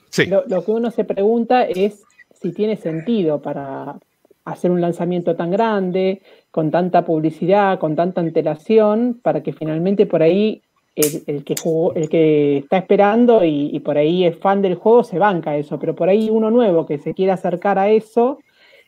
Sí. 0.10 0.26
lo 0.26 0.66
que 0.66 0.72
uno 0.72 0.92
se 0.92 1.04
pregunta 1.04 1.64
es 1.64 2.04
si 2.42 2.52
tiene 2.52 2.78
sentido 2.78 3.42
para 3.42 3.98
hacer 4.46 4.72
un 4.72 4.82
lanzamiento 4.82 5.36
tan 5.36 5.52
grande, 5.52 6.22
con 6.50 6.72
tanta 6.72 7.06
publicidad, 7.06 7.80
con 7.80 7.96
tanta 7.96 8.22
antelación, 8.22 9.20
para 9.22 9.42
que 9.44 9.54
finalmente 9.54 10.06
por 10.06 10.24
ahí 10.24 10.62
el, 10.96 11.44
que, 11.44 11.56
jugó, 11.62 11.94
el 11.94 12.10
que 12.10 12.58
está 12.58 12.78
esperando 12.78 13.44
y, 13.44 13.80
por 13.80 13.98
ahí 13.98 14.26
es 14.26 14.38
fan 14.38 14.62
del 14.62 14.76
juego 14.76 15.04
se 15.04 15.20
banca 15.20 15.56
eso, 15.56 15.80
pero 15.80 15.96
por 15.96 16.10
ahí 16.10 16.30
uno 16.30 16.52
nuevo 16.52 16.86
que 16.86 16.98
se 16.98 17.14
quiere 17.14 17.32
acercar 17.32 17.80
a 17.80 17.90
eso 17.90 18.40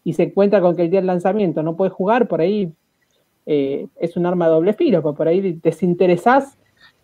y 0.03 0.13
se 0.13 0.23
encuentra 0.23 0.59
con 0.59 0.75
que 0.75 0.84
el 0.84 0.89
día 0.89 0.99
del 0.99 1.07
lanzamiento 1.07 1.63
no 1.63 1.77
puede 1.77 1.91
jugar, 1.91 2.27
por 2.27 2.41
ahí 2.41 2.73
eh, 3.45 3.88
es 3.99 4.17
un 4.17 4.25
arma 4.25 4.45
de 4.45 4.51
doble 4.51 4.73
filo, 4.73 5.01
porque 5.01 5.17
por 5.17 5.27
ahí 5.27 5.59
desinteresás 5.63 6.57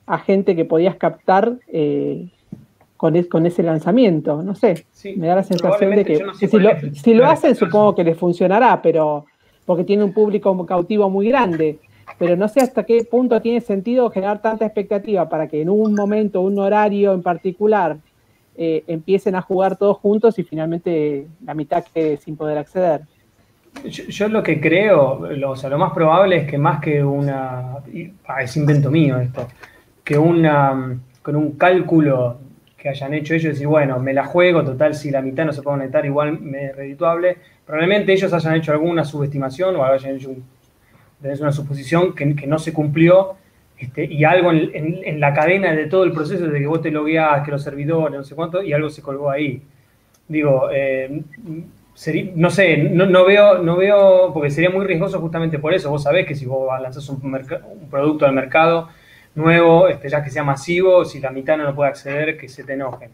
a 0.05 0.17
gente 0.17 0.55
que 0.55 0.65
podías 0.65 0.95
captar 0.97 1.59
eh, 1.67 2.29
con, 2.99 3.23
con, 3.23 3.45
ese 3.45 3.63
lanzamiento. 3.63 4.43
No 4.43 4.53
sé, 4.53 4.85
me 5.15 5.27
da 5.27 5.35
la 5.37 5.43
sensación 5.43 5.95
de 5.95 6.03
que, 6.03 6.21
si, 6.37 6.59
lo, 6.59 6.69
si 6.93 7.13
lo 7.13 7.25
hacen 7.25 7.55
supongo 7.55 7.95
que 7.95 8.03
les 8.03 8.17
funcionará, 8.17 8.81
pero 8.81 9.25
porque 9.65 9.85
tiene 9.85 10.03
un 10.03 10.13
público 10.13 10.65
cautivo 10.65 11.09
muy 11.09 11.29
grande 11.29 11.79
pero 12.17 12.35
no 12.35 12.47
sé 12.49 12.61
hasta 12.61 12.83
qué 12.83 13.03
punto 13.09 13.41
tiene 13.41 13.61
sentido 13.61 14.09
generar 14.09 14.41
tanta 14.41 14.65
expectativa 14.65 15.29
para 15.29 15.47
que 15.47 15.61
en 15.61 15.69
un 15.69 15.93
momento, 15.93 16.41
un 16.41 16.59
horario 16.59 17.13
en 17.13 17.21
particular, 17.21 17.97
eh, 18.57 18.83
empiecen 18.87 19.35
a 19.35 19.41
jugar 19.41 19.77
todos 19.77 19.97
juntos 19.97 20.37
y 20.37 20.43
finalmente 20.43 21.27
la 21.45 21.53
mitad 21.53 21.83
quede 21.93 22.17
sin 22.17 22.35
poder 22.35 22.57
acceder. 22.57 23.03
Yo, 23.85 24.27
lo 24.27 24.43
que 24.43 24.59
creo, 24.59 25.31
lo, 25.31 25.51
o 25.51 25.55
sea, 25.55 25.69
lo 25.69 25.77
más 25.77 25.93
probable 25.93 26.37
es 26.37 26.47
que 26.49 26.57
más 26.57 26.81
que 26.81 27.01
una, 27.03 27.77
ah, 28.27 28.41
es 28.41 28.57
invento 28.57 28.91
mío 28.91 29.17
esto, 29.19 29.47
que 30.03 30.17
una, 30.17 30.99
con 31.21 31.35
un 31.37 31.51
cálculo 31.51 32.37
que 32.79 32.89
hayan 32.89 33.13
hecho 33.13 33.33
ellos, 33.33 33.53
decir, 33.53 33.67
bueno, 33.67 33.99
me 33.99 34.13
la 34.13 34.25
juego, 34.25 34.63
total, 34.63 34.95
si 34.95 35.11
la 35.11 35.21
mitad 35.21 35.45
no 35.45 35.51
se 35.51 35.61
puede 35.61 35.77
conectar, 35.77 36.05
igual 36.05 36.39
me 36.39 36.67
es 36.67 36.75
redituable. 36.75 37.37
Probablemente 37.65 38.13
ellos 38.13 38.31
hayan 38.31 38.55
hecho 38.55 38.71
alguna 38.71 39.03
subestimación 39.03 39.75
o 39.75 39.83
hayan 39.83 40.15
hecho 40.15 40.33
una 41.21 41.51
suposición 41.51 42.15
que, 42.15 42.25
no 42.47 42.57
se 42.57 42.71
cumplió 42.71 43.35
este, 43.77 44.05
y 44.05 44.23
algo 44.23 44.51
en, 44.51 45.19
la 45.19 45.33
cadena 45.33 45.73
de 45.73 45.87
todo 45.87 46.05
el 46.05 46.13
proceso, 46.13 46.47
de 46.47 46.59
que 46.59 46.67
vos 46.67 46.81
te 46.81 46.89
logueás, 46.89 47.43
que 47.43 47.51
los 47.51 47.61
servidores, 47.61 48.17
no 48.17 48.23
sé 48.23 48.35
cuánto, 48.35 48.63
y 48.63 48.71
algo 48.71 48.89
se 48.89 49.01
colgó 49.01 49.29
ahí. 49.29 49.61
Digo, 50.27 50.69
eh, 50.71 51.21
no 52.35 52.49
sé, 52.49 52.77
no, 52.77 53.25
veo, 53.25 53.57
no 53.57 53.75
veo, 53.75 54.31
porque 54.33 54.51
sería 54.51 54.69
muy 54.69 54.85
riesgoso 54.85 55.19
justamente 55.19 55.59
por 55.59 55.73
eso. 55.73 55.89
Vos 55.89 56.03
sabés 56.03 56.25
que 56.25 56.35
si 56.35 56.45
vos 56.45 56.69
lanzás 56.81 57.09
un 57.09 57.89
producto 57.89 58.25
al 58.25 58.33
mercado 58.33 58.87
nuevo, 59.39 59.87
este, 59.87 60.09
ya 60.09 60.23
que 60.23 60.29
sea 60.29 60.43
masivo, 60.43 61.05
si 61.05 61.19
la 61.19 61.31
mitad 61.31 61.57
no 61.57 61.63
lo 61.63 61.75
puede 61.75 61.89
acceder, 61.89 62.37
que 62.37 62.47
se 62.47 62.63
te 62.63 62.73
enojen. 62.73 63.09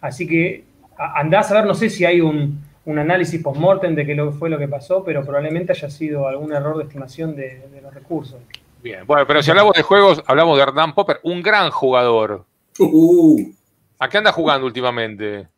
Así 0.00 0.26
que 0.26 0.64
andás 0.96 1.50
a 1.50 1.54
ver, 1.54 1.66
no 1.66 1.74
sé 1.74 1.90
si 1.90 2.04
hay 2.04 2.20
un, 2.20 2.60
un 2.86 2.98
análisis 2.98 3.42
post-mortem 3.42 3.94
de 3.94 4.06
qué 4.06 4.30
fue 4.38 4.48
lo 4.48 4.58
que 4.58 4.68
pasó, 4.68 5.02
pero 5.04 5.22
probablemente 5.24 5.72
haya 5.72 5.90
sido 5.90 6.28
algún 6.28 6.52
error 6.52 6.78
de 6.78 6.84
estimación 6.84 7.34
de, 7.34 7.60
los 7.82 7.92
recursos. 7.92 8.40
Bien, 8.82 9.04
bueno, 9.06 9.26
pero 9.26 9.42
si 9.42 9.50
hablamos 9.50 9.74
de 9.74 9.82
juegos, 9.82 10.22
hablamos 10.26 10.56
de 10.56 10.62
Hernán 10.62 10.94
Popper, 10.94 11.18
un 11.24 11.42
gran 11.42 11.70
jugador. 11.70 12.44
Uh. 12.78 13.52
¿A 13.98 14.08
qué 14.08 14.18
anda 14.18 14.30
jugando 14.30 14.66
últimamente? 14.66 15.48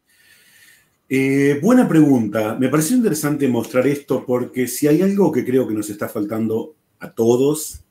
Eh, 1.08 1.58
buena 1.62 1.86
pregunta. 1.86 2.56
Me 2.58 2.68
pareció 2.68 2.96
interesante 2.96 3.46
mostrar 3.46 3.86
esto 3.86 4.24
porque 4.26 4.66
si 4.66 4.88
hay 4.88 5.02
algo 5.02 5.30
que 5.30 5.44
creo 5.44 5.68
que 5.68 5.74
nos 5.74 5.90
está 5.90 6.08
faltando 6.08 6.74
a 7.00 7.10
todos, 7.10 7.82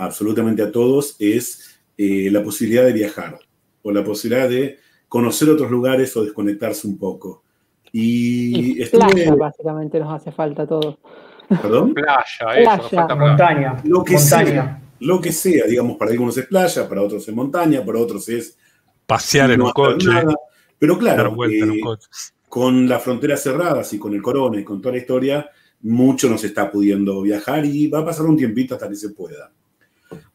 absolutamente 0.00 0.62
a 0.62 0.72
todos, 0.72 1.16
es 1.18 1.78
eh, 1.96 2.30
la 2.30 2.42
posibilidad 2.42 2.84
de 2.84 2.92
viajar 2.92 3.38
o 3.82 3.92
la 3.92 4.02
posibilidad 4.02 4.48
de 4.48 4.78
conocer 5.08 5.50
otros 5.50 5.70
lugares 5.70 6.16
o 6.16 6.24
desconectarse 6.24 6.86
un 6.86 6.98
poco. 6.98 7.42
Y, 7.92 8.84
playa, 8.86 9.34
básicamente 9.34 9.98
nos 9.98 10.14
hace 10.14 10.32
falta 10.32 10.66
todo. 10.66 10.98
¿Perdón? 11.48 11.92
Playa, 11.92 12.78
Falta 12.78 13.14
montaña. 13.14 13.76
Lo 13.84 14.04
que 14.04 14.18
sea, 14.18 14.80
lo 15.00 15.20
que 15.20 15.32
sea, 15.32 15.66
digamos, 15.66 15.96
para 15.96 16.12
algunos 16.12 16.36
es 16.38 16.46
playa, 16.46 16.88
para 16.88 17.02
otros 17.02 17.26
es 17.26 17.34
montaña, 17.34 17.84
para 17.84 17.98
otros 17.98 18.28
es 18.28 18.56
pasear 19.06 19.50
en 19.50 19.62
un 19.62 19.72
coche. 19.72 20.08
Pero 20.78 20.96
claro, 20.96 21.36
eh, 21.44 21.82
con 22.48 22.88
las 22.88 23.02
fronteras 23.02 23.42
cerradas 23.42 23.92
y 23.92 23.98
con 23.98 24.14
el 24.14 24.22
corona 24.22 24.58
y 24.58 24.64
con 24.64 24.80
toda 24.80 24.94
la 24.94 25.00
historia, 25.00 25.50
mucho 25.82 26.30
nos 26.30 26.42
está 26.44 26.70
pudiendo 26.70 27.20
viajar 27.20 27.66
y 27.66 27.88
va 27.88 27.98
a 27.98 28.04
pasar 28.04 28.26
un 28.26 28.36
tiempito 28.36 28.74
hasta 28.74 28.88
que 28.88 28.96
se 28.96 29.10
pueda. 29.10 29.50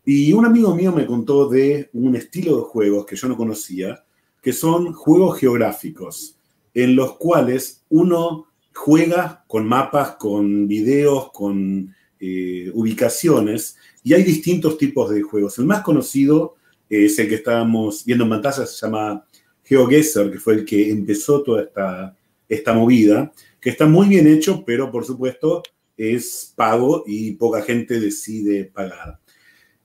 Y 0.05 0.31
un 0.33 0.45
amigo 0.45 0.75
mío 0.75 0.91
me 0.91 1.05
contó 1.05 1.49
de 1.49 1.89
un 1.93 2.15
estilo 2.15 2.57
de 2.57 2.63
juegos 2.63 3.05
que 3.05 3.15
yo 3.15 3.27
no 3.27 3.35
conocía, 3.35 4.05
que 4.41 4.53
son 4.53 4.93
juegos 4.93 5.39
geográficos 5.39 6.37
en 6.75 6.95
los 6.95 7.15
cuales 7.15 7.83
uno 7.89 8.47
juega 8.73 9.43
con 9.47 9.65
mapas, 9.65 10.17
con 10.17 10.67
videos, 10.67 11.31
con 11.31 11.95
eh, 12.19 12.69
ubicaciones, 12.73 13.77
y 14.03 14.13
hay 14.13 14.23
distintos 14.23 14.77
tipos 14.77 15.09
de 15.09 15.21
juegos. 15.23 15.57
El 15.57 15.65
más 15.65 15.81
conocido 15.81 16.55
es 16.89 17.17
el 17.17 17.29
que 17.29 17.35
estábamos 17.35 18.05
viendo 18.05 18.25
en 18.25 18.29
pantalla, 18.29 18.65
se 18.65 18.85
llama 18.85 19.25
GeoGuessr, 19.63 20.31
que 20.31 20.37
fue 20.37 20.53
el 20.55 20.65
que 20.65 20.91
empezó 20.91 21.41
toda 21.41 21.63
esta, 21.63 22.15
esta 22.47 22.73
movida, 22.73 23.31
que 23.59 23.71
está 23.71 23.87
muy 23.87 24.07
bien 24.07 24.27
hecho, 24.27 24.63
pero 24.65 24.91
por 24.91 25.05
supuesto 25.05 25.63
es 25.97 26.53
pago 26.55 27.03
y 27.07 27.31
poca 27.31 27.63
gente 27.63 27.99
decide 27.99 28.65
pagar. 28.65 29.19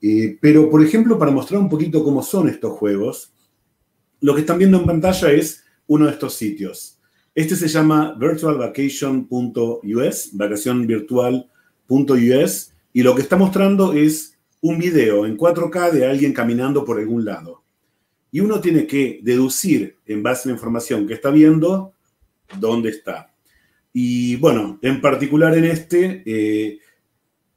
Eh, 0.01 0.37
pero, 0.41 0.69
por 0.69 0.83
ejemplo, 0.83 1.17
para 1.19 1.31
mostrar 1.31 1.61
un 1.61 1.69
poquito 1.69 2.03
cómo 2.03 2.21
son 2.23 2.49
estos 2.49 2.77
juegos, 2.77 3.33
lo 4.19 4.33
que 4.33 4.41
están 4.41 4.57
viendo 4.57 4.79
en 4.79 4.85
pantalla 4.85 5.31
es 5.31 5.63
uno 5.87 6.05
de 6.05 6.11
estos 6.11 6.33
sitios. 6.33 6.99
Este 7.33 7.55
se 7.55 7.67
llama 7.67 8.13
virtualvacation.us, 8.19 10.29
vacacionvirtual.us, 10.33 12.73
y 12.93 13.03
lo 13.03 13.15
que 13.15 13.21
está 13.21 13.37
mostrando 13.37 13.93
es 13.93 14.37
un 14.61 14.79
video 14.79 15.25
en 15.25 15.37
4K 15.37 15.91
de 15.91 16.05
alguien 16.05 16.33
caminando 16.33 16.83
por 16.83 16.99
algún 16.99 17.23
lado. 17.23 17.63
Y 18.31 18.41
uno 18.41 18.61
tiene 18.61 18.87
que 18.87 19.19
deducir, 19.23 19.97
en 20.05 20.23
base 20.23 20.43
a 20.43 20.47
la 20.51 20.55
información 20.55 21.07
que 21.07 21.13
está 21.13 21.29
viendo, 21.31 21.93
dónde 22.59 22.89
está. 22.89 23.33
Y 23.93 24.35
bueno, 24.37 24.79
en 24.81 25.01
particular 25.01 25.57
en 25.57 25.65
este, 25.65 26.23
eh, 26.25 26.79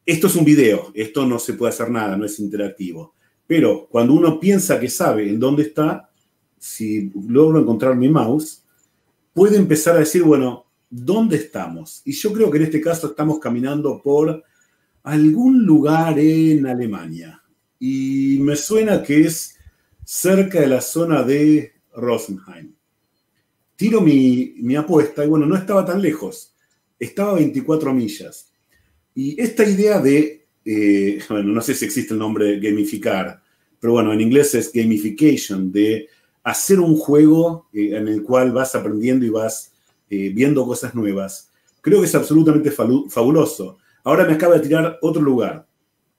esto 0.07 0.27
es 0.27 0.37
un 0.37 0.45
video, 0.45 0.93
esto 0.95 1.27
no 1.27 1.39
se 1.39 1.55
puede 1.55 1.73
hacer 1.73 1.91
nada, 1.91 2.17
no 2.17 2.25
es 2.25 2.39
interactivo. 2.39 3.15
Pero 3.47 3.87
cuando 3.91 4.15
uno 4.15 4.41
piensa 4.41 4.81
que 4.81 4.89
sabe 4.89 5.29
en 5.29 5.39
dónde 5.39 5.63
está, 5.65 6.11
si 6.59 7.13
logro 7.29 7.61
encontrar 7.61 7.97
mi 7.97 8.09
mouse, 8.09 8.65
puede 9.33 9.57
empezar 9.57 9.97
a 9.97 10.01
decir, 10.01 10.23
bueno, 10.23 10.67
¿dónde 10.89 11.37
estamos? 11.37 12.03
Y 12.05 12.13
yo 12.13 12.33
creo 12.33 12.51
que 12.51 12.59
en 12.59 12.65
este 12.65 12.81
caso 12.81 13.09
estamos 13.09 13.39
caminando 13.39 14.01
por 14.03 14.43
algún 15.03 15.65
lugar 15.65 16.19
en 16.19 16.67
Alemania. 16.67 17.43
Y 17.79 18.39
me 18.41 18.57
suena 18.57 19.03
que 19.03 19.23
es 19.23 19.57
cerca 20.05 20.61
de 20.61 20.69
la 20.69 20.81
zona 20.81 21.23
de 21.23 21.73
Rosenheim. 21.95 22.75
Tiro 23.77 24.01
mi, 24.01 24.77
apuesta 24.77 25.25
y 25.25 25.29
bueno, 25.29 25.47
no 25.47 25.57
estaba 25.57 25.85
tan 25.85 26.01
lejos. 26.01 26.55
Estaba 26.99 27.33
a 27.33 27.35
24 27.35 27.93
millas. 27.93 28.54
Y 29.15 29.41
esta 29.41 29.65
idea 29.65 30.01
de, 30.01 30.47
eh, 30.65 31.21
bueno, 31.29 31.53
no 31.53 31.61
sé 31.61 31.75
si 31.75 31.85
existe 31.85 32.15
el 32.15 32.19
nombre 32.19 32.59
gamificar, 32.59 33.41
pero 33.79 33.93
bueno, 33.93 34.13
en 34.13 34.21
inglés 34.21 34.55
es 34.55 34.73
gamification, 34.73 35.71
de 35.71 36.09
hacer 36.43 36.81
un 36.81 36.97
juego 36.97 37.69
eh, 37.73 37.97
en 37.97 38.09
el 38.09 38.23
cual 38.23 38.53
vas 38.53 38.75
aprendiendo 38.75 39.25
y 39.25 39.31
vas 39.31 39.73
eh, 40.11 40.31
viendo 40.35 40.67
cosas 40.67 40.95
nuevas. 40.95 41.51
Creo 41.81 42.01
que 42.01 42.07
es 42.07 42.15
absolutamente 42.15 42.71
fabuloso. 42.71 43.79
Ahora 44.05 44.25
me 44.25 44.35
acaba 44.35 44.55
de 44.55 44.61
tirar 44.61 44.99
otro 45.03 45.23
lugar 45.23 45.67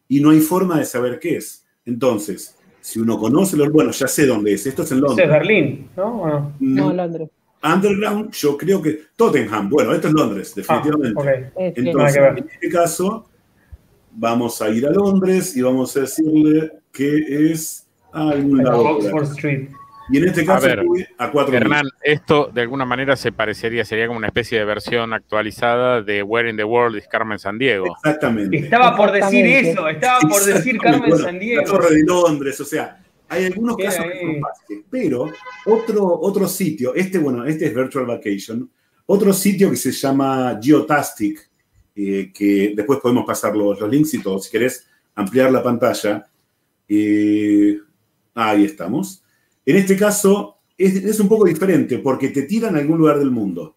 y 0.08 0.20
no 0.20 0.30
hay 0.30 0.40
forma 0.40 0.80
de 0.80 0.86
saber 0.86 1.20
qué 1.20 1.38
es. 1.38 1.66
Entonces, 1.86 2.56
si 2.82 3.00
uno 3.00 3.18
conoce 3.18 3.58
los, 3.58 3.72
bueno, 3.72 3.92
ya 3.92 4.08
sé 4.08 4.26
dónde 4.26 4.54
es. 4.54 4.66
Esto 4.66 4.84
es 4.84 4.92
en 4.92 5.02
Londres. 5.02 5.26
es 5.26 5.32
Berlín, 5.32 5.90
¿no? 5.98 6.54
No, 6.60 6.94
Londres. 6.94 7.30
Underground, 7.74 8.32
yo 8.32 8.58
creo 8.58 8.82
que 8.82 9.02
Tottenham. 9.16 9.70
Bueno, 9.70 9.94
esto 9.94 10.08
es 10.08 10.14
Londres, 10.14 10.54
ah, 10.68 10.82
definitivamente. 10.82 11.52
Entonces, 11.58 12.18
en 12.18 12.38
este 12.38 12.70
caso, 12.70 13.28
vamos 14.12 14.62
a 14.62 14.70
ir 14.70 14.86
a 14.86 14.92
Londres 14.92 15.56
y 15.58 15.62
vamos 15.62 15.96
a 15.98 16.02
decirle 16.02 16.72
que 16.92 17.52
es 17.52 17.88
a 18.14 18.30
algún 18.30 18.64
lado. 18.64 18.82
Oxford 18.82 19.32
Street. 19.32 19.70
Y 20.10 20.18
en 20.18 20.28
este 20.28 20.46
caso, 20.46 20.68
a, 21.18 21.32
cuatro 21.32 21.56
Hernán, 21.56 21.88
esto 22.04 22.52
de 22.54 22.62
alguna 22.62 22.86
manera 22.86 23.16
se 23.16 23.32
parecería, 23.32 23.84
sería 23.86 24.06
como 24.06 24.20
una 24.20 24.28
especie 24.28 24.60
de 24.60 24.66
versión 24.66 25.14
actualizada 25.14 26.04
de 26.04 26.22
Where 26.22 26.48
in 26.48 26.58
the 26.58 26.64
World 26.64 26.96
is 26.96 27.08
Carmen 27.08 27.40
San 27.40 27.58
Diego. 27.58 27.88
Exactamente. 28.04 28.58
Estaba 28.58 28.96
por 28.96 29.12
decir 29.12 29.48
eso, 29.48 29.88
estaba 29.90 30.20
por 30.20 30.44
decir 30.44 30.78
Carmen 30.78 31.18
San 31.18 31.40
Diego. 31.40 31.64
La 31.64 31.68
Torre 31.68 31.96
de 31.96 32.04
Londres, 32.04 32.60
o 32.62 32.66
sea, 32.66 33.00
Hay 33.28 33.46
algunos 33.46 33.78
casos 33.78 34.06
que 34.06 34.20
son 34.22 34.42
fáciles, 34.42 34.86
pero 34.90 35.32
otro, 35.66 36.20
otro 36.22 36.48
sitio, 36.48 36.94
este, 36.94 37.18
bueno, 37.18 37.46
este 37.46 37.66
es 37.66 37.76
Virtual 37.76 38.06
Vacation, 38.06 38.70
otro 39.08 39.34
sitio 39.34 39.70
que 39.70 39.76
se 39.76 39.92
llama 39.92 40.60
Geotastic, 40.62 41.50
eh, 41.96 42.32
que 42.34 42.74
después 42.76 43.00
podemos 43.00 43.26
pasar 43.26 43.56
los, 43.56 43.82
links 43.90 44.14
y 44.14 44.22
todo, 44.22 44.40
si 44.40 44.52
querés 44.52 44.88
ampliar 45.16 45.52
la 45.52 45.64
pantalla. 45.64 46.28
Eh, 46.88 47.80
ahí 48.34 48.66
estamos. 48.66 49.24
En 49.66 49.78
este 49.78 49.96
caso 49.96 50.58
es, 50.78 50.96
es, 50.96 51.20
un 51.20 51.28
poco 51.28 51.46
diferente 51.46 52.00
porque 52.00 52.30
te 52.30 52.44
tiran 52.44 52.76
a 52.76 52.80
algún 52.80 52.98
lugar 52.98 53.18
del 53.18 53.32
mundo. 53.32 53.76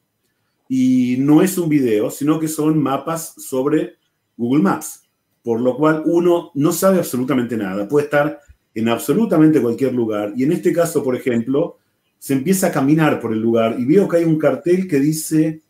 Y 0.69 1.17
no 1.19 1.41
es 1.41 1.57
un 1.57 1.69
video, 1.69 2.11
sino 2.11 2.39
que 2.39 2.49
son 2.49 2.83
mapas 2.83 3.35
sobre 3.39 3.97
Google 4.37 4.63
Maps. 4.63 5.05
Por 5.43 5.61
lo 5.61 5.77
cual 5.77 6.03
uno 6.05 6.51
no 6.55 6.73
sabe 6.73 6.99
absolutamente 6.99 7.57
nada. 7.57 7.89
Puede 7.89 8.05
estar 8.05 8.41
en 8.79 8.89
absolutamente 8.89 9.61
cualquier 9.61 9.93
lugar. 9.93 10.33
Y 10.37 10.45
en 10.45 10.53
este 10.53 10.73
caso, 10.73 11.03
por 11.03 11.17
ejemplo, 11.17 11.79
se 12.19 12.35
empieza 12.35 12.69
a 12.69 12.73
caminar 12.73 13.21
por 13.21 13.33
el 13.33 13.41
lugar 13.41 13.77
y 13.79 13.85
veo 13.85 14.09
que 14.09 14.19
hay 14.19 14.25
un 14.25 14.39
cartel 14.39 14.87
que 14.87 15.01
dice 15.01 15.63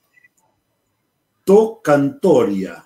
Tocantoria. 1.44 2.84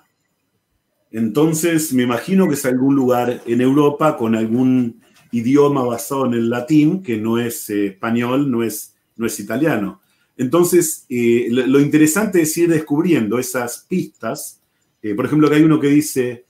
Entonces 1.11 1.93
me 1.93 2.03
imagino 2.03 2.47
que 2.47 2.55
es 2.55 2.65
algún 2.65 2.95
lugar 2.95 3.41
en 3.45 3.61
Europa 3.61 4.17
con 4.17 4.35
algún 4.35 5.01
idioma 5.31 5.83
basado 5.83 6.25
en 6.25 6.33
el 6.35 6.49
latín, 6.49 7.03
que 7.03 7.17
no 7.17 7.37
es 7.37 7.69
eh, 7.69 7.87
español, 7.87 8.49
no 8.49 8.63
es, 8.63 8.95
no 9.17 9.25
es 9.25 9.39
italiano. 9.39 10.01
Entonces, 10.37 11.05
eh, 11.09 11.47
lo, 11.49 11.79
interesante 11.79 12.41
es 12.41 12.57
ir 12.57 12.69
descubriendo 12.69 13.37
esas 13.37 13.85
pistas. 13.87 14.61
Eh, 15.01 15.13
por 15.13 15.25
ejemplo, 15.25 15.49
que 15.49 15.55
hay 15.57 15.63
uno 15.63 15.79
que 15.79 15.87
dice, 15.87 16.45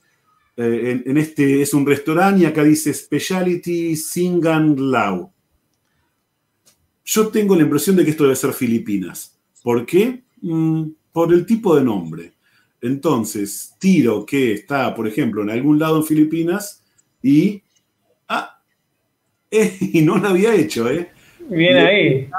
eh, 0.56 1.02
en, 1.04 1.18
este 1.18 1.62
es 1.62 1.74
un 1.74 1.84
restaurante 1.84 2.42
y 2.42 2.46
acá 2.46 2.62
dice 2.62 2.94
Speciality 2.94 3.96
Singan 3.96 4.90
Lao. 4.90 5.32
Yo 7.04 7.28
tengo 7.28 7.56
la 7.56 7.62
impresión 7.62 7.96
de 7.96 8.04
que 8.04 8.10
esto 8.12 8.24
debe 8.24 8.36
ser 8.36 8.52
Filipinas. 8.52 9.38
¿Por 9.62 9.84
qué? 9.84 10.22
Mm, 10.40 10.90
por 11.12 11.32
el 11.32 11.44
tipo 11.44 11.76
de 11.76 11.82
nombre. 11.82 12.32
Entonces, 12.80 13.74
tiro 13.78 14.24
que 14.24 14.52
está, 14.52 14.94
por 14.94 15.08
ejemplo, 15.08 15.42
en 15.42 15.50
algún 15.50 15.78
lado 15.78 15.98
en 15.98 16.04
Filipinas 16.04 16.84
y... 17.22 17.62
Ah, 18.28 18.60
y 19.50 20.02
no 20.02 20.18
lo 20.18 20.28
había 20.28 20.54
hecho, 20.54 20.88
¿eh? 20.90 21.10
Bien 21.48 21.76
ahí. 21.76 22.30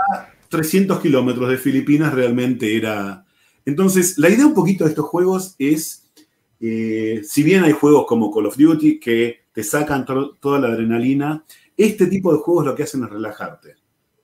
300 0.50 1.00
kilómetros 1.00 1.50
de 1.50 1.58
Filipinas 1.58 2.14
realmente 2.14 2.76
era... 2.76 3.26
Entonces, 3.66 4.18
la 4.18 4.30
idea 4.30 4.46
un 4.46 4.54
poquito 4.54 4.84
de 4.84 4.92
estos 4.92 5.06
juegos 5.06 5.56
es 5.58 6.05
eh, 6.68 7.22
si 7.24 7.44
bien 7.44 7.64
hay 7.64 7.74
juegos 7.74 8.08
como 8.08 8.34
Call 8.34 8.48
of 8.48 8.58
Duty 8.58 9.00
que 9.00 9.42
te 9.54 9.64
sacan 9.64 10.04
toda 10.04 10.60
la 10.60 10.70
adrenalina, 10.70 11.44
este 11.78 12.08
tipo 12.08 12.34
de 12.34 12.40
juegos 12.40 12.66
lo 12.66 12.74
que 12.74 12.82
hacen 12.82 13.04
es 13.04 13.10
relajarte 13.12 13.76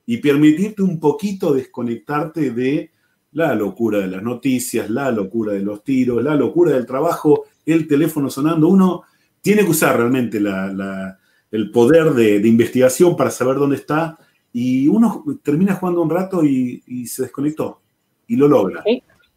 y 0.06 0.16
permitirte 0.16 0.82
un 0.82 0.98
poquito 0.98 1.54
desconectarte 1.54 2.50
de 2.50 2.90
la 3.30 3.54
locura 3.54 4.00
de 4.00 4.08
las 4.08 4.24
noticias, 4.24 4.90
la 4.90 5.12
locura 5.12 5.52
de 5.52 5.62
los 5.62 5.84
tiros, 5.84 6.20
la 6.20 6.34
locura 6.34 6.72
del 6.72 6.84
trabajo, 6.84 7.44
el 7.64 7.86
teléfono 7.86 8.28
sonando. 8.28 8.66
Uno 8.66 9.02
tiene 9.40 9.62
que 9.62 9.70
usar 9.70 9.96
realmente 9.96 10.38
el 10.38 11.70
poder 11.70 12.12
de, 12.12 12.36
investigación 12.46 13.16
para 13.16 13.30
saber 13.30 13.56
dónde 13.56 13.76
está 13.76 14.18
y 14.52 14.88
uno 14.88 15.24
termina 15.44 15.76
jugando 15.76 16.02
un 16.02 16.10
rato 16.10 16.44
y, 16.44 17.06
se 17.06 17.22
desconectó 17.22 17.80
y 18.26 18.34
lo 18.34 18.48
logra. 18.48 18.82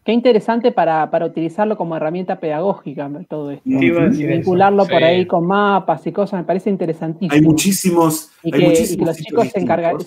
Qué 0.05 0.11
interesante 0.11 0.71
para, 0.71 1.09
utilizarlo 1.25 1.75
como 1.75 1.97
herramienta 1.97 2.39
pedagógica 2.39 3.09
todo 3.27 3.49
esto. 3.49 3.63
vincularlo 3.65 4.85
por 4.85 5.03
ahí 5.03 5.25
con 5.25 5.47
mapas 5.47 6.05
y 6.05 6.11
cosas, 6.11 6.41
me 6.41 6.45
parece 6.45 6.69
interesantísimo. 6.69 7.33
Hay 7.33 7.41
muchísimos. 7.41 8.29
Y 8.43 8.51
que, 8.51 8.97
los 8.99 9.17
chicos 9.17 9.49
se 9.49 9.59
encargan, 9.59 9.97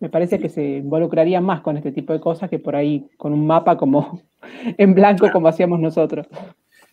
me 0.00 0.08
parece 0.10 0.38
que 0.38 0.50
se 0.50 0.78
involucrarían 0.78 1.42
más 1.42 1.62
con 1.62 1.78
este 1.78 1.92
tipo 1.92 2.12
de 2.12 2.20
cosas 2.20 2.50
que 2.50 2.58
por 2.58 2.76
ahí 2.76 3.08
con 3.16 3.32
un 3.32 3.46
mapa 3.46 3.78
como 3.78 4.20
en 4.76 4.94
blanco 4.94 5.30
como 5.32 5.48
hacíamos 5.48 5.80
nosotros. 5.80 6.26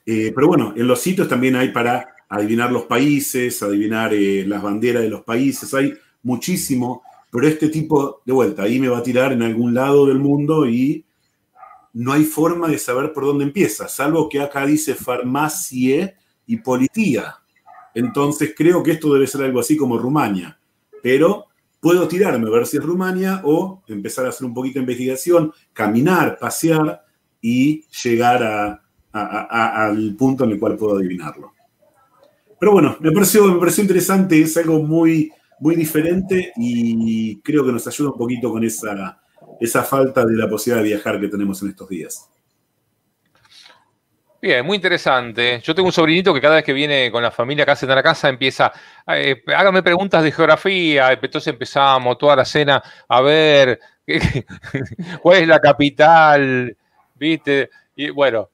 Eh, 0.05 0.31
pero 0.33 0.47
bueno, 0.47 0.73
en 0.77 0.87
los 0.87 1.01
sitios 1.01 1.27
también 1.27 1.57
hay 1.57 1.69
para 1.69 2.07
adivinar 2.29 2.71
los 2.71 2.83
países, 2.83 3.61
adivinar 3.61 4.13
eh, 4.13 4.45
las 4.47 4.61
banderas 4.61 5.01
de 5.01 5.09
los 5.09 5.23
países, 5.23 5.73
hay 5.73 5.93
muchísimo, 6.23 7.01
pero 7.29 7.45
este 7.47 7.67
tipo, 7.67 8.21
de 8.25 8.31
vuelta, 8.31 8.63
ahí 8.63 8.79
me 8.79 8.87
va 8.87 8.99
a 8.99 9.03
tirar 9.03 9.33
en 9.33 9.41
algún 9.41 9.73
lado 9.73 10.05
del 10.05 10.19
mundo 10.19 10.65
y 10.65 11.03
no 11.93 12.13
hay 12.13 12.23
forma 12.23 12.67
de 12.67 12.77
saber 12.77 13.13
por 13.13 13.25
dónde 13.25 13.45
empieza, 13.45 13.87
salvo 13.87 14.29
que 14.29 14.41
acá 14.41 14.65
dice 14.65 14.95
farmacia 14.95 16.15
y 16.45 16.57
policía. 16.57 17.35
Entonces 17.93 18.53
creo 18.55 18.83
que 18.83 18.91
esto 18.91 19.13
debe 19.13 19.27
ser 19.27 19.43
algo 19.43 19.59
así 19.59 19.75
como 19.75 19.97
Rumania. 19.97 20.59
Pero 21.01 21.47
puedo 21.79 22.07
tirarme 22.07 22.47
a 22.47 22.51
ver 22.51 22.65
si 22.65 22.77
es 22.77 22.83
Rumania 22.83 23.41
o 23.43 23.83
empezar 23.87 24.25
a 24.25 24.29
hacer 24.29 24.45
un 24.45 24.53
poquito 24.53 24.75
de 24.75 24.81
investigación, 24.81 25.53
caminar, 25.73 26.37
pasear 26.39 27.03
y 27.41 27.85
llegar 28.03 28.81
al 29.11 30.15
punto 30.15 30.43
en 30.43 30.51
el 30.51 30.59
cual 30.59 30.75
puedo 30.75 30.97
adivinarlo. 30.97 31.53
Pero 32.59 32.73
bueno, 32.73 32.97
me 32.99 33.11
pareció, 33.11 33.45
me 33.45 33.59
pareció 33.59 33.83
interesante, 33.83 34.41
es 34.41 34.57
algo 34.57 34.83
muy, 34.83 35.31
muy 35.59 35.75
diferente 35.75 36.51
y 36.57 37.39
creo 37.41 37.65
que 37.65 37.71
nos 37.71 37.87
ayuda 37.87 38.11
un 38.11 38.17
poquito 38.17 38.51
con 38.51 38.63
esa 38.63 39.21
esa 39.59 39.83
falta 39.83 40.25
de 40.25 40.35
la 40.35 40.49
posibilidad 40.49 40.83
de 40.83 40.89
viajar 40.89 41.19
que 41.19 41.27
tenemos 41.27 41.61
en 41.61 41.69
estos 41.69 41.89
días. 41.89 42.29
Bien, 44.41 44.65
muy 44.65 44.77
interesante. 44.77 45.59
Yo 45.61 45.75
tengo 45.75 45.87
un 45.87 45.93
sobrinito 45.93 46.33
que 46.33 46.39
cada 46.39 46.55
vez 46.55 46.63
que 46.63 46.71
viene 46.71 47.11
con 47.11 47.21
la 47.21 47.29
familia 47.29 47.63
acá 47.63 47.77
a 47.81 47.85
la 47.87 48.03
casa 48.03 48.29
empieza, 48.29 48.71
eh, 49.07 49.43
hágame 49.47 49.83
preguntas 49.83 50.23
de 50.23 50.31
geografía. 50.31 51.11
Entonces 51.11 51.47
empezamos 51.47 52.17
toda 52.17 52.37
la 52.37 52.45
cena 52.45 52.81
a 53.07 53.19
ver 53.19 53.79
cuál 55.21 55.41
es 55.41 55.47
la 55.47 55.59
capital, 55.59 56.75
¿viste? 57.15 57.69
Y 57.97 58.11
bueno, 58.11 58.49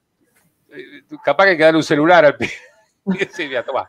eh, 0.72 1.04
capaz 1.24 1.44
que 1.44 1.50
hay 1.52 1.58
que 1.58 1.64
darle 1.64 1.78
un 1.78 1.84
celular 1.84 2.26
al 2.26 2.36
pibe. 2.38 3.30
sí, 3.32 3.48
toma. 3.64 3.88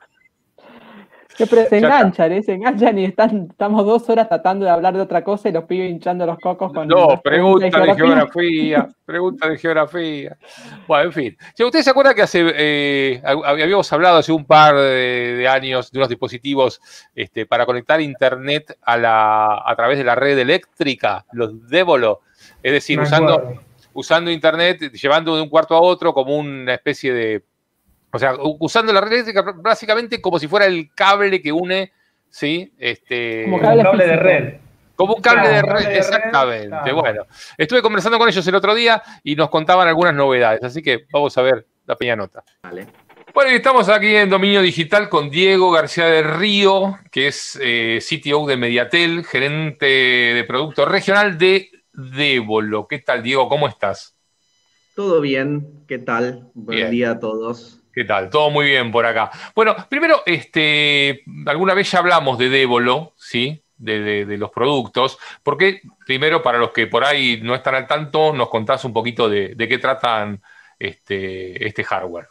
Pero 1.39 1.69
se 1.69 1.79
enganchan, 1.79 2.33
¿eh? 2.33 2.43
se 2.43 2.55
enganchan 2.55 2.99
y 2.99 3.05
están, 3.05 3.49
estamos 3.51 3.85
dos 3.85 4.09
horas 4.09 4.29
tratando 4.29 4.65
de 4.65 4.71
hablar 4.71 4.95
de 4.95 5.01
otra 5.01 5.23
cosa 5.23 5.49
y 5.49 5.53
los 5.53 5.65
pibes 5.65 5.91
hinchando 5.91 6.25
los 6.27 6.39
cocos 6.39 6.73
con. 6.73 6.89
No, 6.89 7.21
pregunta 7.23 7.81
de 7.81 7.95
geografía, 7.95 8.89
pregunta 9.05 9.49
de 9.49 9.59
geografía. 9.59 10.37
Bueno, 10.87 11.05
en 11.05 11.13
fin. 11.13 11.37
Si 11.55 11.65
¿Ustedes 11.65 11.85
se 11.85 11.91
acuerdan 11.91 12.15
que 12.15 12.23
hace, 12.23 12.53
eh, 12.55 13.23
habíamos 13.25 13.93
hablado 13.93 14.19
hace 14.19 14.33
un 14.33 14.45
par 14.45 14.77
de, 14.77 15.47
años 15.51 15.91
de 15.91 15.99
unos 15.99 16.09
dispositivos 16.09 16.81
este, 17.15 17.47
para 17.47 17.67
conectar 17.67 18.01
internet 18.01 18.77
a, 18.83 18.97
la, 18.97 19.63
a 19.65 19.77
través 19.77 19.99
de 19.99 20.05
la 20.05 20.15
red 20.15 20.39
eléctrica, 20.39 21.27
los 21.33 21.69
Débolo? 21.69 22.21
Es 22.63 22.73
decir, 22.73 23.01
usando, 23.01 23.61
usando 23.93 24.31
internet, 24.31 24.93
llevando 24.93 25.37
de 25.37 25.43
un 25.43 25.49
cuarto 25.49 25.75
a 25.75 25.81
otro 25.81 26.13
como 26.13 26.37
una 26.37 26.75
especie 26.75 27.13
de 27.13 27.43
o 28.17 28.19
sea, 28.19 28.35
usando 28.59 28.93
la 28.93 29.01
red 29.01 29.13
eléctrica 29.13 29.43
básicamente 29.57 30.21
como 30.21 30.39
si 30.39 30.49
fuera 30.49 30.67
el 30.67 30.91
cable 30.95 31.41
que 31.41 31.53
une, 31.53 31.93
¿sí? 32.31 32.73
Este, 32.79 33.45
como 33.45 33.61
cable, 33.61 34.07
de 34.07 34.17
red. 34.17 34.55
Como 34.95 35.15
un 35.15 35.23
cable 35.23 35.49
de 35.49 35.63
red, 35.63 35.97
exactamente. 35.97 36.93
Bueno, 36.93 37.27
estuve 37.59 37.83
conversando 37.83 38.19
con 38.19 38.29
ellos 38.29 38.47
el 38.47 38.55
otro 38.55 38.75
día 38.75 39.03
y 39.23 39.37
nos 39.37 39.51
contaban 39.51 39.87
algunas 39.87 40.15
novedades, 40.15 40.63
así 40.65 40.83
que 40.83 41.07
vamos 41.13 41.37
a 41.37 41.43
ver 41.43 41.67
la 41.87 41.95
pequeña 41.95 42.17
nota. 42.17 42.43
Vale. 42.63 42.87
Bueno, 43.35 43.53
y 43.53 43.57
estamos 43.57 43.91
aquí 43.91 44.17
en 44.17 44.31
Dominio 44.31 44.63
Digital 44.63 45.11
con 45.11 45.29
Diego 45.29 45.71
García 45.71 46.07
del 46.07 46.39
Río, 46.39 46.99
que 47.11 47.29
es 47.29 47.59
eh, 47.63 47.99
CTO 48.01 48.47
de 48.47 48.57
Mediatel, 48.57 49.27
gerente 49.27 49.85
de 49.85 50.45
producto 50.45 50.87
regional 50.87 51.37
de 51.37 51.69
Débolo. 51.93 52.89
¿Qué 52.89 53.01
tal, 53.01 53.23
Diego? 53.23 53.47
¿Cómo 53.51 53.69
estás? 53.69 54.17
Todo 54.95 55.21
bien, 55.21 55.85
¿qué 55.87 55.99
tal? 55.99 56.49
Buen 56.55 56.91
día 56.91 57.11
a 57.11 57.19
todos. 57.21 57.76
¿Qué 57.97 58.05
tal? 58.05 58.29
Todo 58.29 58.51
muy 58.51 58.67
bien 58.67 58.93
por 58.93 59.07
acá. 59.07 59.31
Bueno, 59.55 59.75
primero, 59.89 60.21
este, 60.27 61.23
alguna 61.47 61.73
vez 61.73 61.91
ya 61.91 62.01
hablamos 62.01 62.37
de 62.37 62.51
Débolo, 62.51 63.15
¿sí? 63.17 63.63
De, 63.79 64.27
los 64.37 64.51
productos, 64.51 65.19
porque 65.43 65.81
primero, 66.05 66.43
para 66.43 66.59
los 66.59 66.73
que 66.73 66.89
por 66.89 67.05
ahí 67.05 67.41
no 67.43 67.55
están 67.55 67.75
al 67.75 67.87
tanto, 67.87 68.35
nos 68.35 68.51
contás 68.51 68.85
un 68.85 68.93
poquito 68.93 69.31
de, 69.31 69.57
qué 69.57 69.79
tratan 69.79 70.43
este, 70.79 71.67
este 71.67 71.85
hardware. 71.85 72.27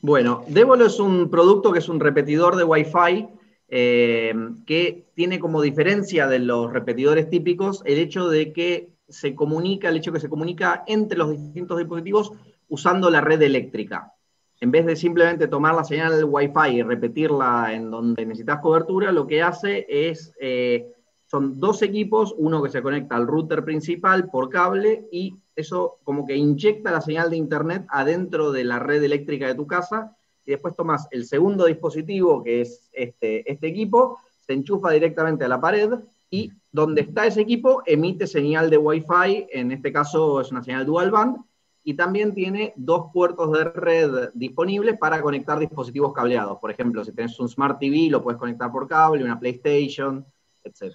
Bueno, 0.00 0.44
Débolo 0.48 0.86
es 0.86 0.98
un 0.98 1.30
producto 1.30 1.72
que 1.72 1.80
es 1.80 1.88
un 1.90 2.00
repetidor 2.00 2.56
de 2.56 2.64
Wi-Fi 2.64 3.28
eh, 3.68 4.34
que 4.66 5.10
tiene 5.14 5.38
como 5.38 5.60
diferencia 5.60 6.26
de 6.26 6.38
los 6.38 6.72
repetidores 6.72 7.28
típicos 7.28 7.82
el 7.84 7.98
hecho 7.98 8.30
de 8.30 8.54
que 8.54 8.88
se 9.10 9.34
comunica, 9.34 9.90
el 9.90 9.98
hecho 9.98 10.10
que 10.10 10.20
se 10.20 10.30
comunica 10.30 10.84
entre 10.86 11.18
los 11.18 11.32
distintos 11.32 11.76
dispositivos 11.76 12.32
usando 12.68 13.10
la 13.10 13.20
red 13.20 13.42
eléctrica 13.42 14.14
en 14.60 14.70
vez 14.70 14.84
de 14.84 14.94
simplemente 14.94 15.48
tomar 15.48 15.74
la 15.74 15.84
señal 15.84 16.22
Wi-Fi 16.24 16.76
y 16.76 16.82
repetirla 16.82 17.72
en 17.72 17.90
donde 17.90 18.26
necesitas 18.26 18.60
cobertura, 18.60 19.10
lo 19.10 19.26
que 19.26 19.42
hace 19.42 19.86
es, 19.88 20.34
eh, 20.38 20.92
son 21.26 21.58
dos 21.58 21.80
equipos, 21.82 22.34
uno 22.36 22.62
que 22.62 22.68
se 22.68 22.82
conecta 22.82 23.16
al 23.16 23.26
router 23.26 23.64
principal 23.64 24.28
por 24.28 24.50
cable 24.50 25.08
y 25.10 25.34
eso 25.56 25.98
como 26.04 26.26
que 26.26 26.36
inyecta 26.36 26.90
la 26.90 27.00
señal 27.00 27.30
de 27.30 27.36
internet 27.36 27.86
adentro 27.88 28.52
de 28.52 28.64
la 28.64 28.78
red 28.78 29.02
eléctrica 29.02 29.46
de 29.46 29.54
tu 29.54 29.66
casa 29.66 30.14
y 30.44 30.50
después 30.50 30.76
tomas 30.76 31.08
el 31.10 31.24
segundo 31.24 31.64
dispositivo, 31.64 32.42
que 32.42 32.60
es 32.60 32.90
este, 32.92 33.50
este 33.50 33.66
equipo, 33.68 34.18
se 34.40 34.52
enchufa 34.52 34.90
directamente 34.90 35.44
a 35.44 35.48
la 35.48 35.60
pared 35.60 35.90
y 36.28 36.52
donde 36.70 37.00
está 37.02 37.26
ese 37.26 37.40
equipo 37.40 37.82
emite 37.86 38.26
señal 38.26 38.68
de 38.68 38.76
Wi-Fi, 38.76 39.46
en 39.50 39.72
este 39.72 39.90
caso 39.92 40.40
es 40.40 40.50
una 40.50 40.62
señal 40.62 40.84
dual 40.84 41.10
band, 41.10 41.38
y 41.82 41.94
también 41.94 42.34
tiene 42.34 42.72
dos 42.76 43.06
puertos 43.12 43.52
de 43.52 43.64
red 43.64 44.30
disponibles 44.34 44.98
para 44.98 45.20
conectar 45.22 45.58
dispositivos 45.58 46.12
cableados. 46.12 46.58
Por 46.58 46.70
ejemplo, 46.70 47.04
si 47.04 47.12
tienes 47.12 47.38
un 47.40 47.48
Smart 47.48 47.78
TV, 47.78 48.08
lo 48.10 48.22
puedes 48.22 48.38
conectar 48.38 48.70
por 48.70 48.86
cable, 48.86 49.24
una 49.24 49.38
PlayStation, 49.38 50.24
etc. 50.62 50.94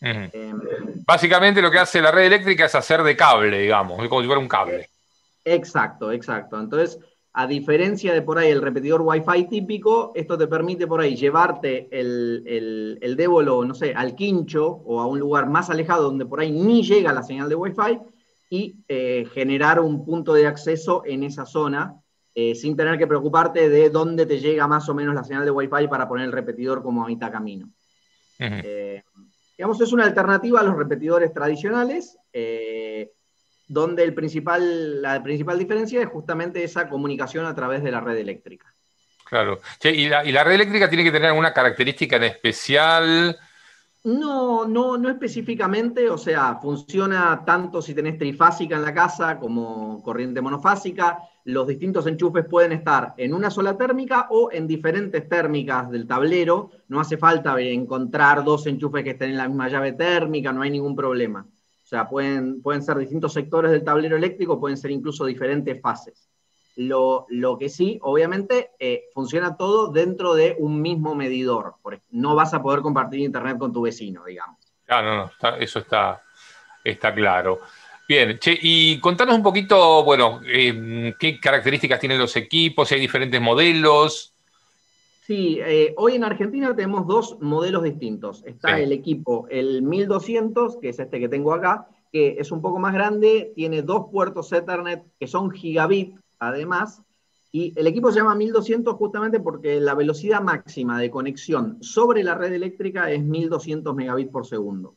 Em, 0.00 0.60
Básicamente 1.06 1.60
lo 1.60 1.70
que 1.70 1.78
hace 1.78 2.00
la 2.00 2.10
red 2.10 2.24
eléctrica 2.24 2.64
es 2.64 2.74
hacer 2.74 3.02
de 3.02 3.16
cable, 3.16 3.60
digamos, 3.60 4.08
como 4.08 4.20
si 4.20 4.26
fuera 4.26 4.40
un 4.40 4.48
cable. 4.48 4.88
Exacto, 5.44 6.10
exacto. 6.10 6.58
Entonces, 6.58 6.98
a 7.34 7.46
diferencia 7.46 8.12
de 8.12 8.22
por 8.22 8.38
ahí 8.38 8.50
el 8.50 8.62
repetidor 8.62 9.02
Wi-Fi 9.02 9.48
típico, 9.48 10.12
esto 10.14 10.38
te 10.38 10.46
permite 10.46 10.86
por 10.86 11.00
ahí 11.00 11.14
llevarte 11.14 11.88
el, 11.90 12.42
el, 12.46 12.98
el 13.00 13.16
débolo, 13.16 13.64
no 13.64 13.74
sé, 13.74 13.94
al 13.94 14.14
quincho 14.14 14.66
o 14.66 15.00
a 15.00 15.06
un 15.06 15.18
lugar 15.18 15.48
más 15.48 15.68
alejado 15.68 16.04
donde 16.04 16.26
por 16.26 16.40
ahí 16.40 16.50
ni 16.50 16.82
llega 16.82 17.12
la 17.12 17.22
señal 17.22 17.48
de 17.48 17.54
Wi-Fi 17.54 18.00
y 18.52 18.76
eh, 18.86 19.26
generar 19.32 19.80
un 19.80 20.04
punto 20.04 20.34
de 20.34 20.46
acceso 20.46 21.04
en 21.06 21.22
esa 21.22 21.46
zona 21.46 21.94
eh, 22.34 22.54
sin 22.54 22.76
tener 22.76 22.98
que 22.98 23.06
preocuparte 23.06 23.70
de 23.70 23.88
dónde 23.88 24.26
te 24.26 24.40
llega 24.40 24.68
más 24.68 24.86
o 24.90 24.94
menos 24.94 25.14
la 25.14 25.24
señal 25.24 25.46
de 25.46 25.50
Wi-Fi 25.50 25.88
para 25.88 26.06
poner 26.06 26.26
el 26.26 26.32
repetidor 26.32 26.82
como 26.82 27.02
a 27.02 27.06
mitad 27.06 27.32
camino. 27.32 27.70
Eh, 28.38 29.02
digamos, 29.56 29.80
es 29.80 29.90
una 29.94 30.04
alternativa 30.04 30.60
a 30.60 30.64
los 30.64 30.76
repetidores 30.76 31.32
tradicionales, 31.32 32.18
donde 33.68 34.02
el 34.02 34.12
principal, 34.12 35.00
la 35.00 35.22
principal 35.22 35.58
diferencia 35.58 36.02
es 36.02 36.08
justamente 36.08 36.62
esa 36.62 36.90
comunicación 36.90 37.46
a 37.46 37.54
través 37.54 37.82
de 37.82 37.90
la 37.90 38.02
red 38.02 38.18
eléctrica. 38.18 38.66
Claro. 39.24 39.62
¿y, 39.82 40.10
la, 40.10 40.26
¿Y 40.26 40.32
la 40.32 40.44
red 40.44 40.56
eléctrica 40.56 40.90
tiene 40.90 41.04
que 41.04 41.12
tener 41.12 41.28
alguna 41.28 41.54
característica 41.54 42.16
en 42.16 42.24
especial? 42.24 43.38
No, 44.04 44.66
no, 44.66 44.98
no 44.98 45.08
específicamente, 45.10 46.10
o 46.10 46.18
sea, 46.18 46.58
funciona 46.60 47.44
tanto 47.44 47.80
si 47.80 47.94
tenés 47.94 48.18
trifásica 48.18 48.74
en 48.74 48.82
la 48.82 48.92
casa 48.92 49.38
como 49.38 50.02
corriente 50.02 50.40
monofásica. 50.40 51.20
Los 51.44 51.68
distintos 51.68 52.08
enchufes 52.08 52.44
pueden 52.46 52.72
estar 52.72 53.14
en 53.16 53.32
una 53.32 53.48
sola 53.48 53.76
térmica 53.76 54.26
o 54.30 54.50
en 54.50 54.66
diferentes 54.66 55.28
térmicas 55.28 55.88
del 55.88 56.08
tablero. 56.08 56.70
No 56.88 56.98
hace 56.98 57.16
falta 57.16 57.60
encontrar 57.60 58.42
dos 58.42 58.66
enchufes 58.66 59.04
que 59.04 59.10
estén 59.10 59.30
en 59.30 59.36
la 59.36 59.46
misma 59.46 59.68
llave 59.68 59.92
térmica, 59.92 60.52
no 60.52 60.62
hay 60.62 60.70
ningún 60.70 60.96
problema. 60.96 61.46
O 61.48 61.86
sea, 61.86 62.08
pueden, 62.08 62.60
pueden 62.60 62.82
ser 62.82 62.98
distintos 62.98 63.32
sectores 63.32 63.70
del 63.70 63.84
tablero 63.84 64.16
eléctrico, 64.16 64.58
pueden 64.58 64.78
ser 64.78 64.90
incluso 64.90 65.24
diferentes 65.26 65.80
fases. 65.80 66.31
Lo, 66.76 67.26
que 67.58 67.68
sí, 67.68 67.98
obviamente, 68.02 68.70
eh, 68.78 69.04
funciona 69.12 69.56
todo 69.56 69.92
dentro 69.92 70.34
de 70.34 70.56
un 70.58 70.80
mismo 70.80 71.14
medidor. 71.14 71.74
No 72.10 72.34
vas 72.34 72.54
a 72.54 72.62
poder 72.62 72.80
compartir 72.80 73.20
internet 73.20 73.58
con 73.58 73.72
tu 73.72 73.82
vecino, 73.82 74.24
digamos. 74.24 74.58
Ah, 74.88 75.02
no, 75.02 75.16
no, 75.16 75.56
eso 75.56 75.80
está, 75.80 76.22
está 76.82 77.14
claro. 77.14 77.60
Bien, 78.08 78.38
che, 78.38 78.58
y 78.60 78.98
contanos 79.00 79.36
un 79.36 79.42
poquito, 79.42 80.02
bueno, 80.04 80.40
em, 80.46 81.14
qué 81.18 81.38
características 81.38 82.00
tienen 82.00 82.18
los 82.18 82.36
equipos, 82.36 82.88
si 82.88 82.94
hay 82.94 83.00
diferentes 83.00 83.40
modelos. 83.40 84.34
Sí, 85.26 85.60
eh, 85.64 85.94
hoy 85.96 86.16
en 86.16 86.24
Argentina 86.24 86.74
tenemos 86.74 87.06
dos 87.06 87.38
modelos 87.40 87.84
distintos. 87.84 88.42
Está 88.44 88.80
el 88.80 88.92
equipo, 88.92 89.46
el 89.50 89.82
1200, 89.82 90.78
que 90.78 90.88
es 90.88 90.98
este 90.98 91.20
que 91.20 91.28
tengo 91.28 91.54
acá, 91.54 91.86
que 92.12 92.36
es 92.38 92.50
un 92.50 92.60
poco 92.60 92.78
más 92.78 92.92
grande, 92.92 93.52
tiene 93.54 93.82
dos 93.82 94.06
puertos 94.10 94.52
Ethernet 94.52 95.04
que 95.18 95.28
son 95.28 95.50
gigabit, 95.50 96.16
además, 96.42 97.02
y 97.52 97.78
el 97.78 97.86
equipo 97.86 98.10
se 98.10 98.18
llama 98.18 98.34
1200 98.34 98.96
justamente 98.96 99.38
porque 99.38 99.80
la 99.80 99.94
velocidad 99.94 100.40
máxima 100.40 100.98
de 100.98 101.10
conexión 101.10 101.78
sobre 101.82 102.24
la 102.24 102.34
red 102.34 102.52
eléctrica 102.52 103.10
es 103.10 103.22
1200 103.22 103.94
megabits 103.94 104.30
por 104.30 104.46
segundo. 104.46 104.96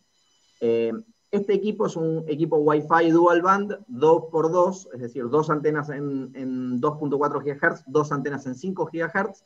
Eh, 0.62 0.94
este 1.30 1.54
equipo 1.54 1.86
es 1.86 1.98
un 1.98 2.24
equipo 2.28 2.58
Wi-Fi 2.58 3.12
dual 3.12 3.42
band 3.42 3.78
2x2, 3.90 4.88
es 4.94 5.02
decir, 5.02 5.30
dos 5.30 5.50
antenas 5.50 5.90
en, 5.90 6.82
2.4 6.82 7.44
GHz, 7.44 7.84
dos 7.88 8.12
antenas 8.12 8.46
en 8.46 8.56
5 8.56 8.90
GHz, 8.92 9.44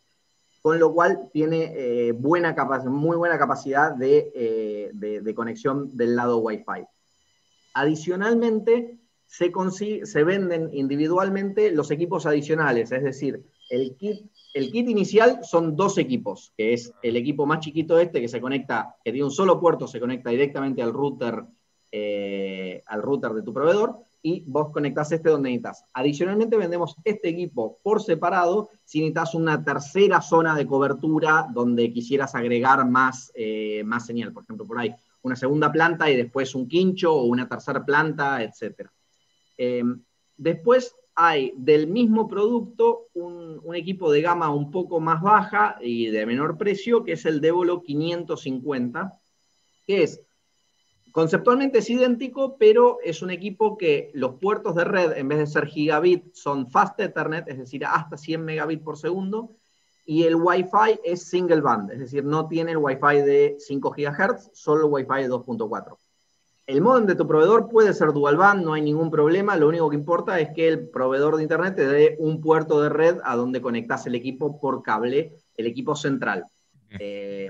con 0.62 0.80
lo 0.80 0.94
cual 0.94 1.30
tiene 1.34 1.74
eh, 1.76 2.12
buena 2.12 2.56
muy 2.86 3.18
buena 3.18 3.40
capacidad 3.40 3.96
de, 3.96 4.32
eh, 4.36 4.92
de 4.94 5.34
conexión 5.34 5.98
del 5.98 6.16
lado 6.16 6.38
Wi-Fi. 6.38 6.86
Adicionalmente, 7.74 8.99
se, 9.30 10.24
venden 10.24 10.72
individualmente 10.74 11.72
los 11.72 11.92
equipos 11.92 12.26
adicionales, 12.26 12.92
es 12.92 13.04
decir, 13.04 13.44
el 13.70 13.96
kit, 13.96 14.26
el 14.56 14.72
kit 14.72 14.90
inicial 14.90 15.40
son 15.44 15.76
dos 15.76 16.00
equipos, 16.00 16.52
que 16.58 16.74
es 16.74 16.92
el 17.04 17.16
equipo 17.16 17.46
más 17.46 17.60
chiquito 17.60 18.00
este 18.00 18.20
que 18.20 18.28
se 18.28 18.42
conecta, 18.42 18.96
que 19.04 19.12
tiene 19.12 19.26
un 19.26 19.32
solo 19.32 19.60
puerto, 19.60 19.88
se 19.88 20.00
conecta 20.00 20.32
directamente 20.32 20.82
al 20.82 20.94
router, 20.94 21.44
eh, 21.92 22.82
al 22.88 23.04
router 23.04 23.34
de 23.34 23.44
tu 23.44 23.54
proveedor, 23.54 24.00
y 24.22 24.44
vos 24.48 24.72
conectás 24.74 25.12
este 25.12 25.30
donde 25.30 25.50
necesitas. 25.50 25.86
Adicionalmente 25.94 26.58
vendemos 26.58 26.96
este 27.06 27.30
equipo 27.30 27.78
por 27.84 28.02
separado 28.02 28.70
si 28.84 29.00
necesitas 29.00 29.36
una 29.36 29.64
tercera 29.64 30.22
zona 30.22 30.56
de 30.56 30.66
cobertura 30.66 31.48
donde 31.54 31.94
quisieras 31.94 32.34
agregar 32.34 32.86
más, 32.90 33.32
eh, 33.36 33.84
más 33.86 34.08
señal, 34.08 34.34
por 34.34 34.44
ejemplo, 34.44 34.66
por 34.66 34.80
ahí 34.80 34.94
una 35.22 35.36
segunda 35.36 35.72
planta 35.72 36.10
y 36.10 36.16
después 36.16 36.56
un 36.56 36.68
quincho 36.68 37.14
o 37.14 37.24
una 37.24 37.48
tercera 37.48 37.86
planta, 37.86 38.42
etcétera. 38.42 38.92
Eh, 39.61 39.84
después 40.38 40.95
hay 41.15 41.52
del 41.57 41.88
mismo 41.88 42.30
producto 42.30 43.07
un, 43.14 43.76
equipo 43.76 44.10
de 44.10 44.22
gama 44.22 44.49
un 44.49 44.72
poco 44.72 45.02
más 45.02 45.22
baja 45.22 45.77
y 45.81 46.07
de 46.07 46.26
menor 46.26 46.57
precio, 46.57 47.03
que 47.03 47.11
es 47.11 47.26
el 47.26 47.41
Devolo 47.41 47.84
550, 47.84 49.19
que 49.86 50.03
es 50.03 50.22
conceptualmente 51.11 51.80
es 51.80 51.90
idéntico, 51.90 52.57
pero 52.57 52.99
es 53.03 53.22
un 53.22 53.31
equipo 53.31 53.77
que 53.77 54.11
los 54.14 54.36
puertos 54.36 54.76
de 54.76 54.86
red, 54.86 55.18
en 55.18 55.27
vez 55.27 55.40
de 55.40 55.48
ser 55.48 55.68
gigabit, 55.68 56.34
son 56.34 56.72
fast 56.72 56.98
Ethernet, 57.02 57.49
es 57.49 57.57
decir, 57.57 57.86
hasta 57.86 58.15
100 58.15 58.45
megabits 58.45 58.81
por 58.81 58.98
segundo, 58.98 59.52
y 60.06 60.23
el 60.23 60.36
Wi-Fi 60.36 61.02
es 61.03 61.26
single 61.26 61.61
band, 61.61 61.91
es 61.91 61.99
decir, 61.99 62.23
no 62.23 62.48
tiene 62.48 62.72
el 62.72 62.77
Wi-Fi 62.77 63.22
de 63.23 63.57
5 63.60 63.91
GHz, 63.91 64.52
solo 64.53 64.88
el 64.88 64.94
Wi-Fi 64.94 65.23
de 65.23 65.30
2.4. 65.30 65.98
El 66.70 66.82
modem 66.82 67.08
de 67.08 67.16
tu 67.16 67.28
proveedor 67.28 67.68
puede 67.68 67.96
ser 67.96 68.14
dual 68.14 68.38
band, 68.38 68.64
no 68.64 68.74
hay 68.74 68.84
ningún 68.84 69.10
problema. 69.10 69.58
Lo 69.58 69.68
único 69.68 69.90
que 69.90 69.96
importa 69.96 70.40
es 70.40 70.50
que 70.50 70.68
el 70.68 70.88
proveedor 70.88 71.36
de 71.36 71.41
internet 71.41 71.76
te 71.76 71.88
dé 71.88 72.16
un 72.20 72.41
puerto 72.41 72.80
de 72.80 72.90
red 72.90 73.18
a 73.24 73.36
donde 73.36 73.60
conectas 73.60 74.06
el 74.06 74.14
equipo 74.14 74.60
por 74.60 74.84
cable, 74.84 75.34
el 75.58 75.66
equipo 75.66 75.96
central. 75.96 76.46
Eh, 77.00 77.50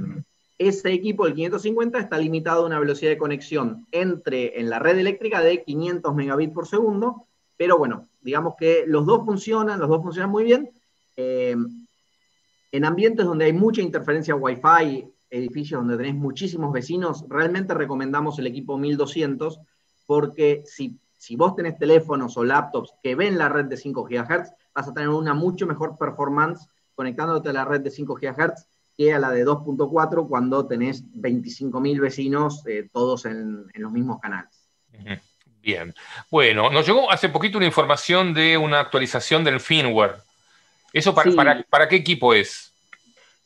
ese 0.58 0.94
equipo, 0.94 1.28
el 1.28 1.34
550, 1.34 2.00
está 2.00 2.18
limitado 2.18 2.64
a 2.64 2.68
una 2.68 2.80
velocidad 2.80 3.12
de 3.12 3.18
conexión 3.18 3.86
entre 3.92 4.58
en 4.58 4.70
la 4.70 4.80
red 4.80 4.98
eléctrica 4.98 5.42
de 5.42 5.66
500 5.66 6.16
megabits 6.16 6.54
por 6.54 6.66
segundo, 6.66 7.26
pero 7.58 7.78
bueno, 7.78 8.08
digamos 8.22 8.54
que 8.58 8.86
los 8.88 9.06
dos 9.06 9.26
funcionan, 9.26 9.82
los 9.82 9.90
dos 9.90 10.02
funcionan 10.02 10.32
muy 10.32 10.46
bien. 10.46 10.70
Eh, 11.18 11.58
en 12.72 12.86
ambientes 12.86 13.26
donde 13.26 13.44
hay 13.44 13.54
mucha 13.54 13.82
interferencia 13.82 14.34
Wi-Fi, 14.34 15.12
edificios 15.30 15.82
donde 15.82 15.98
tenés 15.98 16.16
muchísimos 16.16 16.72
vecinos, 16.72 17.26
realmente 17.30 17.74
recomendamos 17.74 18.40
el 18.40 18.48
equipo 18.48 18.78
1200 18.78 19.60
porque 20.06 20.64
si, 20.66 20.98
si 21.18 21.36
vos 21.36 21.56
tenés 21.56 21.78
teléfonos 21.78 22.36
o 22.38 22.44
laptops 22.44 22.94
que 23.04 23.16
ven 23.16 23.38
la 23.38 23.50
red 23.50 23.66
de 23.66 23.78
5 23.78 24.04
GHz, 24.04 24.52
vas 24.74 24.88
a 24.88 24.94
tener 24.94 25.10
una 25.10 25.34
mucho 25.34 25.68
mejor 25.68 25.98
performance 25.98 26.68
conectándote 26.96 27.50
a 27.50 27.54
la 27.54 27.66
red 27.66 27.82
de 27.82 27.92
5 27.92 28.16
GHz 28.16 28.66
que 28.98 29.14
a 29.14 29.20
la 29.20 29.32
de 29.32 29.46
2.4 29.46 30.28
cuando 30.28 30.68
tenés 30.68 31.06
25.000 31.14 32.02
vecinos 32.02 32.64
eh, 32.68 32.90
todos 32.92 33.26
en, 33.26 33.66
los 33.74 33.92
mismos 33.94 34.20
canales. 34.20 34.68
Bien. 35.62 35.94
Bueno, 36.30 36.70
nos 36.70 36.86
llegó 36.86 37.10
hace 37.10 37.30
poquito 37.30 37.58
una 37.58 37.68
información 37.68 38.34
de 38.34 38.58
una 38.58 38.82
actualización 38.82 39.46
del 39.46 39.62
firmware. 39.62 40.16
¿Eso 40.92 41.16
para, 41.16 41.64
para 41.70 41.88
qué 41.88 41.96
equipo 41.96 42.34
es? 42.34 42.69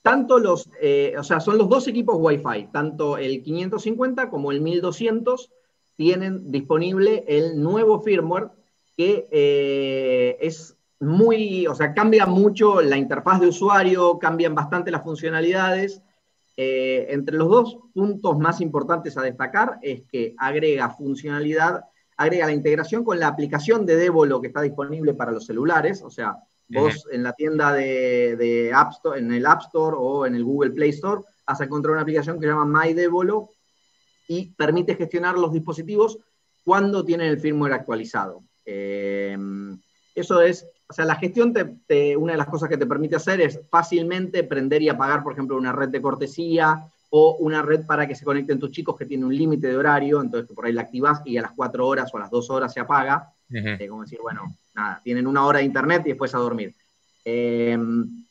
Tanto 0.03 0.37
los, 0.37 0.69
eh, 0.81 1.15
o 1.17 1.23
sea, 1.23 1.39
son 1.39 1.57
los 1.57 1.69
dos 1.69 1.87
equipos 1.87 2.17
Wi-Fi, 2.19 2.67
tanto 2.71 3.17
el 3.17 3.41
550 3.41 4.29
como 4.29 4.51
el 4.51 4.61
1200 4.61 5.49
tienen 5.95 6.51
disponible 6.51 7.23
el 7.27 7.61
nuevo 7.61 8.01
firmware 8.01 8.49
que 8.97 9.27
eh, 9.31 10.37
es 10.41 10.75
muy, 10.99 11.65
o 11.67 11.73
sea, 11.73 11.93
cambia 11.93 12.25
mucho 12.25 12.81
la 12.81 12.97
interfaz 12.97 13.39
de 13.39 13.47
usuario, 13.47 14.19
cambian 14.19 14.53
bastante 14.53 14.91
las 14.91 15.03
funcionalidades. 15.03 16.01
Eh, 16.55 17.07
entre 17.09 17.37
los 17.37 17.49
dos 17.49 17.77
puntos 17.93 18.37
más 18.37 18.61
importantes 18.61 19.17
a 19.17 19.21
destacar 19.21 19.79
es 19.81 20.03
que 20.03 20.35
agrega 20.37 20.91
funcionalidad, 20.91 21.85
agrega 22.17 22.45
la 22.45 22.53
integración 22.53 23.03
con 23.03 23.19
la 23.19 23.27
aplicación 23.27 23.85
de 23.85 23.95
Devolo 23.95 24.39
que 24.41 24.47
está 24.47 24.61
disponible 24.61 25.13
para 25.13 25.31
los 25.31 25.45
celulares, 25.45 26.03
o 26.03 26.11
sea, 26.11 26.37
Vos 26.69 27.05
en 27.11 27.23
la 27.23 27.33
tienda 27.33 27.73
de, 27.73 28.71
App 28.73 28.91
Store, 28.93 29.19
en 29.19 29.31
el 29.31 29.45
App 29.45 29.61
Store 29.61 29.95
o 29.99 30.25
en 30.25 30.35
el 30.35 30.43
Google 30.43 30.71
Play 30.71 30.89
Store, 30.89 31.21
vas 31.45 31.61
a 31.61 31.65
encontrar 31.65 31.93
una 31.93 32.01
aplicación 32.01 32.39
que 32.39 32.47
se 32.47 32.51
llama 32.51 32.83
MyDevolo 32.83 33.49
y 34.27 34.51
permite 34.51 34.95
gestionar 34.95 35.37
los 35.37 35.51
dispositivos 35.51 36.17
cuando 36.63 37.03
tienen 37.03 37.27
el 37.27 37.39
firmware 37.39 37.73
actualizado. 37.73 38.41
Eh, 38.65 39.37
eso 40.15 40.41
es, 40.41 40.65
o 40.87 40.93
sea, 40.93 41.05
la 41.05 41.15
gestión, 41.15 41.53
una 42.17 42.31
de 42.33 42.37
las 42.37 42.47
cosas 42.47 42.69
que 42.69 42.77
te 42.77 42.85
permite 42.85 43.15
hacer 43.15 43.41
es 43.41 43.59
fácilmente 43.69 44.43
prender 44.43 44.81
y 44.81 44.89
apagar, 44.89 45.23
por 45.23 45.33
ejemplo, 45.33 45.57
una 45.57 45.71
red 45.71 45.89
de 45.89 46.01
cortesía 46.01 46.87
o 47.09 47.35
una 47.39 47.61
red 47.61 47.85
para 47.85 48.07
que 48.07 48.15
se 48.15 48.25
conecten 48.25 48.59
tus 48.59 48.71
chicos 48.71 48.95
que 48.95 49.05
tiene 49.05 49.25
un 49.25 49.35
límite 49.35 49.67
de 49.67 49.77
horario, 49.77 50.21
entonces 50.21 50.49
por 50.55 50.65
ahí 50.65 50.73
la 50.73 50.81
activas 50.81 51.21
y 51.25 51.37
a 51.37 51.43
las 51.43 51.51
4 51.51 51.87
horas 51.87 52.13
o 52.13 52.17
a 52.17 52.21
las 52.21 52.31
2 52.31 52.49
horas 52.49 52.73
se 52.73 52.79
apaga. 52.79 53.31
Eh, 53.53 53.87
como 53.87 54.01
decir, 54.01 54.19
bueno, 54.21 54.55
nada, 54.73 55.01
tienen 55.03 55.27
una 55.27 55.45
hora 55.45 55.59
de 55.59 55.65
internet 55.65 56.03
y 56.05 56.09
después 56.09 56.33
a 56.33 56.39
dormir. 56.39 56.75
Em, 57.23 58.25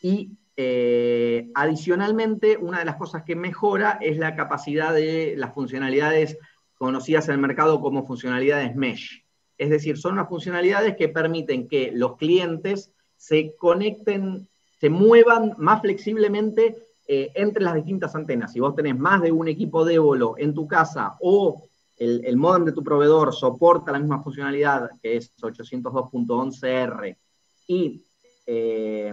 y 0.00 0.30
eh, 0.56 1.50
adicionalmente, 1.54 2.56
una 2.56 2.78
de 2.78 2.84
las 2.84 2.96
cosas 2.96 3.24
que 3.24 3.34
mejora 3.34 3.98
es 4.00 4.18
la 4.18 4.36
capacidad 4.36 4.94
de 4.94 5.34
las 5.36 5.54
funcionalidades 5.54 6.38
conocidas 6.74 7.28
en 7.28 7.34
el 7.34 7.40
mercado 7.40 7.80
como 7.80 8.06
funcionalidades 8.06 8.74
mesh. 8.74 9.24
Es 9.58 9.70
decir, 9.70 9.96
son 9.96 10.14
unas 10.14 10.28
funcionalidades 10.28 10.96
que 10.96 11.08
permiten 11.08 11.68
que 11.68 11.92
los 11.92 12.16
clientes 12.16 12.92
se 13.16 13.54
conecten, 13.56 14.48
se 14.80 14.90
muevan 14.90 15.54
más 15.58 15.80
flexiblemente 15.80 16.76
eh, 17.06 17.30
entre 17.34 17.62
las 17.62 17.74
distintas 17.74 18.14
antenas. 18.14 18.52
Si 18.52 18.60
vos 18.60 18.74
tenés 18.74 18.98
más 18.98 19.22
de 19.22 19.32
un 19.32 19.48
equipo 19.48 19.84
de 19.84 20.00
en 20.38 20.54
tu 20.54 20.66
casa 20.66 21.16
o 21.20 21.68
el, 21.96 22.36
modem 22.36 22.64
de 22.64 22.72
tu 22.72 22.82
proveedor 22.82 23.34
soporta 23.34 23.92
la 23.92 23.98
misma 23.98 24.22
funcionalidad, 24.22 24.90
que 25.00 25.16
es 25.16 25.32
802.11r, 25.40 27.16
y 27.68 28.04
eh, 28.46 29.12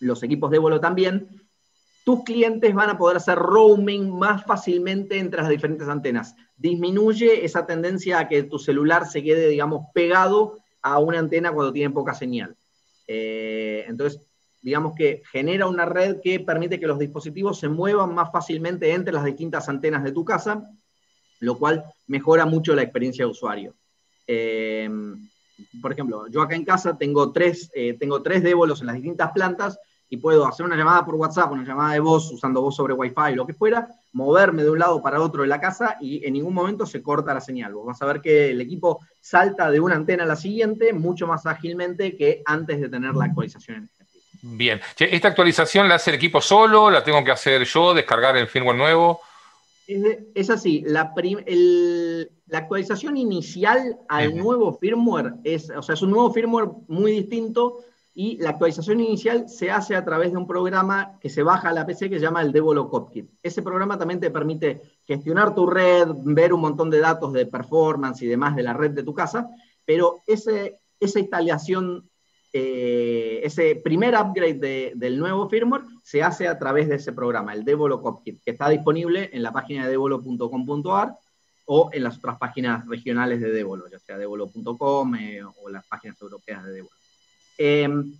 los 0.00 0.22
equipos 0.22 0.50
de 0.50 0.56
Évolo 0.58 0.80
también, 0.80 1.28
tus 2.04 2.22
clientes 2.22 2.74
van 2.74 2.90
a 2.90 2.98
poder 2.98 3.16
hacer 3.16 3.38
roaming 3.38 4.10
más 4.10 4.44
fácilmente 4.44 5.18
entre 5.18 5.40
las 5.40 5.48
diferentes 5.48 5.88
antenas. 5.88 6.36
Disminuye 6.56 7.44
esa 7.44 7.66
tendencia 7.66 8.18
a 8.18 8.28
que 8.28 8.42
tu 8.42 8.58
celular 8.58 9.06
se 9.06 9.22
quede, 9.22 9.48
digamos, 9.48 9.86
pegado 9.94 10.58
a 10.82 10.98
una 10.98 11.18
antena 11.18 11.52
cuando 11.52 11.72
tiene 11.72 11.94
poca 11.94 12.12
señal. 12.12 12.54
Eh, 13.06 13.84
entonces, 13.88 14.20
digamos 14.60 14.94
que 14.94 15.22
genera 15.32 15.66
una 15.66 15.86
red 15.86 16.20
que 16.22 16.40
permite 16.40 16.78
que 16.78 16.86
los 16.86 16.98
dispositivos 16.98 17.58
se 17.58 17.68
muevan 17.68 18.14
más 18.14 18.30
fácilmente 18.30 18.92
entre 18.92 19.14
las 19.14 19.24
distintas 19.24 19.68
antenas 19.68 20.04
de 20.04 20.12
tu 20.12 20.24
casa, 20.24 20.70
lo 21.40 21.58
cual 21.58 21.84
mejora 22.06 22.46
mucho 22.46 22.74
la 22.74 22.82
experiencia 22.82 23.24
de 23.24 23.30
usuario. 23.30 23.74
Eh, 24.26 24.88
por 25.80 25.92
ejemplo, 25.92 26.26
yo 26.28 26.42
acá 26.42 26.56
en 26.56 26.64
casa 26.64 26.96
tengo 26.96 27.32
tres, 27.32 27.70
eh, 27.74 27.96
tengo 27.98 28.22
tres 28.22 28.42
débolos 28.42 28.80
en 28.80 28.86
las 28.86 28.96
distintas 28.96 29.32
plantas 29.32 29.78
y 30.08 30.16
puedo 30.16 30.46
hacer 30.46 30.66
una 30.66 30.76
llamada 30.76 31.04
por 31.04 31.14
WhatsApp, 31.14 31.52
una 31.52 31.64
llamada 31.64 31.94
de 31.94 32.00
voz 32.00 32.30
usando 32.30 32.60
voz 32.60 32.76
sobre 32.76 32.94
Wi-Fi, 32.94 33.34
lo 33.34 33.46
que 33.46 33.54
fuera, 33.54 33.88
moverme 34.12 34.62
de 34.62 34.70
un 34.70 34.78
lado 34.78 35.02
para 35.02 35.20
otro 35.20 35.42
de 35.42 35.48
la 35.48 35.60
casa 35.60 35.96
y 36.00 36.24
en 36.24 36.34
ningún 36.34 36.54
momento 36.54 36.86
se 36.86 37.02
corta 37.02 37.34
la 37.34 37.40
señal. 37.40 37.74
Vos 37.74 37.86
vas 37.86 38.00
a 38.02 38.06
ver 38.06 38.20
que 38.20 38.50
el 38.50 38.60
equipo 38.60 39.00
salta 39.20 39.70
de 39.70 39.80
una 39.80 39.96
antena 39.96 40.24
a 40.24 40.26
la 40.26 40.36
siguiente 40.36 40.92
mucho 40.92 41.26
más 41.26 41.46
ágilmente 41.46 42.16
que 42.16 42.42
antes 42.44 42.80
de 42.80 42.88
tener 42.88 43.14
la 43.14 43.26
actualización 43.26 43.88
Bien. 44.46 44.78
¿Esta 44.98 45.28
actualización 45.28 45.88
la 45.88 45.94
hace 45.94 46.10
el 46.10 46.16
equipo 46.16 46.38
solo? 46.38 46.90
¿La 46.90 47.02
tengo 47.02 47.24
que 47.24 47.30
hacer 47.30 47.64
yo? 47.64 47.94
¿Descargar 47.94 48.36
el 48.36 48.46
firmware 48.46 48.76
nuevo? 48.76 49.22
Es, 49.86 50.50
así. 50.50 50.82
La, 50.86 51.12
la, 51.16 52.58
actualización 52.58 53.16
inicial 53.16 53.98
al 54.08 54.36
nuevo 54.36 54.72
firmware 54.72 55.34
es, 55.44 55.70
o 55.70 55.82
sea, 55.82 55.94
es 55.94 56.02
un 56.02 56.10
nuevo 56.10 56.32
firmware 56.32 56.68
muy 56.88 57.12
distinto 57.12 57.80
y 58.14 58.36
la 58.38 58.50
actualización 58.50 59.00
inicial 59.00 59.48
se 59.48 59.70
hace 59.70 59.96
a 59.96 60.04
través 60.04 60.30
de 60.30 60.38
un 60.38 60.46
programa 60.46 61.18
que 61.20 61.28
se 61.28 61.42
baja 61.42 61.70
a 61.70 61.72
la 61.72 61.84
PC 61.84 62.08
que 62.08 62.16
se 62.16 62.24
llama 62.24 62.42
el 62.42 62.52
Devolo 62.52 62.88
Copkit. 62.88 63.28
Ese 63.42 63.60
programa 63.60 63.98
también 63.98 64.20
te 64.20 64.30
permite 64.30 64.80
gestionar 65.04 65.54
tu 65.54 65.66
red, 65.66 66.08
ver 66.22 66.54
un 66.54 66.60
montón 66.60 66.90
de 66.90 67.00
datos 67.00 67.32
de 67.32 67.46
performance 67.46 68.22
y 68.22 68.26
demás 68.26 68.54
de 68.54 68.62
la 68.62 68.72
red 68.72 68.92
de 68.92 69.02
tu 69.02 69.12
casa, 69.12 69.50
pero 69.84 70.22
ese, 70.26 70.78
esa 71.00 71.18
instalación 71.18 72.08
eh, 72.56 73.40
ese 73.42 73.74
primer 73.74 74.14
upgrade 74.14 74.92
del 74.94 75.18
nuevo 75.18 75.48
firmware 75.48 75.82
se 76.04 76.22
hace 76.22 76.46
a 76.46 76.56
través 76.56 76.88
de 76.88 76.94
ese 76.94 77.12
programa, 77.12 77.52
el 77.52 77.64
Devolo 77.64 78.00
Copkit, 78.00 78.40
que 78.44 78.52
está 78.52 78.68
disponible 78.68 79.28
en 79.32 79.42
la 79.42 79.52
página 79.52 79.84
de 79.84 79.90
devolo.com.ar 79.90 81.16
o 81.64 81.90
en 81.92 82.04
las 82.04 82.18
otras 82.18 82.38
páginas 82.38 82.86
regionales 82.86 83.40
de 83.40 83.50
Devolo, 83.50 83.90
ya 83.90 83.98
sea 83.98 84.18
devolo.com 84.18 85.14
eh, 85.16 85.42
o 85.42 85.68
las 85.68 85.84
páginas 85.88 86.22
europeas 86.22 86.64
de 86.64 86.72
Devolo. 86.74 86.94
Em, 87.58 88.14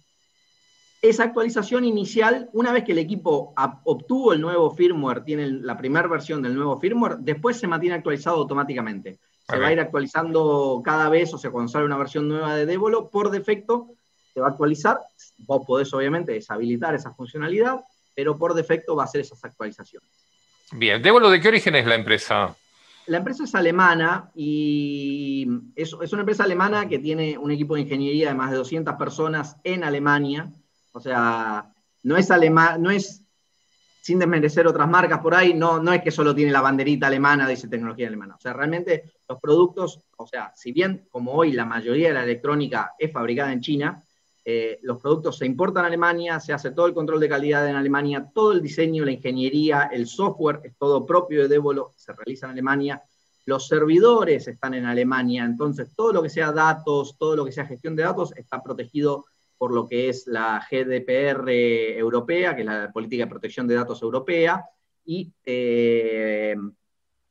esa 1.01 1.23
actualización 1.23 1.85
inicial, 1.85 2.51
una 2.55 2.73
vez 2.73 2.83
que 2.83 2.91
el 2.91 2.99
equipo 2.99 3.55
obtuvo 3.85 4.33
el 4.33 4.41
nuevo 4.41 4.75
firmware, 4.75 5.23
tiene 5.23 5.47
la 5.47 5.77
primera 5.77 6.09
versión 6.09 6.43
del 6.43 6.57
nuevo 6.57 6.81
firmware, 6.81 7.19
después 7.19 7.57
se 7.57 7.69
mantiene 7.69 7.95
actualizado 7.95 8.39
automáticamente. 8.39 9.21
Se 9.49 9.61
va 9.61 9.69
a 9.69 9.73
ir 9.73 9.79
actualizando 9.79 10.83
cada 10.85 11.09
vez, 11.09 11.33
o 11.33 11.39
sea, 11.39 11.53
cuando 11.53 11.71
sale 11.71 11.85
una 11.85 11.99
versión 11.99 12.27
nueva 12.27 12.57
de 12.57 12.67
Devolo, 12.67 13.11
por 13.11 13.31
defecto 13.31 13.95
se 14.35 14.41
va 14.41 14.49
a 14.49 14.51
actualizar. 14.51 14.99
Vos 15.39 15.65
podés 15.65 15.95
obviamente 15.95 16.33
deshabilitar 16.33 16.95
esa 16.95 17.13
funcionalidad, 17.13 17.81
pero 18.15 18.37
por 18.37 18.53
defecto 18.53 18.97
va 18.97 19.05
a 19.05 19.07
hacer 19.07 19.21
esas 19.21 19.43
actualizaciones. 19.45 20.11
Bien, 20.73 21.01
Débolo, 21.01 21.31
¿de 21.31 21.41
qué 21.41 21.49
origen 21.49 21.77
es 21.77 21.87
la 21.87 21.95
empresa? 21.95 22.57
La 23.07 23.19
empresa 23.19 23.45
es 23.45 23.55
alemana 23.55 24.31
y 24.35 25.47
es, 25.77 25.93
una 25.93 26.21
empresa 26.21 26.45
alemana 26.45 26.89
que 26.89 26.99
tiene 26.99 27.39
un 27.39 27.51
equipo 27.51 27.75
de 27.75 27.83
ingeniería 27.83 28.29
de 28.29 28.35
más 28.35 28.51
de 28.51 28.57
200 28.57 28.95
personas 28.97 29.57
en 29.63 29.85
Alemania. 29.85 30.51
O 30.93 31.01
sea, 31.01 31.71
no 32.03 32.17
es 32.17 32.31
alemán, 32.31 32.83
no 32.83 32.91
es, 32.91 33.23
sin 34.01 34.19
desmerecer 34.19 34.67
otras 34.67 34.89
marcas 34.89 35.21
por 35.21 35.35
ahí, 35.35 35.53
no, 35.53 35.83
no 35.83 35.93
es 35.93 36.03
que 36.03 36.11
solo 36.11 36.35
tiene 36.35 36.51
la 36.51 36.63
banderita 36.63 37.07
alemana, 37.07 37.47
dice 37.47 37.69
tecnología 37.69 38.09
alemana. 38.09 38.37
O 38.37 38.41
sea, 38.41 38.55
realmente 38.55 39.13
los 39.29 39.39
productos, 39.39 40.01
o 40.17 40.27
sea, 40.27 40.53
si 40.57 40.73
bien 40.73 41.07
como 41.11 41.33
hoy 41.33 41.53
la 41.53 41.67
mayoría 41.67 42.09
de 42.09 42.15
la 42.15 42.25
electrónica 42.25 42.95
es 42.99 43.13
fabricada 43.13 43.53
en 43.53 43.61
China, 43.61 44.03
eh, 44.47 44.79
los 44.83 45.01
productos 45.01 45.39
se 45.39 45.47
importan 45.47 45.85
a 45.85 45.87
Alemania, 45.87 46.39
se 46.39 46.53
hace 46.53 46.73
todo 46.73 46.87
el 46.87 46.93
control 46.93 47.19
de 47.19 47.31
calidad 47.31 47.67
en 47.67 47.77
Alemania, 47.77 48.31
todo 48.35 48.53
el 48.53 48.61
diseño, 48.61 49.05
la 49.05 49.13
ingeniería, 49.13 49.89
el 49.91 50.07
software 50.07 50.61
es 50.65 50.77
todo 50.77 51.07
propio 51.07 51.43
de 51.43 51.49
Devolo, 51.49 51.95
se 51.97 52.13
realiza 52.13 52.47
en 52.47 52.53
Alemania, 52.53 53.03
los 53.47 53.67
servidores 53.67 54.47
están 54.47 54.75
en 54.75 54.85
Alemania, 54.85 55.45
entonces 55.45 55.95
todo 55.97 56.13
lo 56.13 56.23
que 56.23 56.29
sea 56.29 56.53
datos, 56.53 57.17
todo 57.19 57.37
lo 57.37 57.45
que 57.45 57.53
sea 57.53 57.65
gestión 57.65 57.97
de 57.97 58.03
datos 58.03 58.35
está 58.37 58.63
protegido 58.63 59.25
por 59.57 59.73
lo 59.73 59.87
que 59.87 60.11
es 60.11 60.27
la 60.27 60.63
GDPR 60.71 61.49
europea, 61.99 62.55
que 62.55 62.63
es 62.63 62.67
la 62.67 62.93
Política 62.93 63.25
de 63.25 63.31
Protección 63.31 63.67
de 63.67 63.77
Datos 63.77 64.03
Europea, 64.03 64.63
y 65.07 65.33
eh, 65.45 66.55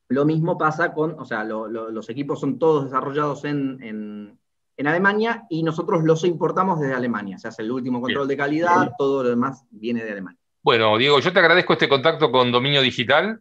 lo 0.07 0.25
mismo 0.25 0.57
pasa 0.57 0.93
con, 0.93 1.19
o 1.19 1.25
sea, 1.25 1.43
los 1.43 2.09
equipos 2.09 2.39
son 2.39 2.57
todos 2.57 2.85
desarrollados 2.85 3.45
en 3.45 3.79
en 3.83 4.39
Alemania 4.77 5.45
y 5.49 5.63
nosotros 5.63 6.03
los 6.03 6.23
importamos 6.23 6.79
desde 6.79 6.93
Alemania. 6.93 7.37
Se 7.37 7.47
hace 7.47 7.61
el 7.61 7.71
último 7.71 8.01
control 8.01 8.27
de 8.27 8.37
calidad, 8.37 8.91
todo 8.97 9.23
lo 9.23 9.29
demás 9.29 9.65
viene 9.69 10.03
de 10.03 10.11
Alemania. 10.11 10.39
Bueno, 10.61 10.97
Diego, 10.97 11.19
yo 11.19 11.33
te 11.33 11.39
agradezco 11.39 11.73
este 11.73 11.89
contacto 11.89 12.31
con 12.31 12.51
Dominio 12.51 12.81
Digital. 12.81 13.39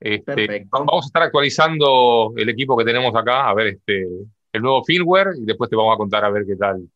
Este, 0.00 0.66
vamos 0.70 1.04
a 1.04 1.06
estar 1.06 1.22
actualizando 1.22 2.32
el 2.36 2.48
equipo 2.48 2.76
que 2.76 2.84
tenemos 2.84 3.14
acá, 3.14 3.48
a 3.48 3.54
ver 3.54 3.68
este, 3.68 4.06
el 4.52 4.62
nuevo 4.62 4.84
firmware 4.84 5.28
y 5.40 5.44
después 5.44 5.70
te 5.70 5.76
vamos 5.76 5.94
a 5.94 5.96
contar 5.96 6.24
a 6.24 6.30
ver 6.30 6.44
qué 6.44 6.56
tal, 6.56 6.86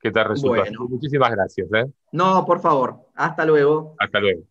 qué 0.00 0.10
tal 0.10 0.28
resulta. 0.28 0.64
Muchísimas 0.78 1.30
gracias. 1.30 1.66
¿eh? 1.72 1.86
No, 2.12 2.44
por 2.44 2.60
favor. 2.60 2.96
Hasta 3.14 3.44
luego. 3.44 3.94
Hasta 3.98 4.20
luego. 4.20 4.42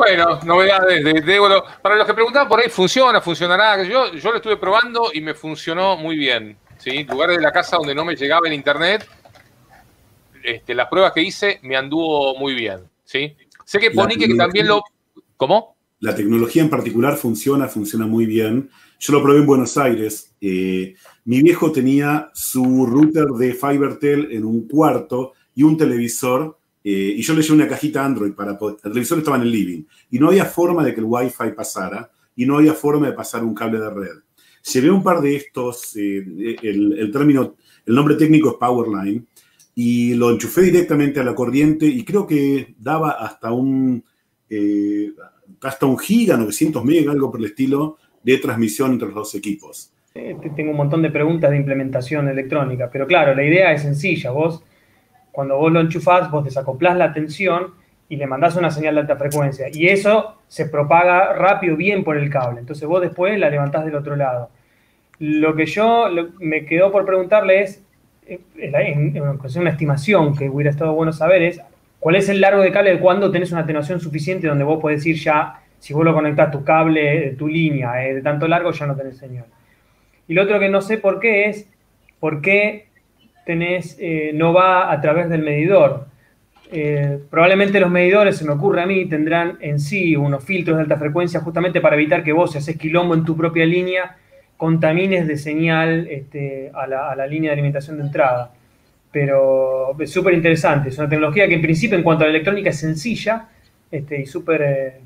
Bueno, 0.00 0.40
novedades 0.46 1.04
de, 1.04 1.12
de 1.12 1.62
Para 1.82 1.94
los 1.94 2.06
que 2.06 2.14
preguntaban 2.14 2.48
por 2.48 2.58
ahí, 2.58 2.70
¿funciona? 2.70 3.20
¿Funcionará? 3.20 3.82
Yo, 3.82 4.14
yo 4.14 4.30
lo 4.30 4.36
estuve 4.38 4.56
probando 4.56 5.10
y 5.12 5.20
me 5.20 5.34
funcionó 5.34 5.98
muy 5.98 6.16
bien. 6.16 6.56
¿sí? 6.78 7.04
Lugares 7.04 7.36
de 7.36 7.42
la 7.42 7.52
casa 7.52 7.76
donde 7.76 7.94
no 7.94 8.02
me 8.06 8.16
llegaba 8.16 8.48
el 8.48 8.54
internet, 8.54 9.06
este, 10.42 10.72
las 10.72 10.88
pruebas 10.88 11.12
que 11.12 11.20
hice 11.20 11.60
me 11.64 11.76
anduvo 11.76 12.34
muy 12.38 12.54
bien. 12.54 12.80
¿sí? 13.04 13.36
Sé 13.66 13.78
que 13.78 13.90
Ponique 13.90 14.26
que 14.26 14.36
también 14.36 14.68
lo... 14.68 14.82
¿Cómo? 15.36 15.76
La 15.98 16.14
tecnología 16.14 16.62
en 16.62 16.70
particular 16.70 17.18
funciona, 17.18 17.68
funciona 17.68 18.06
muy 18.06 18.24
bien. 18.24 18.70
Yo 18.98 19.12
lo 19.12 19.22
probé 19.22 19.40
en 19.40 19.46
Buenos 19.46 19.76
Aires. 19.76 20.34
Eh, 20.40 20.94
mi 21.26 21.42
viejo 21.42 21.72
tenía 21.72 22.30
su 22.32 22.86
router 22.86 23.26
de 23.26 23.52
FiberTel 23.52 24.32
en 24.32 24.46
un 24.46 24.66
cuarto 24.66 25.34
y 25.54 25.62
un 25.62 25.76
televisor 25.76 26.58
eh, 26.82 27.14
y 27.16 27.22
yo 27.22 27.34
le 27.34 27.42
llevé 27.42 27.54
una 27.54 27.68
cajita 27.68 28.04
Android 28.04 28.32
para 28.32 28.56
poder. 28.58 28.76
El 28.76 28.92
televisor 28.92 29.18
estaba 29.18 29.36
en 29.36 29.42
el 29.42 29.52
living. 29.52 29.82
Y 30.10 30.18
no 30.18 30.28
había 30.28 30.44
forma 30.44 30.84
de 30.84 30.94
que 30.94 31.00
el 31.00 31.06
Wi-Fi 31.06 31.52
pasara. 31.54 32.10
Y 32.36 32.46
no 32.46 32.58
había 32.58 32.74
forma 32.74 33.06
de 33.06 33.12
pasar 33.12 33.44
un 33.44 33.54
cable 33.54 33.78
de 33.78 33.90
red. 33.90 34.16
Llevé 34.72 34.90
un 34.90 35.02
par 35.02 35.20
de 35.20 35.36
estos. 35.36 35.96
Eh, 35.96 36.56
el, 36.62 37.10
término. 37.12 37.56
El 37.84 37.94
nombre 37.94 38.14
técnico 38.14 38.50
es 38.50 38.54
Powerline. 38.56 39.26
Y 39.74 40.14
lo 40.14 40.30
enchufé 40.30 40.62
directamente 40.62 41.20
a 41.20 41.24
la 41.24 41.34
corriente. 41.34 41.86
Y 41.86 42.04
creo 42.04 42.26
que 42.26 42.74
daba 42.78 43.10
hasta 43.10 43.52
un. 43.52 44.02
Eh, 44.48 45.12
hasta 45.62 45.86
un 45.86 45.98
giga, 45.98 46.36
900 46.36 46.84
megas, 46.84 47.14
algo 47.14 47.30
por 47.30 47.40
el 47.40 47.46
estilo, 47.46 47.98
de 48.22 48.38
transmisión 48.38 48.92
entre 48.92 49.08
los 49.08 49.14
dos 49.14 49.34
equipos. 49.34 49.92
Tengo 50.12 50.70
un 50.70 50.76
montón 50.76 51.02
de 51.02 51.10
preguntas 51.10 51.50
de 51.50 51.56
implementación 51.56 52.28
electrónica, 52.28 52.88
pero 52.90 53.06
claro, 53.06 53.34
la 53.34 53.44
idea 53.44 53.72
es 53.72 53.82
sencilla. 53.82 54.30
Vos 54.30 54.62
cuando 55.32 55.56
vos 55.56 55.72
lo 55.72 55.80
enchufás, 55.80 56.30
vos 56.30 56.44
desacoplás 56.44 56.96
la 56.96 57.12
tensión 57.12 57.74
y 58.08 58.16
le 58.16 58.26
mandás 58.26 58.56
una 58.56 58.70
señal 58.70 58.96
de 58.96 59.02
alta 59.02 59.16
frecuencia. 59.16 59.68
Y 59.72 59.86
eso 59.86 60.36
se 60.48 60.66
propaga 60.66 61.32
rápido, 61.32 61.76
bien 61.76 62.02
por 62.02 62.16
el 62.16 62.28
cable. 62.28 62.60
Entonces 62.60 62.86
vos 62.86 63.00
después 63.00 63.38
la 63.38 63.48
levantás 63.48 63.84
del 63.84 63.94
otro 63.94 64.16
lado. 64.16 64.50
Lo 65.20 65.54
que 65.54 65.66
yo 65.66 66.06
me 66.40 66.66
quedó 66.66 66.90
por 66.90 67.04
preguntarle 67.04 67.62
es, 67.62 67.84
eh, 68.26 68.40
en, 68.56 69.20
una 69.20 69.70
estimación 69.70 70.36
que 70.36 70.48
hubiera 70.48 70.70
estado 70.70 70.92
bueno 70.92 71.12
saber 71.12 71.42
es, 71.42 71.60
cuál 72.00 72.16
es 72.16 72.28
el 72.28 72.40
largo 72.40 72.62
de 72.62 72.72
cable 72.72 72.90
de 72.90 72.98
cuando 72.98 73.30
tenés 73.30 73.52
una 73.52 73.60
atenuación 73.60 74.00
suficiente 74.00 74.48
donde 74.48 74.64
vos 74.64 74.80
podés 74.80 75.06
ir 75.06 75.16
ya, 75.16 75.60
si 75.78 75.94
vos 75.94 76.04
lo 76.04 76.12
conectás 76.12 76.50
tu 76.50 76.64
cable, 76.64 77.36
tu 77.38 77.46
línea 77.46 77.92
de 77.92 78.22
tanto 78.22 78.48
largo, 78.48 78.72
ya 78.72 78.86
no 78.86 78.96
tenés 78.96 79.18
señal. 79.18 79.46
Y 80.26 80.34
lo 80.34 80.42
otro 80.42 80.58
que 80.58 80.68
no 80.68 80.80
sé 80.80 80.98
por 80.98 81.20
qué 81.20 81.48
es, 81.48 81.68
por 82.18 82.40
qué 82.40 82.89
tenés, 83.50 83.98
no 84.34 84.52
va 84.52 84.92
a 84.92 85.00
través 85.00 85.28
del 85.28 85.42
medidor. 85.42 86.10
Eh, 86.72 87.18
probablemente 87.28 87.80
los 87.80 87.90
medidores, 87.90 88.36
se 88.36 88.44
me 88.44 88.52
ocurre 88.52 88.82
a 88.82 88.86
mí, 88.86 89.06
tendrán 89.06 89.58
en 89.60 89.80
sí 89.80 90.14
unos 90.14 90.44
filtros 90.44 90.76
de 90.76 90.84
alta 90.84 90.96
frecuencia 90.96 91.40
justamente 91.40 91.80
para 91.80 91.96
evitar 91.96 92.22
que 92.22 92.32
vos, 92.32 92.52
si 92.52 92.58
haces 92.58 92.76
quilombo 92.76 93.14
en 93.14 93.24
tu 93.24 93.36
propia 93.36 93.66
línea, 93.66 94.16
contamines 94.56 95.26
de 95.26 95.36
señal 95.36 96.06
este, 96.08 96.70
a, 96.72 96.86
la, 96.86 97.26
línea 97.26 97.50
de 97.50 97.54
alimentación 97.54 97.96
de 97.96 98.04
entrada. 98.04 98.52
Pero 99.10 99.96
es 99.98 100.12
súper 100.12 100.34
interesante, 100.34 100.90
es 100.90 100.98
una 100.98 101.08
tecnología 101.08 101.48
que 101.48 101.54
en 101.54 101.62
principio 101.62 101.98
en 101.98 102.04
cuanto 102.04 102.22
a 102.22 102.28
la 102.28 102.30
electrónica 102.30 102.70
es 102.70 102.78
sencilla 102.78 103.48
este, 103.90 104.20
y 104.20 104.26
súper... 104.26 104.62
Eh, 104.62 105.00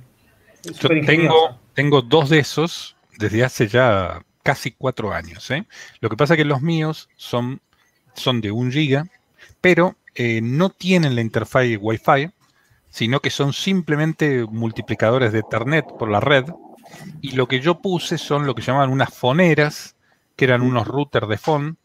Yo 0.79 0.89
tengo, 0.89 1.59
tengo 1.73 2.03
dos 2.03 2.29
de 2.29 2.41
esos 2.41 2.95
desde 3.19 3.43
hace 3.43 3.69
ya 3.69 4.21
casi 4.45 4.73
cuatro 4.73 5.13
años. 5.13 5.51
¿eh? 5.51 5.65
Lo 6.01 6.11
que 6.11 6.17
pasa 6.17 6.35
es 6.35 6.39
que 6.39 6.45
los 6.45 6.61
míos 6.61 7.09
son, 7.17 7.61
son 8.15 8.41
de 8.41 8.51
un 8.51 8.71
giga, 8.73 9.07
pero 9.61 9.97
eh, 10.15 10.41
no 10.43 10.71
tienen 10.71 11.15
la 11.15 11.21
interfaz 11.21 11.67
Wi-Fi, 11.81 12.31
sino 12.91 13.21
que 13.21 13.31
son 13.31 13.53
simplemente 13.53 14.45
multiplicadores 14.45 15.33
de 15.33 15.41
Ethernet 15.41 15.85
por 15.99 16.09
la 16.09 16.21
red. 16.21 16.45
Y 17.21 17.33
lo 17.33 17.49
que 17.49 17.61
yo 17.61 17.81
puse 17.81 18.19
son 18.19 18.47
lo 18.47 18.55
que 18.55 18.63
llaman 18.63 18.91
unas 18.91 19.13
foneras, 19.13 19.97
que 20.37 20.45
eran 20.45 20.63
unos 20.63 20.87
routers 20.87 21.29
de 21.29 21.39
phone, 21.39 21.77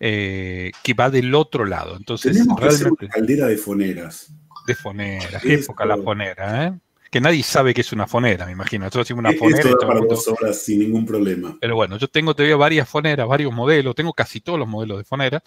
eh, 0.00 0.72
que 0.82 0.94
va 0.94 1.10
del 1.10 1.32
otro 1.34 1.64
lado. 1.64 1.96
Entonces, 1.96 2.32
Tenemos 2.32 2.58
realmente. 2.58 3.04
una 3.04 3.14
caldera 3.14 3.46
de 3.46 3.56
foneras. 3.56 4.32
De 4.66 4.74
foneras, 4.74 5.44
época 5.44 5.84
la 5.84 5.96
fonera, 5.96 6.66
¿eh? 6.66 6.72
Que 7.12 7.20
nadie 7.20 7.44
sabe 7.44 7.74
que 7.74 7.82
es 7.82 7.92
una 7.92 8.08
fonera, 8.08 8.46
me 8.46 8.52
imagino. 8.52 8.86
Nosotros 8.86 9.06
decimos 9.06 9.20
una 9.20 9.38
fonera. 9.38 9.70
Esto 9.70 9.86
para 9.86 10.00
dos 10.00 10.26
horas 10.26 10.60
sin 10.60 10.80
ningún 10.80 11.06
problema. 11.06 11.56
Pero 11.60 11.76
bueno, 11.76 11.96
yo 11.96 12.08
tengo 12.08 12.34
todavía 12.34 12.56
varias 12.56 12.88
foneras, 12.88 13.28
varios 13.28 13.52
modelos, 13.52 13.94
tengo 13.94 14.12
casi 14.12 14.40
todos 14.40 14.58
los 14.58 14.66
modelos 14.66 14.98
de 14.98 15.04
fonera. 15.04 15.42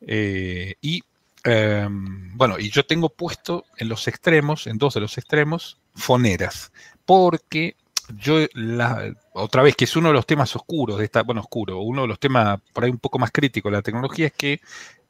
y 0.00 1.02
Em, 1.44 2.36
bueno, 2.36 2.58
y 2.58 2.70
yo 2.70 2.84
tengo 2.84 3.08
puesto 3.08 3.64
en 3.76 3.88
los 3.88 4.08
extremos, 4.08 4.66
en 4.66 4.78
dos 4.78 4.94
de 4.94 5.00
los 5.00 5.16
extremos, 5.16 5.78
foneras, 5.94 6.70
porque 7.06 7.76
yo, 8.18 8.46
la, 8.54 9.14
otra 9.32 9.62
vez, 9.62 9.76
que 9.76 9.84
es 9.84 9.96
uno 9.96 10.08
de 10.08 10.14
los 10.14 10.26
temas 10.26 10.54
oscuros 10.56 10.98
de 10.98 11.04
esta, 11.04 11.22
bueno, 11.22 11.40
oscuro, 11.40 11.80
uno 11.80 12.02
de 12.02 12.08
los 12.08 12.18
temas 12.18 12.60
por 12.72 12.84
ahí 12.84 12.90
un 12.90 12.98
poco 12.98 13.18
más 13.18 13.30
críticos 13.30 13.70
de 13.70 13.78
la 13.78 13.82
tecnología 13.82 14.26
es 14.26 14.32
que 14.32 14.60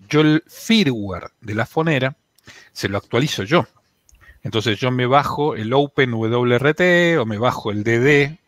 yo 0.09 0.21
el 0.21 0.45
firmware 0.47 1.31
de 1.41 1.55
la 1.55 1.67
fonera 1.67 2.17
se 2.73 2.89
lo 2.89 2.99
actualizo 2.99 3.43
yo. 3.43 3.67
Entonces 4.43 4.79
yo 4.79 4.91
me 4.91 5.07
bajo 5.07 5.55
el 5.55 5.73
OpenWRT 5.73 7.19
o 7.19 7.27
me 7.27 7.39
bajo 7.39 7.71
el 7.71 7.85
DD 7.85 8.41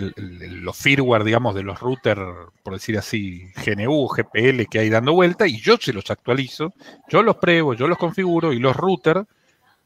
los 0.00 0.76
firmware, 0.76 1.24
digamos, 1.24 1.54
de 1.54 1.62
los 1.62 1.78
routers, 1.80 2.22
por 2.62 2.72
decir 2.72 2.96
así, 2.96 3.50
GNU, 3.64 4.08
GPL 4.08 4.64
que 4.70 4.78
hay 4.78 4.88
dando 4.88 5.12
vuelta, 5.12 5.46
y 5.46 5.60
yo 5.60 5.76
se 5.76 5.92
los 5.92 6.10
actualizo, 6.10 6.72
yo 7.08 7.22
los 7.22 7.36
pruebo, 7.36 7.74
yo 7.74 7.86
los 7.86 7.98
configuro, 7.98 8.52
y 8.52 8.58
los 8.58 8.74
routers, 8.74 9.26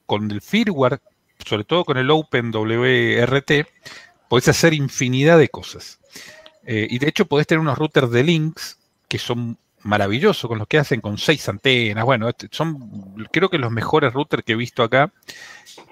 con 0.07 0.31
el 0.31 0.41
firmware, 0.41 1.01
sobre 1.45 1.65
todo 1.65 1.85
con 1.85 1.97
el 1.97 2.11
OpenWRT, 2.11 3.51
podés 4.29 4.49
hacer 4.49 4.75
infinidad 4.75 5.39
de 5.39 5.49
cosas. 5.49 5.99
Eh, 6.65 6.87
y 6.89 6.99
de 6.99 7.09
hecho 7.09 7.27
podés 7.27 7.47
tener 7.47 7.61
unos 7.61 7.79
routers 7.79 8.11
de 8.11 8.25
links 8.25 8.79
que 9.09 9.19
son 9.19 9.59
maravillosos, 9.87 10.49
con 10.49 10.59
los 10.59 10.69
que 10.69 10.79
hacen 10.79 11.01
con 11.01 11.19
seis 11.19 11.49
antenas, 11.49 12.05
bueno, 12.05 12.29
este, 12.29 12.49
son 12.51 13.29
creo 13.33 13.49
que 13.49 13.59
los 13.59 13.71
mejores 13.71 14.13
routers 14.13 14.45
que 14.45 14.53
he 14.53 14.57
visto 14.57 14.83
acá, 14.83 15.13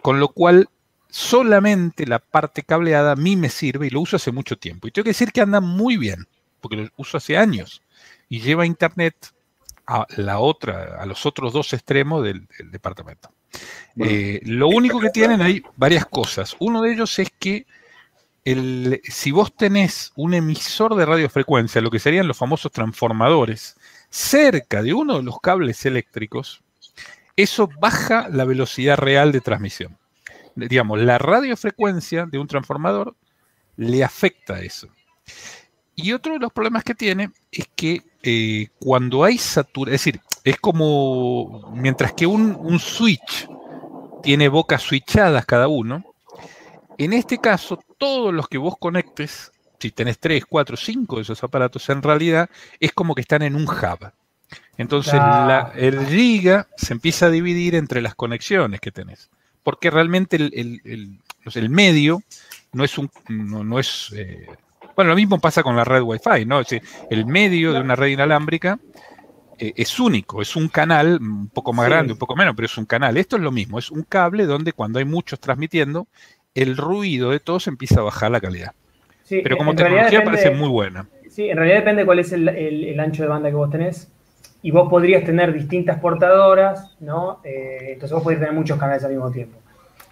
con 0.03 0.21
lo 0.21 0.29
cual 0.29 0.69
solamente 1.09 2.07
la 2.07 2.19
parte 2.19 2.63
cableada 2.63 3.13
a 3.13 3.17
mí 3.17 3.37
me 3.37 3.49
sirve 3.49 3.87
y 3.87 3.91
lo 3.91 4.01
uso 4.01 4.17
hace 4.17 4.33
mucho 4.33 4.59
tiempo. 4.59 4.89
Y 4.89 4.91
tengo 4.91 5.05
que 5.05 5.11
decir 5.11 5.33
que 5.33 5.41
anda 5.41 5.61
muy 5.61 5.97
bien, 5.97 6.27
porque 6.61 6.77
lo 6.77 6.89
uso 6.97 7.19
hace 7.19 7.37
años. 7.37 7.83
Y 8.29 8.41
lleva 8.41 8.67
internet 8.67 9.15
a 9.87 10.07
la 10.17 10.41
otra, 10.41 11.01
a 11.01 11.07
los 11.07 11.25
otros 11.25 11.53
dos 11.53 11.73
extremos 11.73 12.25
del, 12.25 12.49
departamento. 12.71 13.31
Eh, 13.97 14.41
lo 14.45 14.69
único 14.69 14.99
que 14.99 15.11
tienen 15.11 15.41
hay 15.41 15.63
varias 15.77 16.07
cosas. 16.07 16.57
Uno 16.59 16.83
de 16.83 16.93
ellos 16.93 17.17
es 17.19 17.31
que 17.39 17.67
si 18.45 19.31
vos 19.31 19.57
tenés 19.57 20.13
un 20.17 20.35
emisor 20.35 20.95
de 20.97 21.07
radiofrecuencia, 21.07 21.81
lo 21.81 21.91
que 21.91 21.99
serían 21.99 22.29
los 22.29 22.37
famosos 22.37 22.73
transformadores, 22.73 23.77
cerca 24.11 24.83
de 24.83 24.93
uno 24.93 25.17
de 25.17 25.23
los 25.23 25.41
cables 25.41 25.87
eléctricos, 25.87 26.63
eso 27.37 27.69
baja 27.81 28.29
la 28.29 28.45
velocidad 28.45 28.97
real 28.97 29.33
de 29.33 29.41
transmisión 29.41 29.99
digamos, 30.57 31.01
la 31.01 31.19
radiofrecuencia 31.19 32.27
de 32.27 32.39
un 32.39 32.47
transformador 32.47 33.15
le 33.77 34.05
afecta 34.05 34.55
a 34.55 34.63
eso. 34.63 34.89
Y 35.97 36.13
otro 36.13 36.35
de 36.35 36.41
los 36.41 36.53
problemas 36.53 36.85
que 36.85 36.95
tiene 36.95 37.31
es 37.53 37.69
que 37.75 38.03
eh, 38.23 38.69
cuando 38.81 39.25
hay 39.25 39.39
saturación, 39.39 39.95
es 39.95 40.05
decir, 40.05 40.21
es 40.43 40.59
como, 40.59 41.73
mientras 41.77 42.13
que 42.13 42.27
un, 42.27 42.79
switch 42.79 43.49
tiene 44.23 44.49
bocas 44.49 44.83
switchadas 44.83 45.47
cada 45.47 45.69
uno, 45.69 46.05
en 46.99 47.13
este 47.13 47.39
caso, 47.39 47.79
todos 47.99 48.33
los 48.33 48.49
que 48.49 48.59
vos 48.59 48.75
conectes, 48.79 49.53
si 49.79 49.91
tenés 49.91 50.19
3, 50.19 50.45
4, 50.49 50.77
5 50.77 51.17
de 51.17 51.23
esos 51.23 51.45
aparatos, 51.45 51.89
en 51.91 52.03
realidad 52.03 52.49
es 52.81 52.93
como 52.93 53.15
que 53.15 53.23
están 53.23 53.43
en 53.43 53.57
un 53.57 53.69
hub. 53.69 54.13
Entonces, 54.77 55.21
el 55.77 56.07
giga 56.07 56.69
se 56.77 56.93
empieza 56.93 57.27
a 57.27 57.31
dividir 57.31 57.75
entre 57.75 58.01
las 58.01 58.15
conexiones 58.15 58.81
que 58.81 58.91
tenés 58.91 59.31
porque 59.65 59.91
realmente 59.91 60.37
el, 60.37 61.71
medio 61.71 62.23
no 62.73 62.85
es 62.85 62.99
un, 62.99 63.11
no, 63.29 63.79
es, 63.81 64.13
eh, 64.15 64.47
bueno, 64.95 65.11
lo 65.11 65.17
mismo 65.17 65.41
pasa 65.41 65.65
con 65.65 65.75
la 65.75 65.85
red 65.85 66.03
Wi-Fi, 66.03 66.45
¿no? 66.45 66.61
el 67.11 67.27
medio 67.27 67.73
de 67.73 67.81
una 67.81 67.97
red 67.97 68.09
inalámbrica 68.09 68.79
eh, 69.59 69.73
es 69.77 69.99
único, 69.99 70.43
es 70.43 70.55
un 70.55 70.69
canal 70.69 71.19
un 71.21 71.49
poco 71.49 71.73
más 71.73 71.87
grande, 71.87 72.13
un 72.13 72.19
poco 72.19 72.37
menos, 72.37 72.55
pero 72.55 72.67
es 72.67 72.77
un 72.77 72.85
canal. 72.85 73.17
Esto 73.17 73.37
es 73.37 73.43
lo 73.43 73.53
mismo, 73.53 73.79
es 73.79 73.91
un 73.91 74.03
cable 74.03 74.47
donde 74.47 74.73
cuando 74.73 74.99
hay 74.99 75.05
muchos 75.05 75.41
transmitiendo, 75.41 76.09
el 76.55 76.77
ruido 76.77 77.31
de 77.31 77.41
todos 77.41 77.67
empieza 77.67 78.01
a 78.01 78.05
bajar 78.05 78.31
la 78.31 78.41
calidad. 78.41 78.73
pero 79.29 79.57
como 79.57 79.75
tecnología 79.75 80.25
parece 80.25 80.51
muy 80.51 80.69
buena. 80.69 81.07
Sí, 81.29 81.51
en 81.51 81.57
realidad 81.57 81.79
depende 81.79 82.05
cuál 82.05 82.21
es 82.21 82.33
el 82.33 83.01
ancho 83.01 83.23
de 83.23 83.29
banda 83.29 83.49
que 83.49 83.57
vos 83.57 83.71
tenés 83.71 84.09
y 84.65 84.71
vos 84.71 84.89
podrías 84.89 85.23
tener 85.25 85.53
distintas 85.53 86.01
portadoras, 86.01 86.97
¿no? 86.99 87.41
Eh, 87.45 87.91
entonces 87.93 88.13
vos 88.13 88.23
podés 88.23 88.39
tener 88.39 88.55
muchos 88.55 88.79
canales 88.79 89.05
al 89.05 89.11
mismo 89.11 89.31
tiempo. 89.31 89.59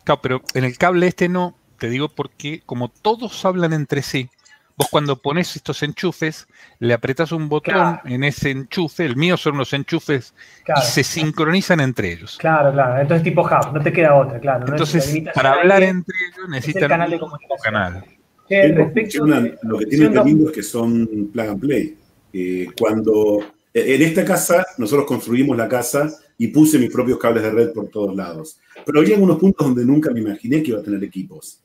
Claro, 0.04 0.20
pero 0.20 0.42
en 0.52 0.64
el 0.64 0.76
cable 0.76 1.06
este 1.06 1.30
no, 1.30 1.54
te 1.78 1.88
digo 1.88 2.10
porque 2.10 2.60
como 2.66 2.88
todos 2.88 3.46
hablan 3.46 3.72
entre 3.72 4.02
sí, 4.02 4.28
vos 4.76 4.88
cuando 4.90 5.20
pones 5.20 5.56
estos 5.56 5.82
enchufes, 5.82 6.46
le 6.78 6.94
apretas 6.94 7.32
un 7.32 7.48
botón 7.48 8.00
en 8.04 8.24
ese 8.24 8.50
enchufe, 8.50 9.04
el 9.04 9.16
mío 9.16 9.36
son 9.36 9.54
unos 9.54 9.72
enchufes 9.72 10.34
y 10.66 10.80
se 10.82 11.04
sincronizan 11.04 11.80
entre 11.80 12.12
ellos. 12.12 12.36
Claro, 12.38 12.72
claro, 12.72 13.00
entonces 13.00 13.24
tipo 13.24 13.42
hub, 13.42 13.72
no 13.72 13.80
te 13.80 13.92
queda 13.92 14.14
otra, 14.14 14.40
claro. 14.40 14.66
Entonces, 14.68 15.22
para 15.34 15.52
hablar 15.52 15.82
entre 15.82 16.14
ellos 16.32 16.48
necesitan 16.48 16.88
canal 16.88 17.10
de 17.10 17.18
comunicación. 17.18 17.58
Canal. 17.62 18.04
lo 19.62 19.78
que 19.78 19.86
tiene 19.86 20.24
lindo 20.24 20.48
es 20.48 20.52
que 20.54 20.62
son 20.62 21.30
plug 21.32 21.46
and 21.48 21.60
play. 21.60 21.98
Eh, 22.32 22.66
cuando 22.78 23.40
en 23.74 24.02
esta 24.02 24.24
casa, 24.24 24.66
nosotros 24.76 25.06
construimos 25.06 25.56
la 25.56 25.66
casa 25.66 26.10
y 26.36 26.48
puse 26.48 26.78
mis 26.78 26.92
propios 26.92 27.18
cables 27.18 27.42
de 27.42 27.50
red 27.50 27.72
por 27.72 27.88
todos 27.88 28.14
lados. 28.14 28.58
Pero 28.84 29.00
había 29.00 29.14
algunos 29.14 29.38
puntos 29.38 29.66
donde 29.66 29.84
nunca 29.84 30.10
me 30.10 30.20
imaginé 30.20 30.62
que 30.62 30.70
iba 30.70 30.80
a 30.80 30.82
tener 30.82 31.02
equipos. 31.02 31.61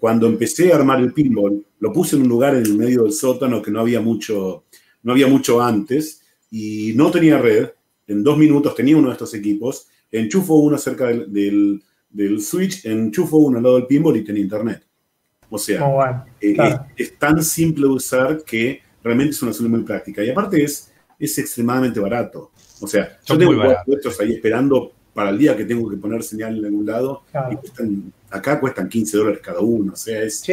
Cuando 0.00 0.26
empecé 0.26 0.72
a 0.72 0.76
armar 0.76 0.98
el 1.00 1.12
pinball, 1.12 1.62
lo 1.78 1.92
puse 1.92 2.16
en 2.16 2.22
un 2.22 2.28
lugar 2.28 2.54
en 2.54 2.64
el 2.64 2.74
medio 2.74 3.02
del 3.02 3.12
sótano 3.12 3.60
que 3.60 3.70
no 3.70 3.80
había 3.80 4.00
mucho, 4.00 4.64
no 5.02 5.12
había 5.12 5.26
mucho 5.26 5.60
antes 5.60 6.22
y 6.50 6.94
no 6.96 7.10
tenía 7.10 7.36
red. 7.36 7.68
En 8.06 8.24
dos 8.24 8.38
minutos 8.38 8.74
tenía 8.74 8.96
uno 8.96 9.08
de 9.08 9.12
estos 9.12 9.34
equipos, 9.34 9.88
enchufo 10.10 10.54
uno 10.54 10.78
cerca 10.78 11.08
del, 11.08 11.82
del, 12.08 12.40
switch, 12.40 12.86
enchufo 12.86 13.36
uno 13.36 13.58
al 13.58 13.62
lado 13.62 13.76
del 13.76 13.86
pinball 13.86 14.16
y 14.16 14.24
tenía 14.24 14.42
internet. 14.42 14.82
O 15.50 15.58
sea, 15.58 15.84
oh, 15.86 16.02
eh, 16.40 16.56
es, 16.96 17.18
tan 17.18 17.44
simple 17.44 17.86
de 17.86 17.92
usar 17.92 18.42
que 18.42 18.80
realmente 19.04 19.32
es 19.32 19.42
una 19.42 19.52
solución 19.52 19.78
muy 19.78 19.86
práctica. 19.86 20.24
Y 20.24 20.30
aparte 20.30 20.62
es, 20.64 20.90
es 21.18 21.36
extremadamente 21.38 22.00
barato. 22.00 22.52
O 22.80 22.86
sea, 22.86 23.18
yo 23.26 23.36
tengo 23.36 23.52
puestos 23.84 24.18
ahí 24.18 24.32
esperando 24.32 24.92
para 25.12 25.28
el 25.28 25.38
día 25.38 25.54
que 25.54 25.66
tengo 25.66 25.90
que 25.90 25.98
poner 25.98 26.22
señal 26.22 26.56
en 26.56 26.64
algún 26.64 26.86
lado. 26.86 27.22
Acá 28.30 28.60
cuestan 28.60 28.88
15 28.88 29.16
dólares 29.16 29.40
cada 29.42 29.60
uno. 29.60 29.92
O 29.92 29.96
sea, 29.96 30.22
es, 30.22 30.44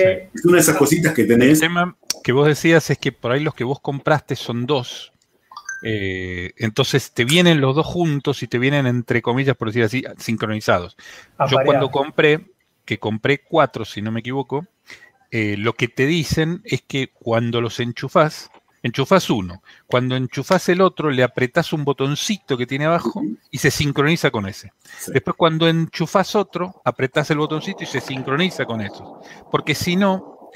una 0.44 0.56
de 0.56 0.62
esas 0.62 0.78
cositas 0.78 1.14
que 1.14 1.24
tenés. 1.24 1.62
El 1.62 1.68
tema 1.70 1.96
que 2.24 2.32
vos 2.32 2.48
decías 2.48 2.90
es 2.90 2.98
que 2.98 3.12
por 3.12 3.32
ahí 3.32 3.42
los 3.42 3.54
que 3.54 3.64
vos 3.64 3.80
compraste 3.80 4.36
son 4.36 4.66
dos. 4.66 5.14
Eh, 5.84 6.54
entonces 6.58 7.12
te 7.12 7.24
vienen 7.24 7.62
los 7.62 7.76
dos 7.76 7.86
juntos 7.86 8.42
y 8.42 8.48
te 8.48 8.58
vienen, 8.58 8.88
entre 8.88 9.22
comillas, 9.22 9.56
por 9.56 9.70
decir 9.70 9.84
así, 9.84 10.04
sincronizados. 10.18 10.98
Yo 11.50 11.58
cuando 11.64 11.90
compré, 11.92 12.52
que 12.84 12.98
compré 12.98 13.44
cuatro, 13.44 13.86
si 13.86 14.02
no 14.02 14.12
me 14.12 14.22
equivoco, 14.22 14.66
eh, 15.30 15.56
lo 15.58 15.74
que 15.74 15.88
te 15.88 16.08
dicen 16.08 16.62
es 16.64 16.82
que 16.82 17.10
cuando 17.14 17.62
los 17.62 17.80
enchufás, 17.80 18.50
enchufás 18.88 19.30
uno. 19.30 19.62
Cuando 19.86 20.16
enchufás 20.16 20.68
el 20.70 20.82
otro, 20.82 21.10
le 21.10 21.24
apretás 21.24 21.74
un 21.74 21.86
botoncito 21.86 22.58
que 22.58 22.66
tiene 22.66 22.86
abajo 22.86 23.24
y 23.52 23.60
se 23.60 23.72
sincroniza 23.72 24.32
con 24.32 24.48
ese. 24.48 24.72
Después, 25.08 25.36
cuando 25.38 25.68
enchufás 25.68 26.36
otro, 26.36 26.82
apretás 26.84 27.30
el 27.32 27.38
botoncito 27.38 27.84
y 27.84 27.88
se 27.88 28.02
sincroniza 28.02 28.66
con 28.66 28.82
eso. 28.82 29.22
Porque 29.52 29.76
si 29.76 29.96
no, 29.96 30.50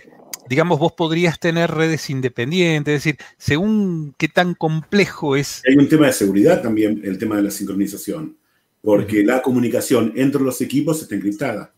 digamos, 0.50 0.80
vos 0.80 0.94
podrías 0.94 1.40
tener 1.40 1.72
redes 1.72 2.10
independientes, 2.10 2.94
es 2.94 3.04
decir, 3.04 3.18
según 3.38 4.14
qué 4.18 4.28
tan 4.28 4.54
complejo 4.54 5.36
es. 5.36 5.62
Hay 5.68 5.76
un 5.76 5.88
tema 5.88 6.08
de 6.08 6.14
seguridad 6.14 6.62
también, 6.62 7.02
el 7.04 7.18
tema 7.18 7.38
de 7.38 7.44
la 7.44 7.52
sincronización, 7.52 8.38
porque 8.82 9.24
la 9.24 9.42
comunicación 9.42 10.14
entre 10.16 10.42
los 10.42 10.60
equipos 10.62 11.02
está 11.02 11.16
encriptada. 11.16 11.74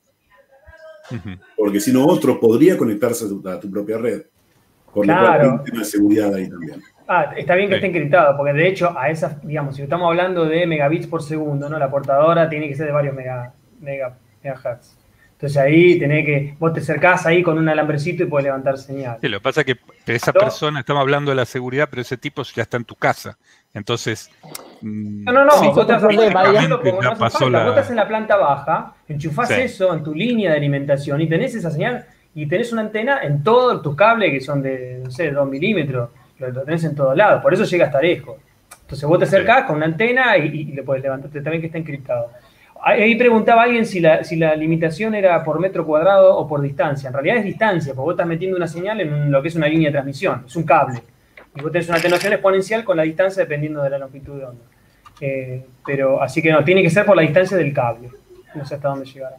Porque 1.58 1.80
si 1.80 1.92
no, 1.92 2.06
otro 2.08 2.40
podría 2.40 2.78
conectarse 2.78 3.26
a 3.26 3.60
tu, 3.60 3.70
propia 3.70 3.98
red. 3.98 4.24
Por 4.94 5.08
lo 5.08 5.14
cual 5.14 5.42
hay 5.42 5.48
un 5.48 5.64
tema 5.64 5.80
de 5.80 5.86
seguridad 5.86 6.34
ahí 6.34 6.50
también. 6.50 6.82
Ah, 7.08 7.34
está 7.36 7.56
bien 7.56 7.70
que 7.70 7.76
esté 7.76 7.88
encriptado, 7.88 8.38
porque 8.38 8.54
de 8.54 8.68
hecho, 8.68 8.98
a 8.98 9.10
esas, 9.10 9.46
digamos, 9.46 9.76
si 9.76 9.82
estamos 9.82 10.08
hablando 10.08 10.46
de 10.46 10.66
megabits 10.66 11.08
por 11.08 11.22
segundo, 11.22 11.68
¿no? 11.68 11.78
La 11.78 11.90
portadora 11.90 12.48
tiene 12.48 12.70
que 12.70 12.76
ser 12.76 12.88
de 12.88 12.92
varios 12.94 13.14
mega, 13.14 13.54
mega, 13.82 14.18
megahertz. 14.42 14.98
Entonces 15.34 15.62
ahí 15.62 16.00
tenés 16.00 16.26
que, 16.26 16.56
vos 16.58 16.72
te 16.72 16.80
acercás 16.80 17.26
ahí 17.26 17.44
con 17.44 17.58
un 17.58 17.68
alambrecito 17.68 18.24
y 18.24 18.28
puedes 18.28 18.46
levantar 18.46 18.78
señal. 18.78 19.18
Sí, 19.20 19.28
lo 19.28 19.40
que 19.40 19.44
pasa 19.44 19.62
es 19.62 19.66
que 19.66 19.78
esa 20.14 20.32
persona, 20.32 20.80
estamos 20.80 21.02
hablando 21.02 21.32
de 21.32 21.36
la 21.36 21.44
seguridad, 21.44 21.90
pero 21.90 22.02
ese 22.02 22.16
tipo 22.16 22.44
ya 22.44 22.62
está 22.62 22.78
en 22.78 22.86
tu 22.86 22.96
casa. 22.96 23.38
Entonces. 23.74 24.32
Mm, 24.82 25.26
no, 25.26 25.34
no, 25.34 25.44
no, 25.44 25.74
vos, 25.74 25.86
te 25.86 25.94
estás 25.94 27.90
en 27.90 27.96
la 27.98 28.08
planta 28.08 28.38
baja, 28.38 28.94
enchufás 29.10 29.52
eso 29.52 29.94
en 29.94 30.02
tu 30.02 30.16
línea 30.16 30.52
de 30.52 30.58
alimentación 30.58 31.20
y 31.20 31.28
tenés 31.28 31.54
esa 31.56 31.72
señal 31.72 32.06
y 32.36 32.48
tenés 32.48 32.72
una 32.74 32.82
antena 32.82 33.24
en 33.24 33.44
todos 33.44 33.82
tus 33.82 33.96
cables 33.96 34.32
que 34.32 34.42
son 34.42 34.62
de, 34.62 35.02
no 35.04 35.12
sé, 35.12 35.32
2 35.32 35.48
milímetros, 35.48 36.10
lo, 36.40 36.64
tenés 36.64 36.84
en 36.84 36.96
todos 36.96 37.16
lados, 37.16 37.42
por 37.42 37.54
eso 37.54 37.64
llega 37.64 37.86
hasta 37.86 38.02
lejos. 38.02 38.38
Entonces 38.82 39.08
vos 39.08 39.20
te 39.20 39.26
acercás 39.26 39.64
con 39.66 39.78
una 39.78 39.86
antena 39.86 40.38
y, 40.38 40.66
le 40.66 40.84
puedes 40.84 41.04
levantarte 41.04 41.42
también 41.42 41.62
que 41.62 41.68
está 41.68 41.78
encriptado. 41.78 42.32
Ahí 42.86 43.16
preguntaba 43.16 43.64
alguien 43.64 43.86
si 43.86 44.02
la, 44.02 44.26
si 44.26 44.36
la 44.36 44.56
limitación 44.56 45.16
era 45.16 45.42
por 45.44 45.60
metro 45.60 45.86
cuadrado 45.86 46.38
o 46.38 46.48
por 46.48 46.62
distancia. 46.62 47.08
En 47.08 47.14
realidad 47.14 47.38
es 47.38 47.46
distancia, 47.46 47.94
porque 47.94 48.06
vos 48.06 48.14
estás 48.14 48.28
metiendo 48.28 48.58
una 48.58 48.68
señal 48.68 49.00
en 49.00 49.32
lo 49.32 49.42
que 49.42 49.48
es 49.48 49.56
una 49.56 49.68
línea 49.68 49.88
de 49.88 49.94
transmisión, 49.94 50.44
es 50.46 50.56
un 50.56 50.64
cable. 50.64 51.02
Y 51.56 51.62
vos 51.62 51.72
tenés 51.72 51.88
una 51.88 51.98
atenuación 51.98 52.34
exponencial 52.34 52.84
con 52.84 52.98
la 52.98 53.04
distancia 53.04 53.44
dependiendo 53.44 53.82
de 53.82 53.90
la 53.90 54.00
longitud 54.00 54.38
de 54.38 54.46
onda. 54.46 54.66
Eh, 55.22 55.66
pero 55.86 56.22
así 56.22 56.42
que 56.42 56.52
no, 56.52 56.64
tiene 56.64 56.82
que 56.82 56.90
ser 56.90 57.06
por 57.06 57.16
la 57.16 57.22
distancia 57.22 57.56
del 57.56 57.74
cable. 57.74 58.10
No 58.56 58.66
sé 58.66 58.76
hasta 58.76 58.90
dónde 58.90 59.06
llegará. 59.06 59.38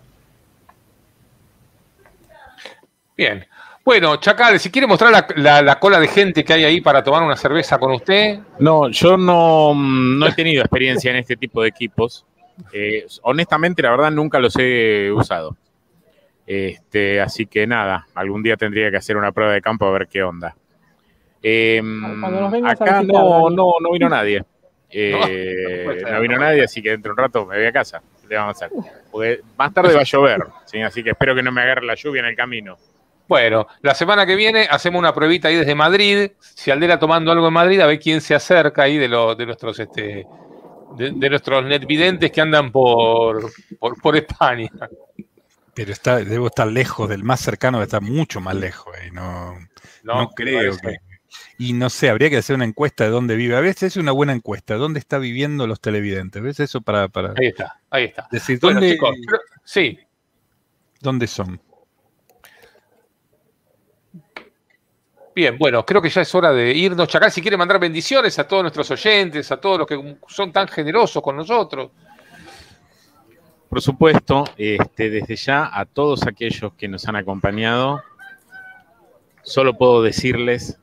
Bien. 3.17 3.47
Bueno, 3.85 4.17
Chacal, 4.17 4.59
si 4.59 4.71
quiere 4.71 4.87
mostrar 4.87 5.27
la, 5.37 5.79
cola 5.79 6.01
de 6.01 6.09
gente 6.09 6.43
que 6.43 6.55
hay 6.55 6.65
ahí 6.65 6.81
para 6.81 7.05
tomar 7.05 7.23
una 7.23 7.37
cerveza 7.37 7.79
con 7.79 7.93
usted. 7.93 8.39
No, 8.59 8.89
yo 8.89 9.19
no, 9.19 9.75
no 9.75 10.27
he 10.27 10.33
tenido 10.33 10.63
experiencia 10.63 11.11
en 11.11 11.19
este 11.19 11.37
tipo 11.37 11.61
de 11.63 11.69
equipos. 11.69 12.25
Eh, 12.73 13.05
honestamente, 13.23 13.83
la 13.83 13.91
verdad, 13.91 14.11
nunca 14.11 14.39
los 14.39 14.57
he 14.59 15.13
usado. 15.13 15.57
Este, 16.47 17.21
así 17.21 17.47
que 17.47 17.67
nada, 17.67 18.07
algún 18.15 18.43
día 18.43 18.57
tendría 18.57 18.91
que 18.91 18.97
hacer 18.97 19.17
una 19.17 19.33
prueba 19.33 19.53
de 19.53 19.61
campo 19.61 19.87
a 19.87 19.93
ver 19.93 20.09
qué 20.09 20.23
onda. 20.23 20.57
Em, 21.43 22.25
acá 22.65 23.03
no, 23.03 23.51
no, 23.51 23.75
no 23.81 23.93
vino 23.93 24.09
nadie. 24.09 24.43
Eh, 24.97 26.05
no, 26.09 26.21
vino 26.21 26.39
nadie, 26.39 26.63
así 26.63 26.81
que 26.81 26.91
dentro 26.91 27.11
de 27.11 27.13
un 27.15 27.19
rato 27.19 27.47
me 27.47 27.57
voy 27.57 27.67
a 27.67 27.73
casa. 27.73 28.01
Le 28.29 28.37
vamos 28.37 28.63
a 28.63 28.67
hacer? 28.67 28.79
Porque 29.11 29.41
más 29.59 29.75
tarde 29.75 29.93
va 29.93 30.03
a 30.03 30.05
llover, 30.05 30.47
así 30.85 31.03
que 31.03 31.11
espero 31.11 31.35
que 31.35 31.43
no 31.43 31.51
me 31.51 31.63
agarre 31.63 31.85
la 31.85 31.97
lluvia 31.97 32.21
en 32.21 32.27
el 32.27 32.37
camino. 32.37 32.77
Bueno, 33.27 33.67
la 33.81 33.95
semana 33.95 34.27
que 34.27 34.37
viene 34.37 34.67
hacemos 34.71 34.99
una 34.99 35.15
pruebita 35.15 35.49
ahí 35.49 35.57
desde 35.57 35.75
Madrid. 35.75 36.33
Si 36.41 36.71
Aldera 36.71 36.99
tomando 36.99 37.33
algo 37.33 37.49
en 37.49 37.55
Madrid, 37.55 37.81
a 37.81 37.87
ver 37.87 37.99
quién 37.99 38.21
se 38.21 38.35
acerca 38.35 38.83
ahí 38.83 38.99
de, 38.99 39.09
los 39.09 39.37
de 39.37 39.47
nuestros 39.47 39.79
este, 39.79 40.27
de, 40.97 41.31
nuestros 41.31 41.65
netvidentes 41.65 42.31
que 42.31 42.41
andan 42.41 42.71
por, 42.71 43.51
por, 43.79 44.17
España. 44.17 44.71
Pero 45.75 45.93
está, 45.93 46.19
debo 46.19 46.49
estar 46.49 46.67
lejos 46.67 47.09
del 47.09 47.25
más 47.25 47.41
cercano, 47.41 47.83
está 47.83 48.01
mucho 48.01 48.41
más 48.41 48.55
lejos. 48.55 48.95
Eh, 49.03 49.11
no, 49.13 49.59
no, 50.03 50.29
creo 50.31 50.77
que, 50.77 50.99
y 51.59 51.73
no 51.73 51.91
sé, 51.91 52.11
habría 52.11 52.31
que 52.31 52.39
hacer 52.39 52.57
una 52.57 52.65
encuesta 52.65 53.05
de 53.05 53.11
dónde 53.11 53.37
vive. 53.37 53.57
A 53.57 53.61
veces 53.61 53.95
es 53.95 53.97
una 53.97 54.13
buena 54.13 54.33
encuesta, 54.33 54.75
¿dónde 54.75 55.01
está 55.01 55.19
viviendo 55.19 55.67
los 55.67 55.81
televidentes? 55.81 56.43
¿Ves 56.43 56.61
eso 56.61 56.81
para, 56.81 57.09
para 57.09 57.31
Ahí 57.31 57.49
está, 57.49 57.81
ahí 57.91 58.05
está. 58.05 58.29
Decir, 58.31 58.59
¿dónde, 58.61 58.99
sí. 59.65 59.99
¿Dónde 61.01 61.27
son? 61.27 61.61
Bien, 65.35 65.59
bueno, 65.59 65.85
creo 65.85 66.01
que 66.01 66.09
ya 66.09 66.21
es 66.21 66.35
hora 66.35 66.53
de 66.53 66.71
irnos. 66.73 67.09
Chacal, 67.09 67.31
si 67.33 67.43
quiere 67.43 67.57
mandar 67.57 67.81
bendiciones 67.81 68.39
a 68.39 68.47
todos 68.47 68.63
nuestros 68.63 68.89
oyentes, 68.93 69.51
a 69.51 69.57
todos 69.57 69.79
los 69.81 69.87
que 69.87 70.17
son 70.29 70.53
tan 70.53 70.69
generosos 70.69 71.21
con 71.23 71.37
nosotros. 71.37 71.91
Por 73.69 73.83
supuesto, 73.83 74.45
este, 74.57 75.11
desde 75.11 75.35
ya 75.35 75.69
a 75.73 75.85
todos 75.85 76.25
aquellos 76.27 76.75
que 76.75 76.87
nos 76.87 77.09
han 77.09 77.17
acompañado, 77.17 78.01
solo 79.43 79.77
puedo 79.77 80.01
decirles 80.03 80.79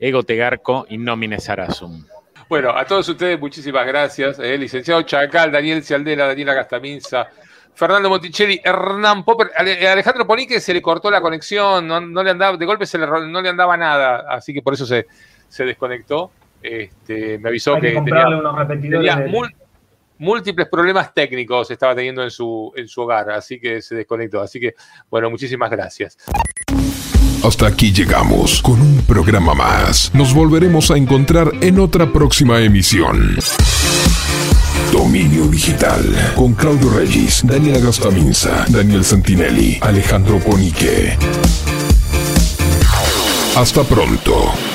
ego 0.00 0.24
tegarco 0.24 0.86
y 0.88 0.98
nomine 0.98 1.38
sarasum. 1.38 2.04
Bueno, 2.48 2.70
a 2.70 2.84
todos 2.84 3.08
ustedes 3.08 3.38
muchísimas 3.38 3.86
gracias. 3.86 4.40
Eh, 4.40 4.58
licenciado 4.58 5.02
Chacal, 5.02 5.52
Daniel 5.52 5.84
Cialdera, 5.84 6.26
Daniela 6.26 6.54
Gastaminza, 6.54 7.28
Fernando 7.74 8.08
Monticelli, 8.08 8.60
Hernán 8.62 9.24
Popper, 9.24 9.50
Alejandro 9.56 10.26
Ponique 10.26 10.60
se 10.60 10.72
le 10.72 10.80
cortó 10.80 11.10
la 11.10 11.20
conexión, 11.20 11.86
no, 11.86 12.22
le 12.22 12.30
andaba, 12.30 12.56
de 12.56 12.66
golpe 12.66 12.86
se 12.86 12.98
le, 12.98 13.06
no 13.06 13.40
le 13.40 13.48
andaba 13.48 13.76
nada, 13.76 14.24
así 14.28 14.54
que 14.54 14.62
por 14.62 14.74
eso 14.74 14.86
se, 14.86 15.06
desconectó. 15.64 16.30
Este, 16.62 17.38
me 17.38 17.50
avisó 17.50 17.78
que, 17.78 17.92
tenía, 17.92 18.26
múltiples 20.18 20.68
problemas 20.68 21.12
técnicos 21.12 21.70
estaba 21.70 21.94
teniendo 21.94 22.22
en 22.22 22.30
su, 22.30 22.72
en 22.76 22.88
su 22.88 23.02
hogar, 23.02 23.30
así 23.30 23.58
que 23.60 23.82
se 23.82 23.94
desconectó. 23.94 24.40
Así 24.40 24.60
que, 24.60 24.74
bueno, 25.10 25.28
muchísimas 25.30 25.70
gracias. 25.70 26.16
Hasta 27.44 27.66
aquí 27.66 27.92
llegamos 27.92 28.62
con 28.62 28.80
un 28.80 29.02
programa 29.06 29.52
más. 29.54 30.14
Nos 30.14 30.32
volveremos 30.32 30.90
a 30.90 30.96
encontrar 30.96 31.50
en 31.60 31.78
otra 31.78 32.10
próxima 32.10 32.60
emisión. 32.60 33.36
Dominio 34.94 35.48
Digital 35.48 36.34
con 36.36 36.54
Claudio 36.54 36.88
Regis, 36.88 37.42
Daniela 37.44 37.80
Gastaminza, 37.80 38.64
Daniel 38.68 39.04
Santinelli, 39.04 39.78
Alejandro 39.80 40.38
Ponique. 40.38 41.18
Hasta 43.56 43.82
pronto. 43.82 44.73